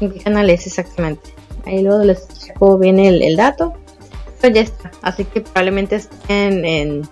En 0.00 0.10
qué 0.12 0.20
canal 0.20 0.48
es 0.50 0.66
exactamente. 0.66 1.34
Ahí 1.66 1.82
luego 1.82 2.02
les 2.02 2.26
checo 2.38 2.78
bien 2.78 2.98
el, 2.98 3.22
el 3.22 3.36
dato. 3.36 3.74
Pero 4.40 4.54
ya 4.54 4.62
está. 4.62 4.90
Así 5.02 5.24
que 5.24 5.42
probablemente 5.42 5.96
esté 5.96 6.46
en, 6.46 6.64
en, 6.64 6.88
en 6.88 7.08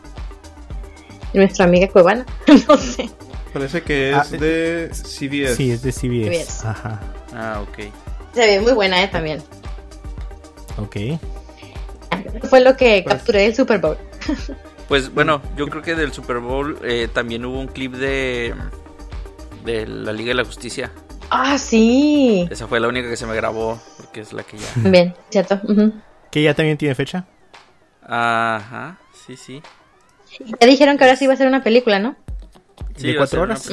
nuestra 1.34 1.64
amiga 1.64 1.88
Cuevana. 1.88 2.24
no 2.68 2.76
sé. 2.76 3.08
Parece 3.52 3.82
que 3.82 4.12
Ah, 4.14 4.22
es 4.24 4.30
de 4.32 4.90
CBS. 4.92 5.56
Sí, 5.56 5.70
es 5.70 5.82
de 5.82 5.92
CBS. 5.92 6.44
CBS. 6.44 6.66
Ajá. 6.68 7.00
Ah, 7.34 7.60
ok. 7.62 7.78
Se 8.34 8.46
ve 8.46 8.60
muy 8.60 8.72
buena, 8.72 9.02
eh, 9.02 9.08
también. 9.08 9.42
Ok. 10.76 10.96
Fue 12.48 12.60
lo 12.60 12.76
que 12.76 13.04
capturé 13.04 13.42
del 13.42 13.54
Super 13.54 13.78
Bowl. 13.80 13.96
Pues 14.88 15.12
bueno, 15.12 15.42
yo 15.54 15.66
creo 15.68 15.82
que 15.82 15.94
del 15.94 16.14
Super 16.14 16.38
Bowl 16.38 16.78
eh, 16.82 17.08
también 17.12 17.44
hubo 17.44 17.60
un 17.60 17.66
clip 17.66 17.92
de, 17.92 18.54
de 19.62 19.86
la 19.86 20.14
Liga 20.14 20.28
de 20.28 20.34
la 20.36 20.44
Justicia. 20.46 20.90
Ah, 21.28 21.58
sí. 21.58 22.48
Esa 22.50 22.66
fue 22.66 22.80
la 22.80 22.88
única 22.88 23.06
que 23.10 23.18
se 23.18 23.26
me 23.26 23.34
grabó, 23.36 23.78
porque 23.98 24.20
es 24.22 24.32
la 24.32 24.44
que 24.44 24.56
ya... 24.56 24.66
También, 24.82 25.14
cierto. 25.28 25.60
ujú. 25.64 25.92
Que 26.30 26.42
ya 26.42 26.54
también 26.54 26.78
tiene 26.78 26.94
fecha. 26.94 27.26
Ajá, 28.02 28.96
sí, 29.26 29.36
sí. 29.36 29.60
Y 30.40 30.52
Ya 30.60 30.66
dijeron 30.66 30.98
que 30.98 31.04
ahora 31.04 31.16
sí 31.16 31.26
va 31.26 31.34
a 31.34 31.36
ser 31.36 31.48
una 31.48 31.62
película, 31.62 31.98
¿no? 31.98 32.16
Sí, 32.96 33.08
¿De 33.08 33.16
cuatro 33.16 33.42
horas? 33.42 33.70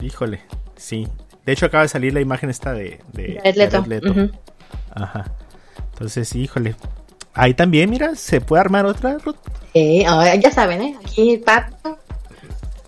Híjole, 0.00 0.40
sí. 0.76 1.06
De 1.46 1.52
hecho, 1.52 1.66
acaba 1.66 1.82
de 1.82 1.88
salir 1.88 2.12
la 2.12 2.20
imagen 2.20 2.50
esta 2.50 2.72
de, 2.72 3.00
de, 3.12 3.40
Leto. 3.54 3.84
Leto. 3.86 4.14
Ajá. 4.94 5.32
Entonces, 5.92 6.34
híjole. 6.34 6.74
Ahí 7.34 7.54
también, 7.54 7.90
mira, 7.90 8.14
se 8.14 8.40
puede 8.40 8.60
armar 8.60 8.86
otra. 8.86 9.18
Ruth? 9.18 9.36
Eh, 9.74 10.04
ahora 10.06 10.34
ya 10.36 10.50
saben, 10.50 10.82
¿eh? 10.82 10.96
Aquí 11.04 11.36
Pato 11.38 11.98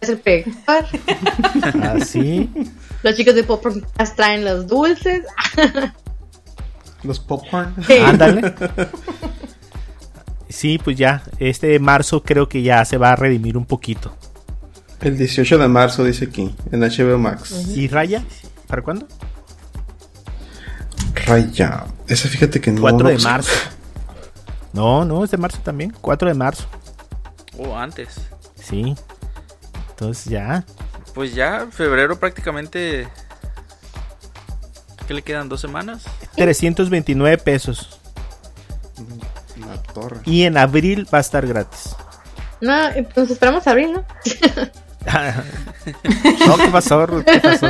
es 0.01 0.09
el 0.09 0.19
productor. 0.19 0.85
Así. 1.83 2.51
Los 3.03 3.17
chicos 3.17 3.35
de 3.35 3.45
Pop 3.45 3.63
Podcast 3.63 4.17
traen 4.17 4.45
los 4.45 4.67
dulces. 4.67 5.25
Los 7.03 7.21
popcorn. 7.21 7.75
Sí. 7.87 7.99
Ándale. 7.99 8.43
Sí, 8.43 8.65
pues 10.83 10.97
ya. 10.97 11.23
Este 11.39 11.79
marzo 11.79 12.23
creo 12.23 12.49
que 12.49 12.63
ya 12.63 12.85
se 12.85 12.97
va 12.97 13.13
a 13.13 13.17
redimir 13.17 13.57
un 13.57 13.67
poquito. 13.67 14.17
El 15.01 15.19
18 15.19 15.59
de 15.59 15.69
marzo 15.69 16.05
dice 16.05 16.27
aquí, 16.27 16.55
en 16.73 16.81
HBO 16.81 17.19
Max. 17.19 17.69
¿Y 17.75 17.89
Raya? 17.89 18.25
¿Para 18.67 18.83
cuándo? 18.83 19.07
Raya. 21.27 21.85
Ese 22.09 22.29
fíjate 22.29 22.61
que 22.61 22.73
no. 22.73 22.81
4 22.81 22.99
no 22.99 23.09
de 23.09 23.19
marzo. 23.19 23.53
No, 24.73 25.05
no, 25.05 25.25
es 25.25 25.31
de 25.31 25.37
marzo 25.37 25.59
también. 25.63 25.95
4 26.01 26.29
de 26.29 26.35
marzo. 26.35 26.67
Oh, 27.59 27.77
antes. 27.77 28.21
Sí. 28.55 28.95
Entonces 29.91 30.25
ya. 30.27 30.65
Pues 31.15 31.35
ya, 31.35 31.67
febrero 31.71 32.19
prácticamente... 32.19 33.09
¿Qué 35.07 35.15
le 35.15 35.23
quedan? 35.23 35.49
¿Dos 35.49 35.61
semanas? 35.61 36.05
329 36.35 37.39
pesos. 37.39 38.01
Torre. 39.79 40.21
Y 40.25 40.43
en 40.43 40.57
abril 40.57 41.07
va 41.13 41.19
a 41.19 41.21
estar 41.21 41.47
gratis. 41.47 41.95
No, 42.61 42.75
pues 43.15 43.31
esperamos 43.31 43.67
a 43.67 43.71
abrir, 43.71 43.91
¿no? 43.91 44.05
no, 46.47 46.57
¿qué 46.57 46.69
pasó, 46.73 47.07
Ruth? 47.07 47.25
¿Qué 47.25 47.41
pasó? 47.41 47.69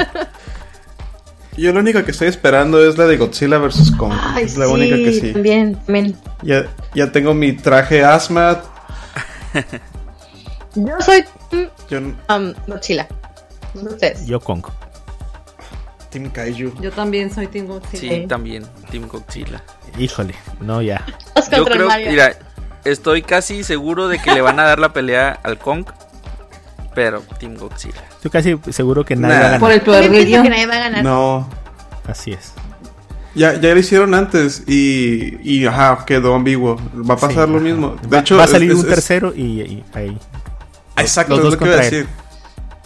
Yo 1.56 1.72
la 1.72 1.80
única 1.80 2.04
que 2.04 2.10
estoy 2.10 2.28
esperando 2.28 2.86
es 2.86 2.98
la 2.98 3.06
de 3.06 3.16
Godzilla 3.16 3.58
vs. 3.58 3.92
Kong. 3.96 4.12
Ay, 4.14 4.44
es 4.44 4.58
la 4.58 4.66
sí, 4.66 4.72
única 4.72 4.96
que 4.96 5.12
sí. 5.12 5.32
También, 5.32 5.74
también. 5.74 6.14
Ya, 6.42 6.66
ya 6.94 7.10
tengo 7.10 7.32
mi 7.32 7.52
traje 7.54 8.04
asmat. 8.04 8.62
Yo 10.74 10.92
soy 11.00 11.24
Yo, 11.88 11.98
um, 11.98 12.52
Godzilla. 12.66 13.08
Yo 14.26 14.40
Kong. 14.40 14.64
Team 16.16 16.30
Kaiju. 16.30 16.72
Yo 16.80 16.90
también 16.92 17.30
soy 17.32 17.46
Team 17.46 17.66
Godzilla. 17.66 18.14
Sí, 18.14 18.26
también. 18.26 18.64
Team 18.90 19.06
Godzilla. 19.06 19.62
Híjole, 19.98 20.34
no, 20.62 20.80
ya. 20.80 21.04
Yo 21.54 21.64
creo, 21.66 21.88
Mario. 21.88 22.10
mira, 22.10 22.32
estoy 22.86 23.20
casi 23.20 23.62
seguro 23.64 24.08
de 24.08 24.18
que 24.18 24.32
le 24.32 24.40
van 24.40 24.58
a 24.58 24.64
dar 24.64 24.78
la 24.78 24.94
pelea 24.94 25.38
al 25.42 25.58
Kong. 25.58 25.84
Pero 26.94 27.20
Team 27.38 27.56
Godzilla. 27.56 28.02
Estoy 28.12 28.30
casi 28.30 28.58
seguro 28.72 29.04
que 29.04 29.14
nadie 29.14 29.34
Nah. 29.34 29.40
va 29.40 29.40
a 29.40 29.44
ganar. 29.50 29.60
Por 29.60 29.72
el 29.72 29.80
peor 29.82 30.00
que 30.10 30.48
nadie 30.48 30.66
va 30.66 30.74
a 30.76 30.78
ganar. 30.78 31.04
No. 31.04 31.46
Así 32.08 32.32
es. 32.32 32.54
Ya, 33.34 33.52
ya 33.60 33.74
lo 33.74 33.78
hicieron 33.78 34.14
antes 34.14 34.62
y, 34.66 35.36
y 35.42 35.66
ajá, 35.66 36.02
quedó 36.06 36.34
ambiguo. 36.34 36.76
Va 36.98 37.12
a 37.14 37.18
pasar 37.18 37.44
Sí, 37.46 37.52
lo 37.52 37.56
ajá. 37.58 37.64
mismo. 37.64 37.96
De 38.00 38.08
Va, 38.08 38.20
hecho, 38.20 38.36
va 38.36 38.42
a 38.42 38.44
es- 38.46 38.50
salir 38.52 38.70
es- 38.70 38.76
un 38.78 38.84
es- 38.84 38.88
tercero 38.88 39.34
y, 39.36 39.42
y 39.60 39.84
ahí. 39.92 40.16
Exacto, 40.96 41.36
los 41.36 41.40
es 41.40 41.44
dos 41.44 41.52
lo 41.52 41.58
que 41.58 41.64
iba 41.66 41.74
a 41.74 41.80
contra 41.82 41.98
él. 41.98 42.06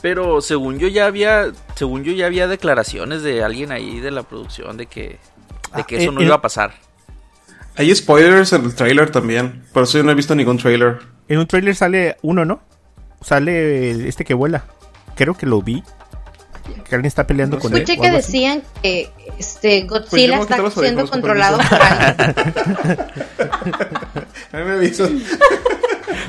Pero 0.02 0.40
según 0.40 0.78
yo 0.78 0.88
ya 0.88 1.06
había, 1.06 1.52
según 1.74 2.04
yo 2.04 2.12
ya 2.12 2.26
había 2.26 2.48
declaraciones 2.48 3.22
de 3.22 3.42
alguien 3.44 3.70
ahí 3.72 4.00
de 4.00 4.10
la 4.10 4.22
producción 4.22 4.76
de 4.76 4.86
que, 4.86 5.02
de 5.02 5.18
Ah, 5.72 5.82
que 5.86 5.96
eso 5.96 6.10
eh, 6.10 6.14
no 6.14 6.20
eh. 6.20 6.24
iba 6.24 6.36
a 6.36 6.42
pasar. 6.42 6.72
Hay 7.76 7.94
spoilers 7.94 8.52
en 8.52 8.64
el 8.64 8.74
trailer 8.74 9.10
también. 9.10 9.62
Por 9.72 9.84
eso 9.84 9.98
yo 9.98 10.04
no 10.04 10.10
he 10.10 10.14
visto 10.14 10.34
ningún 10.34 10.58
trailer. 10.58 10.98
En 11.28 11.38
un 11.38 11.46
trailer 11.46 11.74
sale 11.74 12.16
uno, 12.22 12.44
¿no? 12.44 12.60
Sale 13.22 14.08
este 14.08 14.24
que 14.24 14.34
vuela. 14.34 14.64
Creo 15.14 15.34
que 15.34 15.46
lo 15.46 15.62
vi. 15.62 15.82
Que 16.88 16.94
alguien 16.94 17.06
está 17.06 17.26
peleando 17.26 17.56
No 17.56 17.62
con 17.62 17.72
él. 17.72 17.82
Escuché 17.82 18.00
que 18.00 18.10
decían 18.10 18.62
que 18.82 19.10
este 19.38 19.86
Pues 19.88 20.02
Godzilla 20.02 20.38
a 20.38 20.40
está 20.40 20.70
siendo 20.70 21.08
controlado 21.08 21.58
por 21.58 21.80
alguien. 21.80 22.36
A 24.52 24.56
mí 24.56 24.64
me 24.64 24.72
avisan. 24.72 25.22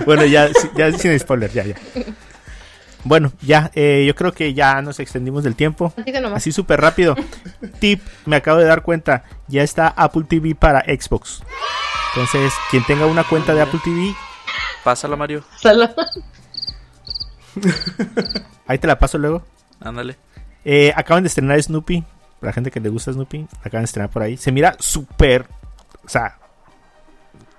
Bueno, 0.06 0.26
ya, 0.26 0.50
ya 0.78 0.92
sin 0.94 1.18
spoiler, 1.20 1.52
ya, 1.52 1.66
ya. 1.66 1.76
Bueno, 3.04 3.32
ya, 3.42 3.72
eh, 3.74 4.04
yo 4.06 4.14
creo 4.16 4.32
que 4.32 4.54
ya 4.54 4.82
nos 4.82 5.00
extendimos 5.00 5.44
del 5.44 5.56
tiempo. 5.56 5.94
Así 6.36 6.52
súper 6.52 6.80
rápido. 6.82 7.16
Tip, 7.80 8.02
me 8.26 8.36
acabo 8.36 8.60
de 8.60 8.66
dar 8.66 8.84
cuenta, 8.84 9.24
ya 9.48 9.64
está 9.64 9.88
Apple 9.88 10.24
TV 10.28 10.54
para 10.56 10.82
Xbox. 10.82 11.42
Entonces, 12.14 12.54
quien 12.70 12.84
tenga 12.86 13.06
una 13.08 13.24
cuenta 13.24 13.54
de 13.54 13.62
Apple 13.62 13.80
TV, 13.84 14.14
Pásala, 14.84 15.16
Mario. 15.16 15.44
Solo- 15.62 15.90
ahí 18.68 18.78
te 18.78 18.88
la 18.88 18.98
paso 19.00 19.18
luego. 19.18 19.44
Ándale. 19.80 20.18
Eh, 20.64 20.94
acaban 20.96 21.24
de 21.24 21.28
estrenar 21.28 21.62
Snoopy. 21.62 22.04
Para 22.40 22.50
la 22.50 22.54
gente 22.54 22.72
que 22.72 22.80
le 22.80 22.90
gusta 22.90 23.14
Snoopy, 23.14 23.48
acaban 23.64 23.82
de 23.82 23.86
estrenar 23.86 24.10
por 24.10 24.24
ahí. 24.24 24.38
Se 24.38 24.52
mira 24.52 24.76
súper, 24.80 25.46
o 26.04 26.10
sea, 26.10 26.38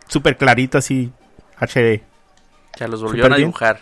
súper 0.09 0.37
clarito 0.37 0.79
así, 0.79 1.13
HD. 1.61 2.03
Sea, 2.77 2.89
los 2.89 3.03
volvieron 3.03 3.33
a 3.33 3.37
bien. 3.37 3.49
dibujar. 3.49 3.81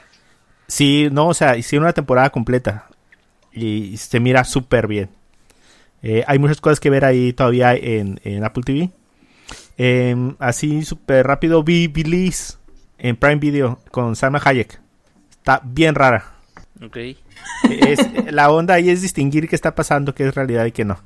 Sí, 0.71 1.09
no, 1.11 1.29
o 1.29 1.35
sea, 1.35 1.57
hicieron 1.57 1.85
una 1.85 1.93
temporada 1.93 2.31
completa 2.31 2.87
y 3.53 3.97
se 3.97 4.21
mira 4.21 4.45
súper 4.45 4.87
bien. 4.87 5.11
Eh, 6.03 6.23
hay 6.27 6.39
muchas 6.39 6.61
cosas 6.61 6.79
que 6.81 6.91
ver 6.91 7.05
ahí 7.05 7.33
todavía 7.33 7.75
en, 7.75 8.21
en 8.25 8.45
Apple 8.45 8.63
TV. 8.65 8.91
Em, 9.77 10.37
así 10.39 10.83
súper 10.85 11.27
rápido 11.27 11.63
vi 11.63 11.89
Belize 11.89 12.55
en 12.99 13.17
Prime 13.17 13.37
Video 13.37 13.81
con 13.91 14.15
Salma 14.15 14.41
Hayek. 14.45 14.81
Está 15.31 15.61
bien 15.65 15.95
rara. 15.95 16.25
Ok. 16.85 16.97
Es- 17.69 18.33
la 18.33 18.51
onda 18.51 18.75
ahí 18.75 18.91
es 18.91 19.03
distinguir 19.03 19.49
qué 19.49 19.57
está 19.57 19.75
pasando, 19.75 20.15
qué 20.15 20.29
es 20.29 20.35
realidad 20.35 20.65
y 20.67 20.73
qué 20.73 20.85
no. 20.85 20.99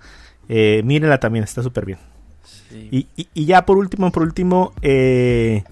Eh, 0.48 0.82
mírenla 0.84 1.18
también, 1.20 1.44
está 1.44 1.62
súper 1.62 1.86
bien. 1.86 1.98
Sí. 2.68 2.88
Y, 2.90 3.06
y- 3.16 3.28
y 3.32 3.46
ya 3.46 3.64
por 3.64 3.78
último, 3.78 4.10
por 4.12 4.22
último, 4.24 4.72
eh, 4.82 5.64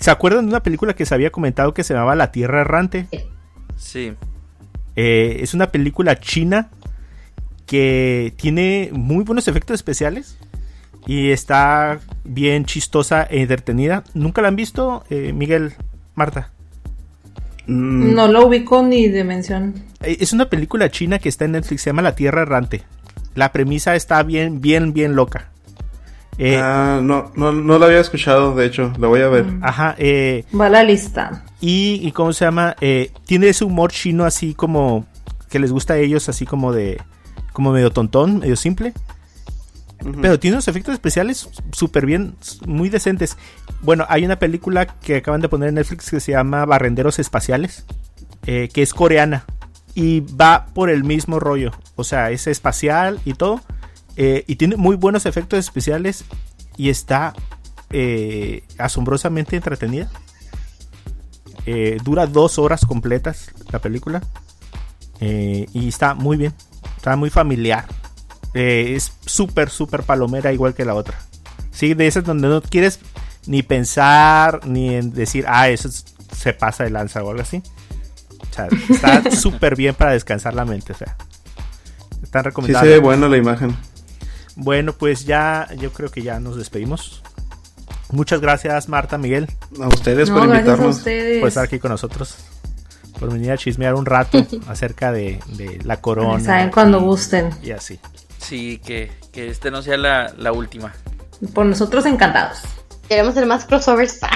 ¿se 0.00 0.10
acuerdan 0.10 0.46
de 0.46 0.50
una 0.50 0.62
película 0.62 0.94
que 0.94 1.06
se 1.06 1.14
había 1.14 1.30
comentado 1.30 1.72
que 1.74 1.84
se 1.84 1.94
llamaba 1.94 2.16
La 2.16 2.32
Tierra 2.32 2.62
Errante? 2.62 3.06
Sí. 3.76 4.12
Eh, 4.96 5.38
es 5.40 5.54
una 5.54 5.70
película 5.70 6.18
china 6.18 6.68
que 7.66 8.34
tiene 8.36 8.90
muy 8.92 9.24
buenos 9.24 9.46
efectos 9.46 9.74
especiales 9.74 10.36
y 11.06 11.30
está 11.30 12.00
bien 12.24 12.64
chistosa 12.64 13.22
e 13.22 13.40
entretenida. 13.42 14.02
¿Nunca 14.14 14.42
la 14.42 14.48
han 14.48 14.56
visto, 14.56 15.04
eh, 15.08 15.32
Miguel, 15.32 15.74
Marta? 16.14 16.50
Mm, 17.66 18.14
No 18.14 18.26
lo 18.28 18.46
ubico 18.46 18.82
ni 18.82 19.08
de 19.08 19.22
mención. 19.24 19.74
Eh, 20.02 20.16
Es 20.20 20.32
una 20.32 20.50
película 20.50 20.90
china 20.90 21.18
que 21.18 21.28
está 21.28 21.44
en 21.44 21.52
Netflix, 21.52 21.82
se 21.82 21.90
llama 21.90 22.02
La 22.02 22.14
Tierra 22.16 22.42
Errante. 22.42 22.82
La 23.34 23.52
premisa 23.52 23.94
está 23.94 24.22
bien, 24.24 24.60
bien, 24.60 24.92
bien 24.92 25.14
loca. 25.14 25.50
Eh, 26.42 26.58
ah, 26.58 27.00
no, 27.02 27.30
no, 27.36 27.52
no 27.52 27.78
la 27.78 27.84
había 27.86 28.00
escuchado, 28.00 28.54
de 28.54 28.64
hecho. 28.64 28.92
La 28.98 29.08
voy 29.08 29.20
a 29.20 29.28
ver. 29.28 29.44
Ajá, 29.60 29.94
eh, 29.98 30.44
Va 30.58 30.66
a 30.66 30.70
la 30.70 30.82
lista. 30.82 31.44
y, 31.60 32.00
y 32.02 32.12
¿cómo 32.12 32.32
se 32.32 32.46
llama? 32.46 32.76
Eh, 32.80 33.10
tiene 33.26 33.48
ese 33.50 33.64
humor 33.64 33.92
chino 33.92 34.24
así 34.24 34.54
como 34.54 35.06
que 35.50 35.58
les 35.58 35.70
gusta 35.70 35.94
a 35.94 35.98
ellos, 35.98 36.30
así 36.30 36.46
como 36.46 36.72
de, 36.72 36.98
como 37.52 37.72
medio 37.72 37.90
tontón, 37.90 38.38
medio 38.38 38.56
simple. 38.56 38.94
Pero 40.22 40.38
tiene 40.40 40.54
unos 40.56 40.66
efectos 40.68 40.94
especiales 40.94 41.50
súper 41.72 42.06
bien, 42.06 42.34
muy 42.66 42.88
decentes. 42.88 43.36
Bueno, 43.82 44.06
hay 44.08 44.24
una 44.24 44.38
película 44.38 44.86
que 44.86 45.16
acaban 45.16 45.42
de 45.42 45.50
poner 45.50 45.68
en 45.68 45.74
Netflix 45.74 46.08
que 46.10 46.20
se 46.20 46.32
llama 46.32 46.64
Barrenderos 46.64 47.18
Espaciales, 47.18 47.84
eh, 48.46 48.70
que 48.72 48.80
es 48.80 48.94
coreana 48.94 49.44
y 49.94 50.20
va 50.20 50.64
por 50.72 50.88
el 50.88 51.04
mismo 51.04 51.38
rollo. 51.38 51.72
O 51.96 52.04
sea, 52.04 52.30
es 52.30 52.46
espacial 52.46 53.20
y 53.26 53.34
todo. 53.34 53.60
Eh, 54.16 54.44
y 54.46 54.56
tiene 54.56 54.76
muy 54.76 54.96
buenos 54.96 55.26
efectos 55.26 55.58
especiales 55.58 56.24
y 56.76 56.88
está 56.90 57.32
eh, 57.90 58.62
asombrosamente 58.78 59.56
entretenida. 59.56 60.08
Eh, 61.66 61.98
dura 62.02 62.26
dos 62.26 62.58
horas 62.58 62.84
completas 62.86 63.50
la 63.70 63.78
película. 63.80 64.22
eh, 65.20 65.66
y 65.72 65.88
está 65.88 66.14
muy 66.14 66.36
bien. 66.36 66.54
Está 66.96 67.16
muy 67.16 67.30
familiar. 67.30 67.86
Eh, 68.54 68.94
es 68.96 69.12
súper, 69.26 69.70
súper 69.70 70.02
palomera 70.02 70.52
igual 70.52 70.74
que 70.74 70.84
la 70.84 70.94
otra. 70.94 71.18
Sí, 71.70 71.94
de 71.94 72.06
esas 72.06 72.24
donde 72.24 72.48
no 72.48 72.60
quieres 72.62 72.98
ni 73.46 73.62
pensar 73.62 74.66
ni 74.66 74.94
en 74.94 75.12
decir, 75.12 75.44
ah, 75.48 75.68
eso 75.68 75.88
es- 75.88 76.04
se 76.36 76.52
pasa 76.54 76.84
de 76.84 76.90
lanza 76.90 77.22
o 77.22 77.30
algo 77.30 77.42
así. 77.42 77.62
O 78.50 78.54
sea, 78.54 78.68
está 78.88 79.30
súper 79.36 79.76
bien 79.76 79.94
para 79.94 80.12
descansar 80.12 80.54
la 80.54 80.64
mente. 80.64 80.92
O 80.92 80.96
sea, 80.96 81.16
están 82.22 82.42
Sí 82.42 82.46
recomendables. 82.48 82.90
se 82.90 82.94
ve 82.96 82.98
buena 83.00 83.28
la 83.28 83.36
imagen. 83.36 83.76
Bueno, 84.56 84.92
pues 84.92 85.24
ya, 85.24 85.68
yo 85.78 85.92
creo 85.92 86.10
que 86.10 86.22
ya 86.22 86.40
nos 86.40 86.56
despedimos. 86.56 87.22
Muchas 88.10 88.40
gracias, 88.40 88.88
Marta, 88.88 89.18
Miguel, 89.18 89.46
A 89.80 89.88
ustedes 89.88 90.28
No, 90.30 90.36
por 90.36 90.48
gracias 90.48 90.66
a 90.68 90.70
invitarnos. 90.72 90.96
ustedes. 90.96 91.38
por 91.40 91.48
estar 91.48 91.64
aquí 91.64 91.78
con 91.78 91.90
nosotros. 91.92 92.34
Por 93.18 93.32
venir 93.32 93.52
a 93.52 93.58
chismear 93.58 93.94
un 93.94 94.06
rato 94.06 94.44
acerca 94.66 95.12
de, 95.12 95.38
de 95.56 95.78
la 95.84 96.00
corona. 96.00 96.42
Saben 96.44 96.70
cuando 96.70 97.00
gusten. 97.00 97.50
Y 97.62 97.70
así. 97.70 98.00
Sí, 98.38 98.80
que, 98.84 99.12
que 99.32 99.48
este 99.48 99.70
no 99.70 99.82
sea 99.82 99.96
la, 99.96 100.32
la 100.36 100.52
última. 100.52 100.92
Por 101.54 101.66
nosotros 101.66 102.04
encantados. 102.06 102.58
Queremos 103.08 103.32
hacer 103.32 103.46
más 103.46 103.64
crossovers. 103.64 104.18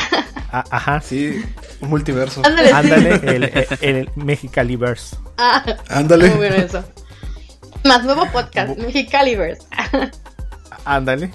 Ah, 0.57 0.63
ajá. 0.71 1.01
Sí, 1.01 1.45
un 1.81 1.91
multiverso. 1.91 2.41
Ándale, 2.45 3.15
el, 3.25 3.43
el, 3.43 3.67
el 3.81 4.11
Mexicaliverse. 4.15 5.17
Ah, 5.37 5.65
Ándale. 5.89 6.29
muy 6.29 6.37
bueno 6.37 6.55
eso. 6.55 6.85
Más 7.85 8.03
nuevo 8.03 8.27
podcast, 8.33 8.79
Mexicaliverse. 8.79 9.63
Ándale. 10.87 11.31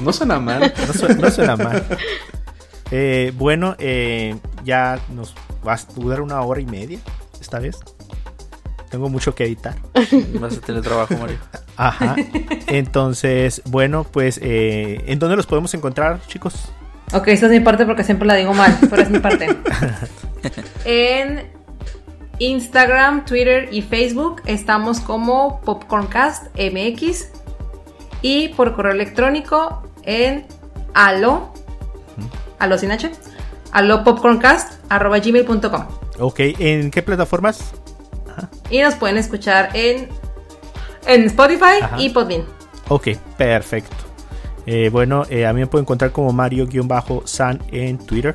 No 0.00 0.12
suena 0.12 0.38
mal. 0.38 0.72
No 0.86 0.92
suena, 0.92 1.14
no 1.16 1.30
suena 1.30 1.56
mal. 1.56 1.84
Eh, 2.92 3.32
bueno, 3.36 3.74
eh, 3.78 4.36
ya 4.64 5.00
nos 5.14 5.34
va 5.66 5.74
a 5.74 5.80
durar 5.96 6.20
una 6.20 6.40
hora 6.42 6.60
y 6.60 6.66
media 6.66 7.00
esta 7.40 7.58
vez. 7.58 7.76
Tengo 8.88 9.08
mucho 9.08 9.34
que 9.34 9.44
editar. 9.44 9.74
Vas 10.40 10.58
a 10.58 10.60
tener 10.60 10.82
trabajo, 10.82 11.14
Mario. 11.16 11.38
Ajá. 11.76 12.14
Entonces, 12.68 13.60
bueno, 13.66 14.04
pues, 14.04 14.38
eh, 14.42 15.02
¿en 15.06 15.18
dónde 15.18 15.36
los 15.36 15.46
podemos 15.46 15.74
encontrar, 15.74 16.20
chicos? 16.28 16.70
Ok, 17.12 17.28
esta 17.28 17.46
es 17.46 17.52
mi 17.52 17.60
parte 17.60 17.84
porque 17.84 18.04
siempre 18.04 18.28
la 18.28 18.34
digo 18.34 18.54
mal, 18.54 18.78
pero 18.88 19.02
es 19.02 19.10
mi 19.10 19.18
parte. 19.18 19.48
en 20.84 21.57
Instagram, 22.38 23.24
Twitter 23.24 23.68
y 23.72 23.82
Facebook 23.82 24.42
estamos 24.46 25.00
como 25.00 25.60
Popcorncast 25.62 26.46
MX 26.56 27.28
y 28.22 28.48
por 28.50 28.74
correo 28.74 28.92
electrónico 28.92 29.82
en 30.02 30.46
alo, 30.94 31.52
alo 32.58 32.78
sin 32.78 32.90
h, 32.92 33.10
alo 33.72 34.04
popcorncast 34.04 34.74
arroba 34.88 35.18
gmail.com 35.18 35.86
Ok, 36.20 36.40
¿en 36.40 36.90
qué 36.90 37.02
plataformas? 37.02 37.72
y 38.70 38.80
nos 38.80 38.94
pueden 38.94 39.16
escuchar 39.16 39.70
en, 39.74 40.08
en 41.06 41.24
Spotify 41.24 41.80
Ajá. 41.82 42.00
y 42.00 42.10
Podbean. 42.10 42.44
Ok, 42.88 43.08
perfecto. 43.36 43.94
Eh, 44.66 44.90
bueno, 44.90 45.24
eh, 45.30 45.46
a 45.46 45.52
mí 45.52 45.60
me 45.60 45.66
pueden 45.66 45.84
encontrar 45.84 46.12
como 46.12 46.32
Mario-San 46.32 47.62
en 47.72 47.98
Twitter. 47.98 48.34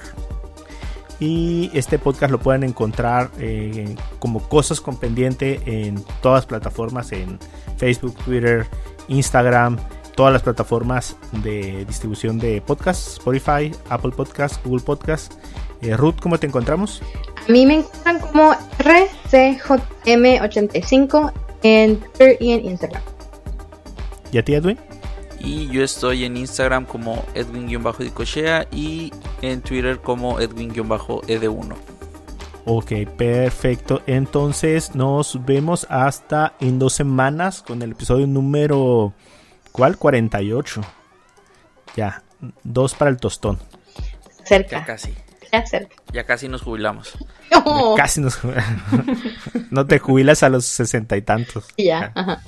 Y 1.26 1.72
este 1.74 2.00
podcast 2.00 2.34
lo 2.34 2.40
pueden 2.40 2.64
encontrar 2.64 3.32
eh, 3.40 3.96
como 4.20 4.42
Cosas 4.50 4.82
con 4.82 4.98
Pendiente 4.98 5.62
en 5.66 6.04
todas 6.22 6.40
las 6.40 6.48
plataformas, 6.48 7.14
en 7.14 7.40
Facebook, 7.78 8.14
Twitter, 8.26 8.68
Instagram, 9.08 9.78
todas 10.18 10.34
las 10.34 10.42
plataformas 10.42 11.16
de 11.42 11.86
distribución 11.86 12.40
de 12.40 12.60
podcasts, 12.60 13.14
Spotify, 13.14 13.72
Apple 13.88 14.12
Podcasts, 14.12 14.60
Google 14.66 14.84
Podcasts. 14.84 15.38
Eh, 15.82 15.96
Ruth, 15.96 16.16
¿cómo 16.22 16.38
te 16.38 16.48
encontramos? 16.48 17.02
A 17.48 17.50
mí 17.50 17.66
me 17.66 17.76
encuentran 17.76 18.20
como 18.20 18.52
RCJM85 18.80 21.32
en 21.64 22.02
Twitter 22.02 22.36
y 22.42 22.52
en 22.52 22.66
Instagram. 22.66 23.02
¿Y 24.34 24.40
a 24.40 24.44
ti, 24.44 24.56
Edwin? 24.56 24.78
Y 25.44 25.68
yo 25.68 25.84
estoy 25.84 26.24
en 26.24 26.38
Instagram 26.38 26.86
como 26.86 27.26
Edwin-Dicochea 27.36 28.68
y 28.72 29.12
en 29.42 29.62
Twitter 29.62 30.00
como 30.00 30.40
Edwin-Ed1. 30.40 31.76
Ok, 32.66 32.92
perfecto. 33.18 34.02
Entonces 34.08 34.96
nos 34.96 35.44
vemos 35.46 35.86
hasta 35.90 36.54
en 36.62 36.80
dos 36.80 36.94
semanas 36.94 37.62
con 37.62 37.82
el 37.82 37.92
episodio 37.92 38.26
número... 38.26 39.14
¿Cuál? 39.74 39.98
48. 39.98 40.82
Ya, 41.98 42.24
dos 42.64 42.94
para 42.94 43.12
el 43.12 43.18
tostón. 43.18 43.58
Ya 43.58 44.46
Cerca, 44.46 44.86
casi. 44.86 45.14
ya 45.52 45.66
cerca. 45.66 45.96
Ya 46.14 46.24
casi 46.26 46.48
nos 46.48 46.62
jubilamos. 46.62 47.18
No, 47.66 47.94
Casi 47.96 48.20
nos... 48.20 48.40
no 49.70 49.86
te 49.86 50.00
jubilas 50.00 50.42
a 50.42 50.50
los 50.50 50.66
sesenta 50.66 51.16
y 51.18 51.22
tantos. 51.22 51.66
ya, 51.78 52.12
ajá. 52.16 52.42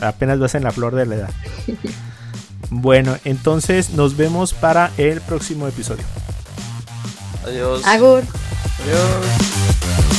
Apenas 0.00 0.38
vas 0.38 0.54
en 0.54 0.64
la 0.64 0.72
flor 0.72 0.94
de 0.94 1.06
la 1.06 1.14
edad. 1.14 1.30
Bueno, 2.70 3.16
entonces 3.24 3.90
nos 3.90 4.16
vemos 4.16 4.52
para 4.52 4.90
el 4.98 5.20
próximo 5.22 5.66
episodio. 5.66 6.04
Adiós. 7.46 7.84
Agur. 7.86 8.22
Adiós. 8.82 10.17